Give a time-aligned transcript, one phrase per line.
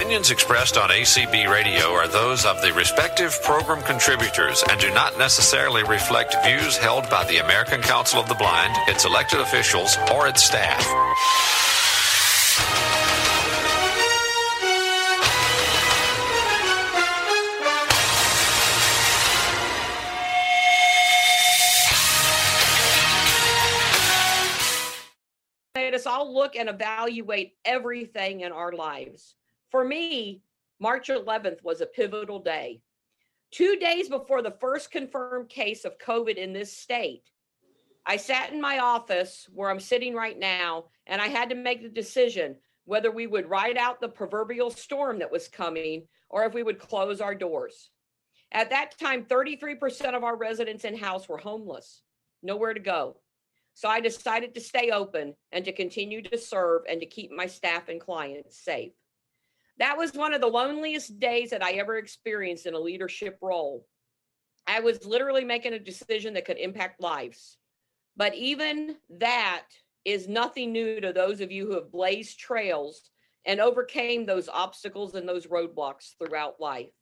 [0.00, 5.18] opinions expressed on ACB Radio are those of the respective program contributors and do not
[5.18, 10.26] necessarily reflect views held by the American Council of the Blind, its elected officials, or
[10.26, 10.86] its staff.
[25.92, 29.34] us all look and evaluate everything in our lives.
[29.70, 30.42] For me,
[30.80, 32.80] March 11th was a pivotal day.
[33.52, 37.22] Two days before the first confirmed case of COVID in this state,
[38.06, 41.82] I sat in my office where I'm sitting right now, and I had to make
[41.82, 46.54] the decision whether we would ride out the proverbial storm that was coming or if
[46.54, 47.90] we would close our doors.
[48.52, 52.02] At that time, 33% of our residents in house were homeless,
[52.42, 53.18] nowhere to go.
[53.74, 57.46] So I decided to stay open and to continue to serve and to keep my
[57.46, 58.92] staff and clients safe.
[59.80, 63.86] That was one of the loneliest days that I ever experienced in a leadership role.
[64.66, 67.56] I was literally making a decision that could impact lives.
[68.14, 69.64] But even that
[70.04, 73.10] is nothing new to those of you who have blazed trails
[73.46, 76.92] and overcame those obstacles and those roadblocks throughout life.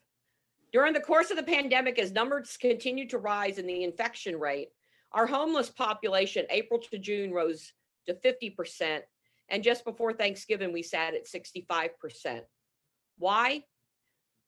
[0.73, 4.69] During the course of the pandemic, as numbers continued to rise in the infection rate,
[5.11, 7.73] our homeless population, April to June, rose
[8.07, 9.01] to 50%.
[9.49, 12.43] And just before Thanksgiving, we sat at 65%.
[13.19, 13.65] Why?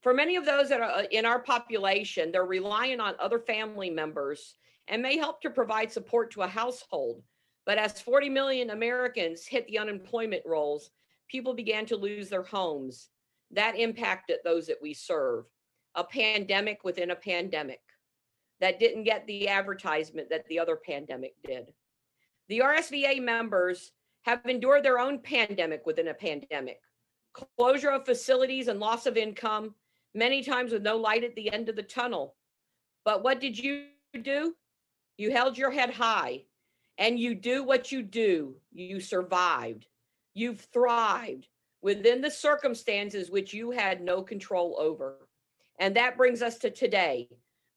[0.01, 3.89] For many of those that are uh, in our population, they're relying on other family
[3.89, 4.55] members
[4.87, 7.21] and may help to provide support to a household.
[7.65, 10.89] But as 40 million Americans hit the unemployment rolls,
[11.29, 13.09] people began to lose their homes.
[13.51, 15.45] That impacted those that we serve.
[15.95, 17.81] A pandemic within a pandemic
[18.59, 21.73] that didn't get the advertisement that the other pandemic did.
[22.47, 23.91] The RSVA members
[24.23, 26.79] have endured their own pandemic within a pandemic
[27.33, 29.75] closure of facilities and loss of income,
[30.13, 32.35] many times with no light at the end of the tunnel.
[33.05, 33.85] But what did you
[34.21, 34.55] do?
[35.17, 36.43] You held your head high
[36.97, 38.55] and you do what you do.
[38.71, 39.87] You survived.
[40.33, 41.47] You've thrived
[41.81, 45.27] within the circumstances which you had no control over.
[45.79, 47.29] And that brings us to today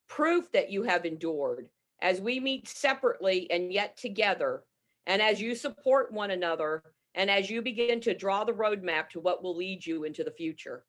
[0.07, 1.69] proof that you have endured
[2.01, 4.63] as we meet separately and yet together,
[5.07, 6.83] and as you support one another,
[7.15, 10.31] and as you begin to draw the roadmap to what will lead you into the
[10.31, 10.83] future.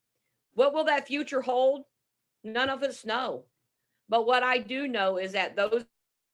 [0.53, 1.83] What will that future hold?
[2.43, 3.45] None of us know.
[4.09, 5.85] But what I do know is that those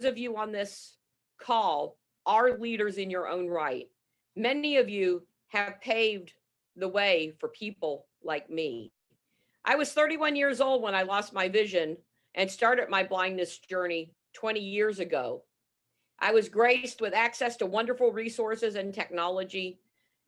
[0.04, 0.98] of you on this
[1.40, 3.88] call are leaders in your own right.
[4.36, 6.34] Many of you have paved
[6.76, 8.92] the way for people like me.
[9.64, 11.98] I was 31 years old when I lost my vision
[12.34, 15.44] and started my blindness journey 20 years ago.
[16.20, 19.80] I was graced with access to wonderful resources and technology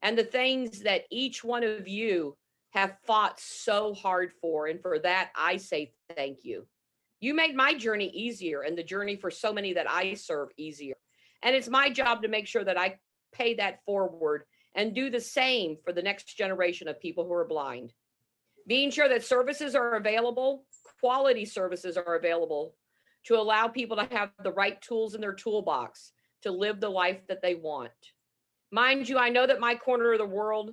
[0.06, 2.38] and the things that each one of you
[2.70, 4.68] have fought so hard for.
[4.68, 6.68] And for that, I say thank you.
[7.20, 10.94] You made my journey easier and the journey for so many that I serve easier.
[11.42, 13.00] And it's my job to make sure that I
[13.34, 14.44] pay that forward
[14.76, 17.92] and do the same for the next generation of people who are blind.
[18.68, 20.68] Being sure that services are available
[21.00, 22.76] quality services are available
[23.26, 26.12] to allow people to have the right tools in their toolbox
[26.44, 27.92] to live the life that they want.
[28.76, 30.72] Mind you, I know that my corner of the world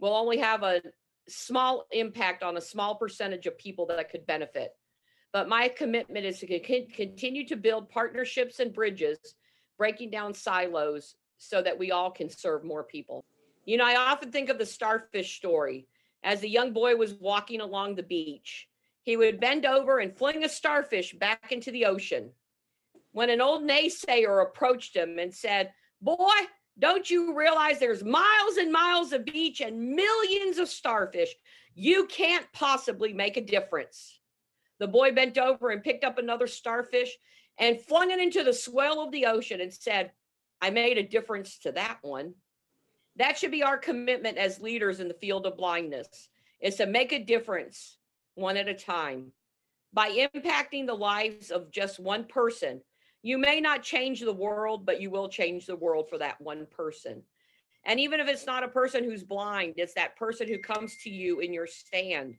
[0.00, 0.80] will only have a
[1.28, 4.70] small impact on a small percentage of people that could benefit.
[5.30, 9.18] But my commitment is to continue to build partnerships and bridges,
[9.76, 13.22] breaking down silos so that we all can serve more people.
[13.66, 15.86] You know, I often think of the starfish story
[16.22, 18.68] as the young boy was walking along the beach
[19.04, 22.30] he would bend over and fling a starfish back into the ocean.
[23.12, 26.32] When an old naysayer approached him and said, Boy,
[26.78, 31.34] don't you realize there's miles and miles of beach and millions of starfish?
[31.74, 34.18] You can't possibly make a difference.
[34.78, 37.16] The boy bent over and picked up another starfish
[37.58, 40.10] and flung it into the swell of the ocean and said,
[40.60, 42.34] I made a difference to that one.
[43.16, 46.28] That should be our commitment as leaders in the field of blindness
[46.60, 47.98] is to make a difference
[48.34, 49.30] one at a time.
[49.92, 52.80] By impacting the lives of just one person,
[53.24, 56.66] you may not change the world, but you will change the world for that one
[56.70, 57.22] person.
[57.86, 61.10] And even if it's not a person who's blind, it's that person who comes to
[61.10, 62.36] you in your stand.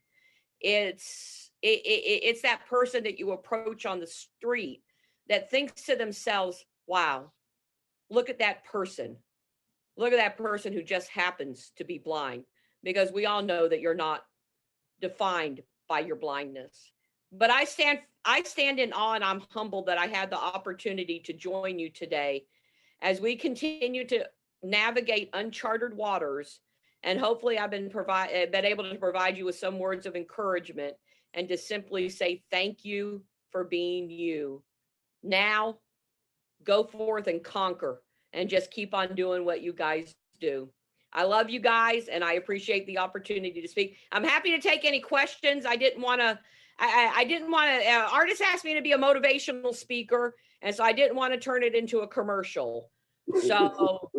[0.62, 4.84] It's it, it, it's that person that you approach on the street
[5.28, 7.32] that thinks to themselves, "Wow,
[8.12, 9.18] look at that person.
[9.98, 12.46] Look at that person who just happens to be blind."
[12.84, 14.24] Because we all know that you're not
[15.02, 16.92] defined by your blindness.
[17.32, 21.19] But I stand I stand in awe and I'm humbled that I had the opportunity
[21.25, 22.45] to join you today
[23.01, 24.25] as we continue to
[24.63, 26.60] navigate uncharted waters
[27.04, 30.16] And hopefully I've been provide eh, been able to provide you with some words of
[30.16, 30.95] encouragement
[31.36, 34.63] and to simply say thank you for being you.
[35.22, 35.77] Now
[36.63, 38.01] go forth and conquer
[38.33, 40.68] and just keep on doing what you guys do.
[41.13, 43.98] I love you guys and I appreciate the opportunity to speak.
[44.12, 45.66] I'm happy to take any questions.
[45.66, 46.39] I didn't want to
[46.77, 47.88] I, I, didn't want to.
[47.88, 51.39] Uh, Ardis asked me to be a motivational speaker, and so I didn't want to
[51.39, 52.92] turn it into a commercial.
[53.48, 54.10] So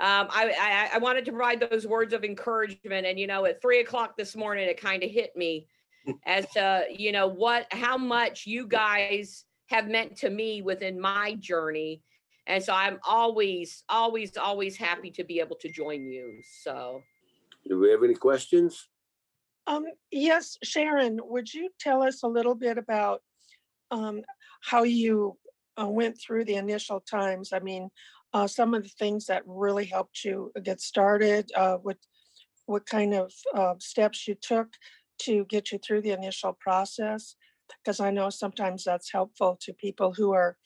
[0.00, 3.06] um, I, I, I wanted to provide those words of encouragement.
[3.06, 5.68] And you know, at three o'clock this morning, it kind of hit me
[6.26, 11.34] as to you know what how much you guys have meant to me within my
[11.34, 12.02] journey.
[12.46, 16.40] And so I'm always, always, always happy to be able to join you.
[16.62, 17.02] So.
[17.66, 18.88] Do we have any questions?
[19.66, 23.22] Um, yes, Sharon, would you tell us a little bit about
[23.90, 24.22] um,
[24.62, 25.38] how you
[25.80, 27.52] uh, went through the initial times?
[27.52, 27.88] I mean,
[28.32, 31.96] uh, some of the things that really helped you get started, uh, what
[32.66, 34.68] what kind of uh, steps you took
[35.18, 37.36] to get you through the initial process?
[37.82, 40.56] Because I know sometimes that's helpful to people who are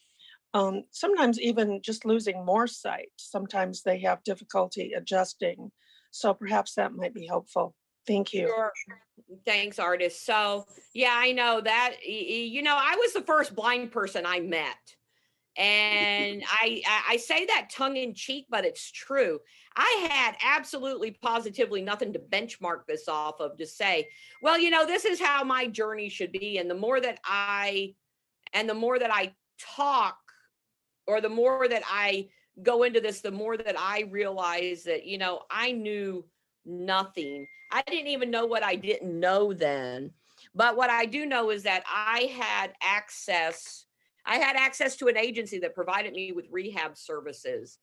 [0.54, 3.10] um, sometimes even just losing more sight.
[3.16, 5.70] Sometimes they have difficulty adjusting.
[6.10, 7.74] So perhaps that might be helpful.
[8.08, 8.46] Thank you.
[8.48, 8.72] Sure.
[9.44, 10.12] Thanks, Ardis.
[10.12, 11.96] So, yeah, I know that.
[12.04, 14.76] You know, I was the first blind person I met.
[15.58, 19.38] And I, I say that tongue in cheek, but it's true.
[19.76, 24.08] I had absolutely positively nothing to benchmark this off of to say,
[24.42, 26.58] well, you know, this is how my journey should be.
[26.58, 27.94] And the more that I,
[28.54, 29.34] and the more that I
[29.76, 30.16] talk,
[31.06, 32.28] or the more that I
[32.62, 36.24] go into this, the more that I realize that, you know, I knew
[36.68, 37.46] nothing.
[37.70, 40.12] I didn't even know what I didn't know then.
[40.54, 43.86] But what I do know is that I had access.
[44.24, 47.78] I had access to an agency that provided me with rehab services.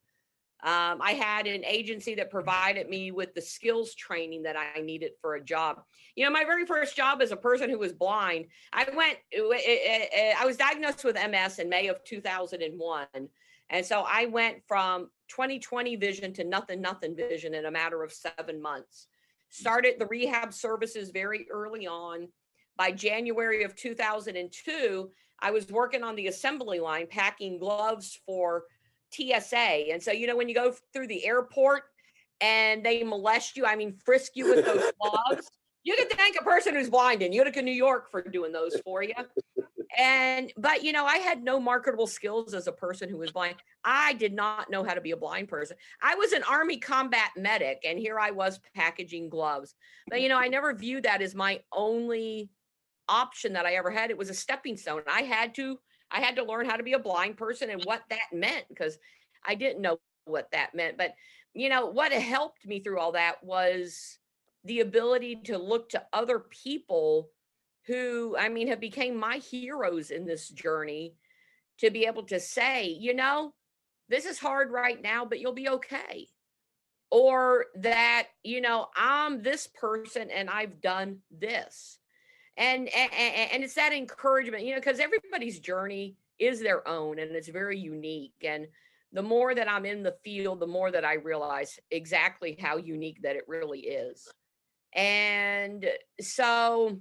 [0.63, 5.11] Um, I had an agency that provided me with the skills training that I needed
[5.21, 5.83] for a job.
[6.15, 10.45] You know, my very first job as a person who was blind, I went, I
[10.45, 13.07] was diagnosed with MS in May of 2001.
[13.69, 18.13] And so I went from 2020 vision to nothing, nothing vision in a matter of
[18.13, 19.07] seven months.
[19.49, 22.27] Started the rehab services very early on.
[22.77, 25.09] By January of 2002,
[25.39, 28.65] I was working on the assembly line, packing gloves for
[29.11, 29.91] TSA.
[29.91, 31.83] And so, you know, when you go through the airport
[32.41, 35.49] and they molest you, I mean, frisk you with those gloves,
[35.83, 39.03] you can thank a person who's blind in Utica, New York for doing those for
[39.03, 39.13] you
[39.97, 43.55] and but you know i had no marketable skills as a person who was blind.
[43.83, 45.77] I did not know how to be a blind person.
[46.01, 49.75] I was an army combat medic and here i was packaging gloves.
[50.09, 52.49] But you know i never viewed that as my only
[53.07, 54.09] option that i ever had.
[54.09, 55.01] It was a stepping stone.
[55.07, 55.79] I had to
[56.11, 58.97] i had to learn how to be a blind person and what that meant because
[59.45, 60.97] i didn't know what that meant.
[60.97, 61.13] But
[61.53, 64.17] you know what helped me through all that was
[64.65, 67.29] the ability to look to other people
[67.87, 71.13] who I mean have became my heroes in this journey
[71.79, 73.53] to be able to say, you know,
[74.09, 76.27] this is hard right now, but you'll be okay.
[77.11, 81.99] Or that, you know, I'm this person and I've done this.
[82.57, 83.11] And and,
[83.53, 87.77] and it's that encouragement, you know, because everybody's journey is their own and it's very
[87.77, 88.33] unique.
[88.43, 88.67] And
[89.11, 93.21] the more that I'm in the field, the more that I realize exactly how unique
[93.21, 94.27] that it really is.
[94.93, 95.85] And
[96.19, 96.99] so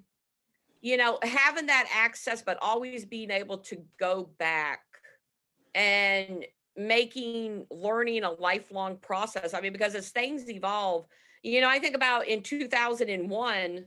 [0.84, 4.80] you know, having that access, but always being able to go back
[5.74, 6.44] and
[6.76, 9.54] making learning a lifelong process.
[9.54, 11.06] I mean, because as things evolve,
[11.42, 13.86] you know, I think about in 2001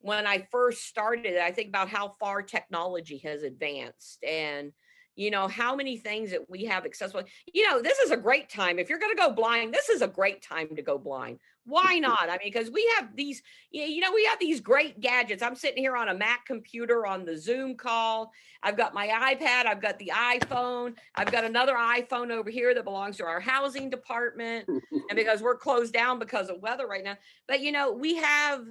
[0.00, 4.72] when I first started, I think about how far technology has advanced and
[5.16, 8.48] you know how many things that we have accessible you know this is a great
[8.48, 11.38] time if you're going to go blind this is a great time to go blind.
[11.64, 12.28] Why not?
[12.28, 15.42] I mean because we have these you know we have these great gadgets.
[15.42, 18.32] I'm sitting here on a mac computer on the zoom call.
[18.62, 22.84] I've got my ipad i've got the iphone i've got another iphone over here that
[22.84, 24.66] belongs to our housing department.
[24.68, 24.82] And
[25.14, 27.16] because we're closed down because of weather right now.
[27.48, 28.66] But you know we have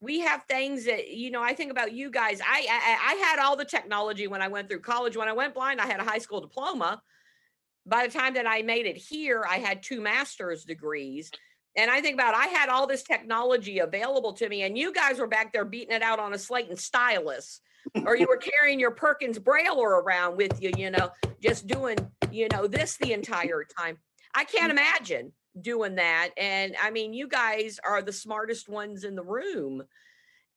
[0.00, 3.38] we have things that you know i think about you guys I, I, I had
[3.38, 5.16] all the technology when i went through college.
[5.16, 7.02] When i went blind i had a high school diploma.
[7.86, 11.30] By the time that i made it here i had two master's degrees.
[11.76, 15.18] And i think about i had all this technology available to me and you guys
[15.18, 17.60] were back there beating it out on a slate and stylus.
[18.04, 21.10] Or you were carrying your perkins brailler around with you you know
[21.42, 21.96] just doing
[22.30, 23.98] you know this the entire time.
[24.34, 24.78] I can't mm.
[24.78, 26.30] imagine doing that.
[26.36, 29.82] And I mean, you guys are the smartest ones in the room.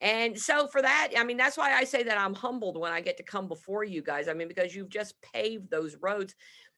[0.01, 2.99] And so for that, I mean, that's why I say that I'm humbled when I
[3.01, 4.27] get to come before you guys.
[4.27, 6.35] I mean, because you've just paved those roads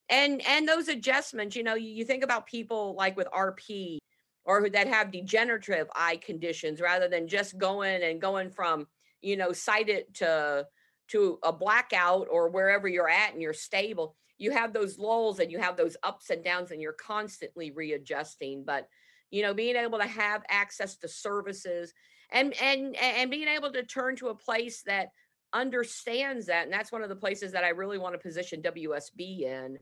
[0.09, 3.97] and and those adjustments, you know, you, you think about people like with RP
[4.45, 8.87] or who- that have degenerative eye conditions rather than just going and going from,
[9.21, 10.67] you know, sighted to
[11.07, 14.15] to a blackout or wherever you're at and you're stable.
[14.37, 18.63] You have those lulls and you have those ups and downs and you're constantly readjusting.
[18.65, 18.87] But
[19.31, 21.93] you know, being able to have access to services
[22.31, 25.09] and and and being able to turn to a place that
[25.53, 29.41] understands that and that's one of the places that i really want to position wsb
[29.41, 29.77] in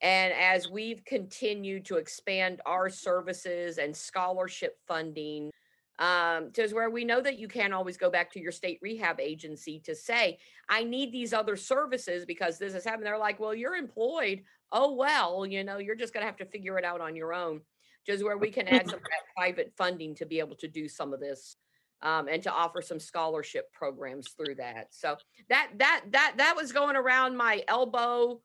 [0.00, 5.50] and as we've continued to expand our services and scholarship funding
[5.98, 9.20] um, to where we know that you can't always go back to your state rehab
[9.20, 13.04] agency to say, I need these other services because this is happening.
[13.04, 14.42] They're like, well, you're employed.
[14.72, 17.34] Oh, well, you know, you're just going to have to figure it out on your
[17.34, 17.60] own.
[18.06, 19.00] Just where we can add some
[19.36, 21.56] private funding to be able to do some of this
[22.02, 24.88] um, and to offer some scholarship programs through that.
[24.90, 25.16] So
[25.48, 28.40] that that that that was going around my elbow.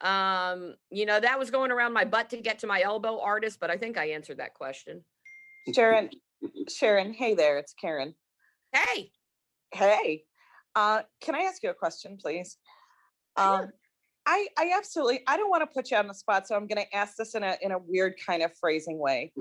[0.00, 3.56] Um, you know, that was going around my butt to get to my elbow Ardis,
[3.58, 5.04] but I think I answered that question.
[5.72, 6.10] Sharon,
[6.68, 8.14] Sharon, hey there, it's Karen.
[8.72, 9.10] Hey,
[9.74, 10.22] Hey,
[10.76, 12.58] uh, can I ask you a question, please?
[13.36, 13.74] Um, Sure.
[14.26, 16.82] I, I absolutely, I don't want to put you on the spot, so I'm going
[16.82, 19.32] to ask this in a, in a weird kind of phrasing way.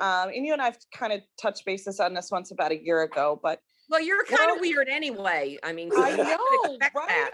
[0.00, 3.02] Um, and you and I've kind of touched bases on this once about a year
[3.02, 5.58] ago, but well, you're kind of weird anyway.
[5.62, 6.90] I mean, I you have to know, right?
[7.08, 7.30] that.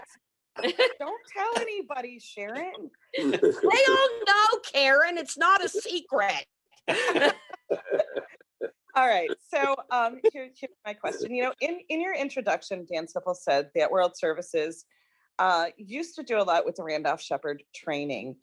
[0.99, 2.91] don't tell anybody, Sharon.
[3.17, 5.17] They all know, Karen.
[5.17, 6.45] It's not a secret.
[8.99, 9.29] All right.
[9.49, 11.33] So um, here, here's my question.
[11.33, 14.83] You know, in, in your introduction, Dan Sipple said that World Services
[15.39, 18.35] uh, used to do a lot with the Randolph Sheppard training.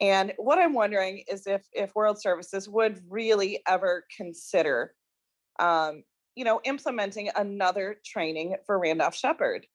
[0.00, 4.94] And what I'm wondering is if if World Services would really ever consider,
[5.58, 6.04] um,
[6.36, 9.66] you know, implementing another training for Randolph Sheppard.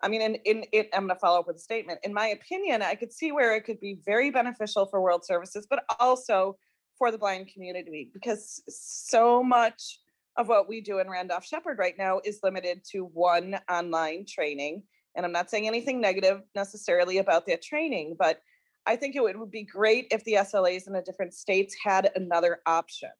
[0.00, 2.00] I mean, in, in it, I'm going to follow up with a statement.
[2.04, 5.66] In my opinion, I could see where it could be very beneficial for World Services,
[5.68, 6.56] but also
[6.98, 10.00] for the blind community because so much
[10.36, 14.82] of what we do in Randolph Sheppard right now is limited to one online training.
[15.14, 18.40] And I'm not saying anything negative necessarily about that training, but
[18.86, 22.10] I think it would, would be great if the SLAs in the different states had
[22.16, 23.10] another option.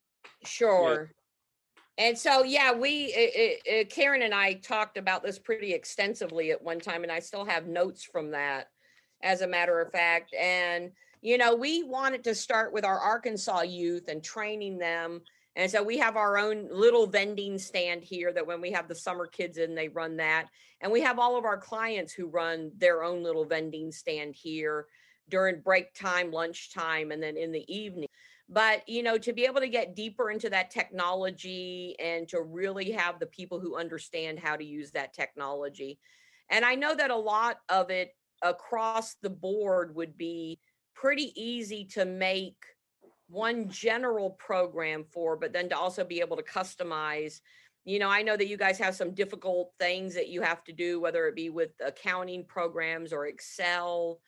[0.43, 1.11] Sure.
[1.97, 6.51] And so, yeah, we, uh, uh, uh, Karen and I talked about this pretty extensively
[6.51, 8.67] at one time, and I still have notes from that,
[9.23, 10.33] as a matter of fact.
[10.33, 10.91] And,
[11.21, 15.21] you know, we wanted to start with our Arkansas youth and training them.
[15.55, 18.95] And so we have our own little vending stand here that when we have the
[18.95, 20.47] summer kids in, they run that.
[20.81, 24.87] And we have all of our clients who run their own little vending stand here
[25.29, 28.07] during break time, lunchtime, and then in the evening
[28.47, 32.91] but you know to be able to get deeper into that technology and to really
[32.91, 35.97] have the people who understand how to use that technology
[36.49, 40.59] and i know that a lot of it across the board would be
[40.95, 42.55] pretty easy to make
[43.27, 47.41] one general program for but then to also be able to customize.
[47.83, 50.73] You know i know that you guys have some difficult things that you have to
[50.73, 54.19] do whether it be with accounting programs or excel.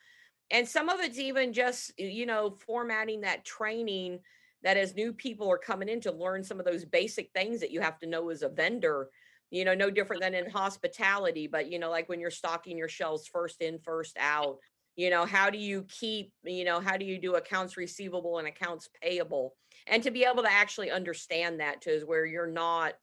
[0.49, 4.19] And some of it's even just you know formatting that training
[4.63, 7.71] that as new people are coming in to learn some of those basic things that
[7.71, 9.09] you have to know as a vendor
[9.49, 12.89] you know no different than in hospitality but you know like when you're stocking your
[12.89, 14.57] shelves first in first out
[14.97, 18.47] you know how do you keep you know how do you do accounts receivable and
[18.47, 19.55] accounts payable?
[19.85, 22.95] And to be able to actually understand that to is where you're not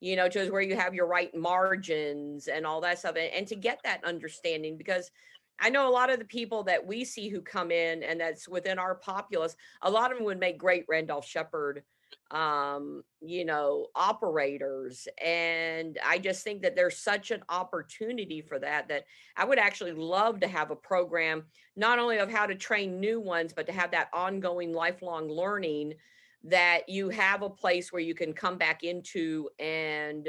[0.00, 3.32] you know to is where you have your right margins and all that stuff and,
[3.32, 5.10] and to get that understanding because
[5.58, 8.48] I know a lot of the people that we see who come in and that's
[8.48, 11.84] within our populace, a lot of them would make great Randolph Sheppard
[12.30, 18.88] um you know operators and i just think that there's such an opportunity for that
[18.88, 19.04] that
[19.36, 21.44] i would actually love to have a program
[21.76, 25.94] not only of how to train new ones but to have that ongoing lifelong learning
[26.42, 30.28] that you have a place where you can come back into and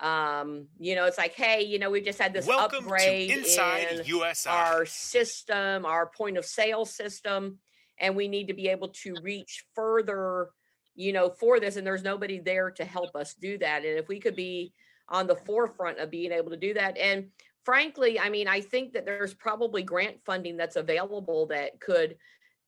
[0.00, 4.00] um you know it's like hey you know we just had this Welcome upgrade Inside
[4.00, 4.50] in USI.
[4.50, 7.58] our system, our point of sale system,
[7.98, 10.50] and we need to be able to reach further,
[10.96, 11.76] you know, for this.
[11.76, 13.84] And there's nobody there to help us do that.
[13.84, 14.72] And if we could be
[15.08, 17.26] on the forefront of being able to do that, and
[17.64, 22.16] frankly, I mean, I think that there's probably grant funding that's available that could,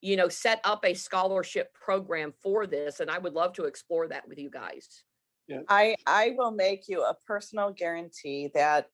[0.01, 3.01] you know, set up a scholarship program for this.
[3.01, 5.03] And I would love to explore that with you guys.
[5.69, 8.91] I, I will make you a personal guarantee that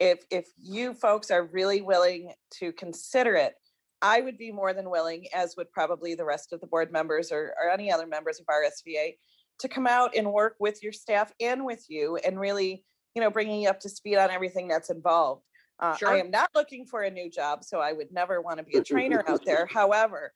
[0.00, 3.54] if, if you folks are really willing to consider it,
[4.00, 7.32] I would be more than willing, as would probably the rest of the board members
[7.32, 9.16] or, or any other members of RSVA,
[9.60, 13.30] to come out and work with your staff and with you and really, you know,
[13.30, 15.42] bringing you up to speed on everything that's involved.
[15.80, 16.08] Uh, Sure.
[16.08, 18.78] I am not looking for a new job, so I would never want to be
[18.78, 19.66] a trainer out there.
[19.72, 20.32] However,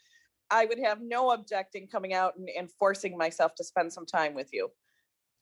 [0.50, 4.34] I would have no objecting coming out and, and forcing myself to spend some time
[4.34, 4.70] with you.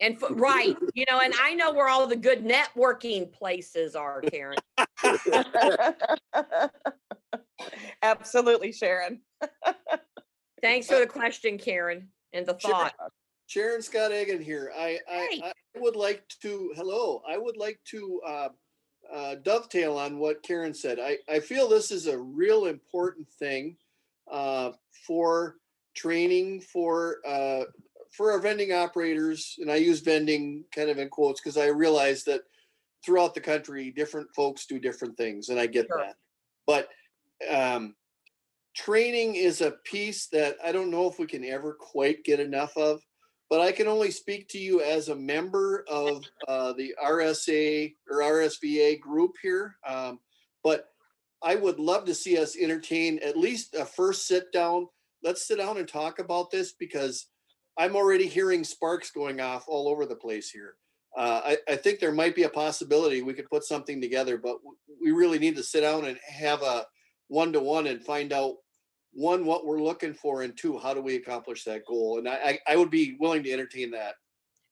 [0.01, 4.23] And f- right, you know, and I know where all the good networking places are,
[4.23, 4.57] Karen.
[8.03, 9.21] Absolutely, Sharon.
[10.63, 12.71] Thanks for the question, Karen, and the Sure.
[12.73, 12.95] thought.
[13.47, 14.73] Sharon Scott Egan here.
[14.77, 15.41] I, Hey.
[15.43, 18.49] I, I would like to, hello, I would like to uh,
[19.13, 20.99] uh, dovetail on what Karen said.
[21.01, 23.77] I, I feel this is a real important thing
[24.31, 24.73] uh,
[25.07, 25.57] for
[25.95, 27.65] training for uh,
[28.11, 32.25] for our vending operators, and I use vending kind of in quotes because I realize
[32.25, 32.43] that
[33.05, 35.99] throughout the country, different folks do different things, and I get Sure.
[35.99, 36.17] that.
[36.67, 36.89] But
[37.49, 37.95] um,
[38.77, 42.77] training is a piece that I don't know if we can ever quite get enough
[42.77, 43.01] of.
[43.49, 48.19] But I can only speak to you as a member of uh, the RSA or
[48.19, 49.77] RSVA group here.
[49.85, 50.21] Um,
[50.63, 50.91] but
[51.43, 54.87] I would love to see us entertain at least a first sit down.
[55.25, 57.27] Let's sit down and talk about this because
[57.81, 60.75] I'm already hearing sparks going off all over the place here.
[61.17, 64.59] Uh, I, I think there might be a possibility we could put something together, but
[65.03, 66.87] we really need to sit down and have a
[67.29, 68.57] one to one and find out
[69.13, 72.35] one what we're looking for and two how do we accomplish that goal and I,
[72.35, 74.15] I i would be willing to entertain that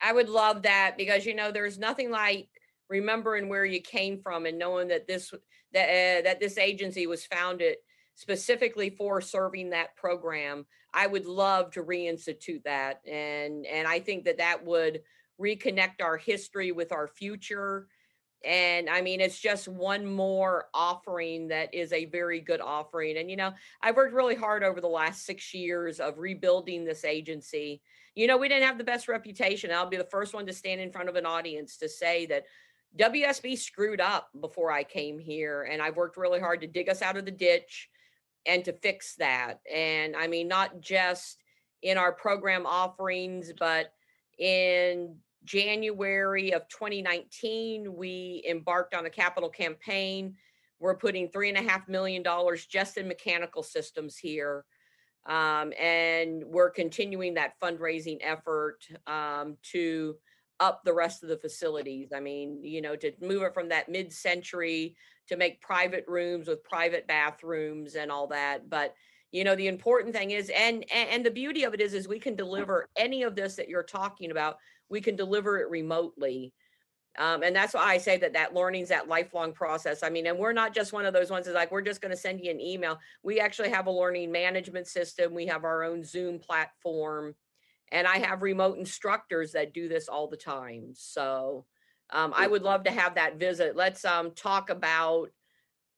[0.01, 2.49] I would love that because you know there's nothing like
[2.89, 5.33] remembering where you came from and knowing that this
[5.73, 7.77] that uh, that this agency was founded
[8.15, 10.67] specifically for serving that program.
[10.99, 15.03] I would love to reinstitute that and and I think that that would
[15.41, 17.89] reconnect our history with our future
[18.45, 23.31] and I mean it's just one more offering that is a very good offering and
[23.31, 23.53] you know
[23.83, 27.83] I've worked really hard over the last 6 years of rebuilding this agency
[28.19, 29.71] you know, we didn't have the best reputation.
[29.71, 32.47] I'll be the first one to stand in front of an audience to say that
[32.99, 35.69] WSB screwed up before I came here.
[35.71, 37.89] And I've worked really hard to dig us out of the ditch
[38.47, 39.61] and to fix that.
[39.73, 41.39] And I mean, not just
[41.83, 43.93] in our program offerings, but
[44.39, 50.35] in January of 2019, we embarked on a capital campaign.
[50.81, 54.65] We're putting three and a half million dollars just in mechanical systems here.
[55.27, 60.17] Um, and we're continuing that fundraising effort um, to
[60.61, 62.13] up the rest of the facilities.
[62.15, 64.97] I mean, you know, to move it from that mid century
[65.29, 68.69] to make private rooms with private bathrooms and all that.
[68.69, 68.95] But,
[69.33, 72.19] you know, the important thing is, and, and, the beauty of it is, is we
[72.19, 74.57] can deliver any of this that you're talking about,
[74.89, 76.53] we can deliver it remotely.
[77.19, 80.03] Um, and that's why I say that that learning is that lifelong process.
[80.03, 82.13] I mean, and we're not just one of those ones that's like, we're just going
[82.13, 82.99] to send you an email.
[83.23, 85.35] We actually have a learning management system.
[85.35, 87.35] We have our own Zoom platform.
[87.91, 90.93] And I have remote instructors that do this all the time.
[90.95, 91.65] So
[92.11, 93.77] um, I would love to have that visit.
[93.77, 95.31] Let's um, talk about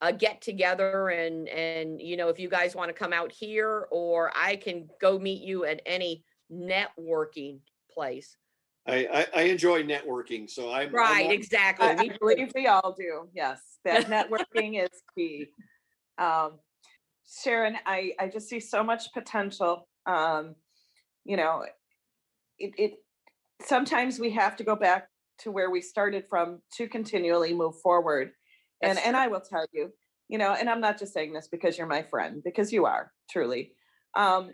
[0.03, 3.87] a get together and and you know if you guys want to come out here
[3.91, 7.59] or I can go meet you at any networking
[7.93, 8.37] place.
[8.87, 11.87] i i, I enjoy networking so i'm I'm Right, exactly.
[11.87, 13.29] I, I believe we all do.
[13.35, 15.49] Yes, that networking is key.
[16.19, 16.59] Um,
[17.43, 19.87] Sharon, I, I just see so much potential.
[20.07, 20.57] Um,
[21.25, 21.65] you know,
[22.59, 22.93] it, it,
[23.65, 25.09] sometimes we have to go back
[25.41, 28.33] to where we started from to continually move forward.
[28.83, 29.91] And, That's and I will tell you,
[30.29, 33.13] you know, and I'm not just saying this because you're my friend, because you are
[33.31, 33.73] truly.
[34.17, 34.51] Um,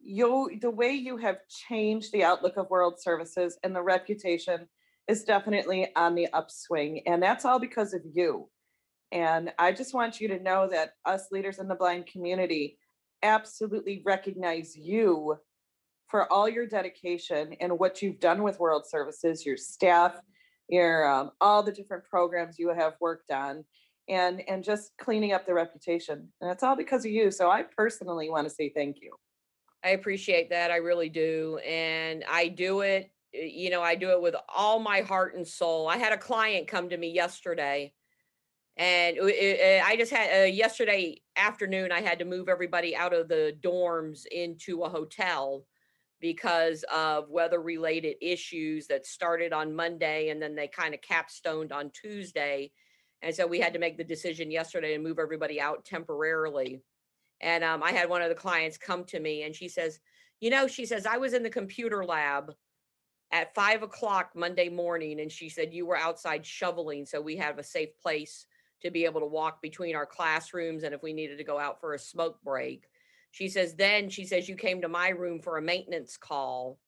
[0.00, 4.68] you, the way you have changed the outlook of world services and the reputation
[5.08, 7.02] is definitely on the upswing.
[7.06, 8.48] And that's all because of you.
[9.12, 12.78] And I just want you to know that us leaders in the blind community
[13.22, 15.36] absolutely recognize you
[16.08, 20.18] for all your dedication and what you've done with World Services, your staff,
[20.68, 23.64] your um, all the different programs you have worked on,
[24.08, 26.28] and and just cleaning up the reputation.
[26.40, 27.30] And it's all because of you.
[27.30, 29.14] So I personally want to say thank you.
[29.84, 30.70] I appreciate that.
[30.70, 31.58] I really do.
[31.58, 35.46] And I do it, uh, you know, I do it with all my heart and
[35.46, 35.88] soul.
[35.88, 37.92] I had a client come to me yesterday
[38.76, 43.12] and it- it- I just had uh, yesterday afternoon, I had to move everybody out
[43.12, 45.64] of the dorms into a hotel
[46.24, 51.70] because of weather related issues that started on Monday and then they kind of capstoned
[51.70, 52.72] on Tuesday.
[53.20, 56.80] And so we had to make the decision yesterday to move everybody out temporarily.
[57.42, 60.00] And um, I had one of the clients come to me and she says,
[60.40, 62.54] You know, she says, I was in the computer lab
[63.30, 65.20] at five o'clock Monday morning.
[65.20, 67.04] And she said, You were outside shoveling.
[67.04, 68.46] So we have a safe place
[68.80, 71.82] to be able to walk between our classrooms and if we needed to go out
[71.82, 72.86] for a smoke break.
[73.34, 76.78] She says, Then she says, You came to my room for a maintenance call.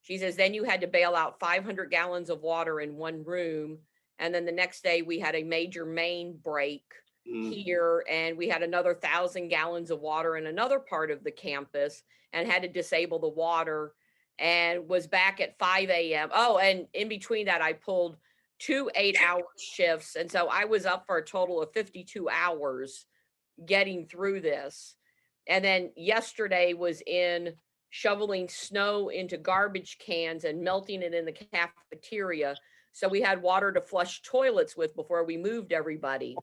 [0.00, 3.78] She says, Then you had to bail out 500 gallons of water in one room.
[4.20, 6.84] And then the next day we had a major main break
[7.28, 7.52] Mm.
[7.52, 12.02] here and we had another thousand gallons of water in another part of the campus
[12.32, 13.92] and had to disable the water
[14.38, 16.30] and was back at 5 a.m.
[16.32, 18.16] Oh, and in between that, I pulled
[18.58, 20.16] two eight hour shifts.
[20.16, 23.04] And so I was up for a total of 52 hours
[23.66, 24.94] getting through this.
[25.48, 27.54] And then yesterday was in
[27.90, 32.54] shoveling snow into garbage cans and melting it in the cafeteria.
[32.92, 36.36] So we had water to flush toilets with before we moved everybody.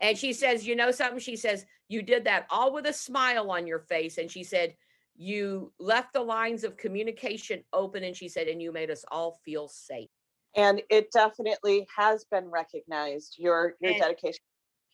[0.00, 1.20] And she says, You know something?
[1.20, 4.18] She says, You did that all with a smile on your face.
[4.18, 4.74] And she said,
[5.16, 8.02] You left the lines of communication open.
[8.04, 10.08] And she said, And you made us all feel safe.
[10.56, 14.40] And it definitely has been recognized, your, your And- dedication.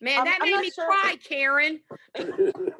[0.00, 1.80] Man, Um, that I'm made me sure- cry, Karen.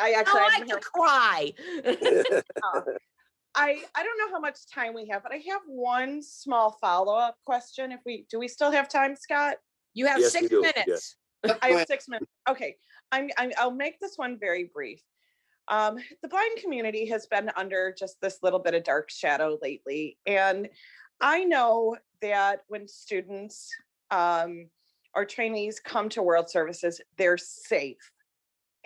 [0.00, 1.52] I actually, I I like didn't to hear- cry.
[3.58, 7.36] I, I don't know how much time we have, but I have one small follow-up
[7.46, 7.90] question.
[7.90, 9.56] If we, do we still have time, Scott?
[9.94, 10.74] you have Yes, six do, yes.
[10.76, 11.16] minutes.
[11.62, 12.30] I have six minutes.
[12.50, 12.76] Okay,
[13.12, 15.00] I'm, I'm, I'll make this one very brief.
[15.68, 20.18] Um, the blind community has been under just this little bit of dark shadow lately.
[20.26, 20.68] And
[21.20, 23.70] I know that when students
[24.10, 24.68] um,
[25.14, 28.12] or trainees come to World Services, they're safe.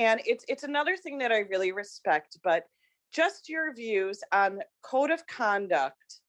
[0.00, 2.64] And it's, it's another thing that I really respect, but
[3.12, 6.20] just your views on code of conduct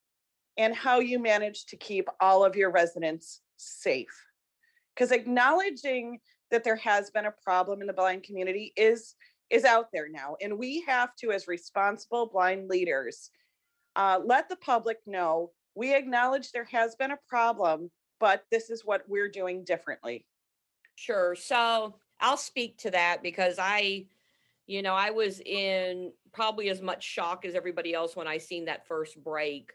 [0.57, 4.25] and how you manage to keep all of your residents safe.
[4.93, 6.19] Because acknowledging
[6.51, 9.15] that there has been a problem in the blind community is
[9.49, 13.31] is out there now and we have to as responsible blind leaders
[13.97, 18.85] uh, let the public know we acknowledge there has been a problem but this is
[18.85, 20.25] what we're doing differently
[21.01, 21.35] Sure.
[21.35, 24.05] So I'll speak to that because I,
[24.67, 28.65] you know, I was in probably as much shock as everybody else when I seen
[28.65, 29.73] that first break.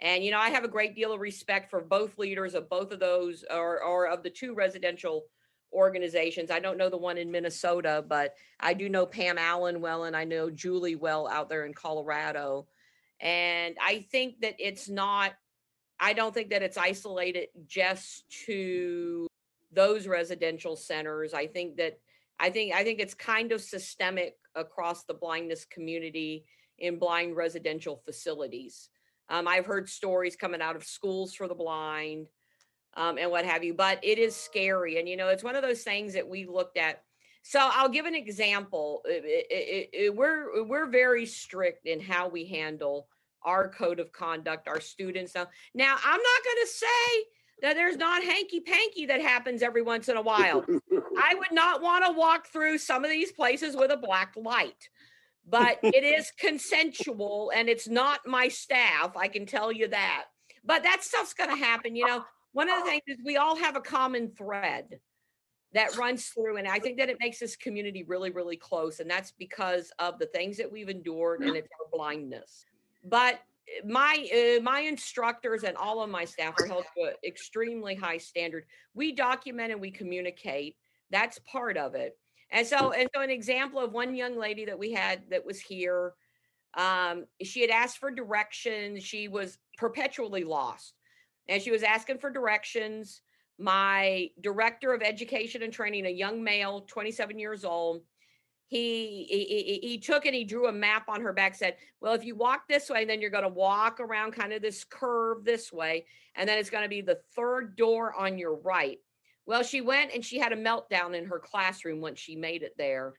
[0.00, 2.92] And, you know, I have a great deal of respect for both leaders of both
[2.92, 5.24] of those or, or of the two residential
[5.72, 6.50] organizations.
[6.50, 10.16] I don't know the one in Minnesota, but I do know Pam Allen well, and
[10.16, 12.68] I know Julie well out there in Colorado.
[13.20, 15.32] And I think that it's not,
[15.98, 19.26] I don't think that it's isolated just to
[19.72, 21.34] those residential centers.
[21.34, 21.98] I think that
[22.40, 26.44] I think I think it's kind of systemic across the blindness community
[26.78, 28.88] in blind residential facilities.
[29.28, 32.28] Um, I've heard stories coming out of schools for the blind
[32.94, 34.98] um, and what have you, but it is scary.
[34.98, 37.02] And you know, it's one of those things that we looked at.
[37.42, 39.02] So I'll give an example.
[39.04, 43.08] It- it- it- we're we're very strict in how we handle
[43.42, 45.34] our code of conduct, our students.
[45.34, 47.24] Now, now I'm not going to say
[47.62, 50.64] that there's not hanky panky that happens every once in a while.
[51.18, 54.88] I would not want to walk through some of these places with a black light,
[55.46, 59.16] but it is consensual and it's not my staff.
[59.16, 60.24] I can tell you that.
[60.64, 61.96] But that stuff's going to happen.
[61.96, 65.00] You know, one of the things is we all have a common thread
[65.72, 69.00] that runs through, and I think that it makes this community really, really close.
[69.00, 72.64] And that's because of the things that we've endured and it's our blindness.
[73.04, 73.40] But
[73.84, 78.18] my uh, my instructors and all of my staff are held to an extremely high
[78.18, 78.64] standard.
[78.94, 80.76] We document and we communicate.
[81.10, 82.16] That's part of it.
[82.50, 85.60] And so, and so, an example of one young lady that we had that was
[85.60, 86.14] here,
[86.74, 89.04] um, she had asked for directions.
[89.04, 90.94] She was perpetually lost,
[91.48, 93.20] and she was asking for directions.
[93.58, 98.02] My director of education and training, a young male, 27 years old,
[98.68, 101.54] he he, he- took and he drew a map on her back.
[101.54, 104.62] Said, "Well, if you walk this way, then you're going to walk around kind of
[104.62, 108.54] this curve this way, and then it's going to be the third door on your
[108.56, 108.98] right."
[109.46, 112.74] Well, she went and she had a meltdown in her classroom once she made it
[112.76, 113.14] there.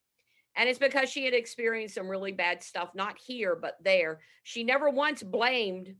[0.55, 4.19] And it's because she had experienced some really bad stuff, not here, but there.
[4.43, 5.95] She never once blamed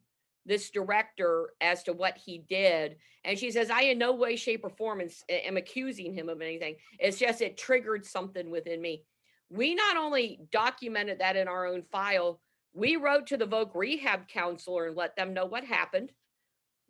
[0.46, 2.98] this director as to what he did.
[3.24, 6.76] And she says, I in no way, shape, or form am accusing him of anything.
[7.00, 9.04] It's just it triggered something within me.
[9.50, 12.40] We not only documented that in our own file,
[12.74, 16.12] we wrote to the Voc rehab counselor and let them know what happened.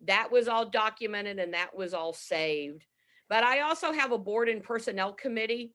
[0.04, 2.84] That was all documented and that was all saved.
[3.28, 5.72] But I also have a board and personnel committee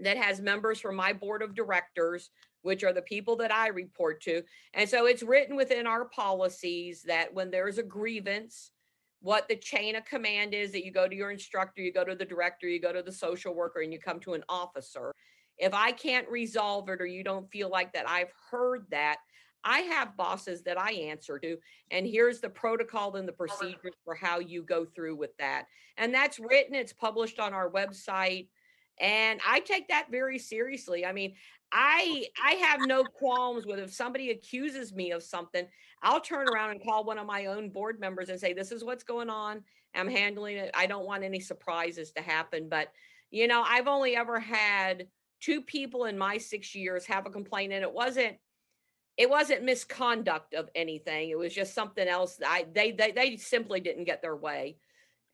[0.00, 2.30] that has members from my board of directors,
[2.62, 4.42] which are the people that I report to.
[4.74, 8.72] And so it's written within our policies that when there's a grievance,
[9.20, 12.16] what the chain of command is that you go to your instructor, you go to
[12.16, 15.12] the director, you go to the social worker, and you come to an officer.
[15.62, 19.18] If I can't resolve it or you don't feel like that I've heard that,
[19.64, 21.56] I have bosses that I answer to,
[21.92, 25.66] and here's the protocol and the procedures for how you go through with that.
[25.96, 28.48] And that's written, it's published on our website.
[29.00, 31.06] And I take that very seriously.
[31.06, 31.34] I mean,
[31.70, 35.66] I I have no qualms with if somebody accuses me of something,
[36.02, 38.84] I'll turn around and call one of my own board members and say, "This is
[38.84, 39.62] what's going on.
[39.94, 40.72] I'm handling it.
[40.74, 42.92] I don't want any surprises to happen." But
[43.30, 45.06] you know, I've only ever had
[45.42, 48.36] two people in my six years have a complaint, and it wasn't
[49.18, 51.28] it wasn't misconduct of anything.
[51.28, 52.38] It was just something else.
[52.46, 54.78] I they they they simply didn't get their way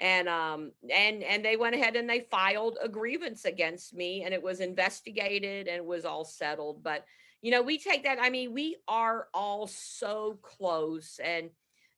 [0.01, 4.33] and um and and they went ahead and they filed a grievance against me and
[4.33, 7.05] it was investigated and it was all settled but
[7.43, 11.51] you know we take that i mean we are all so close and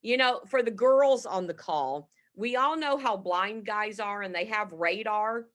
[0.02, 4.22] you know for the girls on the call we all know how blind guys are
[4.22, 5.46] and they have radar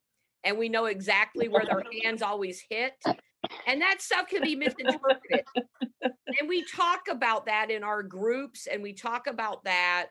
[0.46, 2.94] and we know exactly where their hands always hit
[3.68, 5.46] and that stuff can be misinterpreted.
[6.02, 10.08] And we talk about that in our groups and we talk about that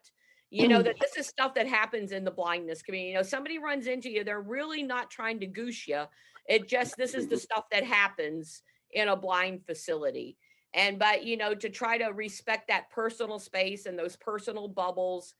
[0.50, 0.84] you know mm.
[0.84, 3.10] that this is stuff that happens in the blindness community.
[3.10, 6.04] You know somebody runs into you they're really not trying to goose you.
[6.48, 10.36] It just this is the stuff that happens in a blind facility.
[10.72, 15.34] And but you know to try to respect that personal space and those personal bubbles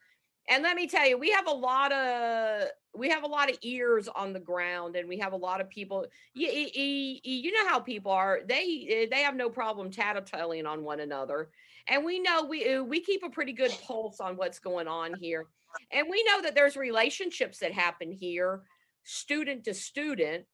[0.48, 3.58] and let me tell you we have a lot of we have a lot of
[3.62, 7.68] ears on the ground and we have a lot of people you, you, you know
[7.68, 11.50] how people are they they have no problem tattling on one another.
[11.86, 15.14] And we know we uh, we keep a pretty good pulse on what's going on
[15.14, 15.46] here.
[15.90, 18.62] And we know that there's relationships that happen here
[19.02, 20.46] student to student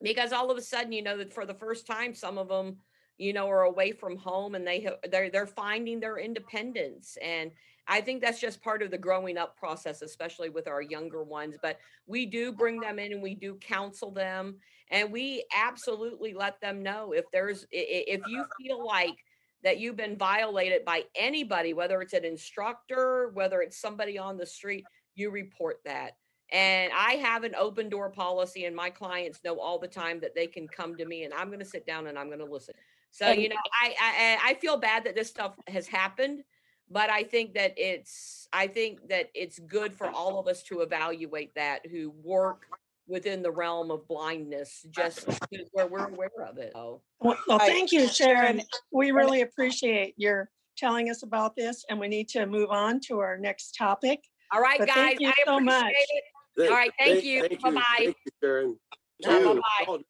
[0.00, 2.76] because all of a sudden you know that for the first time some of them
[3.18, 7.50] you know are away from home and they they're they're finding their independence and
[7.86, 11.56] i think that's just part of the growing up process especially with our younger ones
[11.62, 14.56] but we do bring them in and we do counsel them
[14.90, 19.16] and we absolutely let them know if there's if you feel like
[19.64, 24.46] that you've been violated by anybody, whether it's an instructor, whether it's somebody on the
[24.46, 26.12] street, you report that.
[26.52, 30.34] And I have an open door policy, and my clients know all the time that
[30.34, 32.44] they can come to me, and I'm going to sit down and I'm going to
[32.44, 32.74] listen.
[33.14, 36.42] So you know, I, I I feel bad that this stuff has happened,
[36.90, 40.80] but I think that it's I think that it's good for all of us to
[40.80, 42.66] evaluate that who work
[43.06, 45.28] within the realm of blindness, just
[45.70, 46.72] where we're aware of it.
[46.74, 48.62] So, Well, well, thank you, Sharon.
[48.90, 53.20] We really appreciate your telling us about this and we need to move on to
[53.20, 54.18] our next topic.
[54.52, 55.82] all right, But guys, thank you I so much.
[55.84, 56.22] appreciate
[56.56, 56.68] it.
[56.70, 57.48] All right, thank you.
[57.62, 57.82] Bye-bye.
[57.98, 58.76] Thank Sharon.
[59.24, 59.60] Uh, bye-bye.
[59.86, 60.00] all-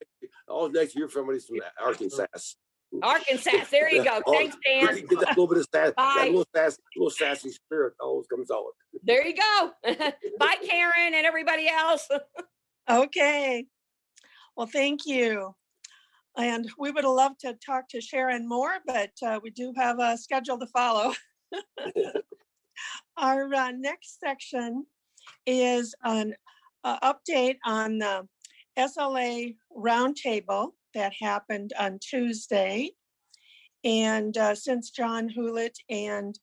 [0.49, 2.25] All next year, hear from from Arkansas.
[3.03, 4.23] Arkansas, there you go.
[4.27, 4.95] Oh, Thanks, Dan.
[4.95, 6.27] Get that little bit of sass, that Bye.
[6.27, 8.65] little sass, little sassy spirit always comes out.
[9.03, 9.71] There you go.
[10.39, 12.09] Bye, Karen, and everybody else.
[12.87, 13.65] Okay.
[14.59, 15.55] Well, thank you.
[16.37, 20.01] And we would have loved to talk to Sharon more, but uh, we do have
[20.01, 21.15] a schedule to follow.
[23.17, 24.85] Our uh, next section
[25.47, 26.35] is an
[26.85, 28.29] uh, update on the
[28.79, 32.91] SLA roundtable that happened on Tuesday.
[33.85, 36.39] And uh, since John Hewlett and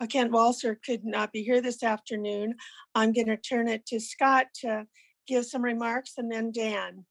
[0.00, 2.54] uh, Kent Walser could not be here this afternoon,
[2.94, 4.86] I'm going to turn it to Scott to
[5.26, 7.04] give some remarks and then Dan.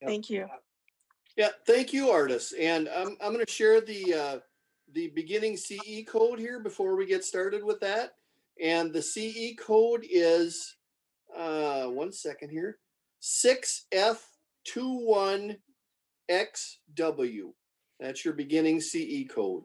[0.00, 0.08] Yep.
[0.08, 0.46] Thank you.
[1.36, 2.52] Yeah, thank you, Ardis.
[2.58, 4.38] And I'm, I'm going to share the, uh,
[4.92, 8.14] the beginning CE code here before we get started with that.
[8.60, 10.76] And the CE code is,
[11.36, 12.78] uh, one second here,
[16.30, 17.52] 6F21XW.
[18.00, 19.64] That's your beginning CE code.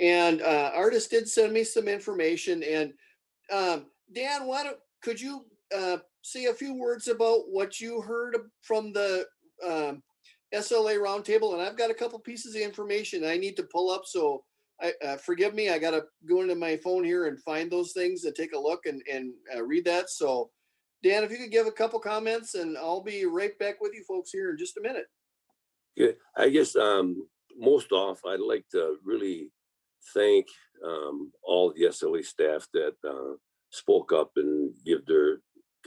[0.00, 2.62] And uh, Ardis did send me some information.
[2.62, 2.92] And
[3.52, 5.44] um, Dan, why don't, could you
[5.76, 9.26] uh, say a few words about what you heard from the
[9.66, 10.02] um,
[10.54, 11.54] SLA roundtable?
[11.54, 14.02] And I've got a couple pieces of information I need to pull up.
[14.06, 14.44] So
[14.80, 15.70] I uh, forgive me.
[15.70, 18.58] I got to go into my phone here and find those things and take a
[18.58, 20.08] look and, and uh, read that.
[20.08, 20.50] So,
[21.02, 24.04] Dan, if you could give a couple comments, and I'll be right back with you
[24.04, 25.06] folks here in just a minute.
[26.36, 29.50] I guess um, most off, I'd like to really
[30.14, 30.46] thank
[30.84, 33.36] um, all the SLA staff that uh,
[33.70, 35.38] spoke up and give their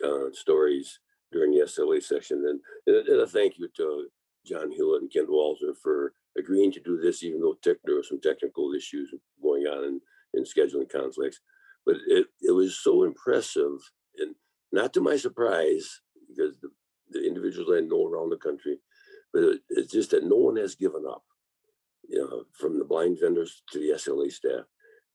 [0.03, 0.99] uh, stories
[1.31, 2.43] during the SLA session.
[2.47, 4.07] And, and, a- and a thank you to
[4.45, 8.03] John Hewlett and Ken Walzer for agreeing to do this, even though tech, there were
[8.03, 10.01] some technical issues going on and,
[10.33, 11.39] and scheduling conflicts.
[11.85, 13.77] But it, it was so impressive
[14.17, 14.35] and
[14.71, 16.69] not to my surprise, because the,
[17.11, 18.77] the individuals I know around the country,
[19.33, 21.23] but it's just that no one has given up.
[22.07, 24.65] You know, from the blind vendors to the SLA staff,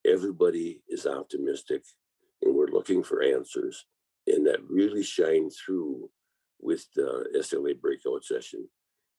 [0.07, 1.83] everybody is optimistic
[2.42, 3.85] and we're looking for answers.
[4.26, 6.11] And that really shined through
[6.61, 8.68] with the SLA breakout session.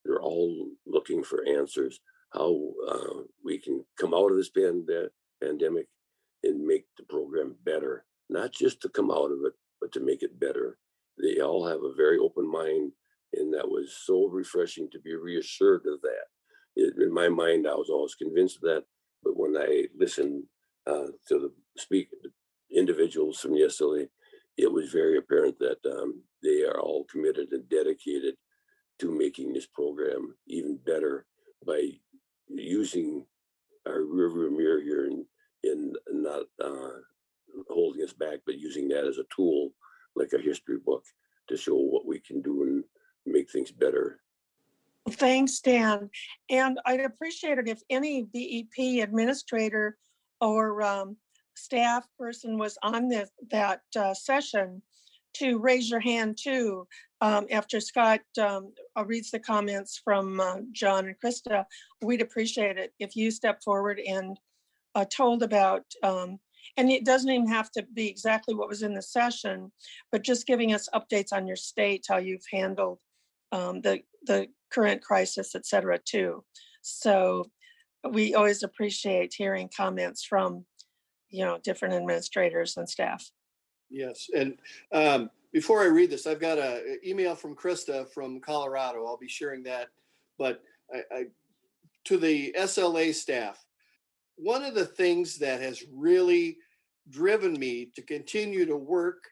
[0.04, 2.00] They're all looking for answers,
[2.32, 5.10] how uh, we can come out of this pande-
[5.42, 5.88] pandemic
[6.44, 10.24] and make the program better, not just to come out of it, but to make
[10.24, 10.78] it better.
[11.22, 12.92] They all have a very open mind,
[13.34, 16.26] and that was so refreshing to be reassured of that.
[16.76, 18.84] it, in my mind, I was always convinced of that.
[19.24, 20.44] But when I listened
[20.88, 22.10] uh, to the speak
[22.72, 24.08] individuals from SLA,
[24.58, 28.36] it was very apparent that um, they are all committed and dedicated
[29.00, 31.26] to making this program even better
[31.66, 31.90] by
[32.48, 33.26] using
[33.88, 35.26] our rearview mirror here and
[35.64, 36.98] in not uh,
[37.70, 39.72] holding us back, but using that as a tool,
[40.16, 41.04] like a history book,
[41.48, 42.84] to show what we can do and
[43.26, 44.22] make things better.
[45.12, 46.10] Thanks, Dan.
[46.50, 49.98] And I'd appreciate it if any BEP administrator
[50.42, 51.18] or um,
[51.56, 54.82] staff person was on this, that uh, session
[55.34, 56.88] to raise your hand too.
[57.22, 61.66] Um, after Scott um, uh, reads the comments from uh, John and Krista,
[62.02, 64.40] we'd appreciate it if you step forward and
[64.96, 66.40] uh, told about, um,
[66.78, 69.72] and it doesn't even have to be exactly what was in the session,
[70.12, 73.00] but just giving us updates on your state, how you've handled
[73.52, 76.44] um, the the current crisis, et cetera, too.
[76.82, 77.46] So
[78.12, 80.66] we always appreciate hearing comments from,
[81.30, 83.30] you know, different administrators and staff.
[83.90, 84.60] Yes, and
[84.92, 89.06] um, before I read this, I've got a a email from Krista from Colorado.
[89.06, 89.88] I'll be sharing that.
[90.38, 90.62] But
[90.94, 91.26] I, I
[92.06, 93.64] to the SLA staff,
[94.36, 96.58] one of the things that has really
[97.10, 99.24] driven me to continue to work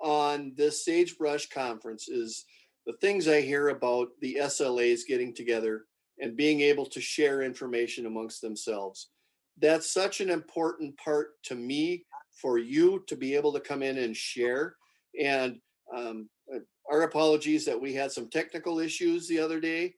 [0.00, 2.44] on this sagebrush conference is
[2.86, 5.84] the things I hear about the SLAs getting together
[6.20, 9.08] and being able to share information amongst themselves.
[9.58, 12.04] That's such an important part to me
[12.40, 14.76] for you to be able to come in and share.
[15.20, 15.58] And
[15.94, 19.94] um, uh, our apologies that we had some technical issues the other day.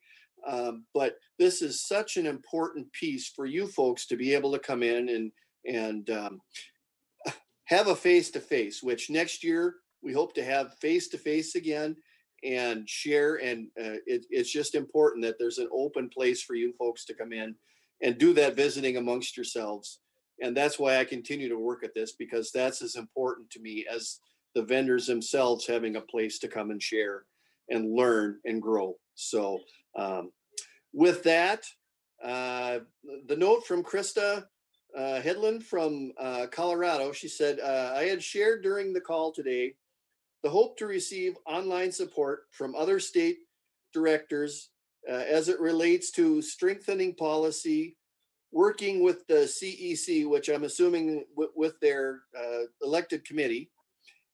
[0.47, 4.59] Um, but this is such an important piece for you folks to be able to
[4.59, 5.31] come in and
[5.65, 6.39] and um,
[7.65, 8.81] have a face to face.
[8.81, 11.97] Which next year we hope to have face to face again
[12.43, 13.35] and share.
[13.35, 17.13] And uh, it, it's just important that there's an open place for you folks to
[17.13, 17.55] come in
[18.01, 19.99] and do that visiting amongst yourselves.
[20.41, 23.85] And that's why I continue to work at this because that's as important to me
[23.91, 24.19] as
[24.55, 27.25] the vendors themselves having a place to come and share
[27.69, 28.95] and learn and grow.
[29.15, 29.59] So,
[29.95, 30.31] um,
[30.93, 31.65] with that,
[32.23, 32.79] uh,
[33.27, 34.45] the note from Krista
[34.97, 35.21] uh,
[35.59, 39.75] from uh, Colorado, she said, uh, I had shared during the call today
[40.43, 43.37] the hope to receive online support from other state
[43.93, 44.69] directors
[45.09, 47.97] uh, as it relates to strengthening policy,
[48.51, 53.69] working with the CEC, which I'm assuming with, with their uh, elected committee,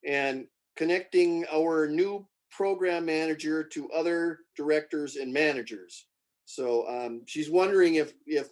[0.08, 6.08] and connecting our new program manager to other directors and managers.
[6.46, 8.50] So um, she's wondering if if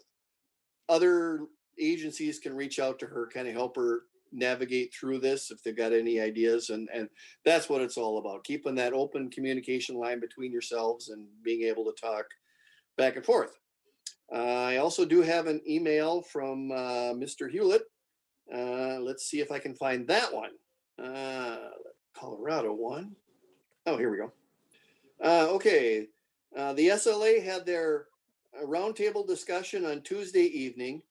[0.90, 1.42] other
[1.80, 4.02] agencies can reach out to her, kind of help her
[4.34, 7.08] navigate through this if they've got any ideas and and
[7.46, 11.86] that's what it's all about keeping that open communication line between yourselves and being able
[11.86, 12.26] to talk
[12.98, 13.60] back and forth.
[14.34, 17.84] Uh, i also do have an email from uh, mr hewlett.
[18.54, 20.52] Uh, let's see if i can find that one.
[21.02, 21.70] Uh,
[22.14, 23.16] colorado one.
[23.86, 24.32] Oh, here we go.
[25.24, 26.08] Uh, okay.
[26.56, 28.06] Uh, the sla had their
[28.66, 31.02] roundtable discussion on tuesday evening.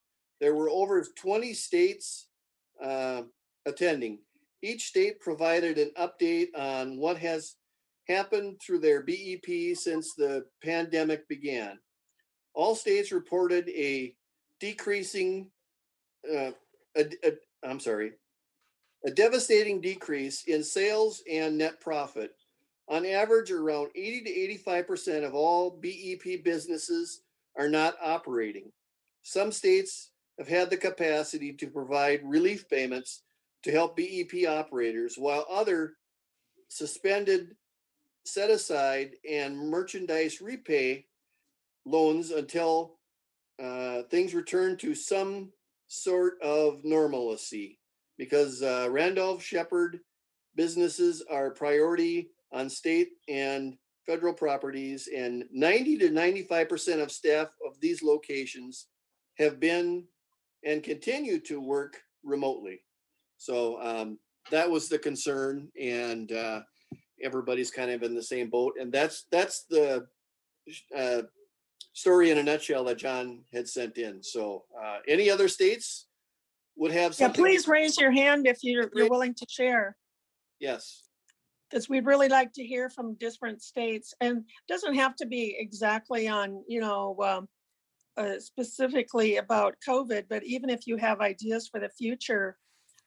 [0.41, 2.29] There were over 20 states
[2.83, 3.23] uh,
[3.67, 4.19] attending.
[4.63, 7.57] Each state provided an update on what has
[8.09, 11.79] happened through their BEP since the pandemic began.
[12.55, 14.15] All states reported a
[14.61, 15.51] decreasing,
[16.31, 16.53] uh,
[16.97, 17.33] a, a,
[17.65, 18.13] I'm sorry,
[19.05, 22.33] a devastating decrease in sales and net profit.
[22.89, 27.23] On average, around 80 to 85% of all BEP businesses
[27.59, 28.71] are not operating.
[29.23, 33.23] Some states have had the capacity to provide relief payments
[33.63, 35.95] to help BEP operators, while other
[36.69, 37.55] suspended,
[38.25, 41.07] set aside, and merchandise repay
[41.85, 42.99] loans until
[43.63, 45.53] uh, things return to some
[45.89, 47.79] sort of normalcy.
[48.19, 50.01] Because uh, Randolph Sheppard
[50.55, 57.79] businesses are priority on state and federal properties, and 90 to 95% of staff of
[57.81, 58.87] these locations
[59.39, 60.05] have been
[60.65, 62.81] and continue to work remotely.
[63.37, 64.19] So um,
[64.51, 66.61] that was the concern, and uh,
[67.23, 68.75] everybody's kind of in the same boat.
[68.81, 70.07] And that's that's the
[70.97, 71.23] uh,
[71.93, 74.23] story in a nutshell that John had sent in.
[74.23, 76.07] So uh, any other states
[76.77, 77.43] would have Yeah, something?
[77.43, 79.97] please raise your hand if you're, you're willing to share.
[80.61, 81.03] Yes.
[81.69, 86.29] Because we'd really like to hear from different states and doesn't have to be exactly
[86.29, 87.49] on, you know, um,
[88.17, 92.57] uh, specifically about COVID, but even if you have ideas for the future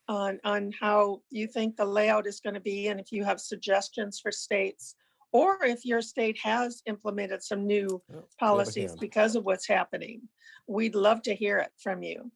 [0.08, 3.40] on, on how you think the layout is going to be, and if you have
[3.40, 4.96] suggestions for states
[5.32, 9.44] or if your state has implemented some new Yep, we have a policies because of
[9.44, 10.22] what's happening.
[10.66, 12.32] We'd love to hear it from you.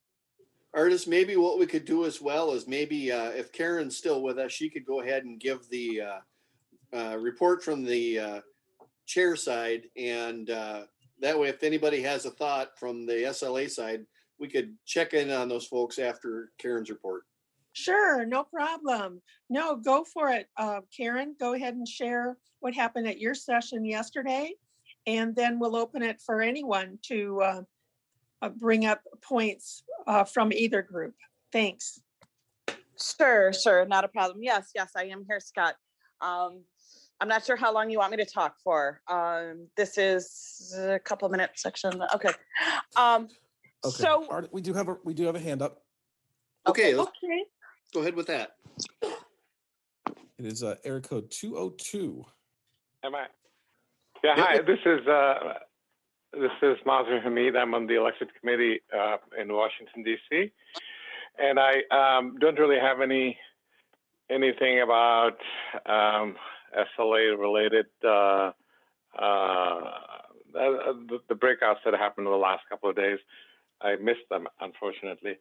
[0.75, 4.37] Ardis, maybe what we could do as well is maybe uh, if Karen's still with
[4.37, 8.41] us, she could go ahead and give the uh, uh, report from the uh,
[9.07, 9.83] chair side.
[9.97, 10.81] And uh,
[11.21, 14.05] that way, if anybody has a thought from the SLA side,
[14.39, 17.23] we could check in on those folks after Karen's report.
[17.73, 19.21] Sure, no problem.
[19.49, 20.47] No, go for it.
[20.57, 24.53] Uh, Karen, go ahead and share what happened at your session yesterday.
[25.05, 27.61] And then we'll open it for anyone to uh,
[28.41, 31.15] uh, bring up points uh, from either group.
[31.51, 32.01] Thanks.
[32.99, 34.43] Sure, sure, not a problem.
[34.43, 35.75] Yes, yes, I am here, Scott.
[36.21, 36.63] Um,
[37.21, 39.01] I'm not sure how long you want me to talk for.
[39.09, 42.01] Um, this is a couple of minute section.
[42.15, 42.29] Okay.
[42.97, 43.27] Um,
[43.85, 45.83] Okay, so Art, we do have a, we do have a hand up.
[46.67, 47.43] Okay, let's Okay.
[47.93, 48.57] go ahead with that.
[49.01, 52.25] It is uh, area code two oh two.
[53.05, 53.27] Am I?
[54.21, 55.53] Yeah, hi, this is, uh,
[56.33, 57.55] this is Mazhar Hamid.
[57.55, 60.51] I'm on the elected committee, uh, in Washington DC.
[61.37, 63.37] And I, um, don't really have any,
[64.29, 65.37] anything about,
[66.77, 68.51] um, SLA related, uh,
[69.17, 69.91] uh,
[70.53, 73.19] the, breakouts that happened in the last couple of days.
[73.81, 75.37] I missed them, unfortunately.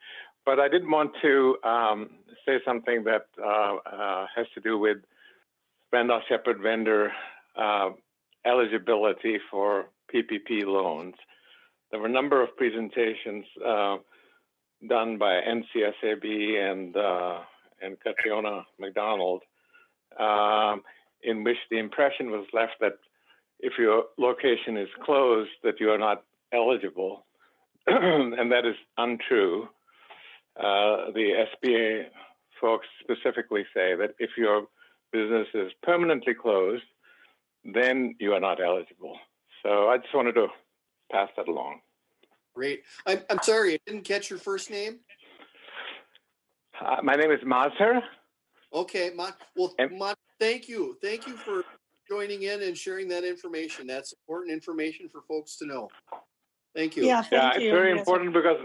[0.47, 2.11] But I did want to, um,
[2.47, 4.99] say something that, uh, has to do with
[5.93, 7.12] Randolph Sheppard vendor
[8.45, 11.14] eligibility for PPP loans.
[11.91, 13.45] There were a number of presentations
[14.87, 16.97] done by NCSAB and
[17.81, 19.43] and Catriona McDonald,
[20.18, 20.83] um,
[21.23, 22.95] in which the impression was left that
[23.61, 27.27] if your location is closed, that you are not eligible,
[27.87, 29.69] and that is untrue.
[30.57, 32.07] Uh, the SBA
[32.61, 34.66] folks specifically say that if your
[35.12, 36.85] business is permanently closed,
[37.64, 39.16] then you are not eligible.
[39.62, 40.49] So I just wanted to
[41.11, 41.81] pass that along.
[42.55, 42.83] Great.
[43.07, 44.99] I'm, I'm sorry, I didn't catch your first name.
[46.85, 48.01] Uh, my name is Mazhar.
[48.73, 50.97] Okay, Mon, well, Mon, thank you.
[51.03, 51.64] Thank you for
[52.09, 53.86] joining in and sharing that information.
[53.86, 55.89] That's important information for folks to know.
[56.74, 57.05] Thank you.
[57.05, 57.70] Yeah, Yeah, thank it's you.
[57.72, 57.99] very Yes.
[58.01, 58.64] important because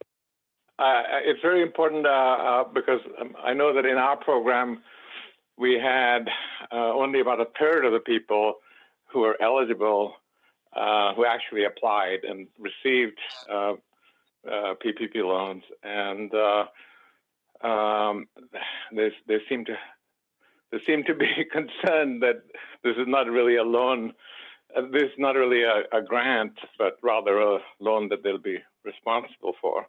[0.79, 4.81] uh, it's very important uh, uh, because um, I know that in our program
[5.57, 6.29] we had
[6.71, 8.55] uh, only about a third of the people
[9.05, 10.15] who were eligible
[10.75, 13.19] uh, who actually applied and received
[13.49, 13.73] uh,
[14.49, 18.27] uh, PPP loans, and uh, um,
[18.91, 19.75] they they seem to
[20.73, 22.41] they seem to be concerned that
[22.83, 24.13] this is not really a loan.
[24.75, 28.57] Uh, this is not really a, a grant, but rather a loan that they'll be
[28.83, 29.85] responsible for.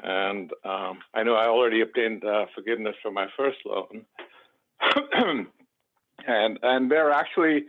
[0.00, 4.04] And um, I know I already obtained uh, forgiveness for my first loan,
[6.26, 7.66] and and there are actually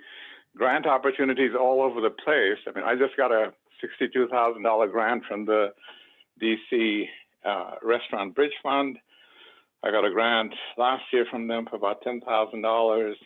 [0.58, 2.58] grant opportunities all over the place.
[2.68, 5.74] I mean, I just got a sixty-two thousand dollar grant from the
[6.42, 7.06] DC
[7.46, 8.98] uh, Restaurant Bridge Fund.
[9.84, 13.18] I got a grant last year from them for about ten thousand dollars.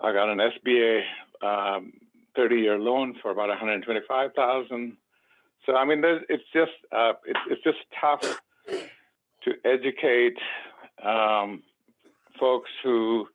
[0.00, 1.02] I got an SBA
[1.42, 1.92] um,
[2.34, 4.96] thirty-year loan for about one hundred twenty-five thousand.
[5.66, 8.40] So I mean, it's just uh, it's it's just tough
[9.44, 10.36] to educate
[11.04, 11.62] um,
[12.40, 13.26] folks who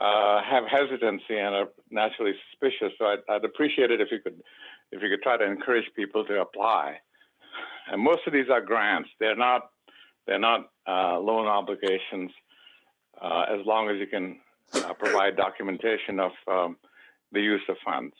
[0.00, 2.92] uh, have hesitancy and are naturally suspicious.
[2.98, 4.40] So I'd, I'd appreciate it if you could
[4.92, 6.98] if you could try to encourage people to apply.
[7.90, 9.70] And most of these are grants; they're not
[10.26, 12.30] they're not uh, loan obligations.
[13.20, 14.38] Uh, as long as you can
[14.74, 16.76] uh, provide documentation of um,
[17.32, 18.14] the use of funds.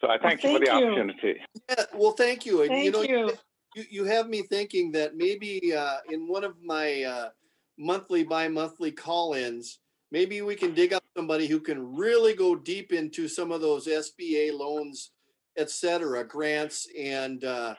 [0.00, 0.86] So I thank you for the you.
[0.86, 1.40] opportunity.
[1.68, 2.62] Yeah, well, thank you.
[2.62, 3.32] And you Thank know, you.
[3.74, 7.28] you, you have me thinking that maybe uh, in one of my uh,
[7.76, 9.78] monthly, bi-monthly call-ins,
[10.10, 13.86] maybe we can dig up somebody who can really go deep into some of those
[13.86, 15.10] SBA loans,
[15.56, 17.74] et cetera, grants, and uh,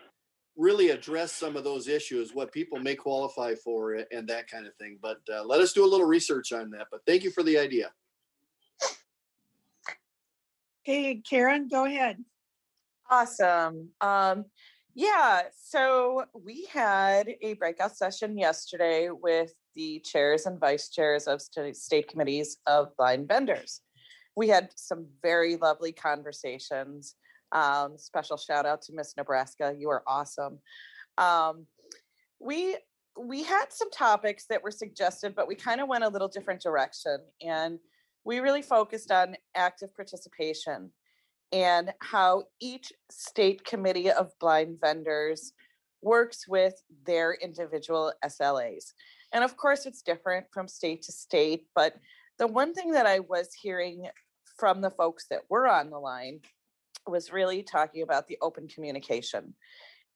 [0.60, 4.76] really address some of those issues, what people may qualify for and that kind of
[4.76, 5.00] thing.
[5.02, 6.88] But uh, let us do a little research on that.
[6.92, 7.92] But thank you for the idea.
[10.86, 12.18] Okay, Karen, go ahead.
[13.10, 13.90] Awesome.
[14.02, 14.46] Um,
[14.96, 21.42] yeah, so we had a breakout session yesterday with the chairs and vice chairs of
[21.42, 23.82] state committees of blind vendors.
[24.36, 27.16] We had some very lovely conversations.
[27.52, 29.74] Um, special shout out to Miss Nebraska.
[29.78, 30.60] You are awesome.
[31.18, 31.66] Um,
[32.40, 32.78] we
[33.18, 36.62] we had some topics that were suggested, but we kind of went a little different
[36.62, 37.18] direction.
[37.42, 37.80] And
[38.24, 40.92] we really focused on active participation
[41.52, 45.52] and how each state committee of blind vendors
[46.02, 48.94] works with their individual SLAs.
[49.34, 51.96] And of course, it's different from state to state, but
[52.38, 54.08] the one thing that I was hearing
[54.58, 56.40] from the folks that were on the line
[57.08, 59.54] was really talking about the open communication.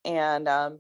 [0.06, 0.80] And, um,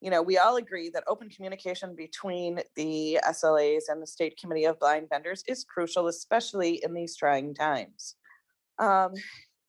[0.00, 4.64] you know, we all agree that open communication between the SLAs and the State Committee
[4.64, 8.16] of Blind Vendors is crucial, especially in these trying times.
[8.78, 9.12] Um,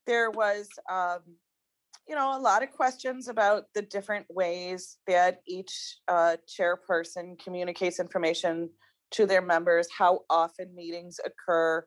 [0.08, 1.20] there was, um,
[2.08, 8.00] you know, a lot of questions about the different ways that each uh, chairperson communicates
[8.00, 8.70] information
[9.12, 11.86] to their members, how often meetings occur,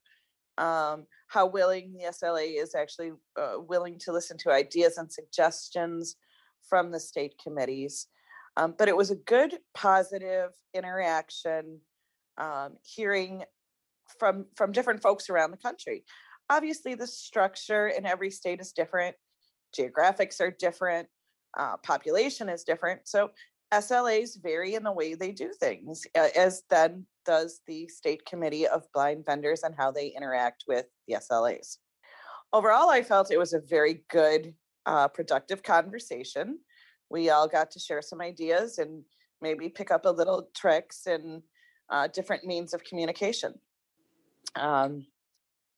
[0.59, 6.16] um, how willing the SLA is actually uh, willing to listen to ideas and suggestions
[6.68, 8.07] from the state committees.
[8.57, 11.81] Um, but it was a good, positive interaction,
[12.39, 13.45] um, hearing
[14.18, 16.05] from from different folks around the country.
[16.49, 19.16] Obviously, the structure in every state is different.
[19.77, 21.09] Geographics are different.
[21.59, 23.01] Uh, population is different.
[23.05, 23.31] So
[23.72, 28.91] SLAs vary in the way they do things, as then does the State Committee of
[28.93, 31.79] Blind Vendors and how they interact with the SLAs.
[32.53, 34.55] Overall, I felt it was a very good,
[34.87, 36.59] uh, productive conversation.
[37.11, 39.03] We all got to share some ideas and
[39.43, 41.43] maybe pick up a little tricks and
[41.91, 43.55] uh, different means of communication.
[44.55, 45.07] Um,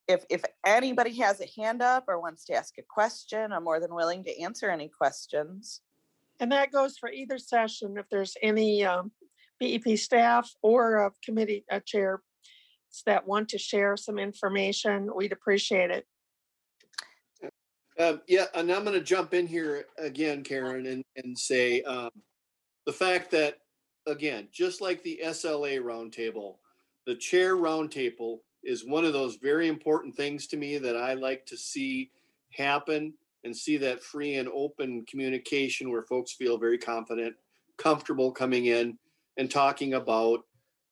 [0.07, 3.81] if if anybody has a hand up or wants to ask a question, I'm more
[3.81, 5.83] than willing to answer any questions.
[6.41, 7.97] And that goes for either session.
[7.99, 9.11] If there's any um,
[9.61, 12.23] BEP staff or a committee a chair
[13.07, 16.07] that want to share some information, we'd appreciate it.
[17.99, 22.11] Um, yeah, and I'm gonna jump in here again, Karen, and, and say, um,
[22.87, 23.59] the fact that,
[24.07, 26.57] again, just like the SLA roundtable,
[27.07, 31.45] the chair roundtable is one of those very important things to me that I like
[31.47, 32.11] to see
[32.53, 37.35] happen and see that free and open communication where folks feel very confident,
[37.79, 38.99] comfortable coming in
[39.39, 40.41] and talking about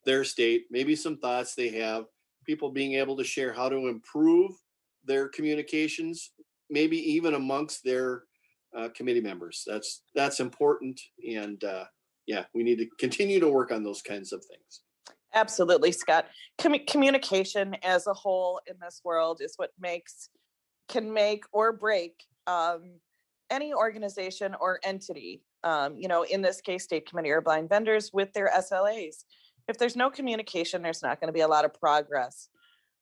[0.05, 2.05] their state, maybe some thoughts they have,
[2.47, 4.53] people being able to share how to improve
[5.05, 6.33] their communications,
[6.71, 8.23] maybe even amongst their
[8.77, 9.65] uh, committee members.
[9.67, 11.85] That's that's important, and uh,
[12.27, 14.83] yeah, we need to continue to work on those kinds of things.
[15.35, 16.27] Absolutely, Scott.
[16.59, 20.31] Commu- communication as a whole in this world is what makes
[20.89, 23.01] can make or break um,
[23.51, 25.43] any organization or entity.
[25.67, 29.25] Um, you know, in this case, state committee or blind vendors with their SLAs.
[29.67, 32.49] If there's no communication, there's not going to be a lot of progress.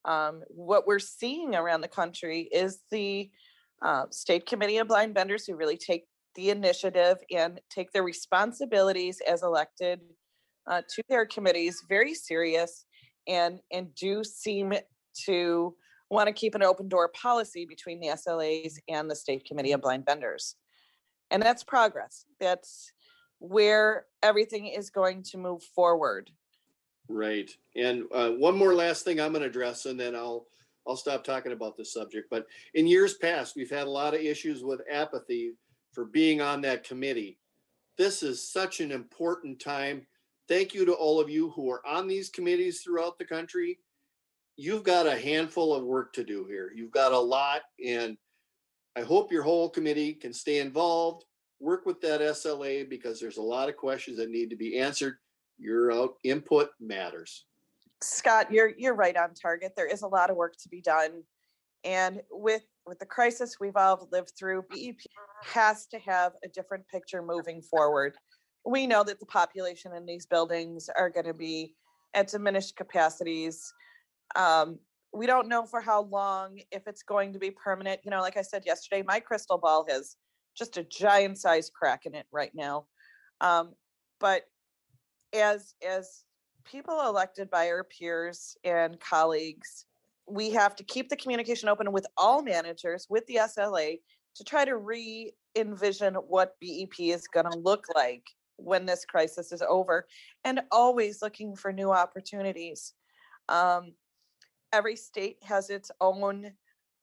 [0.07, 3.31] Um, what we're seeing around the country is the
[3.85, 6.05] uh, state committee of blind vendors who really take
[6.37, 10.01] the initiative and take their responsibilities as elected
[10.67, 12.87] uh, to their committees very serious
[13.29, 14.73] and and do seem
[15.27, 15.75] to
[16.11, 19.83] want to keep an open door policy between the SLAs and the state committee of
[19.83, 20.57] blind vendors.
[21.35, 22.27] And that's progress.
[22.39, 22.93] That's
[23.41, 26.31] where everything is going to move forward.
[27.09, 27.51] Right.
[27.75, 30.47] And uh, one more last thing I'm going to address, and then I'll
[30.87, 32.29] I'll stop talking about this subject.
[32.31, 35.55] But in years past, we've had a lot of issues with apathy
[35.93, 37.39] for being on that committee.
[37.99, 40.07] This is such an important time.
[40.47, 43.81] Thank you to all of you who are on these committees throughout the country.
[44.57, 46.71] You've got a handful of work to do here.
[46.73, 48.17] You've got a lot, and
[48.97, 51.25] I hope your whole committee can stay involved,
[51.61, 55.17] work with that SLA because there's a lot of questions that need to be answered.
[55.59, 57.47] Your out- input matters.
[58.03, 59.73] Scott, you're you're right on target.
[59.77, 61.23] There is a lot of work to be done.
[61.85, 64.99] And with with the crisis we've all lived through, BEP
[65.43, 68.17] has to have a different picture moving forward.
[68.67, 71.75] We know that the population in these buildings are going to be
[72.15, 73.73] at diminished capacities.
[74.37, 74.79] Um,
[75.15, 78.01] we don't know for how long, if it's going to be permanent.
[78.05, 80.17] You know, like I said yesterday, my crystal ball has
[80.57, 82.87] just a giant size crack in it right now.
[83.41, 83.75] Um,
[84.19, 84.43] but
[85.33, 86.25] as as
[86.65, 89.87] people elected by our peers and colleagues,
[90.27, 94.01] we have to keep the communication open with all managers, with the SLA,
[94.37, 98.25] to try to re envision what BEP is going to look like
[98.57, 100.07] when this crisis is over,
[100.45, 102.95] and always looking for new opportunities.
[103.49, 103.93] Um,
[104.75, 106.51] every state has its own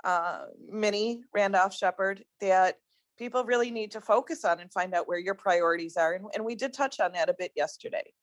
[0.03, 2.77] uh, mini Randolph Sheppard that
[3.17, 6.13] people really need to focus on and find out where your priorities are.
[6.13, 8.13] And, and we did touch on that a bit yesterday.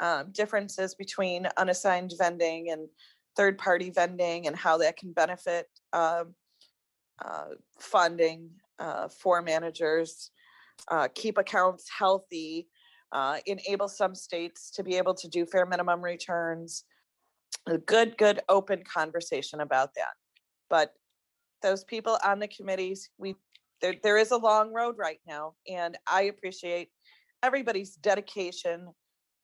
[0.00, 2.88] Um, differences between unassigned vending and
[3.36, 6.34] third party vending and how that can benefit um,
[7.24, 10.30] uh, funding uh, for managers,
[10.88, 12.68] uh, keep accounts healthy,
[13.12, 16.84] uh, enable some states to be able to do fair minimum returns.
[17.66, 20.14] A good, good open conversation about that.
[20.70, 20.92] But
[21.62, 23.34] those people on the committees, we
[23.80, 26.88] there, there is a long road right now, and I appreciate
[27.42, 28.88] everybody's dedication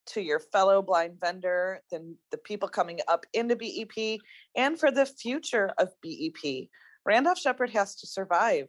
[0.06, 4.20] to your fellow blind vendor, then the people coming up into BEP,
[4.56, 6.68] and for the future of BEP.
[7.06, 8.66] Randolph Sheppard has to survive.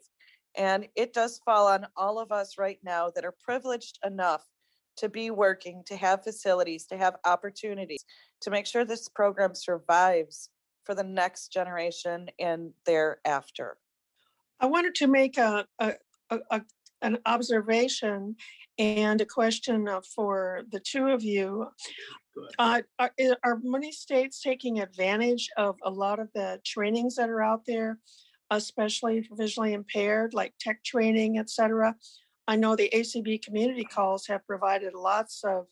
[0.58, 4.44] And it does fall on all of us right now that are privileged enough
[4.98, 8.06] to be working, to have facilities, to have opportunities,
[8.42, 10.50] to make sure this program survives
[10.84, 13.78] for the next generation and thereafter.
[14.60, 15.94] I wanted to make a, a,
[16.30, 16.62] a, a-
[17.02, 18.36] an observation
[18.78, 21.68] and a question uh, for the two of you.
[22.58, 23.12] Uh, are,
[23.44, 28.00] are many states taking advantage of a lot of the trainings that are out there,
[28.50, 31.96] especially for visually impaired, like tech training, et cetera?
[32.48, 35.68] I know the ACB community calls have provided lots of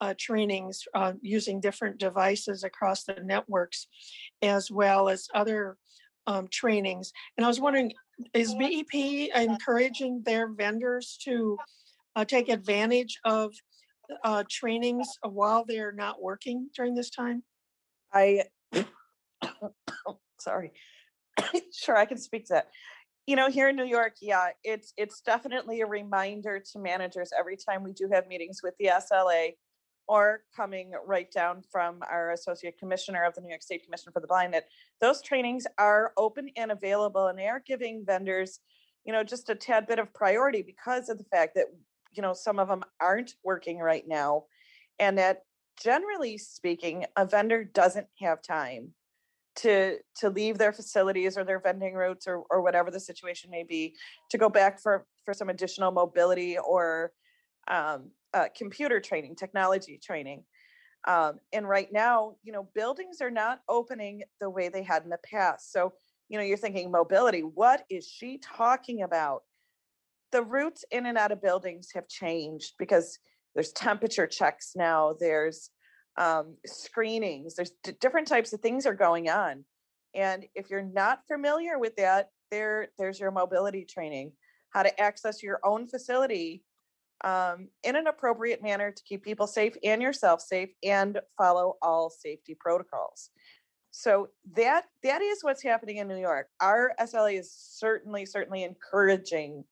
[0.00, 3.86] uh, trainings uh, using different devices across the networks,
[4.42, 5.76] as well as other
[6.26, 7.12] um, trainings.
[7.36, 7.92] And I was wondering,
[8.34, 8.94] is BEP
[9.34, 11.56] encouraging their vendors to
[12.16, 13.54] uh, take advantage of
[14.24, 17.42] uh, trainings while they're not working during this time?
[18.12, 18.44] I,
[20.40, 20.72] sorry,
[21.72, 22.68] sure, I can speak to that.
[23.26, 27.56] You know, here in New York, yeah, it's, it's definitely a reminder to managers every
[27.56, 29.52] time we do have meetings with the SLA
[30.08, 34.20] or coming right down from our Associate Commissioner of the New York State Commission for
[34.20, 34.64] the Blind, that
[35.00, 38.60] those trainings are open and available and they are giving vendors,
[39.04, 41.66] you know, just a tad bit of priority because of the fact that,
[42.12, 44.44] you know, some of them aren't working right now.
[44.98, 45.42] And that
[45.82, 48.94] generally speaking, a vendor doesn't have time
[49.56, 53.64] to to leave their facilities or their vending routes or or whatever the situation may
[53.64, 53.94] be
[54.30, 57.12] to go back for for some additional mobility or
[57.68, 60.44] um, uh, computer training, technology training.
[61.06, 65.10] Um, and right now, you know, buildings are not opening the way they had in
[65.10, 65.72] the past.
[65.72, 65.92] So,
[66.28, 67.40] you know, you're thinking mobility.
[67.40, 69.42] What is she talking about?
[70.32, 73.18] The routes in and out of buildings have changed because
[73.54, 75.14] there's temperature checks now.
[75.18, 75.70] There's
[76.18, 77.54] um, screenings.
[77.54, 79.64] There's d- different types of things are going on.
[80.14, 84.32] And if you're not familiar with that, there there's your mobility training,
[84.70, 86.62] how to access your own facility
[87.24, 92.10] um, in an appropriate manner to keep people safe and yourself safe and follow all
[92.10, 93.30] safety protocols.
[93.90, 96.48] So that that is what's happening in New York.
[96.60, 99.64] Our SLA is certainly certainly encouraging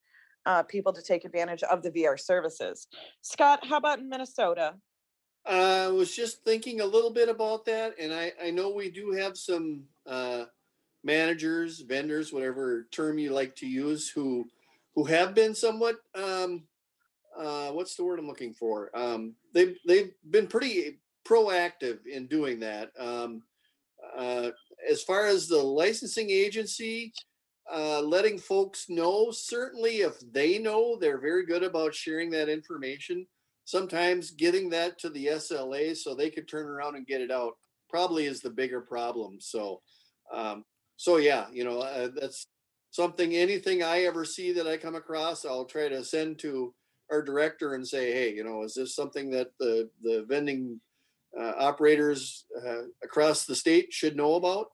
[0.46, 2.86] uh, people to take advantage of the VR services.
[3.20, 4.74] Scott, how about in Minnesota?
[5.44, 9.12] I was just thinking a little bit about that, and I, I know we do
[9.12, 10.46] have some uh,
[11.04, 14.46] managers, vendors, whatever term you like to use, who
[14.96, 16.62] who have been somewhat um,
[17.38, 18.90] uh, what's the word I'm looking for?
[18.94, 22.90] Um, they've they've been pretty proactive in doing that.
[22.98, 23.42] Um,
[24.16, 24.50] uh,
[24.88, 27.12] as far as the licensing agency,
[27.72, 33.26] uh, letting folks know, certainly if they know, they're very good about sharing that information.
[33.64, 37.54] Sometimes getting that to the SLA so they could turn around and get it out
[37.88, 39.38] probably is the bigger problem.
[39.40, 39.80] So,
[40.32, 40.64] um,
[40.96, 42.46] so yeah, you know, uh, that's
[42.90, 43.34] something.
[43.34, 46.74] Anything I ever see that I come across, I'll try to send to
[47.10, 50.80] our director and say, hey, you know, is this something that the the vending
[51.38, 54.68] uh, operators uh, across the state should know about?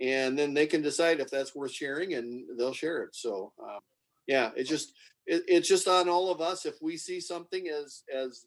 [0.00, 3.14] And then they can decide if that's worth sharing, and they'll share it.
[3.14, 3.80] So, um,
[4.26, 4.94] yeah, it's just
[5.26, 8.46] it, it's just on all of us if we see something as as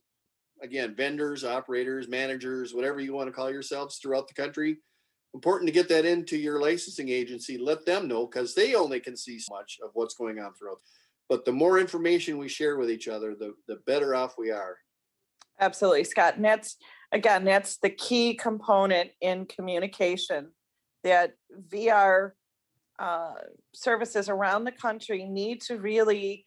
[0.62, 4.78] again vendors, operators, managers, whatever you want to call yourselves throughout the country.
[5.34, 7.58] Important to get that into your licensing agency.
[7.58, 10.80] Let them know because they only can see so much of what's going on throughout
[11.30, 14.78] but the more information we share with each other, the, the better off we are.
[15.60, 16.36] Absolutely, Scott.
[16.36, 16.78] And that's,
[17.12, 20.52] again, that's the key component in communication
[21.04, 21.34] that
[21.70, 22.32] VR
[23.00, 23.34] uh,
[23.74, 26.46] services around the country need to really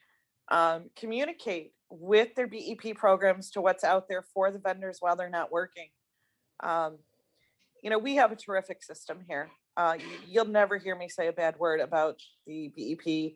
[0.51, 5.31] um, communicate with their BEP programs to what's out there for the vendors while they're
[5.31, 5.89] not working.
[6.63, 6.99] Um,
[7.83, 9.51] you know, we have a terrific system here.
[9.77, 12.17] Uh, you, you'll never hear me say a bad word about
[12.47, 13.33] the BEP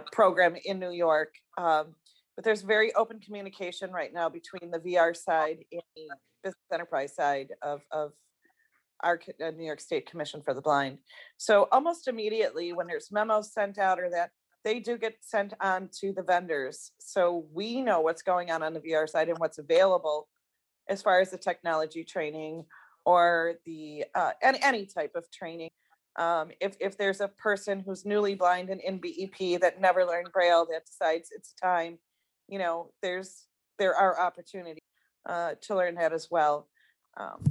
[0.00, 1.34] program in New York.
[1.58, 1.94] Um,
[2.36, 6.08] but there's very open communication right now between the VR side and the
[6.42, 8.12] business enterprise side of, of
[9.02, 10.98] our uh, New York State Commission for the Blind.
[11.36, 14.30] So almost immediately when there's memos sent out or that,
[14.64, 16.92] they do get sent on to the vendors.
[16.98, 20.28] So we know what's going on on the VR side and what's available
[20.88, 22.64] as far as the technology training
[23.04, 25.70] or the, uh, any, any type of training.
[26.16, 30.28] Um, if, if there's a person who's newly blind and in BEP that never learned
[30.32, 31.98] Braille that decides it's time,
[32.48, 33.46] you know, there's,
[33.78, 34.82] there are opportunities
[35.26, 36.68] uh, to learn that as well.
[37.16, 37.42] Um,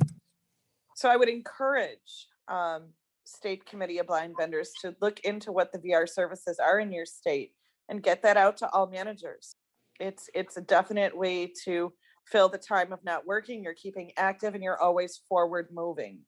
[0.95, 2.89] so I would encourage um,
[3.25, 7.05] state committee of blind vendors to look into what the VR services are in your
[7.05, 7.51] state
[7.89, 9.55] and get that out to all managers.
[9.99, 11.93] It's it's a definite way to
[12.25, 13.63] fill the time of not working.
[13.63, 16.19] You're keeping active and you're always forward moving.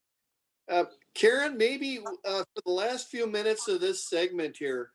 [0.69, 4.91] Uh, Karen, maybe uh, for the last few minutes of this segment here,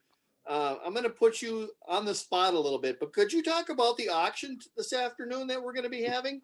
[0.49, 3.43] uh, I'm going to put you on the spot a little bit, but could you
[3.43, 6.41] talk about the auction this afternoon that we're going to be having?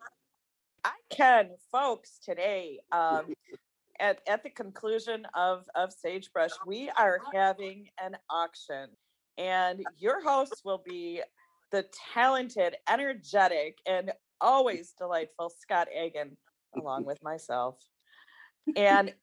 [0.85, 2.79] I can, folks, today.
[2.93, 3.35] Um,
[3.99, 8.91] at, at the conclusion of, of Sagebrush, we are having an auction.
[9.39, 11.23] And your host will be
[11.73, 16.37] the talented, energetic, and always delightful Scott Agan,
[16.77, 17.77] along with myself.
[18.75, 19.15] And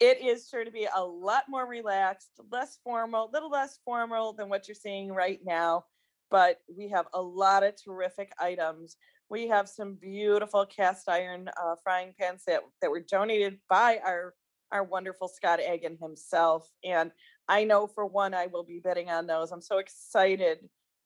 [0.00, 4.48] it is sure to be a lot more relaxed, less formal, little less formal than
[4.48, 5.84] what you're seeing right now.
[6.30, 8.96] But we have a lot of terrific items.
[9.30, 14.34] We have some beautiful cast iron uh, frying pans that, that were donated by our
[14.70, 16.70] our wonderful Scott Agan himself.
[16.84, 17.10] And
[17.48, 19.50] I know for one, I will be bidding on those.
[19.50, 20.58] I'm so excited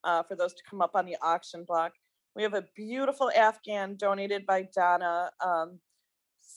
[0.05, 1.93] uh, for those to come up on the auction block.
[2.35, 5.79] We have a beautiful Afghan donated by Donna um,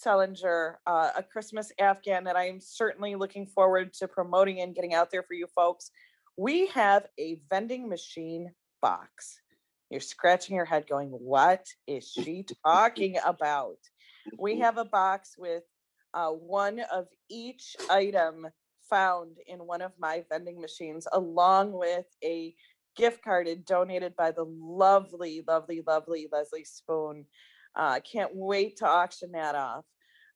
[0.03, 4.93] Sellinger, uh, a Christmas Afghan that I am certainly looking forward to promoting and getting
[4.93, 5.91] out there for you folks.
[6.37, 9.39] We have a vending machine box.
[9.89, 13.77] You're scratching your head going, what is she talking about?
[14.37, 15.63] We have a box with
[16.13, 18.47] uh, one of each item
[18.89, 22.55] found in one of my vending machines, along with a
[22.95, 27.25] gift card donated by the lovely, lovely, lovely Leslie Spoon.
[27.75, 29.85] Uh, can't wait to auction that off.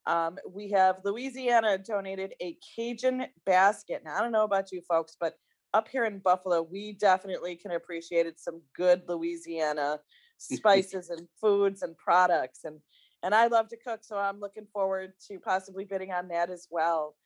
[0.05, 4.01] Um, we have Louisiana donated a Cajun basket.
[4.03, 5.35] Now, I don't know about you folks, but
[5.73, 9.99] up here in Buffalo, we definitely can appreciate it, some good Louisiana
[10.37, 12.61] spices and foods and products.
[12.63, 12.79] And
[13.21, 16.67] and I love to cook, so I'm looking forward to possibly bidding on that as
[16.71, 17.17] well.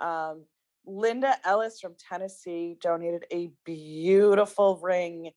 [0.00, 0.46] Um,
[0.86, 5.30] Linda Ellis from Tennessee donated a beautiful ring.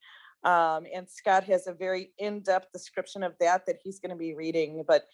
[0.46, 4.36] Um, and Scott has a very in-depth description of that that he's going to be
[4.36, 4.84] reading.
[4.88, 5.06] But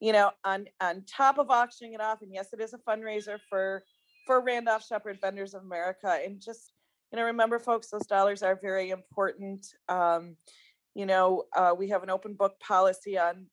[0.00, 3.38] you know, on on top of auctioning it off, and yes, it is a fundraiser
[3.48, 3.84] for
[4.26, 6.18] for Randolph Sheppard Vendors of America.
[6.24, 6.72] And just
[7.12, 9.66] you know, remember, folks, those dollars are very important.
[9.88, 10.36] Um,
[10.94, 13.46] you know, uh, we have an open book policy on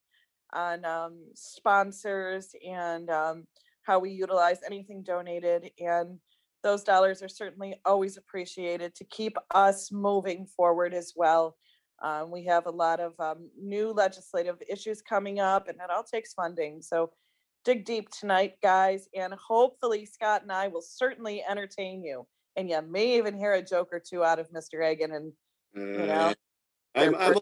[0.53, 3.45] on um, sponsors and um,
[3.83, 5.69] how we utilize anything donated.
[5.79, 6.19] And
[6.65, 11.55] those dollars are certainly always appreciated to keep us moving forward as well.
[12.01, 16.03] Um, we have a lot of um, new legislative issues coming up, and that all
[16.03, 16.81] takes funding.
[16.81, 17.11] So
[17.65, 22.25] dig deep tonight, guys, and hopefully Scott and I will certainly entertain you.
[22.55, 24.91] And you may even hear a joke or two out of Mr.
[24.91, 25.11] Egan.
[25.11, 25.33] And
[25.75, 26.33] you know,
[26.95, 27.37] I'm, I'm,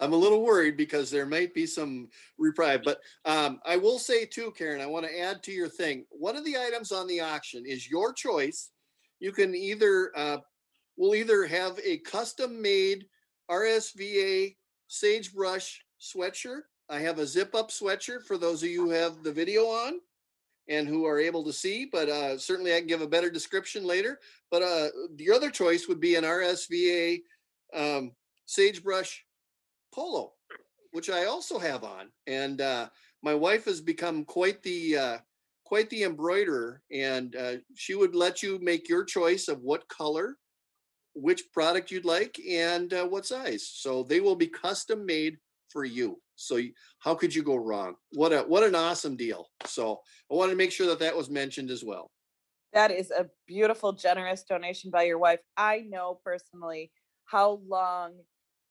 [0.00, 4.24] I'm a little worried because there might be some reprieve, but um, I will say
[4.24, 6.04] too, Karen, I want to add to your thing.
[6.10, 8.70] One of the items on the auction is your choice.
[9.20, 10.38] You can either, uh,
[10.96, 13.06] we'll either have a custom made
[13.50, 14.56] RSVA
[14.88, 16.62] sagebrush sweatshirt.
[16.88, 20.00] I have a zip up sweatshirt for those of you who have the video on
[20.68, 23.84] and who are able to see, but uh, certainly I can give a better description
[23.84, 24.18] later.
[24.50, 27.20] But uh, the other choice would be an RSVA
[27.74, 28.12] um,
[28.46, 29.24] sagebrush
[29.94, 30.32] polo,
[30.92, 32.08] which I also have on.
[32.26, 32.88] And uh,
[33.22, 35.18] my wife has become quite the uh,
[35.64, 40.36] quite the embroiderer, and uh, she would let you make your choice of what color,
[41.14, 43.68] which product you'd like, and uh, what size.
[43.72, 45.38] So they will be custom made
[45.70, 46.20] for you.
[46.36, 46.60] So
[46.98, 47.94] how could you go wrong?
[48.12, 49.46] What a what an awesome deal.
[49.64, 52.10] So I wanted to make sure that that was mentioned as well.
[52.72, 55.38] That is a beautiful, generous donation by your wife.
[55.56, 56.90] I know personally
[57.24, 58.14] how long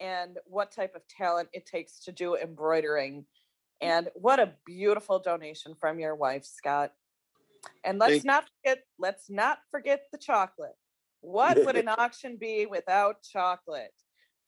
[0.03, 3.21] and what type of talent it takes to do embroidering.
[3.21, 3.25] Mm.
[3.81, 6.91] And what a beautiful donation from your wife, Scott.
[7.85, 10.75] And let's Thank- not forget, let's not forget the chocolate.
[11.21, 13.93] What would an auction be without chocolate?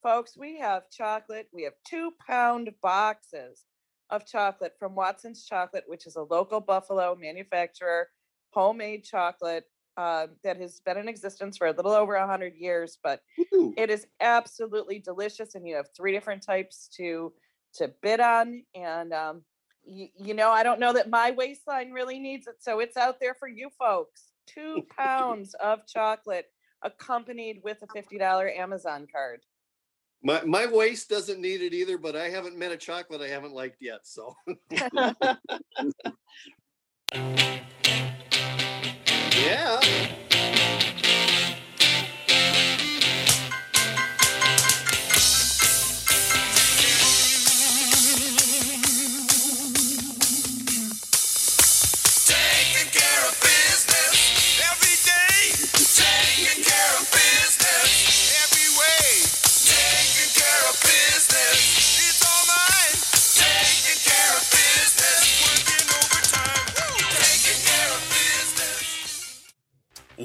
[0.04, 1.48] Folks, we have chocolate.
[1.54, 3.64] We have two pound boxes
[4.10, 8.10] of chocolate from Watson's Chocolate, which is a local Buffalo manufacturer,
[8.52, 9.66] homemade chocolate
[9.98, 12.98] uh, that has been in existence for a little over 100 years.
[13.02, 13.22] But
[13.52, 13.74] Woo.
[13.78, 17.34] it is absolutely delicious, and you have three different types to
[17.76, 18.64] to bid on.
[18.74, 19.44] And um,
[19.86, 23.20] y- you know, I don't know that my waistline really needs it, so it's out
[23.20, 24.32] there for you folks.
[24.48, 26.48] Two pounds of chocolate
[26.82, 29.42] accompanied with a $50 Amazon card.
[30.24, 33.54] My my waist doesn't need it either, but I haven't met a chocolate I haven't
[33.54, 34.02] liked yet.
[34.04, 34.36] So
[39.36, 40.25] yeah.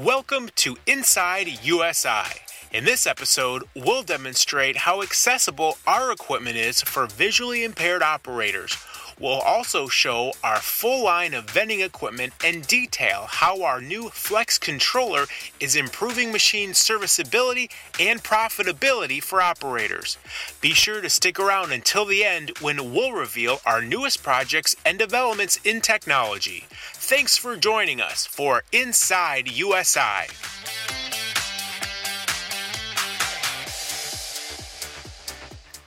[0.04, 2.40] Welcome to Inside USI.
[2.72, 8.78] In this episode, we'll demonstrate how accessible our equipment is for visually impaired operators.
[9.20, 14.58] We'll also show our full line of vending equipment and detail how our new Flex
[14.58, 15.26] controller
[15.60, 17.68] is improving machine serviceability
[18.00, 20.16] and profitability for operators.
[20.62, 24.98] Be sure to stick around until the end when we'll reveal our newest projects and
[24.98, 26.64] developments in technology.
[26.94, 30.28] Thanks for joining us for Inside USI.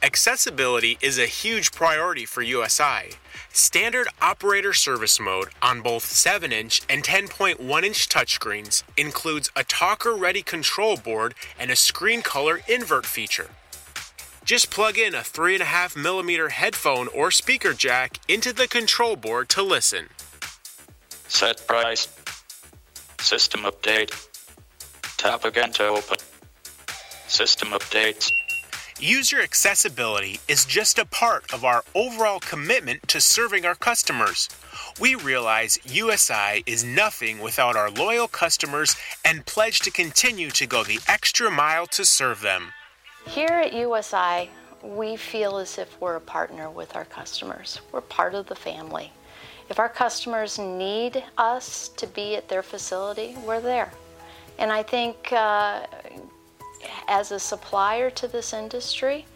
[0.04, 3.10] Accessibility is a huge priority for USI.
[3.56, 10.16] Standard operator service mode on both 7 inch and 10.1 inch touchscreens includes a talker
[10.16, 13.50] ready control board and a screen color invert feature.
[14.44, 19.62] Just plug in a 3.5 millimeter headphone or speaker jack into the control board to
[19.62, 20.08] listen.
[21.28, 22.08] Set price.
[23.20, 24.10] System update.
[25.16, 26.18] Tap again to open.
[27.28, 28.32] System updates.
[29.00, 34.48] User accessibility is just a part of our overall commitment to serving our customers.
[35.00, 40.84] We realize USI is nothing without our loyal customers and pledge to continue to go
[40.84, 42.72] the extra mile to serve them.
[43.26, 44.48] Here at USI,
[44.80, 47.80] we feel as if we're a partner with our customers.
[47.90, 49.10] We're part of the family.
[49.68, 53.92] If our customers need us to be at their facility, we're there.
[54.58, 55.86] And I think uh,
[57.08, 59.26] as a supplier to this industry,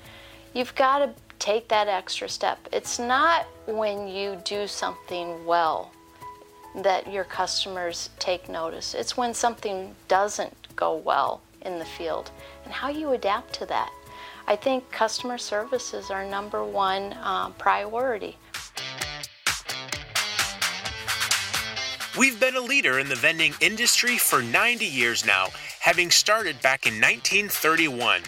[0.54, 2.58] you've got to take that extra step.
[2.72, 5.92] It's not when you do something well
[6.74, 12.30] that your customers take notice, it's when something doesn't go well in the field
[12.64, 13.90] and how you adapt to that.
[14.46, 18.36] I think customer service is our number one uh, priority.
[22.18, 25.48] We've been a leader in the vending industry for 90 years now,
[25.88, 28.20] having started back in 1931.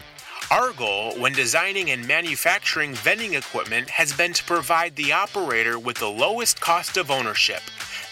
[0.51, 5.99] Our goal when designing and manufacturing vending equipment has been to provide the operator with
[5.99, 7.61] the lowest cost of ownership.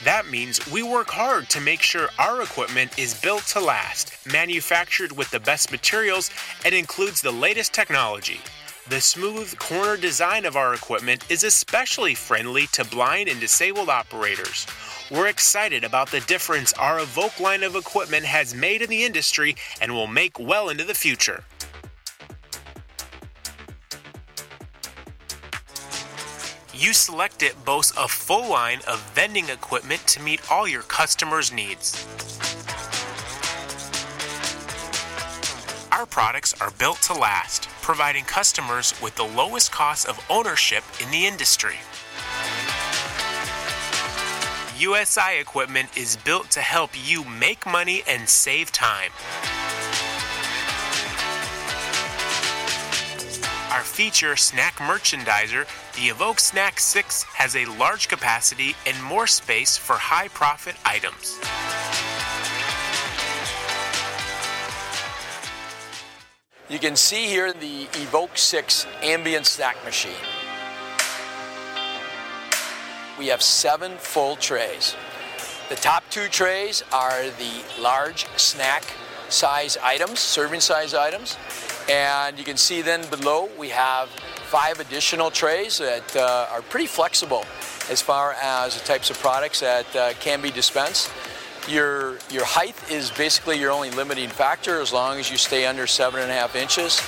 [0.05, 5.13] That means we work hard to make sure our equipment is built to last, manufactured
[5.13, 6.31] with the best materials,
[6.67, 8.43] and includes the latest technology.
[8.91, 14.67] The smooth corner design of our equipment is especially friendly to blind and disabled operators.
[15.11, 19.57] We're excited about the difference our Evoke line of equipment has made in the industry
[19.81, 21.45] and will make well into the future.
[26.75, 32.07] U-Select-It boasts a full line of vending equipment to meet all your customers' needs.
[35.91, 41.11] Our products are built to last, providing customers with the lowest cost of ownership in
[41.11, 41.77] the industry.
[44.79, 49.11] USI equipment is built to help you make money and save time.
[53.73, 55.67] Our feature snack merchandiser,
[55.97, 61.39] the Evoke Snack 6, has a large capacity and more space for high profit items.
[66.69, 70.38] You can see here the Evoke 6 ambient snack machine.
[73.19, 74.95] We have seven full trays.
[75.69, 78.85] The top two trays are the large snack
[79.29, 81.37] size items, serving size items.
[81.91, 86.87] And you can see then below we have five additional trays that uh, are pretty
[86.87, 87.45] flexible
[87.91, 91.11] as far as the types of products that uh, can be dispensed.
[91.69, 95.87] Your, your height is basically your only limiting factor as long as you stay under
[95.87, 97.01] seven and a half inches.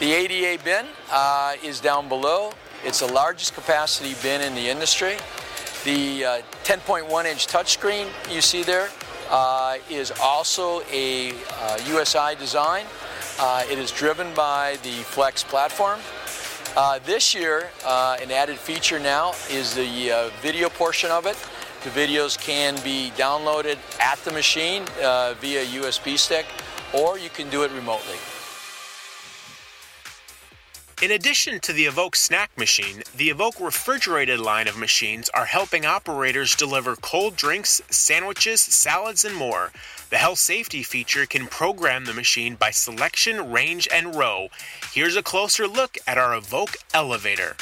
[0.00, 2.54] The ADA bin uh, is down below.
[2.84, 5.16] It's the largest capacity bin in the industry.
[5.84, 8.88] The uh, 10.1 inch touchscreen you see there
[9.30, 12.86] uh, is also a uh, USI design.
[13.38, 16.00] Uh, it is driven by the Flex platform.
[16.76, 21.36] Uh, this year, uh, an added feature now is the uh, video portion of it.
[21.84, 26.46] The videos can be downloaded at the machine uh, via USB stick,
[26.92, 28.16] or you can do it remotely.
[31.02, 35.84] In addition to the Evoke snack machine, the Evoke refrigerated line of machines are helping
[35.84, 39.72] operators deliver cold drinks, sandwiches, salads, and more.
[40.10, 44.46] The health safety feature can program the machine by selection, range, and row.
[44.92, 47.56] Here's a closer look at our Evoke elevator.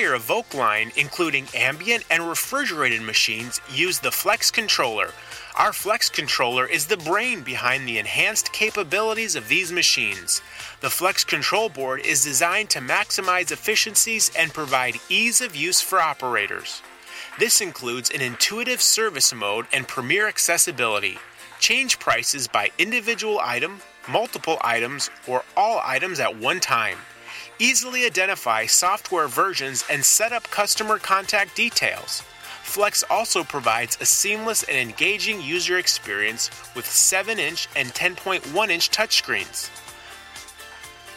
[0.00, 5.10] Entire Evoke line, including ambient and refrigerated machines, use the Flex controller.
[5.58, 10.40] Our Flex controller is the brain behind the enhanced capabilities of these machines.
[10.80, 16.00] The Flex control board is designed to maximize efficiencies and provide ease of use for
[16.00, 16.80] operators.
[17.38, 21.18] This includes an intuitive service mode and premier accessibility.
[21.58, 26.96] Change prices by individual item, multiple items, or all items at one time.
[27.62, 32.22] Easily identify software versions and set up customer contact details.
[32.62, 38.90] Flex also provides a seamless and engaging user experience with 7 inch and 10.1 inch
[38.90, 39.68] touchscreens.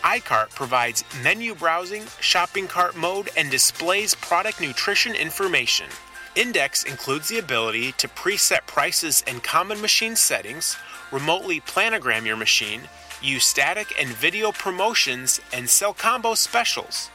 [0.03, 5.87] iCart provides menu browsing, shopping cart mode, and displays product nutrition information.
[6.35, 10.75] Index includes the ability to preset prices and common machine settings,
[11.09, 12.81] remotely planogram your machine,
[13.24, 17.09] use static and video promotions, and sell combo specials.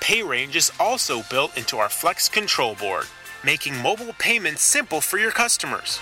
[0.00, 3.06] PayRange is also built into our Flex control board,
[3.44, 6.00] making mobile payments simple for your customers.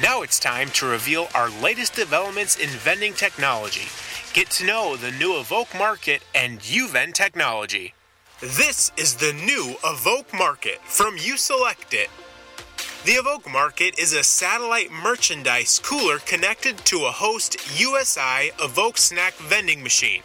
[0.00, 3.88] Now it's time to reveal our latest developments in vending technology.
[4.32, 7.92] Get to know the new Evoke Market and UVend technology.
[8.40, 12.08] This is the new Evoke Market from U-Select-It.
[13.02, 19.32] The Evoke Market is a satellite merchandise cooler connected to a host USI Evoke snack
[19.36, 20.20] vending machine.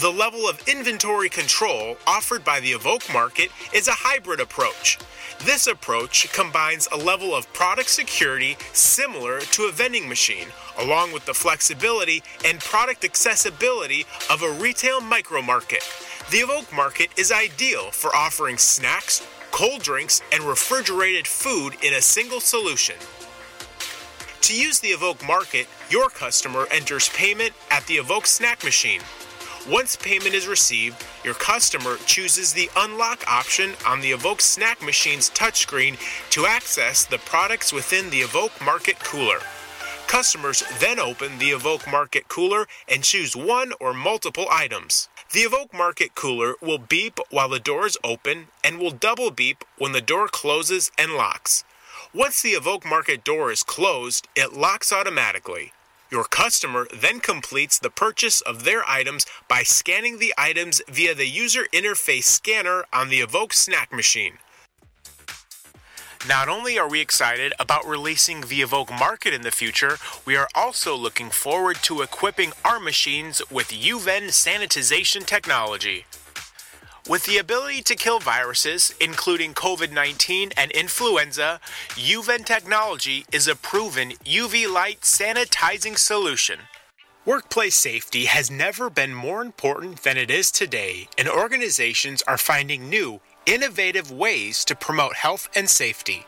[0.00, 4.98] The level of inventory control offered by the Evoke Market is a hybrid approach.
[5.44, 10.48] This approach combines a level of product security similar to a vending machine,
[10.80, 15.84] along with the flexibility and product accessibility of a retail micro market.
[16.32, 22.00] The Evoke Market is ideal for offering snacks, cold drinks, and refrigerated food in a
[22.00, 22.96] single solution.
[24.40, 29.00] To use the Evoke Market, your customer enters payment at the Evoke snack machine.
[29.70, 35.30] Once payment is received, your customer chooses the unlock option on the Evoke snack machine's
[35.30, 35.96] touchscreen
[36.30, 39.38] to access the products within the Evoke Market cooler.
[40.08, 45.08] Customers then open the Evoke Market cooler and choose one or multiple items.
[45.32, 49.64] The Evoke Market cooler will beep while the door is open and will double beep
[49.78, 51.64] when the door closes and locks.
[52.12, 55.72] Once the Evoke Market door is closed, it locks automatically.
[56.10, 61.26] Your customer then completes the purchase of their items by scanning the items via the
[61.26, 64.34] user interface scanner on the Evoke snack machine.
[66.28, 70.46] Not only are we excited about releasing the Evoke Market in the future, we are
[70.54, 76.04] also looking forward to equipping our machines with UVend sanitization technology.
[77.08, 81.58] With the ability to kill viruses, including COVID 19 and influenza,
[81.96, 86.60] UVend technology is a proven UV light sanitizing solution.
[87.24, 92.88] Workplace safety has never been more important than it is today, and organizations are finding
[92.88, 96.26] new, innovative ways to promote health and safety.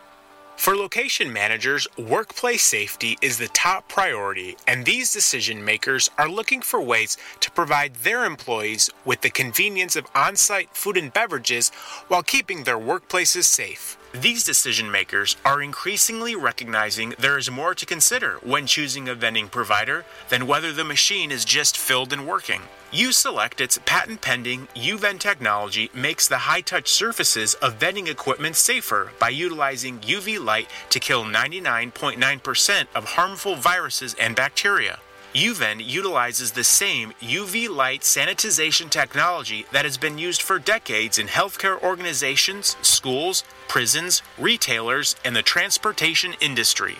[0.56, 6.62] For location managers, workplace safety is the top priority, and these decision makers are looking
[6.62, 11.70] for ways to provide their employees with the convenience of on site food and beverages
[12.08, 13.98] while keeping their workplaces safe.
[14.14, 19.48] These decision makers are increasingly recognizing there is more to consider when choosing a vending
[19.48, 22.60] provider than whether the machine is just filled and working.
[22.92, 29.30] U-Select-It's patent pending UVend technology makes the high touch surfaces of vending equipment safer by
[29.30, 35.00] utilizing UV light to kill 99.9% of harmful viruses and bacteria.
[35.34, 41.26] UVend utilizes the same UV light sanitization technology that has been used for decades in
[41.26, 46.94] healthcare organizations, schools, prisons, retailers, and the transportation industry.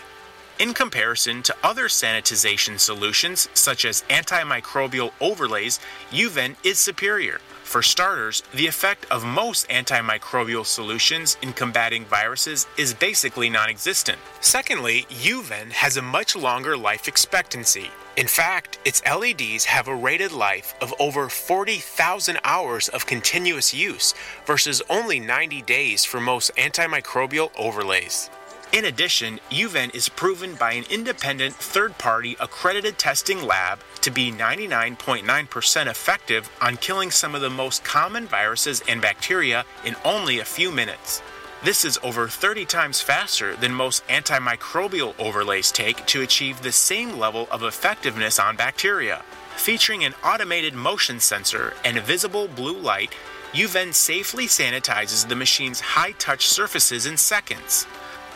[0.59, 5.79] In comparison to other sanitization solutions, such as antimicrobial overlays,
[6.11, 7.39] UVend is superior.
[7.75, 14.17] For starters, the effect of most antimicrobial solutions in combating viruses is basically non existent.
[14.39, 17.91] Secondly, UVend has a much longer life expectancy.
[18.15, 24.13] In fact, its LEDs have a rated life of over 40,000 hours of continuous use
[24.45, 28.29] versus only 90 days for most antimicrobial overlays.
[28.73, 34.31] In addition, UVend is proven by an independent third party accredited testing lab to be
[34.31, 40.45] 99.9% effective on killing some of the most common viruses and bacteria in only a
[40.45, 41.21] few minutes.
[41.63, 47.17] This is over 30 times faster than most antimicrobial overlays take to achieve the same
[47.17, 49.23] level of effectiveness on bacteria.
[49.55, 53.15] Featuring an automated motion sensor and a visible blue light,
[53.53, 57.87] UVend safely sanitizes the machine's high touch surfaces in seconds.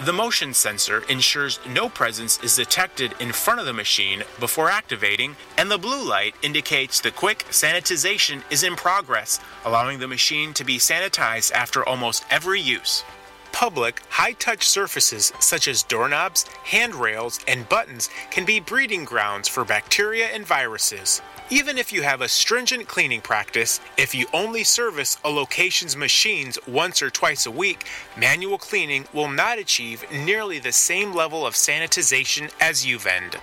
[0.06, 5.36] The motion sensor ensures no presence is detected in front of the machine before activating,
[5.58, 10.64] and the blue light indicates the quick sanitization is in progress, allowing the machine to
[10.64, 13.04] be sanitized after almost every use.
[13.52, 19.66] Public, high touch surfaces such as doorknobs, handrails, and buttons can be breeding grounds for
[19.66, 21.22] bacteria and viruses.
[21.52, 26.60] Even if you have a stringent cleaning practice, if you only service a location's machines
[26.68, 31.56] once or twice a week, manual cleaning will not achieve nearly the same level of
[31.56, 33.40] sanitization as UVend.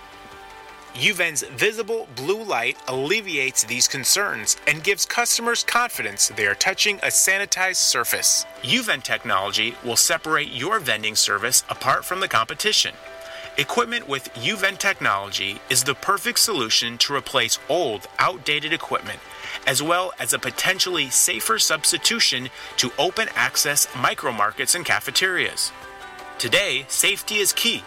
[0.94, 7.09] UVend's visible blue light alleviates these concerns and gives customers confidence they are touching a
[7.09, 8.46] sanitized surface.
[8.62, 12.94] UVend technology will separate your vending service apart from the competition.
[13.59, 19.18] Equipment with UVend technology is the perfect solution to replace old, outdated equipment,
[19.66, 25.72] as well as a potentially safer substitution to open access micro markets and cafeterias.
[26.38, 27.82] Today, safety is key.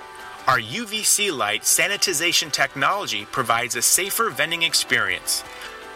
[0.48, 5.44] Our UVC light sanitization technology provides a safer vending experience,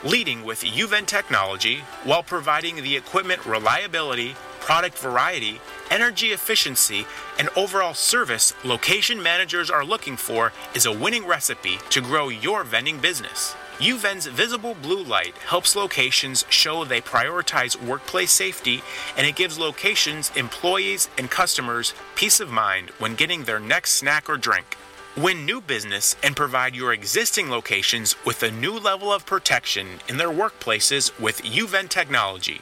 [0.04, 7.06] leading with UVend technology while providing the equipment reliability, product variety, energy efficiency,
[7.40, 12.64] and overall service location managers are looking for is a winning recipe to grow your
[12.64, 13.56] vending business.
[13.80, 18.82] UVend's visible blue light helps locations show they prioritize workplace safety
[19.18, 24.30] and it gives locations, employees, and customers peace of mind when getting their next snack
[24.30, 24.78] or drink.
[25.16, 30.18] Win new business and provide your existing locations with a new level of protection in
[30.18, 32.62] their workplaces with UVend technology.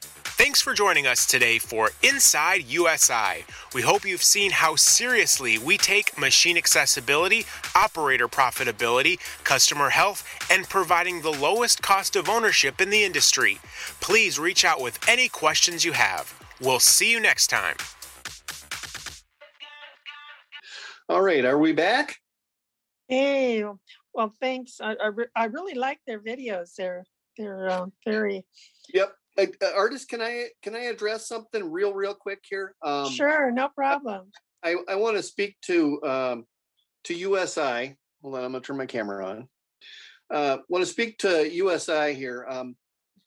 [0.00, 3.44] Thanks for joining us today for Inside USI.
[3.74, 10.66] We hope you've seen how seriously we take machine accessibility, operator profitability, customer health, and
[10.66, 13.58] providing the lowest cost of ownership in the industry.
[14.00, 16.32] Please reach out with any questions you have.
[16.62, 17.76] We'll see you next time.
[21.08, 22.16] All right, are we back?
[23.08, 23.62] Hey,
[24.14, 24.80] well, thanks.
[24.80, 26.74] I, I, re- I really like their videos.
[26.76, 27.04] They're
[27.36, 28.46] they're uh, very
[28.94, 29.12] Yep.
[29.36, 32.74] Uh, uh, Ardis, can I can I address something real real quick here?
[32.82, 34.30] Um, sure, no problem.
[34.62, 36.46] I I want to speak to um,
[37.04, 37.96] to USI.
[38.22, 39.48] Hold on, I'm gonna turn my camera on.
[40.32, 42.46] Uh, want to speak to USI here.
[42.48, 42.76] Um,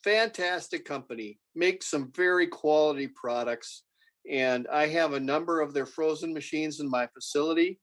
[0.04, 3.84] fantastic company, makes some very quality products,
[4.30, 7.80] and I have a number of their frozen machines in my facility.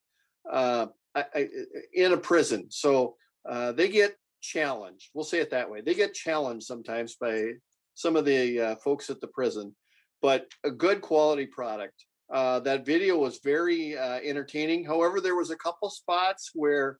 [0.51, 1.49] Uh, I, I,
[1.95, 3.17] in a prison, so
[3.49, 5.11] uh, they get challenged.
[5.15, 5.81] We'll say it that way.
[5.81, 7.53] They get challenged sometimes by
[7.95, 9.75] some of the uh, folks at the prison,
[10.21, 12.05] but a good quality product.
[12.33, 14.85] Uh, that video was very uh, entertaining.
[14.85, 16.99] However, there was a couple spots where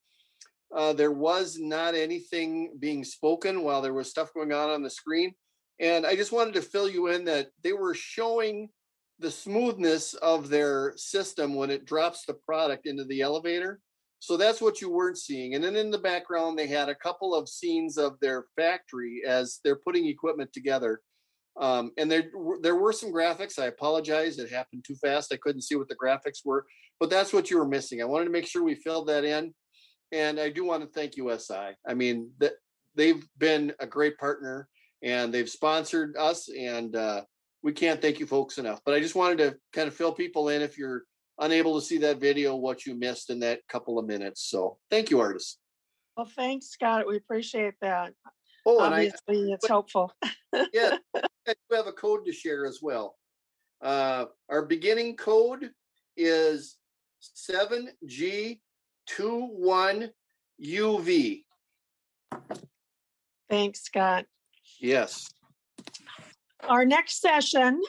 [0.75, 4.91] uh, there was not anything being spoken while there was stuff going on on the
[4.91, 5.35] screen,
[5.81, 8.69] and I just wanted to fill you in that they were showing
[9.19, 13.81] the smoothness of their system when it drops the product into the elevator.
[14.19, 15.55] So that's what you weren't seeing.
[15.55, 19.61] And then in the background, they had a couple of scenes of their factory as
[19.63, 21.01] they're putting equipment together.
[21.61, 22.31] Um, and there
[22.63, 23.61] there were some graphics.
[23.61, 25.33] I apologize; it happened too fast.
[25.33, 26.67] I couldn't see what the graphics were,
[26.99, 28.03] but that's what you were missing.
[28.03, 29.55] I wanted to make sure we filled that in,
[30.11, 31.77] and I do want to thank USI.
[31.87, 32.55] I mean, that
[32.97, 34.69] they've been a great partner,
[35.03, 37.23] and they've sponsored us, and uh,
[37.65, 38.81] we can't thank you folks enough.
[38.85, 41.05] But I just wanted to kind of fill people in if you're
[41.41, 44.43] unable to see that video, what you missed in that couple of minutes.
[44.43, 45.55] So thank you, Ardis.
[46.17, 47.09] Well, thanks, Scott.
[47.09, 48.13] We appreciate that.
[48.67, 50.13] Oh, and I- Obviously, it's helpful.
[50.73, 53.17] yeah, we have a code to share as well.
[53.83, 55.71] Uh, our beginning code
[56.19, 56.77] is
[57.19, 58.61] seven G
[59.07, 60.11] two one
[60.63, 61.45] UV.
[63.51, 64.27] Thanks, Scott.
[64.81, 65.27] Yes.
[66.69, 67.83] Our next session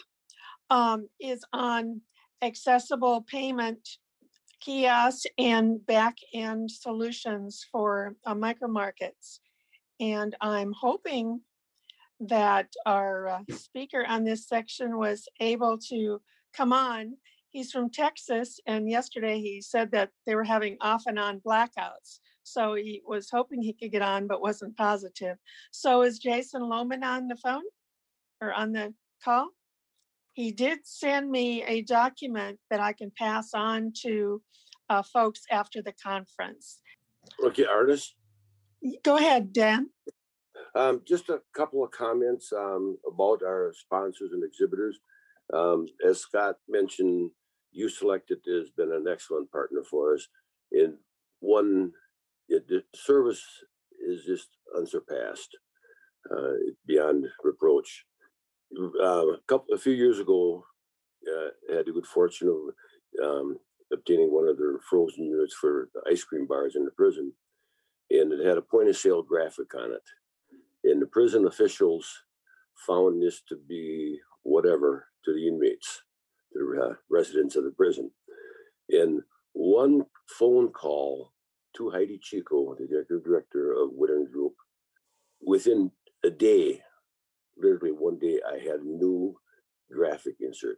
[0.69, 2.01] um, is on
[2.41, 3.87] accessible payment
[4.59, 9.39] kiosks and back-end solutions for uh, micro markets.
[10.01, 11.39] And I'm hoping
[12.19, 16.21] that our uh, speaker on this section was able to
[16.53, 17.15] come on.
[17.51, 22.19] He's from Texas, and yesterday he said that they were having off and on blackouts.
[22.43, 25.37] So he was hoping he could get on, but wasn't positive.
[25.71, 27.63] So is Jason Lohman on the phone
[28.41, 28.93] or on the
[29.23, 29.49] call?
[30.33, 34.41] He did send me a document that I can pass on to
[34.89, 36.81] uh, folks after the conference.
[37.43, 38.09] Okay, Ardis.
[39.03, 39.89] Go ahead, Dan.
[40.75, 44.99] Um, just a couple of comments um, about our sponsors and exhibitors.
[45.53, 47.31] Um, as Scott mentioned,
[47.71, 50.27] U-Select-It has been an excellent partner for us.
[50.71, 50.97] In
[51.39, 51.91] one,
[52.49, 53.43] it, the service
[54.05, 55.57] is just unsurpassed,
[56.29, 56.53] uh,
[56.85, 58.05] beyond reproach.
[58.73, 60.65] Uh, a couple, a few years ago,
[61.27, 63.57] uh, had the good fortune of um,
[63.91, 67.31] obtaining one of their frozen units for ice cream bars in the prison.
[68.11, 70.03] And it had a point of sale graphic on it.
[70.83, 72.07] And the prison officials
[72.87, 76.03] found this to be whatever to the inmates,
[76.53, 78.11] the uh, residents of the prison.
[78.89, 79.21] And
[79.53, 80.05] one
[80.37, 81.31] phone call
[81.77, 84.53] to Heidi Chico, the director of Wittern Group,
[85.41, 85.91] within
[86.23, 86.81] a day,
[87.57, 89.35] literally one day, I had a new
[89.91, 90.77] graphic insert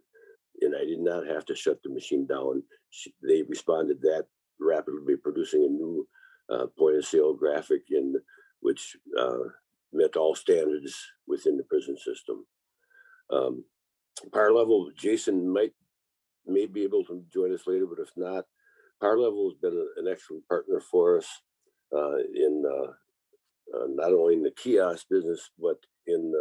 [0.60, 2.62] and I did not have to shut the machine down.
[2.90, 4.26] She, they responded that
[4.60, 6.08] rapidly, producing a new
[6.52, 8.14] uh, point of sale graphic in
[8.60, 9.38] which uh,
[9.92, 10.96] met all standards
[11.26, 12.44] within the prison system.
[13.30, 13.64] Um,
[14.32, 15.72] Par Level, Jason might
[16.46, 18.44] may be able to join us later, but if not,
[19.00, 21.28] Par Level has been an excellent partner for us
[21.94, 22.90] uh, in uh,
[23.76, 25.76] uh, not only in the kiosk business but
[26.06, 26.32] in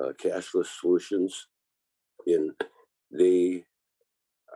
[0.00, 1.46] uh, cashless solutions.
[2.26, 2.54] In
[3.10, 3.64] they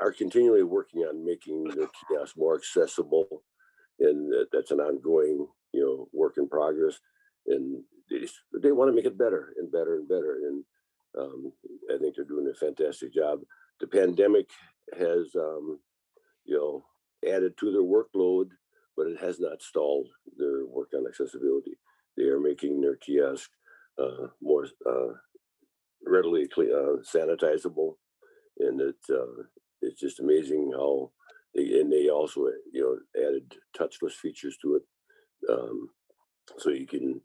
[0.01, 3.43] are continually working on making the kiosk more accessible,
[4.01, 6.99] and that's an ongoing you know work in progress.
[7.47, 10.39] And they, just, they want to make it better and better and better.
[10.47, 10.65] And
[11.19, 11.53] um,
[11.93, 13.41] I think they're doing a fantastic job.
[13.81, 14.49] The pandemic
[14.99, 15.79] has, um,
[16.45, 16.85] you know,
[17.29, 18.51] added to their workload,
[18.97, 21.79] but it has not stalled their work on accessibility.
[22.17, 23.51] They are making their kiosk
[23.99, 25.15] uh, more uh,
[26.07, 27.95] readily uh, sanitizable,
[28.59, 29.43] and it uh,
[29.83, 31.11] it's just amazing how
[31.55, 34.83] they and they also you know added touchless features to it,
[35.51, 35.89] um,
[36.59, 37.21] so you can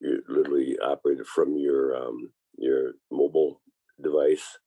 [0.00, 3.60] you literally operate it from your um, your mobile
[4.02, 4.58] device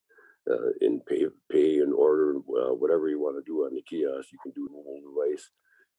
[0.50, 4.30] uh, and pay pay and order uh, whatever you want to do on the kiosk.
[4.32, 5.50] You can do mobile device,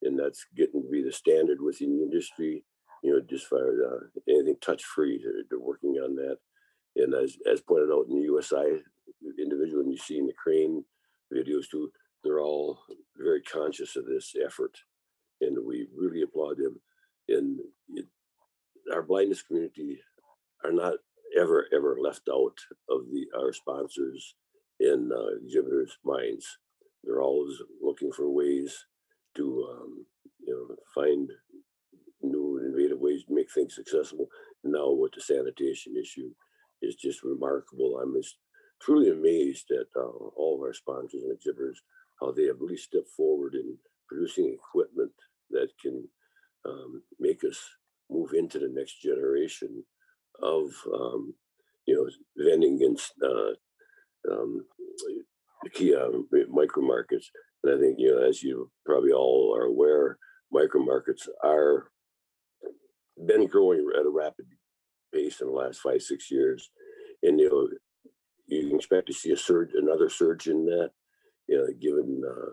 [0.02, 2.64] and that's getting to be the standard within the industry.
[3.02, 6.38] You know, just for uh, anything touch free, they're, they're, working on that.
[6.98, 8.82] And as as pointed out in the USI
[9.38, 10.84] individual, and you see in the crane
[11.32, 11.90] videos too,
[12.24, 12.80] they're all
[13.16, 14.76] very conscious of this effort,
[15.40, 16.80] and we really applaud them.
[17.28, 17.60] And
[17.94, 18.06] it,
[18.92, 20.00] our blindness community
[20.64, 20.94] are not
[21.38, 22.58] ever ever left out
[22.90, 24.34] of the our sponsors
[24.80, 26.58] in uh, exhibitors' minds.
[27.04, 28.86] They're always looking for ways
[29.36, 30.06] to um,
[30.44, 31.30] you know find
[32.22, 34.26] new and innovative ways to make things accessible.
[34.64, 36.32] Now with the sanitation issue
[36.82, 38.00] is just remarkable.
[38.02, 38.36] I'm just
[38.80, 40.06] truly amazed at uh,
[40.36, 41.80] all of our sponsors and exhibitors
[42.20, 43.76] how they have really stepped forward in
[44.08, 45.12] producing equipment
[45.50, 46.08] that can
[46.66, 47.58] um, make us
[48.10, 49.84] move into the next generation
[50.42, 51.34] of um,
[51.86, 54.64] you know vending and uh, um,
[55.74, 56.08] key uh,
[56.48, 57.30] micro markets.
[57.62, 60.18] And I think you know, as you probably all are aware,
[60.52, 61.90] micro markets are
[63.26, 64.46] been growing at a rapid
[65.12, 66.70] pace in the last five six years,
[67.22, 67.68] and you know
[68.46, 70.90] you expect to see a surge, another surge in that.
[71.48, 72.50] You know, given uh,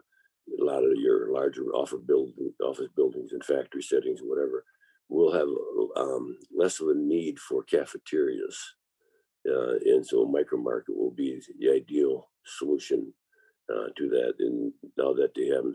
[0.62, 4.64] a lot of your larger office building, office buildings and factory settings, whatever,
[5.10, 5.48] we'll have
[5.98, 8.58] um, less of a need for cafeterias.
[9.50, 13.14] Uh, and so a micro market will be the ideal solution
[13.70, 14.34] uh, to that.
[14.40, 15.66] And now that they have,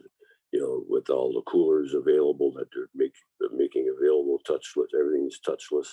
[0.52, 3.15] you know, with all the coolers available that they're make,
[3.55, 5.86] making available touchless, everything is touchless.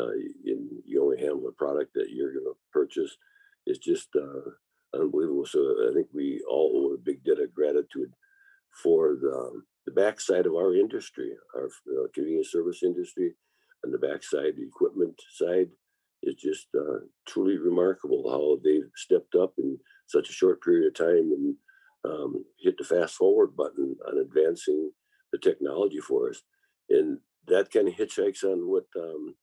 [0.00, 0.12] Uh,
[0.44, 3.16] you only handle the product that you're going to purchase.
[3.66, 5.46] It's just uh, unbelievable.
[5.46, 8.12] So I think we all owe a big debt of gratitude
[8.82, 13.34] for the um, the backside of our industry, our uh, convenience service industry,
[13.82, 15.70] and the backside, the equipment side,
[16.22, 20.94] is just uh, truly remarkable how they've stepped up in such a short period of
[20.94, 21.56] time and
[22.04, 24.90] um, hit the fast forward button on advancing
[25.32, 26.42] the technology for us.
[26.90, 29.34] And that kind of hitchhikes on what um,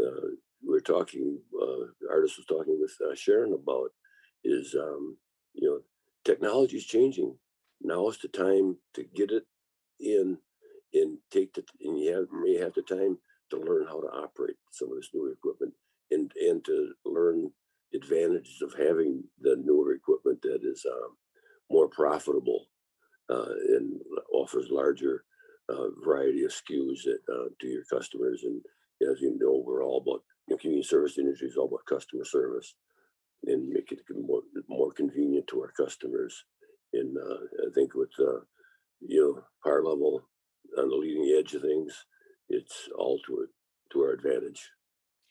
[0.00, 0.28] uh,
[0.66, 3.90] we are talking, uh, the Ardis was talking with uh, Sharon about
[4.44, 5.16] is, um,
[5.54, 5.80] you know,
[6.24, 7.36] technology is changing.
[7.82, 9.44] Now is the time to get it
[10.00, 10.38] in
[10.94, 13.18] and take the and you have may have the time
[13.50, 15.72] to learn how to operate some of this new equipment
[16.10, 17.50] and and to learn
[17.94, 21.16] advantages of having the newer equipment that is um,
[21.70, 22.66] more profitable
[23.30, 24.00] uh, and
[24.32, 25.24] offers larger
[25.68, 28.42] uh, variety of SKUs that, uh, to your customers.
[28.44, 28.60] And
[29.10, 32.24] as you know, we're all about you know, community service industry is all about customer
[32.24, 32.74] service
[33.44, 36.44] and make it more more convenient to our customers.
[36.92, 38.40] And uh, I think with uh,
[39.00, 40.22] you know, Par Level
[40.78, 42.04] on the leading edge of things,
[42.48, 43.50] it's all to it
[43.92, 44.70] to our advantage.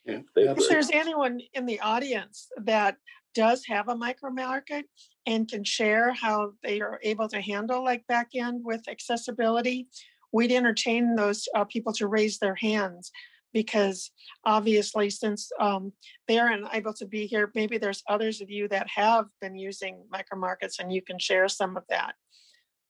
[0.04, 0.20] Yeah.
[0.34, 2.96] If there's anyone in the audience that
[3.34, 4.86] does have a micro market
[5.26, 9.88] and can share how they are able to handle like back end with accessibility,
[10.32, 13.12] we'd entertain those uh, people to raise their hands.
[13.52, 14.10] Because
[14.44, 15.92] obviously since um,
[16.28, 20.38] they're unable to be here, maybe there's others of you that have been using micro
[20.38, 22.14] markets and you can share some of that.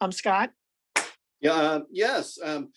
[0.00, 0.50] Um, Scott?
[1.40, 2.38] Yeah, uh, yes.
[2.42, 2.70] Um,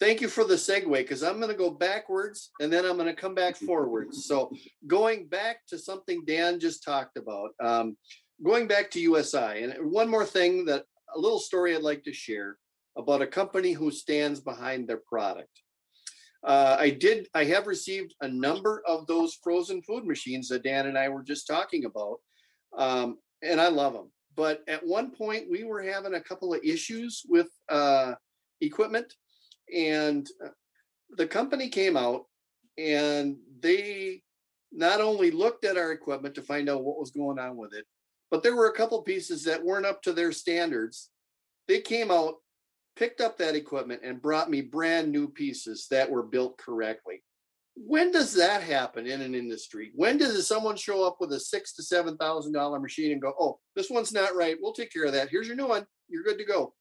[0.00, 3.14] thank you for the segue because I'm going to go backwards and then I'm going
[3.14, 4.26] to come back forwards.
[4.26, 4.52] So
[4.86, 7.96] going back to something Dan just talked about, um,
[8.44, 10.84] going back to USI, and one more thing that
[11.14, 12.58] a little story I'd like to share
[12.96, 15.62] about a company who stands behind their product.
[16.46, 20.86] Uh, I did, I have received a number of those frozen food machines that Dan
[20.86, 22.20] and I were just talking about.
[22.78, 24.12] Um, and I love them.
[24.36, 28.14] But at one point, we were having a couple of issues with uh,
[28.60, 29.12] equipment,
[29.74, 30.50] and uh,
[31.16, 32.24] the company came out
[32.78, 34.22] and they
[34.72, 37.86] not only looked at our equipment to find out what was going on with it,
[38.30, 41.10] but there were a couple pieces that weren't up to their standards.
[41.68, 42.34] They came out,
[42.96, 47.22] picked up that equipment, and brought me brand new pieces that were built correctly.
[47.74, 49.92] When does that happen in an industry?
[49.94, 53.34] When does someone show up with a six to seven thousand dollar machine and go,
[53.38, 54.56] "Oh, this one's not right.
[54.60, 55.28] We'll take care of that.
[55.28, 55.86] Here's your new one.
[56.08, 56.74] You're good to go."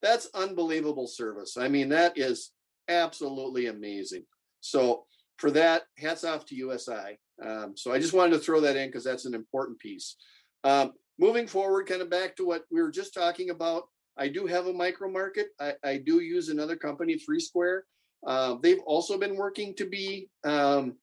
[0.00, 1.56] That's unbelievable service.
[1.56, 2.52] I mean, that is
[2.88, 4.24] absolutely amazing.
[4.60, 5.04] So
[5.38, 7.18] for that, hats off to USI.
[7.44, 10.16] Um, so I just wanted to throw that in because that's an important piece.
[10.64, 13.84] Um, moving forward, kind of back to what we were just talking about.
[14.18, 15.48] I do have a micro market.
[15.60, 17.84] I, I do use another company, Three Square.
[18.26, 20.96] Uh, they've also been working to be um,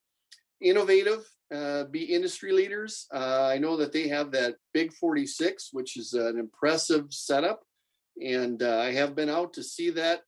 [0.61, 3.07] innovative, uh, be industry leaders.
[3.13, 7.61] Uh, I know that they have that Big 46, which is an impressive setup.
[8.21, 10.21] And uh, I have been out to see that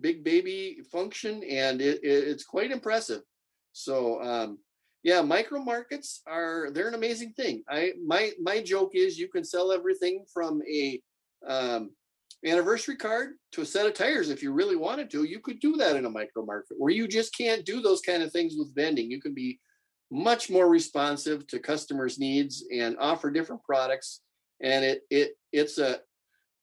[0.00, 3.22] big baby function, and it, it- it's quite impressive.
[3.72, 4.58] So, um,
[5.02, 7.64] yeah, micro markets are they're an amazing thing.
[7.68, 11.00] I my my joke is you can sell everything from a
[11.48, 11.90] um,
[12.44, 15.24] anniversary card to a set of tires if you really wanted to.
[15.24, 18.22] You could do that in a micro market where you just can't do those kind
[18.22, 19.10] of things with vending.
[19.10, 19.60] You can be
[20.10, 24.20] much more responsive to customers' needs and offer different products.
[24.62, 26.00] And it it it's a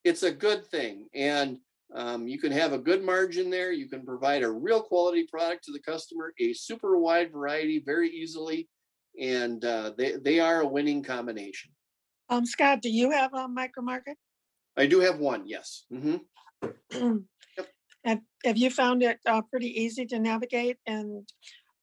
[0.04, 1.08] it's a good thing.
[1.14, 1.58] And
[1.96, 3.72] um, you can have a good margin there.
[3.72, 8.10] You can provide a real quality product to the customer, a super wide variety very
[8.10, 8.70] easily.
[9.20, 11.72] And uh, they, they are a winning combination.
[12.30, 14.18] Um, Scott, do you have a micro market?
[14.80, 15.86] I do have one, yes.
[15.92, 16.18] hmm
[18.06, 21.28] Have, have you found it uh, pretty easy to navigate and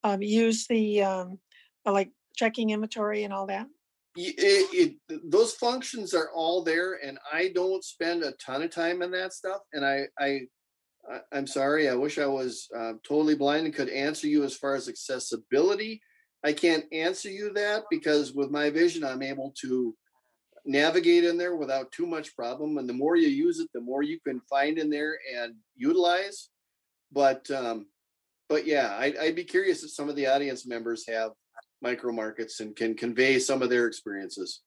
[0.03, 1.39] um, use the um,
[1.85, 3.67] uh, like checking inventory and all that?
[4.17, 9.03] it, it, those functions are all there and i don't spend a ton of time
[9.03, 10.41] in that stuff and i i
[11.11, 14.57] I- i'm sorry i wish i was uh, totally blind and could answer you as
[14.57, 16.01] far as accessibility
[16.45, 19.95] i can't answer you that because with my vision i'm able to
[20.67, 24.03] navigate in there without too much problem and the more you use it the more
[24.03, 26.49] you can find in there and utilize
[27.13, 27.87] but um
[28.49, 31.33] but yeah I'd, I'd be curious if some of the audience members have
[31.83, 34.63] micro markets and can convey some of their experiences.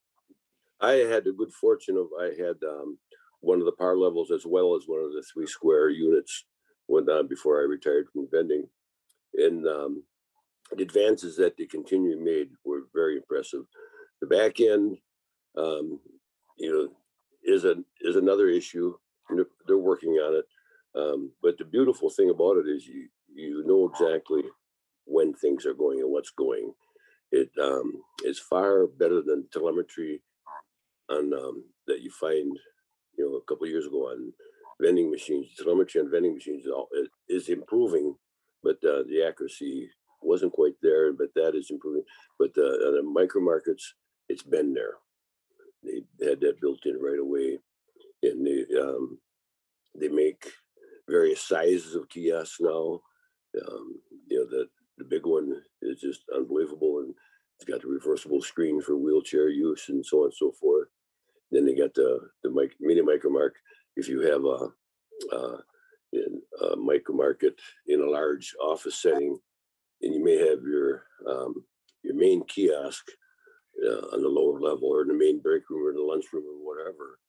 [0.82, 2.98] I had the good fortune of I had um,
[3.42, 6.46] one of the Par Levels as well as one of the three square units
[6.88, 8.66] went on before I retired from vending,
[9.36, 10.04] and um,
[10.76, 13.64] the advances that they continually made were very impressive.
[14.22, 14.98] The back end,
[15.58, 16.00] um,
[16.58, 16.90] you know,
[17.44, 18.96] is a is another issue.
[19.68, 20.46] They're working on it,
[21.00, 24.44] um, but the beautiful thing about it is you you know exactly
[25.06, 26.74] when things are going and what's going.
[27.32, 30.22] It um, is far better than telemetry
[31.10, 32.58] on um, that you find,
[33.18, 34.34] you know, a couple years ago on
[34.82, 35.48] vending machines.
[35.58, 36.66] Telemetry on vending machines
[37.28, 38.16] is improving,
[38.64, 39.90] but uh, the accuracy
[40.22, 41.14] wasn't quite there.
[41.14, 42.04] But that is improving.
[42.38, 43.94] But uh, the micro markets,
[44.28, 44.96] it's been there.
[45.84, 47.60] They had that built in right away,
[48.24, 49.20] and they um,
[50.00, 50.52] they make
[51.10, 53.02] various sizes of kiosks now.
[53.68, 53.96] Um,
[54.28, 57.14] you know, the the big one is just unbelievable, and
[57.56, 60.90] it's got the reversible screen for wheelchair use and so on and so forth.
[61.52, 63.56] Then they got the the mic, mini micro mark.
[63.96, 64.70] If you have a,
[66.14, 69.38] in a micro market in a large office setting,
[70.02, 71.66] and you may have your um,
[72.04, 73.06] your main kiosk
[73.86, 76.66] uh, on the lower level, or in the main break room, or the lunchroom, or
[76.66, 77.20] whatever,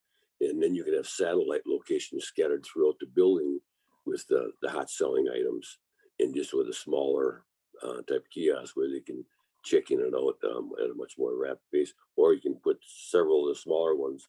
[0.41, 3.61] and then you can have satellite locations scattered throughout the building
[4.07, 5.79] with the the hot selling items,
[6.19, 7.45] and just with a smaller
[7.83, 9.25] uh, type kiosk where they can
[9.65, 12.79] check in and out um, at a much more rapid pace, or you can put
[12.87, 14.29] several of the smaller ones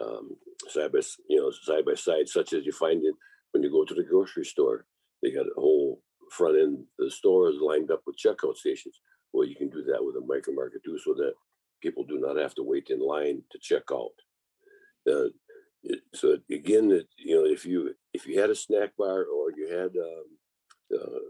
[0.00, 0.36] um,
[0.68, 3.14] side by you know side by side, such as you find it
[3.52, 4.86] when you go to the grocery store.
[5.22, 9.00] They got a whole front end the store is lined up with checkout stations.
[9.32, 11.34] Well, you can do that with a micro market too, so that
[11.82, 14.14] people do not have to wait in line to check out.
[15.08, 15.28] Uh,
[15.84, 19.50] it- so again, it, you know, if you if you had a snack bar or
[19.56, 20.26] you had um,
[21.00, 21.20] uh,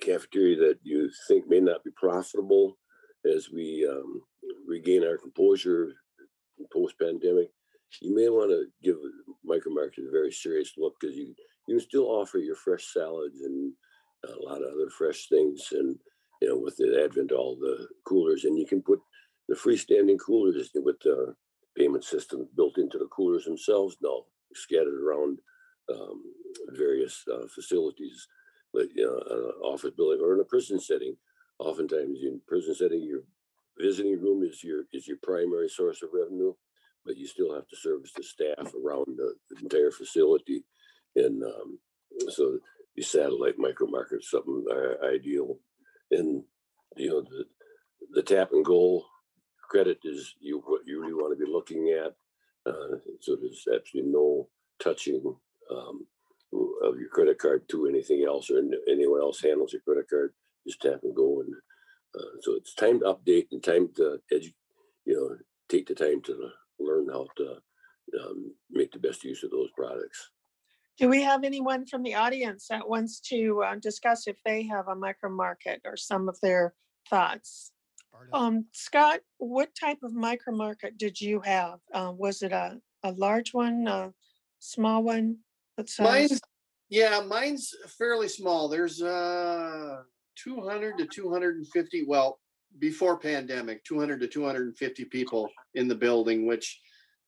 [0.00, 2.78] cafeteria that you think may not be profitable
[3.34, 4.22] as we um,
[4.66, 5.92] regain our composure
[6.72, 7.48] post pandemic,
[8.00, 8.96] you may want to give
[9.44, 11.34] micro market a very serious look because you
[11.68, 13.72] you can still offer your fresh salads and
[14.24, 15.96] a lot of other fresh things and
[16.40, 19.00] you know with the advent of all the coolers and you can put
[19.48, 21.34] the freestanding coolers with the
[21.76, 24.22] payment system built into the coolers themselves now
[24.54, 25.38] scattered around
[25.92, 26.22] um,
[26.70, 28.26] various uh, facilities.
[28.74, 31.16] Like you know, an office building or in a prison setting
[31.58, 33.20] oftentimes in prison setting your
[33.78, 36.52] visiting room is your is your primary source of revenue
[37.06, 40.64] but you still have to service the staff around the, the entire facility.
[41.14, 41.78] And um,
[42.28, 42.58] so
[42.96, 45.58] the satellite micro market is something uh, ideal.
[46.10, 46.42] And
[46.96, 47.44] you know the
[48.12, 49.06] the tap and goal
[49.68, 52.14] credit is you what you really want to be looking at
[52.70, 54.48] uh, so there's absolutely no
[54.82, 55.22] touching
[55.70, 56.06] um,
[56.82, 60.32] of your credit card to anything else or anyone else handles your credit card
[60.66, 61.54] just tap and go and
[62.18, 64.54] uh, so it's time to update and time to edu-
[65.04, 65.36] you know
[65.68, 66.48] take the time to
[66.78, 67.56] learn how to
[68.20, 70.30] um, make the best use of those products
[70.98, 74.88] Do we have anyone from the audience that wants to uh, discuss if they have
[74.88, 76.74] a micro market or some of their
[77.10, 77.72] thoughts?
[78.32, 81.78] Um, Scott, what type of micro market did you have?
[81.92, 84.12] Uh, was it a, a large one, a
[84.58, 85.38] small one?
[86.00, 86.40] Mine's
[86.88, 88.68] yeah, mine's fairly small.
[88.68, 90.02] There's uh
[90.36, 92.04] 200 to 250.
[92.06, 92.38] Well,
[92.78, 96.80] before pandemic, 200 to 250 people in the building, which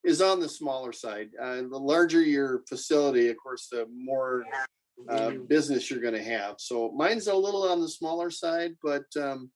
[0.05, 1.31] is on the smaller side.
[1.41, 4.45] Uh, the larger your facility, of course, the more
[5.09, 6.57] uh, business you're going to have.
[6.59, 9.51] So mine's a little on the smaller side, but um,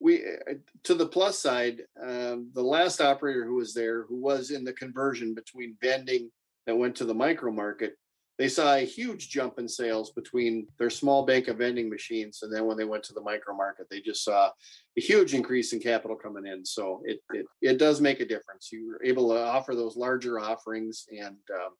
[0.00, 0.54] we uh,
[0.84, 4.72] to the plus side, um, the last operator who was there, who was in the
[4.72, 6.30] conversion between vending
[6.66, 7.94] that went to the micro market,
[8.38, 12.54] they saw a huge jump in sales between their small bank of vending machines and
[12.54, 14.50] then when they went to the micro market, they just saw
[14.96, 16.64] a huge increase in capital coming in.
[16.64, 18.68] So it it, it does make a difference.
[18.70, 21.72] You're able to offer those larger offerings, and um,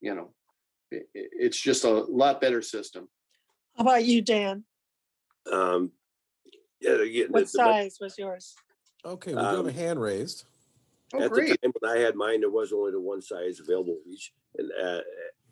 [0.00, 0.34] you know,
[0.90, 3.08] it, it- it's just a lot better system.
[3.76, 4.64] How about you, Dan?
[5.50, 5.90] um,
[6.80, 8.54] yeah again, the- What the mic- size was yours?
[9.04, 10.44] Okay, we do have a Um, hand raised.
[11.14, 13.98] Oh, At the time when I had mine, there was only the one size available
[14.06, 15.00] each, and uh,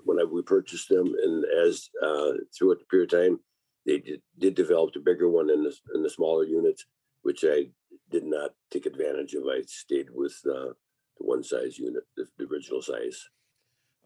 [0.05, 3.41] when I, we purchased them, and as uh, throughout the period of time,
[3.87, 6.85] they did, did develop the bigger one in the in the smaller units,
[7.23, 7.71] which I
[8.11, 9.45] did not take advantage of.
[9.49, 10.73] I stayed with uh,
[11.19, 13.29] the one size unit, the, the original size.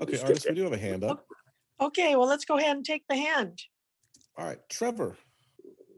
[0.01, 1.27] Okay, Just Ardis, we do have a hand up.
[1.81, 3.61] Okay, well, let's go ahead and take the hand.
[4.39, 5.17] All right, Trevor.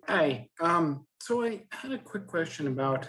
[0.08, 3.08] Hi, um, so I had a quick question about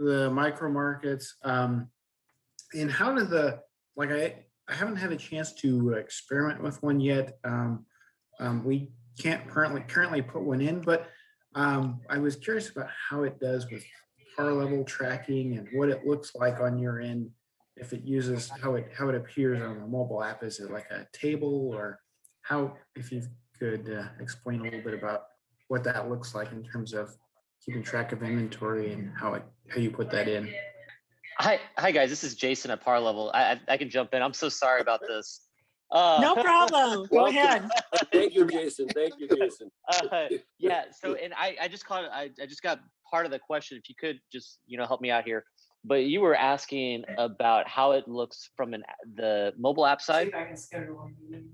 [0.00, 1.36] the micro markets.
[1.44, 1.88] Um,
[2.74, 3.60] and how did the,
[3.94, 7.38] like, I, I haven't had a chance to experiment with one yet.
[7.44, 7.86] Um,
[8.40, 11.08] um, we can't currently, currently put one in, but,
[11.54, 13.84] um, I was curious about how it does with
[14.36, 17.30] par level tracking and what it looks like on your end.
[17.76, 20.42] If it uses, how it, how it appears on the mobile app.
[20.42, 22.00] Is it like a table or
[22.42, 23.22] how, if you
[23.56, 25.26] could uh, explain a little bit about
[25.70, 27.16] what that looks like in terms of
[27.64, 30.52] keeping track of inventory and how it, how you put that in.
[31.38, 32.10] Hi, hi guys.
[32.10, 33.30] This is Jason at Par Level.
[33.32, 34.20] I, I, I can jump in.
[34.20, 35.42] I'm so sorry about this.
[35.92, 37.06] Uh, No problem.
[37.10, 37.68] Go ahead.
[38.12, 38.88] Thank you, Jason.
[38.88, 39.70] Thank you, Jason.
[40.10, 40.24] uh,
[40.58, 40.86] yeah.
[40.90, 43.78] So, and I, I just caught, I, I just got part of the question.
[43.78, 45.44] If you could just, you know, help me out here.
[45.84, 48.82] But you were asking about how it looks from an
[49.14, 50.32] the mobile app side.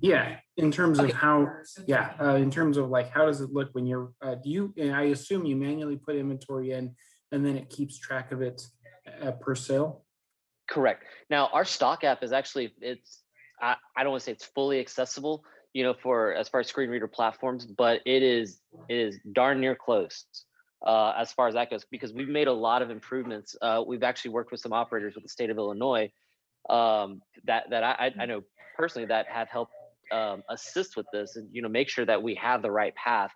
[0.00, 1.50] Yeah, in terms of how,
[1.86, 4.74] yeah, uh, in terms of like, how does it look when you're, uh, do you,
[4.76, 6.94] and I assume you manually put inventory in
[7.32, 8.62] and then it keeps track of it
[9.22, 10.04] uh, per sale?
[10.68, 11.04] Correct.
[11.30, 13.22] Now, our stock app is actually it's
[13.60, 16.66] I, I don't want to say it's fully accessible, you know, for as far as
[16.66, 20.24] screen reader platforms, but it is it is darn near close
[20.84, 23.56] uh, as far as that goes because we've made a lot of improvements.
[23.62, 26.10] Uh, we've actually worked with some operators with the state of Illinois
[26.68, 28.42] um, that that I, I- I know
[28.76, 29.72] personally that have helped
[30.12, 33.30] um, assist with this and you know make sure that we have the right path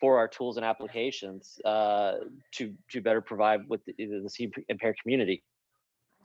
[0.00, 2.14] for our tools and applications uh,
[2.52, 5.42] to to better provide with the, the impaired community.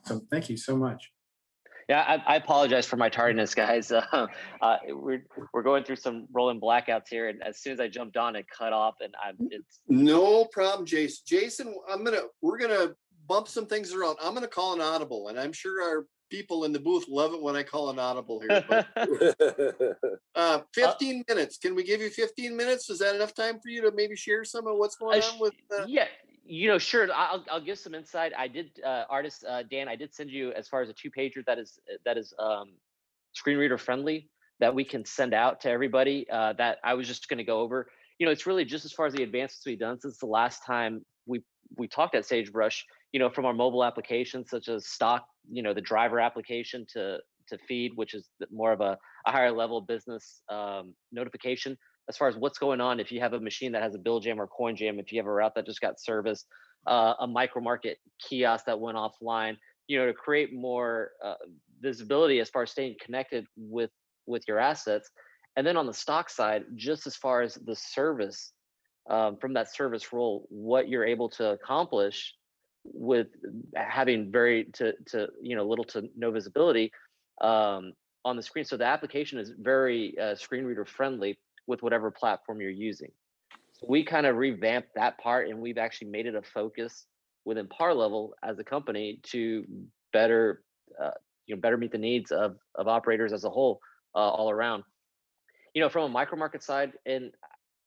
[0.04, 1.10] So thank you so much.
[1.88, 3.92] Yeah, I, I apologize for my tardiness, guys.
[4.14, 4.26] Uh,
[4.62, 8.16] uh, we're we're going through some rolling blackouts here, and as soon as I jumped
[8.16, 11.22] on, it cut off, and I'm it's No problem, Jason.
[11.26, 12.94] Jason, I'm gonna we're gonna
[13.26, 14.18] bump some things around.
[14.22, 17.40] I'm gonna call an audible, and I'm sure our people in the booth love it
[17.40, 18.64] when I call an audible here.
[18.68, 18.86] But,
[20.34, 21.58] uh, 15 minutes.
[21.58, 22.90] Can we give you 15 minutes?
[22.90, 25.38] Is that enough time for you to maybe share some of what's going Uh, on
[25.38, 25.54] with?
[25.76, 26.06] Uh, yeah,
[26.44, 27.06] you know, sure.
[27.14, 28.32] I'll I'll give some insight.
[28.36, 29.86] I did, uh, Ardis uh, Dan.
[29.88, 32.68] I did send you as far as a two pager that is that is um,
[33.32, 34.28] screen reader friendly
[34.60, 36.26] that we can send out to everybody.
[36.30, 37.78] Uh, that I was just going to go over.
[38.18, 40.64] you know, it's really just as far as the advancements we've done since the last
[40.66, 41.42] time we
[41.76, 42.84] we talked at Sagebrush.
[43.12, 47.18] You know, from our mobile applications such as stock, you know, the driver application to
[47.48, 48.96] to feed, which is more of a,
[49.26, 51.76] a higher level business um, notification
[52.08, 53.00] as far as what's going on.
[53.00, 55.18] If you have a machine that has a bill jam or coin jam, if you
[55.18, 56.46] have a route that just got serviced,
[56.86, 59.56] uh, a micro market kiosk that went offline,
[59.88, 61.34] you know, to create more uh,
[61.80, 63.90] visibility as far as staying connected with
[64.26, 65.10] with your assets.
[65.56, 68.52] And then on the stock side, just as far as the service
[69.08, 72.34] um, from that service role, what you're able to accomplish
[72.84, 73.28] with
[73.74, 76.92] having very to to you know little to no visibility
[77.40, 77.92] um,
[78.24, 78.64] on the screen.
[78.64, 83.10] So the application is very uh, screen reader friendly with whatever platform you're using.
[83.72, 87.06] So we kind of revamped that part, and we've actually made it a focus
[87.44, 89.64] within Par Level as a company to
[90.12, 90.62] better
[91.02, 91.10] uh,
[91.46, 93.80] you know better meet the needs of of operators as a whole
[94.14, 94.84] uh, all around.
[95.74, 97.32] You know, from a micro market side, and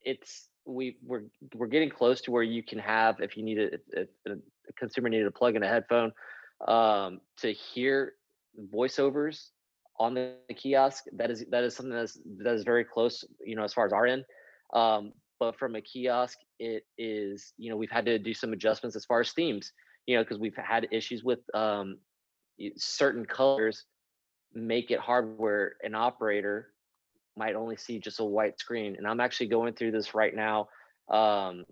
[0.02, 1.24] it's we we're
[1.56, 4.36] we're getting close to where you can have if you need a, if a
[4.78, 6.12] consumer needed to plug in a headphone
[6.68, 8.14] um, to hear
[8.74, 9.50] voiceovers
[10.00, 11.06] on the kiosk.
[11.14, 13.24] That is that is something that's that is very close.
[13.46, 14.26] You know, as far as our end.
[14.74, 18.96] Um, but from a kiosk, it is you know we've had to do some adjustments
[18.96, 19.72] as far as themes.
[20.06, 21.98] You know, because we've had issues with um,
[22.78, 23.86] certain colors
[24.54, 26.72] make it hard where an operator
[27.38, 28.96] might only see just a white screen.
[28.98, 30.68] And I'm actually going through this right now.
[31.10, 31.66] Um,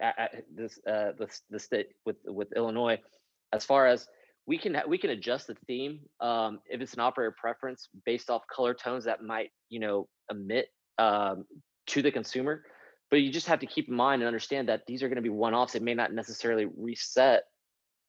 [0.00, 2.98] at, this uh, this the state with with Illinois,
[3.52, 4.06] as far as
[4.46, 8.42] we can we can adjust the theme um, if it's an operator preference based off
[8.52, 10.68] color tones that might you know emit
[10.98, 11.44] um,
[11.86, 12.64] to the consumer.
[13.10, 15.22] But you just have to keep in mind and understand that these are going to
[15.22, 15.74] be one offs.
[15.74, 17.42] It may not necessarily reset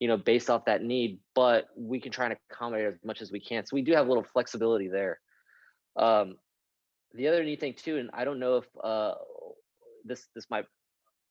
[0.01, 3.31] you know, based off that need, but we can try and accommodate as much as
[3.31, 3.63] we can.
[3.63, 5.19] So we do have a little flexibility there.
[5.95, 6.37] Um,
[7.13, 9.13] the other neat thing too, and I don't know if uh,
[10.03, 10.65] this this might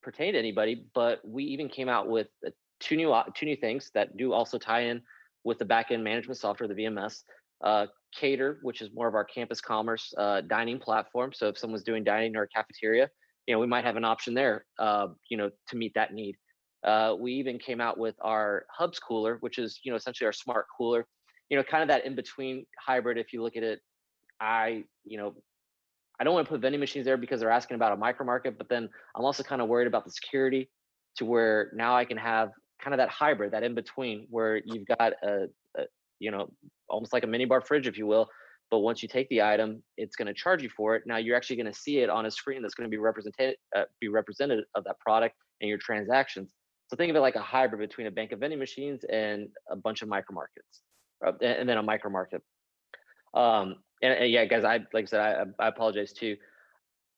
[0.03, 2.51] pertain to anybody, but we even came out with uh,
[2.81, 5.03] two new two new things that do also tie in
[5.45, 7.23] with the backend management software, the VMS.
[7.63, 11.33] Uh, Cater, which is more of our campus commerce uh, dining platform.
[11.33, 13.09] So if someone's doing dining or cafeteria,
[13.47, 16.37] you know, we might have an option there, uh, you know, to meet that need.
[16.83, 20.33] Uh, we even came out with our Hubs cooler, which is you know essentially our
[20.33, 21.07] smart cooler.
[21.51, 23.19] You know, kind of that in between hybrid.
[23.19, 23.81] If you look at it,
[24.41, 25.35] I you know,
[26.21, 28.59] I don't want to put vending machines there because they're asking about a micro market,
[28.59, 30.69] but then I'm also kind of worried about the security
[31.17, 34.87] to where now I can have kind of that hybrid, that in between, where you've
[34.87, 35.47] got a,
[35.79, 35.85] a
[36.19, 36.53] you know
[36.89, 38.29] almost like a mini bar fridge, if you will.
[38.71, 41.03] But once you take the item, it's going to charge you for it.
[41.07, 43.57] Now you're actually going to see it on a screen that's going to be represented
[43.75, 46.53] uh, be represented of that product and your transactions.
[46.89, 49.77] So think of it like a hybrid between a bank of vending machines and a
[49.77, 50.83] bunch of micro markets,
[51.27, 52.43] uh, and then a micro market.
[53.33, 56.37] Um, and, and yeah, guys, I like I said, I, I apologize too.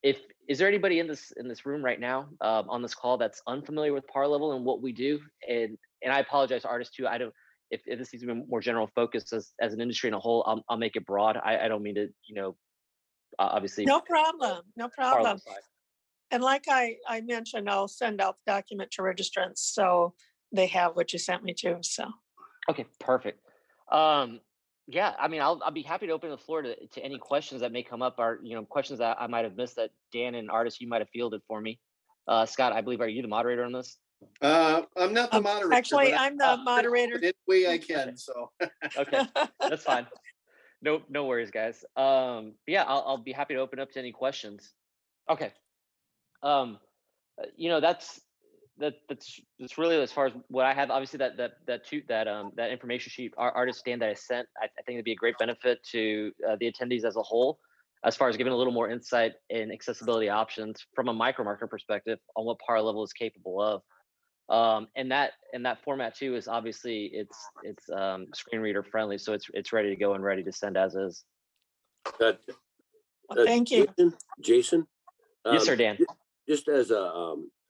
[0.03, 0.19] If
[0.49, 3.41] is there anybody in this in this room right now um, on this call that's
[3.47, 5.21] unfamiliar with Par Level and what we do?
[5.49, 7.07] And and I apologize to Ardis too.
[7.07, 7.33] I don't.
[7.71, 10.19] If, if this needs to be more general focus as, as an industry in a
[10.19, 11.39] whole, I'll, I'll make it broad.
[11.43, 12.55] I, I don't mean to, you know,
[13.39, 13.87] uh, obviously.
[13.87, 15.41] No problem, no problem.
[16.31, 20.13] And like I, I mentioned, I'll send out the document to registrants, so
[20.53, 22.05] they have what you sent me to, so.
[22.69, 23.41] Okay, perfect.
[23.91, 24.41] Um,
[24.93, 27.62] yeah, I mean, I'll I'll be happy to open the floor to, to any questions
[27.62, 30.35] that may come up, or you know, questions that I might have missed that Dan
[30.35, 31.81] and Ardis you might have fielded for me.
[32.28, 33.97] Uh, Scott, I believe, are you the moderator on this?
[34.40, 35.73] Uh, I'm not the Um, moderator.
[35.74, 37.16] Actually, I- I'm the moderator.
[37.16, 38.51] Any way I can, so.
[38.97, 39.23] Okay,
[39.60, 40.06] that's fine.
[40.85, 41.85] No, no worries, guys.
[41.94, 44.73] Um, yeah, I'll I'll be happy to open up to any questions.
[45.31, 45.52] Okay.
[46.43, 46.81] Um,
[47.40, 48.20] uh, you know, that's
[48.83, 50.91] that that's that's really as far as what I have.
[50.91, 54.15] Obviously, that that that two that um that information sheet, our Ardis stand that I
[54.15, 57.23] sent, I, I think it'd be a great benefit to uh, the attendees as a
[57.23, 57.61] whole,
[58.05, 61.71] as far as giving a little more insight in accessibility options from a micro market
[61.71, 63.83] perspective on what Par Level is capable of.
[64.49, 69.17] Um, and that and that format too is obviously it's it's um, screen reader friendly,
[69.17, 71.25] so it's it's ready to go and ready to send as is.
[72.19, 72.41] That,
[73.29, 73.87] Well, uh, Thank you.
[73.87, 74.87] Jason- Jason?
[75.47, 75.99] Yes, um, sir, Dan.
[76.49, 77.61] Just as a, um, uh,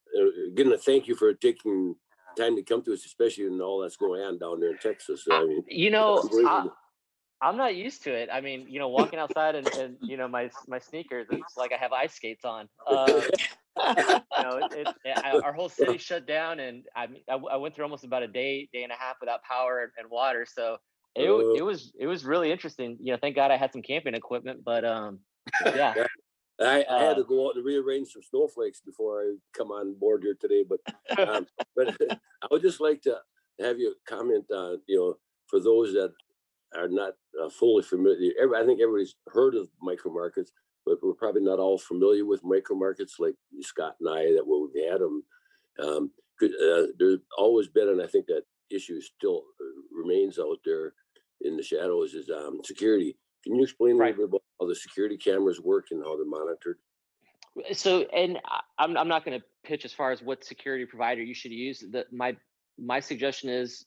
[0.49, 1.95] again, a thank you for taking
[2.37, 5.25] time to come to us, especially in all that's going on down there in Texas.
[5.31, 6.67] I mean, You know, I,
[7.41, 8.29] I'm not used to it.
[8.33, 11.73] I mean, you know, walking outside and, and you know my my sneakers, it's like
[11.73, 12.69] I have ice skates on.
[12.87, 13.23] Uh,
[13.77, 18.05] you know, it, it, our whole city shut down, and I, I went through almost
[18.05, 20.47] about a day, day and a half without power and, and water.
[20.49, 20.77] So
[21.15, 21.55] it Uh.
[21.57, 22.97] it was it was really interesting.
[23.01, 25.21] You know, thank God I had some camping equipment, but um,
[25.67, 25.95] yeah.
[26.63, 29.95] I, I had to Uh, go out and rearrange some snowflakes before I come on
[29.99, 30.81] board here today, but,
[31.29, 31.97] um, but
[32.43, 33.19] I would just like to
[33.61, 35.17] have you comment on, you know,
[35.49, 36.13] for those that
[36.77, 40.53] are not uh, fully familiar, every, I think everybody's heard of micro markets,
[40.87, 44.91] but we're probably not all familiar with micro markets like Scott and I that we've
[44.91, 45.23] had them.
[45.83, 50.59] Um, could, uh, there's always been, and I think that issue still uh, remains out
[50.65, 50.95] there
[51.43, 53.17] in the shadows is um, security.
[53.45, 56.27] Can you explain a little bit about how the security cameras work and how they're
[56.27, 56.79] monitored?
[57.73, 58.39] so and
[58.79, 61.81] i'm, I'm not going to pitch as far as what security provider you should use.
[61.81, 62.37] The, my
[62.79, 63.85] my suggestion is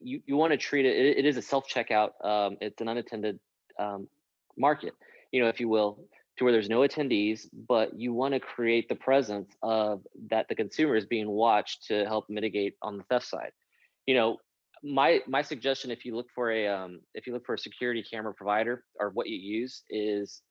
[0.00, 2.88] you, you want to treat it, it it is a self checkout um, it's an
[2.88, 3.38] unattended
[3.78, 4.08] um,
[4.56, 4.94] market
[5.32, 6.04] you know if you will
[6.36, 10.54] to where there's no attendees but you want to create the presence of that the
[10.54, 13.52] consumer is being watched to help mitigate on the theft side.
[14.06, 14.36] You know
[14.82, 18.02] my my suggestion if you look for a um, if you look for a security
[18.02, 20.42] camera provider or what you use is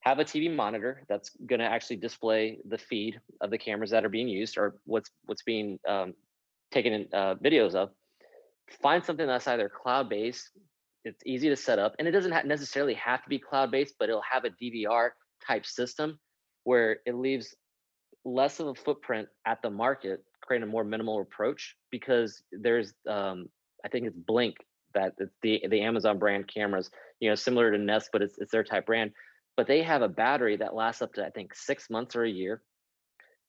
[0.00, 4.04] have a TV monitor that's going to actually display the feed of the cameras that
[4.04, 6.14] are being used or what's what's being um,
[6.70, 7.90] taken in uh, videos of.
[8.82, 10.50] Find something that's either cloud based,
[11.04, 13.94] it's easy to set up, and it doesn't ha- necessarily have to be cloud based,
[13.98, 15.10] but it'll have a DVR
[15.46, 16.18] type system
[16.64, 17.54] where it leaves
[18.24, 23.46] less of a footprint at the market, creating a more minimal approach because there's um,
[23.86, 24.56] I think it's Blink
[24.94, 26.90] that the the Amazon brand cameras,
[27.20, 29.12] you know, similar to Nest, but it's it's their type brand
[29.56, 32.30] but they have a battery that lasts up to I think six months or a
[32.30, 32.62] year.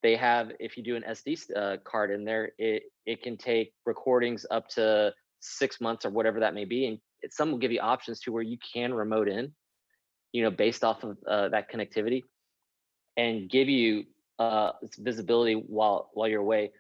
[0.03, 3.73] They have, if you do an SD uh, card in there, it it can take
[3.85, 6.99] recordings up to six months or whatever that may be, and
[7.31, 9.51] some will give you options to where you can remote in,
[10.31, 12.21] you know, based off of uh, that connectivity,
[13.17, 14.05] and give you
[14.39, 16.71] uh, visibility while while you're away.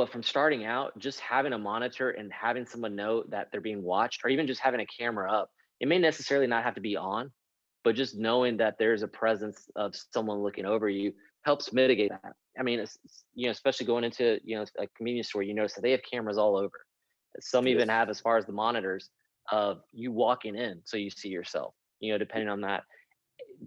[0.00, 3.82] But from starting out, just having a monitor and having someone know that they're being
[3.82, 6.96] watched, or even just having a camera up, it may necessarily not have to be
[6.96, 7.30] on,
[7.84, 11.12] but just knowing that there's a presence of someone looking over you
[11.42, 12.32] helps mitigate that.
[12.58, 12.82] I mean,
[13.34, 16.00] you know, especially going into you know a convenience store, you notice that they have
[16.10, 16.86] cameras all over.
[17.38, 19.10] Some even have as far as the monitors
[19.52, 21.74] of you walking in, so you see yourself.
[21.98, 22.84] You know, depending on that.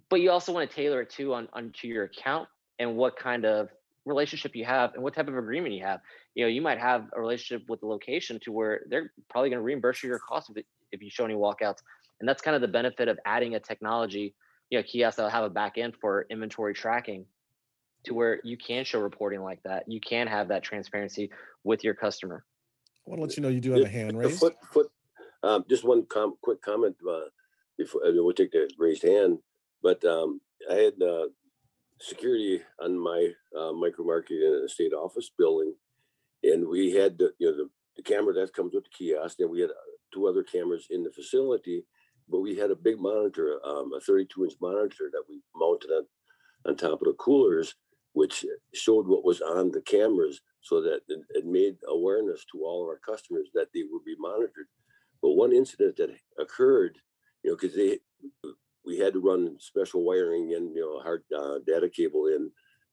[0.09, 2.49] But you also want to tailor it too on onto your account
[2.79, 3.69] and what kind of
[4.05, 6.01] relationship you have and what type of agreement you have.
[6.35, 9.59] You know, you might have a relationship with the location to where they're probably going
[9.59, 11.77] to reimburse you your cost if, if you show any walkouts.
[12.19, 14.33] And that's kind of the benefit of adding a technology,
[14.69, 17.25] you know, kiosks that'll have a back end for inventory tracking
[18.05, 19.83] to where you can show reporting like that.
[19.87, 21.29] You can have that transparency
[21.63, 22.43] with your customer.
[23.05, 24.39] I want to let you know you do have a hand The raised.
[24.39, 24.91] Foot, foot,
[25.43, 27.29] um, just one com- quick comment, uh,
[27.77, 29.39] before, uh, we'll take the raised hand,
[29.81, 30.39] but, um,
[30.69, 31.27] I had, uh,
[31.99, 35.75] security on my, uh, micro market in a state office building.
[36.43, 39.49] And we had the, you know, the, the camera that comes with the kiosk, and
[39.49, 41.85] we had uh, two other cameras in the facility.
[42.29, 46.05] But we had a big monitor, um, a thirty-two inch monitor that we mounted on,
[46.65, 47.75] on top of the coolers,
[48.13, 52.83] which showed what was on the cameras so that it, it made awareness to all
[52.83, 54.67] of our customers that they would be monitored.
[55.21, 56.97] But one incident that occurred,
[57.43, 57.99] you know, because they,
[58.85, 62.49] we had to run special wiring and, you know, hard uh, data cable in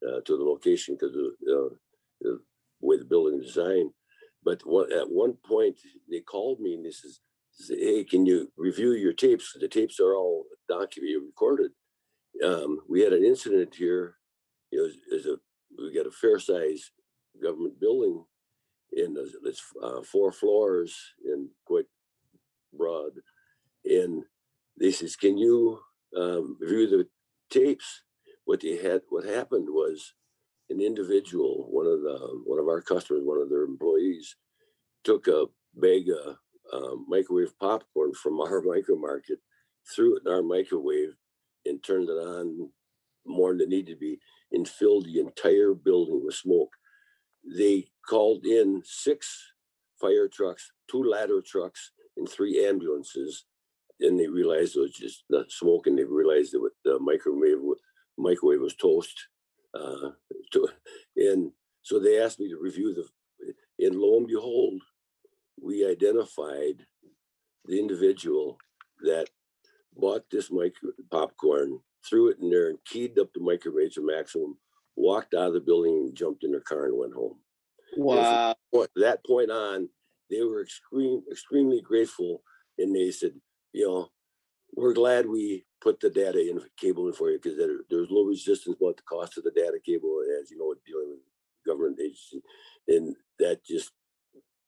[0.08, 1.74] uh, to the location because uh,
[2.20, 2.40] the
[2.80, 3.90] way the building design.
[4.44, 4.62] But
[4.92, 5.76] at one point,
[6.10, 7.20] they called me and they says,
[7.68, 9.56] hey, can you review your tapes?
[9.58, 11.72] The tapes are all documented, recorded.
[12.44, 14.16] Um, we had an incident here.
[14.70, 15.36] You know, is a
[15.76, 16.90] we got a fair size
[17.42, 18.24] government building
[18.92, 21.86] in the- it's uh, four floors and quite
[22.72, 23.12] broad.
[23.84, 24.24] And
[24.78, 25.80] they says, can you
[26.16, 27.08] um, review the
[27.50, 28.02] tapes?
[28.44, 30.14] What they had, what happened was
[30.70, 34.36] an individual, one of the one of our customers, one of their employees,
[35.04, 36.36] took a bag of
[36.72, 39.38] um, microwave popcorn from our micro market,
[39.94, 41.14] threw it in our microwave,
[41.66, 42.70] and turned it on
[43.26, 44.18] more than it needed to be,
[44.52, 46.72] and filled the entire building with smoke.
[47.44, 49.52] They called in six
[50.00, 53.44] fire trucks, two ladder trucks, and three ambulances.
[53.98, 57.58] Then they realized it was just the smoke, and they realized that the microwave
[58.16, 59.28] microwave was toast.
[59.74, 60.10] Uh,
[60.52, 60.68] to,
[61.16, 61.52] and
[61.82, 63.06] so they asked me to review the,
[63.86, 64.82] and lo and behold,
[65.62, 66.84] we identified
[67.66, 68.58] the individual
[69.02, 69.28] that
[69.96, 74.56] bought this micro popcorn, threw it in there, and keyed up the microwave to maximum,
[74.96, 77.38] walked out of the building, jumped in their car, and went home.
[78.72, 79.88] And from that point on,
[80.30, 82.42] they were extreme, extremely grateful,
[82.78, 83.32] and they said,
[83.72, 84.08] you know,
[84.74, 88.24] we're glad we put the data in cable in for you because there, there's low
[88.24, 91.20] resistance about the cost of the data cable, as you know, dealing with
[91.66, 92.42] government agency,
[92.88, 93.92] and that just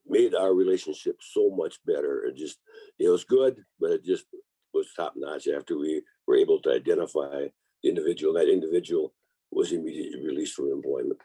[0.06, 2.24] made our relationship so much better.
[2.24, 2.58] It just
[2.98, 4.26] it was good, but it just
[4.74, 7.46] was top notch after we were able to identify
[7.82, 8.34] the individual.
[8.34, 9.12] That individual
[9.50, 11.20] was immediately released from employment.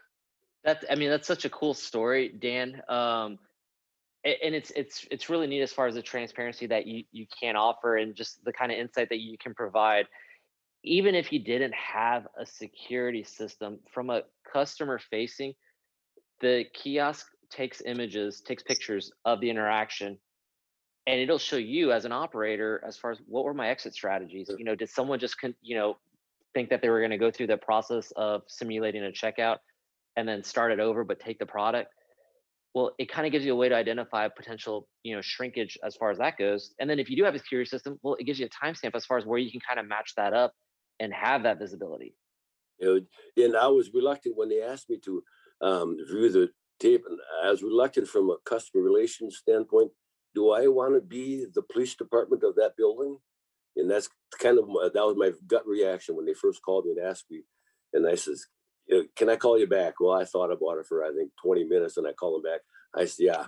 [0.64, 2.82] That's I mean that's such a cool story, Dan.
[2.88, 3.38] Um,
[4.24, 7.56] and it's it's it's really neat as far as the transparency that you you can
[7.56, 10.06] offer and just the kind of insight that you can provide.
[10.84, 14.22] even if you didn't have a security system from a
[14.52, 15.54] customer facing,
[16.40, 20.18] the kiosk takes images, takes pictures of the interaction,
[21.06, 24.50] and it'll show you as an operator as far as what were my exit strategies.
[24.56, 25.96] You know, did someone just con- you know
[26.54, 29.58] think that they were going to go through the process of simulating a checkout
[30.16, 31.92] and then start it over but take the product?
[32.74, 35.96] Well, it kind of gives you a way to identify potential, you know, shrinkage as
[35.96, 36.74] far as that goes.
[36.78, 38.94] And then if you do have a security system, well, it gives you a timestamp
[38.94, 40.52] as far as where you can kind of match that up
[41.00, 42.14] and have that visibility.
[42.80, 45.22] And I was reluctant when they asked me to
[45.60, 49.90] um, view the tape, and I was reluctant from a customer relations standpoint.
[50.34, 53.18] Do I want to be the police department of that building?
[53.76, 54.08] And that's
[54.38, 57.26] kind of my, that was my gut reaction when they first called me and asked
[57.30, 57.42] me.
[57.92, 58.46] And I says,
[58.92, 61.64] "Uh, "Can I call you back?" Well, I thought about it for I think 20
[61.64, 62.60] minutes, and I called him back.
[62.94, 63.46] I said, "Yeah,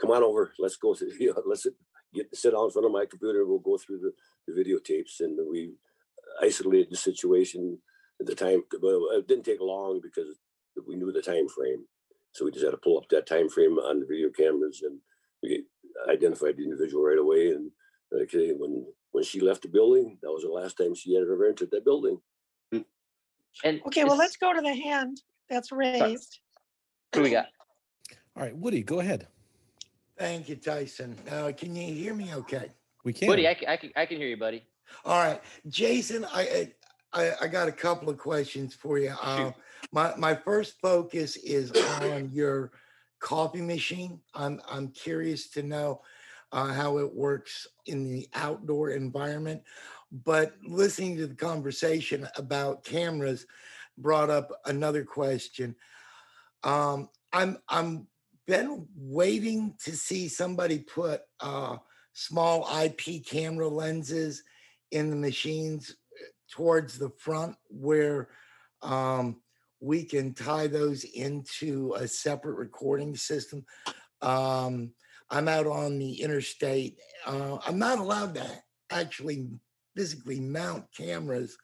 [0.00, 0.52] come on over.
[0.58, 0.94] Let's go.
[1.18, 1.74] You know, let's sit,
[2.14, 3.46] get sit down in front of my computer.
[3.46, 4.12] We'll go through the,
[4.46, 5.74] the videotapes." And we
[6.40, 7.78] isolated the situation
[8.20, 8.64] at the time.
[8.80, 10.38] Well, it didn't take long because
[10.86, 11.84] we knew the time frame.
[12.32, 14.98] So we just had to pull up that time frame on the video cameras, and
[15.42, 15.64] we
[16.10, 17.50] identified the individual right away.
[17.50, 17.70] And
[18.12, 21.46] okay, when when she left the building, that was the last time she had ever
[21.46, 22.18] entered that building.
[23.62, 26.40] And Okay, well, let's go to the hand that's raised.
[27.14, 27.46] Who we got?
[28.36, 29.28] All right, Woody, go ahead.
[30.18, 31.16] Thank you, Tyson.
[31.30, 32.70] Uh, can you hear me okay?
[33.04, 33.28] We can.
[33.28, 34.64] Woody, I can hear you, buddy.
[35.04, 36.70] All right, Jason, I,
[37.12, 39.14] I, I got a couple of questions for you.
[39.22, 39.52] Uh,
[39.92, 42.72] my, my first focus is on your
[43.20, 44.20] coffee machine.
[44.34, 46.02] I'm, I'm curious to know
[46.52, 49.62] uh, how it works in the outdoor environment.
[50.22, 53.46] But listening to the conversation about cameras
[53.98, 55.74] brought up another question.
[56.62, 58.06] Um, I'm I'm
[58.46, 61.78] been waiting to see somebody put uh,
[62.12, 64.42] small IP camera lenses
[64.92, 68.28] in the machines uh, towards the front where
[68.82, 69.40] um,
[69.80, 73.64] we can tie those into a separate recording system.
[74.22, 74.92] Um,
[75.30, 76.98] I'm out on the interstate.
[77.26, 78.46] Uh, I'm not allowed to
[78.90, 79.48] actually
[79.96, 81.56] physically mount cameras,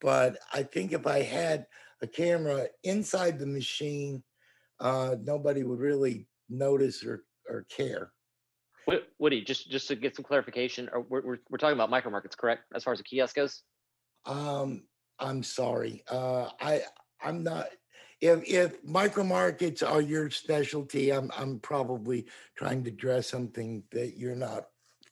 [0.00, 1.66] but I think if I had
[2.02, 4.22] a camera inside the machine,
[4.80, 8.12] uh, nobody would really notice or, or care.
[8.86, 12.36] Wo- Woody, just just to get some clarification, we're, we're, we're talking about micro markets,
[12.36, 12.62] correct?
[12.74, 13.62] As far as a kiosk goes?
[14.24, 14.84] Um,
[15.18, 16.02] I'm sorry.
[16.10, 16.82] Uh, I
[17.22, 17.66] I'm not.
[18.20, 22.26] If if micro markets are your specialty, I'm I'm probably
[22.56, 24.66] trying to address something that you're not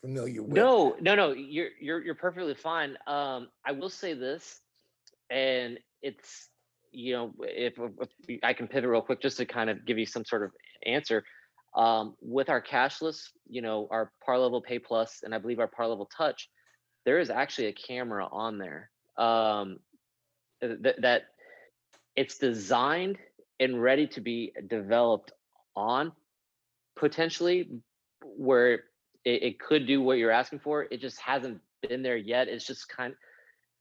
[0.07, 0.53] familiar with.
[0.53, 1.33] No, no, no.
[1.33, 2.97] You're you're you're perfectly fine.
[3.07, 4.61] Um, I will say this,
[5.31, 6.49] and it's
[6.93, 7.75] you know if,
[8.29, 10.53] if I can pivot real quick just to kind of give you some sort of
[10.85, 11.25] answer.
[11.75, 15.67] Um, with our cashless, you know, our par level pay plus, and I believe our
[15.69, 16.49] par level touch,
[17.05, 18.91] there is actually a camera on there.
[19.19, 19.79] Um,
[20.63, 21.25] th- that
[22.15, 23.19] it's designed
[23.61, 25.33] and ready to be developed
[25.75, 26.13] on
[26.97, 27.69] potentially
[28.23, 28.85] where
[29.27, 30.87] it, it could do what you're asking for.
[30.91, 32.49] It just hasn't been there yet.
[32.49, 33.13] It's just kind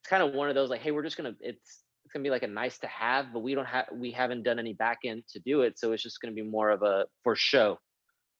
[0.01, 2.29] it's kind of one of those like, hey, we're just gonna it's it's gonna be
[2.29, 5.23] like a nice to have, but we don't have we haven't done any back end
[5.29, 5.79] to do it.
[5.79, 7.79] So it's just gonna be more of a for show.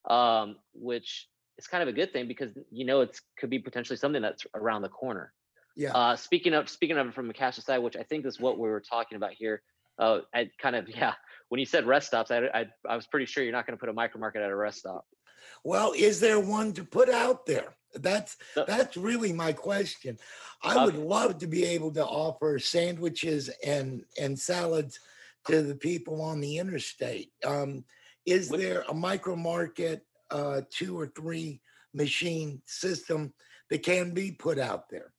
[0.10, 1.28] Um, which
[1.58, 4.46] is kind of a good thing because you know it's could be potentially something that's
[4.54, 5.32] around the corner.
[5.78, 5.94] Yeah.
[5.94, 8.58] Uh, speaking of speaking of it from a cash side, which I think is what
[8.58, 9.62] we were talking about here.
[9.98, 11.14] Uh, I kind of yeah.
[11.50, 13.80] When you said rest stops, I I, I was pretty sure you're not going to
[13.80, 15.06] put a micro market at a rest stop.
[15.64, 17.76] Well, is there one to put out there?
[17.96, 20.18] That's that's really my question.
[20.62, 25.00] I would love to be able to offer sandwiches and and salads
[25.48, 27.32] to the people on the interstate.
[27.46, 27.86] Um,
[28.26, 31.62] is there a micro market, uh, two or three
[31.94, 33.34] machine system
[33.70, 35.14] that can be put out there?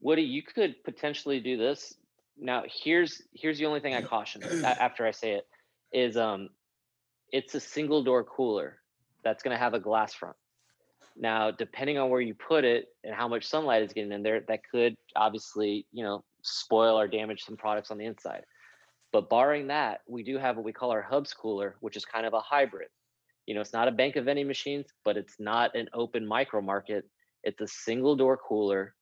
[0.00, 1.94] Woody, you could potentially do this.
[2.38, 5.46] Now, here's here's the only thing I caution after I say it
[5.92, 6.50] is um,
[7.32, 8.78] it's a single door cooler
[9.26, 10.36] that's going to have a glass front.
[11.16, 14.42] Now, depending on where you put it and how much sunlight is getting in there,
[14.48, 18.44] that could obviously you know spoil or damage some products on the inside.
[19.12, 22.26] But barring that, we do have what we call our hubs cooler, which is kind
[22.26, 22.88] of a hybrid.
[23.46, 26.60] You know, it's not a bank of vending machines, but it's not an open micro
[26.60, 27.04] market.
[27.42, 28.94] It's a single door cooler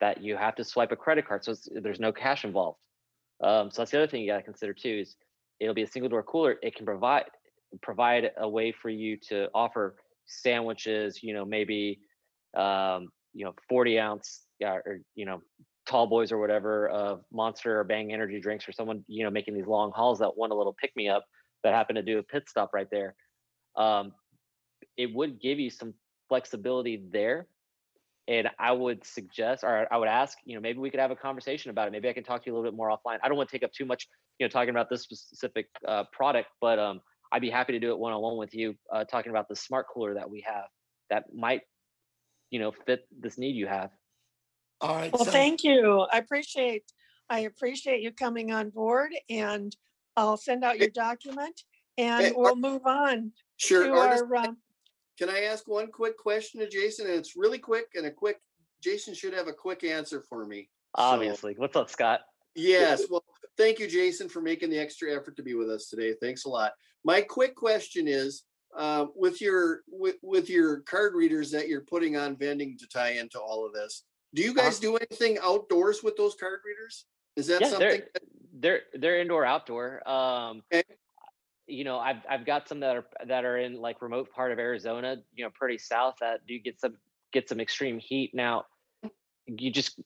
[0.00, 2.78] that you have to swipe a credit card, so there's no cash involved.
[3.42, 5.00] Um, so that's the other thing you got to consider too.
[5.02, 5.16] Is
[5.60, 6.56] it'll be a single door cooler.
[6.62, 7.24] It can provide
[7.80, 9.96] provide a way for you to offer
[10.26, 11.22] sandwiches.
[11.22, 12.00] You know, maybe
[12.56, 15.40] um, you know 40 ounce or you know
[15.86, 19.54] tall boys or whatever of Monster or Bang energy drinks for someone you know making
[19.54, 21.24] these long hauls that want a little pick me up
[21.64, 23.14] that happen to do a pit stop right there.
[23.76, 24.12] Um,
[24.96, 25.94] it would give you some
[26.28, 27.46] flexibility there
[28.28, 31.16] and I would suggest, or I would ask, you know, maybe we could have a
[31.16, 31.90] conversation about it.
[31.90, 33.18] Maybe I can talk to you a little bit more offline.
[33.22, 34.08] I don't want to take up too much,
[34.38, 37.00] you know, talking about this specific uh, product, but um,
[37.32, 39.56] I'd be happy to do it one on one with you, uh, talking about the
[39.56, 40.66] smart cooler that we have
[41.08, 41.62] that might,
[42.50, 43.90] you know, fit this need you have.
[44.82, 45.10] All right.
[45.12, 46.06] Well, so- thank you.
[46.12, 46.84] I appreciate,
[47.30, 49.74] I appreciate you coming on board and
[50.14, 51.62] I'll send out your document
[51.96, 53.84] and Hey, we'll move on Sure.
[53.84, 54.58] to Ardis, our, um,
[55.18, 57.06] Can I ask one quick question to Jason?
[57.06, 58.42] And it's really quick and a quick,
[58.82, 60.68] Jason should have a quick answer for me.
[60.96, 61.54] So- Obviously.
[61.56, 62.20] What's up, Scott?
[62.54, 63.24] Yes, well,
[63.56, 66.14] thank you, Jason, for making the extra effort to be with us today.
[66.20, 66.72] Thanks a lot.
[67.04, 68.44] My quick question is,
[68.76, 73.12] uh, with your with with your card readers that you're putting on vending to tie
[73.12, 74.04] into all of this,
[74.34, 77.04] do you guys do anything outdoors with those card readers?
[77.36, 77.88] Is that yeah, something?
[77.88, 78.22] they're
[78.60, 80.06] they're they're indoor outdoor.
[80.08, 80.62] Um,
[81.66, 84.58] you know, I've I've got some that are that are in like remote part of
[84.58, 86.96] Arizona, you know, pretty south that do get some
[87.32, 88.32] get some extreme heat.
[88.34, 88.64] Now,
[89.46, 89.98] you just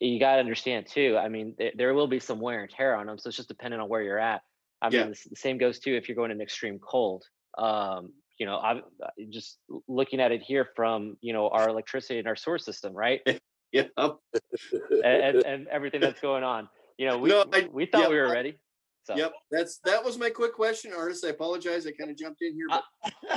[0.00, 1.16] you got to understand too.
[1.20, 3.48] I mean, there, there will be some wear and tear on them, so it's just
[3.48, 4.42] depending on where you're at.
[4.80, 5.02] I Yeah.
[5.04, 7.24] mean, the the same goes too if you're going in extreme cold.
[7.56, 9.58] Um, you know, I'm uh, just
[9.88, 13.20] looking at it here from you know our electricity and our source system, right?
[13.72, 13.84] yeah.
[13.98, 16.68] and, and, and everything that's going on.
[16.96, 18.58] You know, we No, I- we thought yep, we were I- ready.
[19.04, 21.24] So Yep, that's that was my quick question, Ardis.
[21.24, 21.86] I apologize.
[21.86, 22.66] I kind of jumped in here.
[22.68, 22.84] But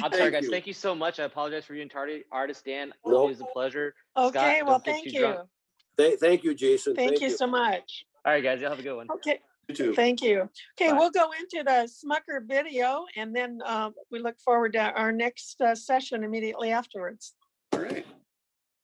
[0.04, 0.50] I'm sorry, guys.
[0.50, 1.18] Thank you so much.
[1.18, 2.92] I apologize for you and Tardy artist Dan.
[3.06, 3.16] No.
[3.16, 3.94] Always a pleasure.
[4.18, 5.20] okay, Scott, well, thank you.
[5.22, 5.50] drunk.
[5.98, 6.96] Thank, thank you, Jason.
[6.96, 8.06] Thank you so much.
[8.26, 8.62] All right, guys.
[8.62, 9.08] Y'all have a good one.
[9.16, 9.40] Okay.
[9.68, 9.94] You too.
[9.94, 10.50] Thank you.
[10.80, 10.98] Okay, Bye.
[10.98, 15.62] we'll go into the Smucker video and then um, we look forward to our next
[15.62, 17.34] uh, session immediately afterwards.
[17.74, 18.06] All right.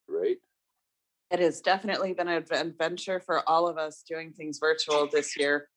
[0.08, 0.38] Right.
[1.32, 5.68] It has definitely been an adventure for all of us doing things virtual this year.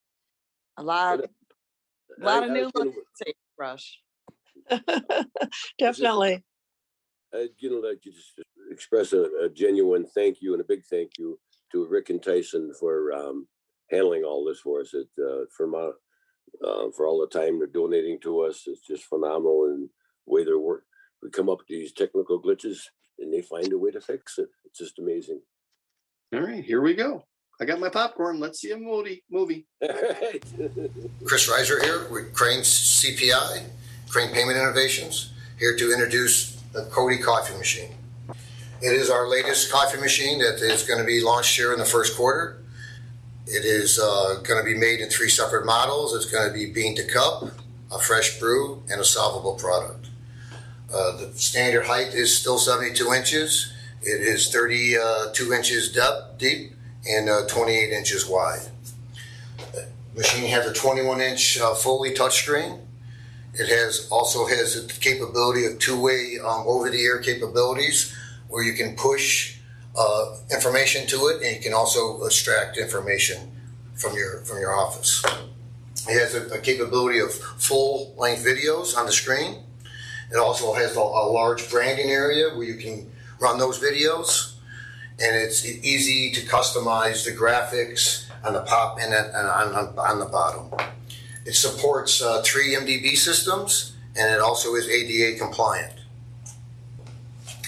[0.76, 3.98] A lot, a lot I- of I new was looks at Rush.
[5.78, 6.44] Definitely.
[7.34, 8.38] I'd you know like to just
[8.70, 11.38] express a, a genuine thank you and a big thank you
[11.72, 13.46] to Rick and Tyson for um,
[13.90, 14.94] handling all this for us.
[14.94, 15.90] It uh, for my
[16.66, 18.64] uh, for all the time they're donating to us.
[18.66, 19.88] It's just phenomenal and
[20.26, 20.84] the way they work.
[21.22, 22.78] We come up with these technical glitches
[23.18, 24.48] and they find a way to fix it.
[24.64, 25.40] It's just amazing.
[26.34, 27.24] All right, here we go.
[27.60, 28.40] I got my popcorn.
[28.40, 29.22] Let's see a movie.
[29.30, 29.66] Movie.
[31.24, 33.64] Chris Reiser here with Crane CPI,
[34.08, 37.90] Crane Payment Innovations, here to introduce the Cody coffee machine.
[38.82, 41.84] It is our latest coffee machine that is going to be launched here in the
[41.84, 42.62] first quarter.
[43.46, 46.14] It is uh, going to be made in three separate models.
[46.14, 47.44] It's going to be bean to cup,
[47.92, 50.08] a fresh brew, and a soluble product.
[50.92, 53.70] Uh, the standard height is still 72 inches.
[54.00, 56.72] It is 32 inches depth, deep
[57.06, 58.66] and uh, 28 inches wide.
[59.74, 62.80] The Machine has a 21 inch uh, Foley touchscreen.
[63.52, 68.16] It has also has the capability of two way um, over the air capabilities
[68.50, 69.56] where you can push
[69.96, 73.50] uh, information to it and you can also extract information
[73.94, 75.24] from your from your office.
[76.08, 79.62] It has a, a capability of full length videos on the screen.
[80.32, 83.10] It also has a, a large branding area where you can
[83.40, 84.54] run those videos,
[85.18, 90.26] and it's easy to customize the graphics on the pop and on, on, on the
[90.26, 90.70] bottom.
[91.44, 95.99] It supports uh, three MDB systems, and it also is ADA compliant.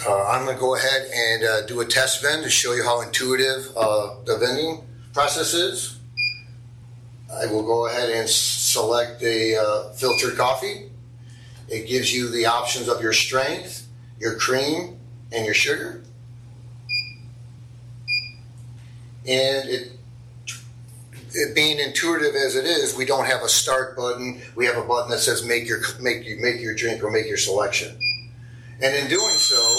[0.05, 2.83] Uh, I'm going to go ahead and uh, do a test vend to show you
[2.83, 5.99] how intuitive uh, the vending process is.
[7.33, 10.91] I will go ahead and select a uh, filtered coffee.
[11.69, 13.87] It gives you the options of your strength,
[14.19, 14.99] your cream,
[15.31, 16.03] and your sugar.
[19.25, 19.93] And it,
[21.33, 24.43] it being intuitive as it is, we don't have a start button.
[24.57, 27.29] We have a button that says make your make you make your drink or make
[27.29, 27.97] your selection.
[28.83, 29.79] And in doing so,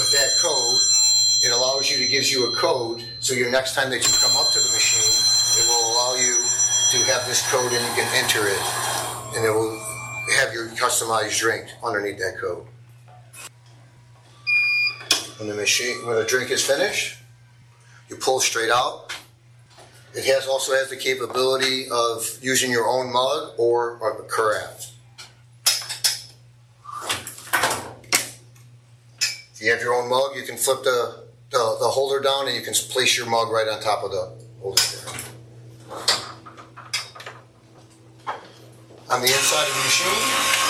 [0.00, 0.80] with that code,
[1.44, 3.04] it allows you to gives you a code.
[3.20, 5.12] So your next time that you come up to the machine,
[5.60, 6.40] it will allow you
[6.92, 9.78] to have this code and you can enter it, and it will
[10.38, 12.64] have your customized drink underneath that code.
[15.38, 17.18] When the machine, when the drink is finished,
[18.08, 19.14] you pull straight out.
[20.14, 24.89] It has also has the capability of using your own mug or a carafe.
[29.60, 32.62] You have your own mug, you can flip the, the, the holder down and you
[32.62, 34.32] can place your mug right on top of the
[34.62, 34.80] holder.
[39.10, 40.60] On the inside of the machine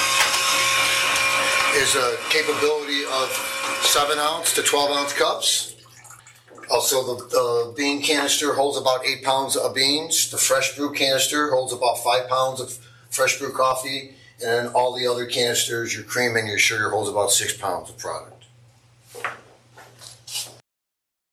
[1.80, 3.28] is a capability of
[3.82, 5.76] 7 ounce to 12 ounce cups.
[6.68, 10.32] Also, the, the bean canister holds about 8 pounds of beans.
[10.32, 12.76] The fresh brew canister holds about 5 pounds of
[13.10, 14.16] fresh brew coffee.
[14.42, 17.90] And then all the other canisters, your cream and your sugar, holds about 6 pounds
[17.90, 18.39] of product.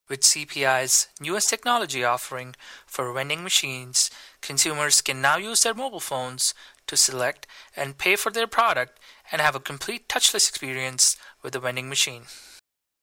[0.09, 2.55] With CPI's newest technology offering
[2.85, 4.09] for vending machines,
[4.41, 6.53] consumers can now use their mobile phones
[6.87, 7.45] to select
[7.75, 8.99] and pay for their product
[9.31, 12.23] and have a complete touchless experience with the vending machine.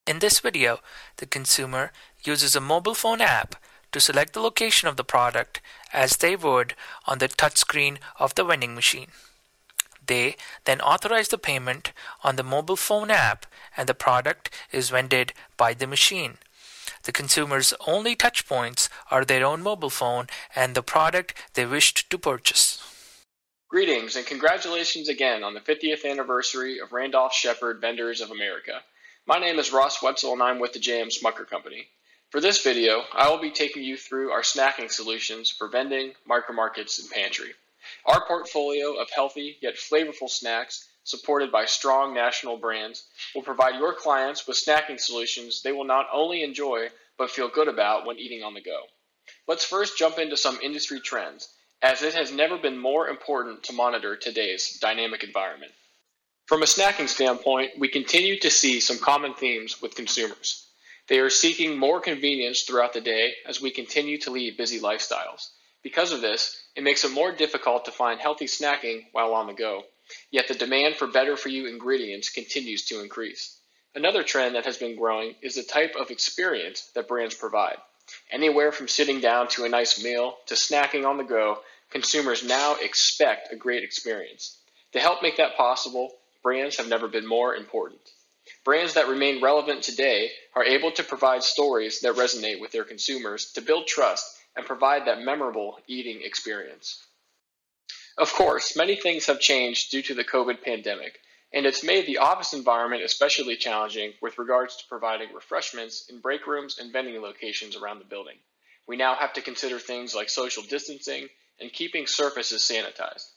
[0.07, 0.79] In this video,
[1.17, 1.91] the consumer
[2.23, 3.55] uses a mobile phone app
[3.91, 5.61] to select the location of the product
[5.93, 6.73] as they would
[7.05, 9.07] on the touchscreen of the vending machine.
[10.07, 11.91] They then authorize the payment
[12.23, 13.45] on the mobile phone app
[13.77, 16.37] and the product is vended by the machine.
[17.03, 22.09] The consumer's only touch points are their own mobile phone and the product they wished
[22.09, 22.81] to purchase.
[23.69, 28.81] Greetings and congratulations again on the 50th anniversary of Randolph Sheppard Vendors of America.
[29.25, 31.09] My name is Ross Wetzel and I'm with the J.M.
[31.09, 31.87] Smucker Company.
[32.29, 36.99] For this video, I will be taking you through our snacking solutions for vending, micromarkets,
[36.99, 37.53] and pantry.
[38.05, 43.93] Our portfolio of healthy yet flavorful snacks supported by strong national brands, will provide your
[43.93, 48.43] clients with snacking solutions they will not only enjoy but feel good about when eating
[48.43, 48.81] on the go.
[49.47, 51.47] Let's first jump into some industry trends,
[51.81, 55.71] as it has never been more important to monitor today's dynamic environment.
[56.47, 60.67] From a snacking standpoint, we continue to see some common themes with consumers.
[61.07, 65.49] They are seeking more convenience throughout the day as we continue to lead busy lifestyles.
[65.83, 69.53] Because of this, it makes it more difficult to find healthy snacking while on the
[69.53, 69.83] go.
[70.29, 73.57] Yet the demand for better for you ingredients continues to increase.
[73.95, 77.77] Another trend that has been growing is the type of experience that brands provide.
[78.29, 82.75] Anywhere from sitting down to a nice meal to snacking on the go, consumers now
[82.75, 84.57] expect a great experience.
[84.91, 86.11] To help make that possible,
[86.43, 88.01] brands have never been more important.
[88.63, 93.53] Brands that remain relevant today are able to provide stories that resonate with their consumers
[93.53, 97.03] to build trust and provide that memorable eating experience.
[98.17, 101.19] Of course, many things have changed due to the COVID pandemic,
[101.53, 106.47] and it's made the office environment especially challenging with regards to providing refreshments in break
[106.47, 108.37] rooms and vending locations around the building.
[108.87, 111.27] We now have to consider things like social distancing
[111.59, 113.29] and keeping surfaces sanitized.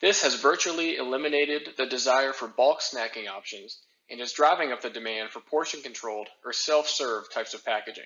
[0.00, 3.78] This has virtually eliminated the desire for bulk snacking options
[4.10, 8.04] and is driving up the demand for portion controlled or self serve types of packaging.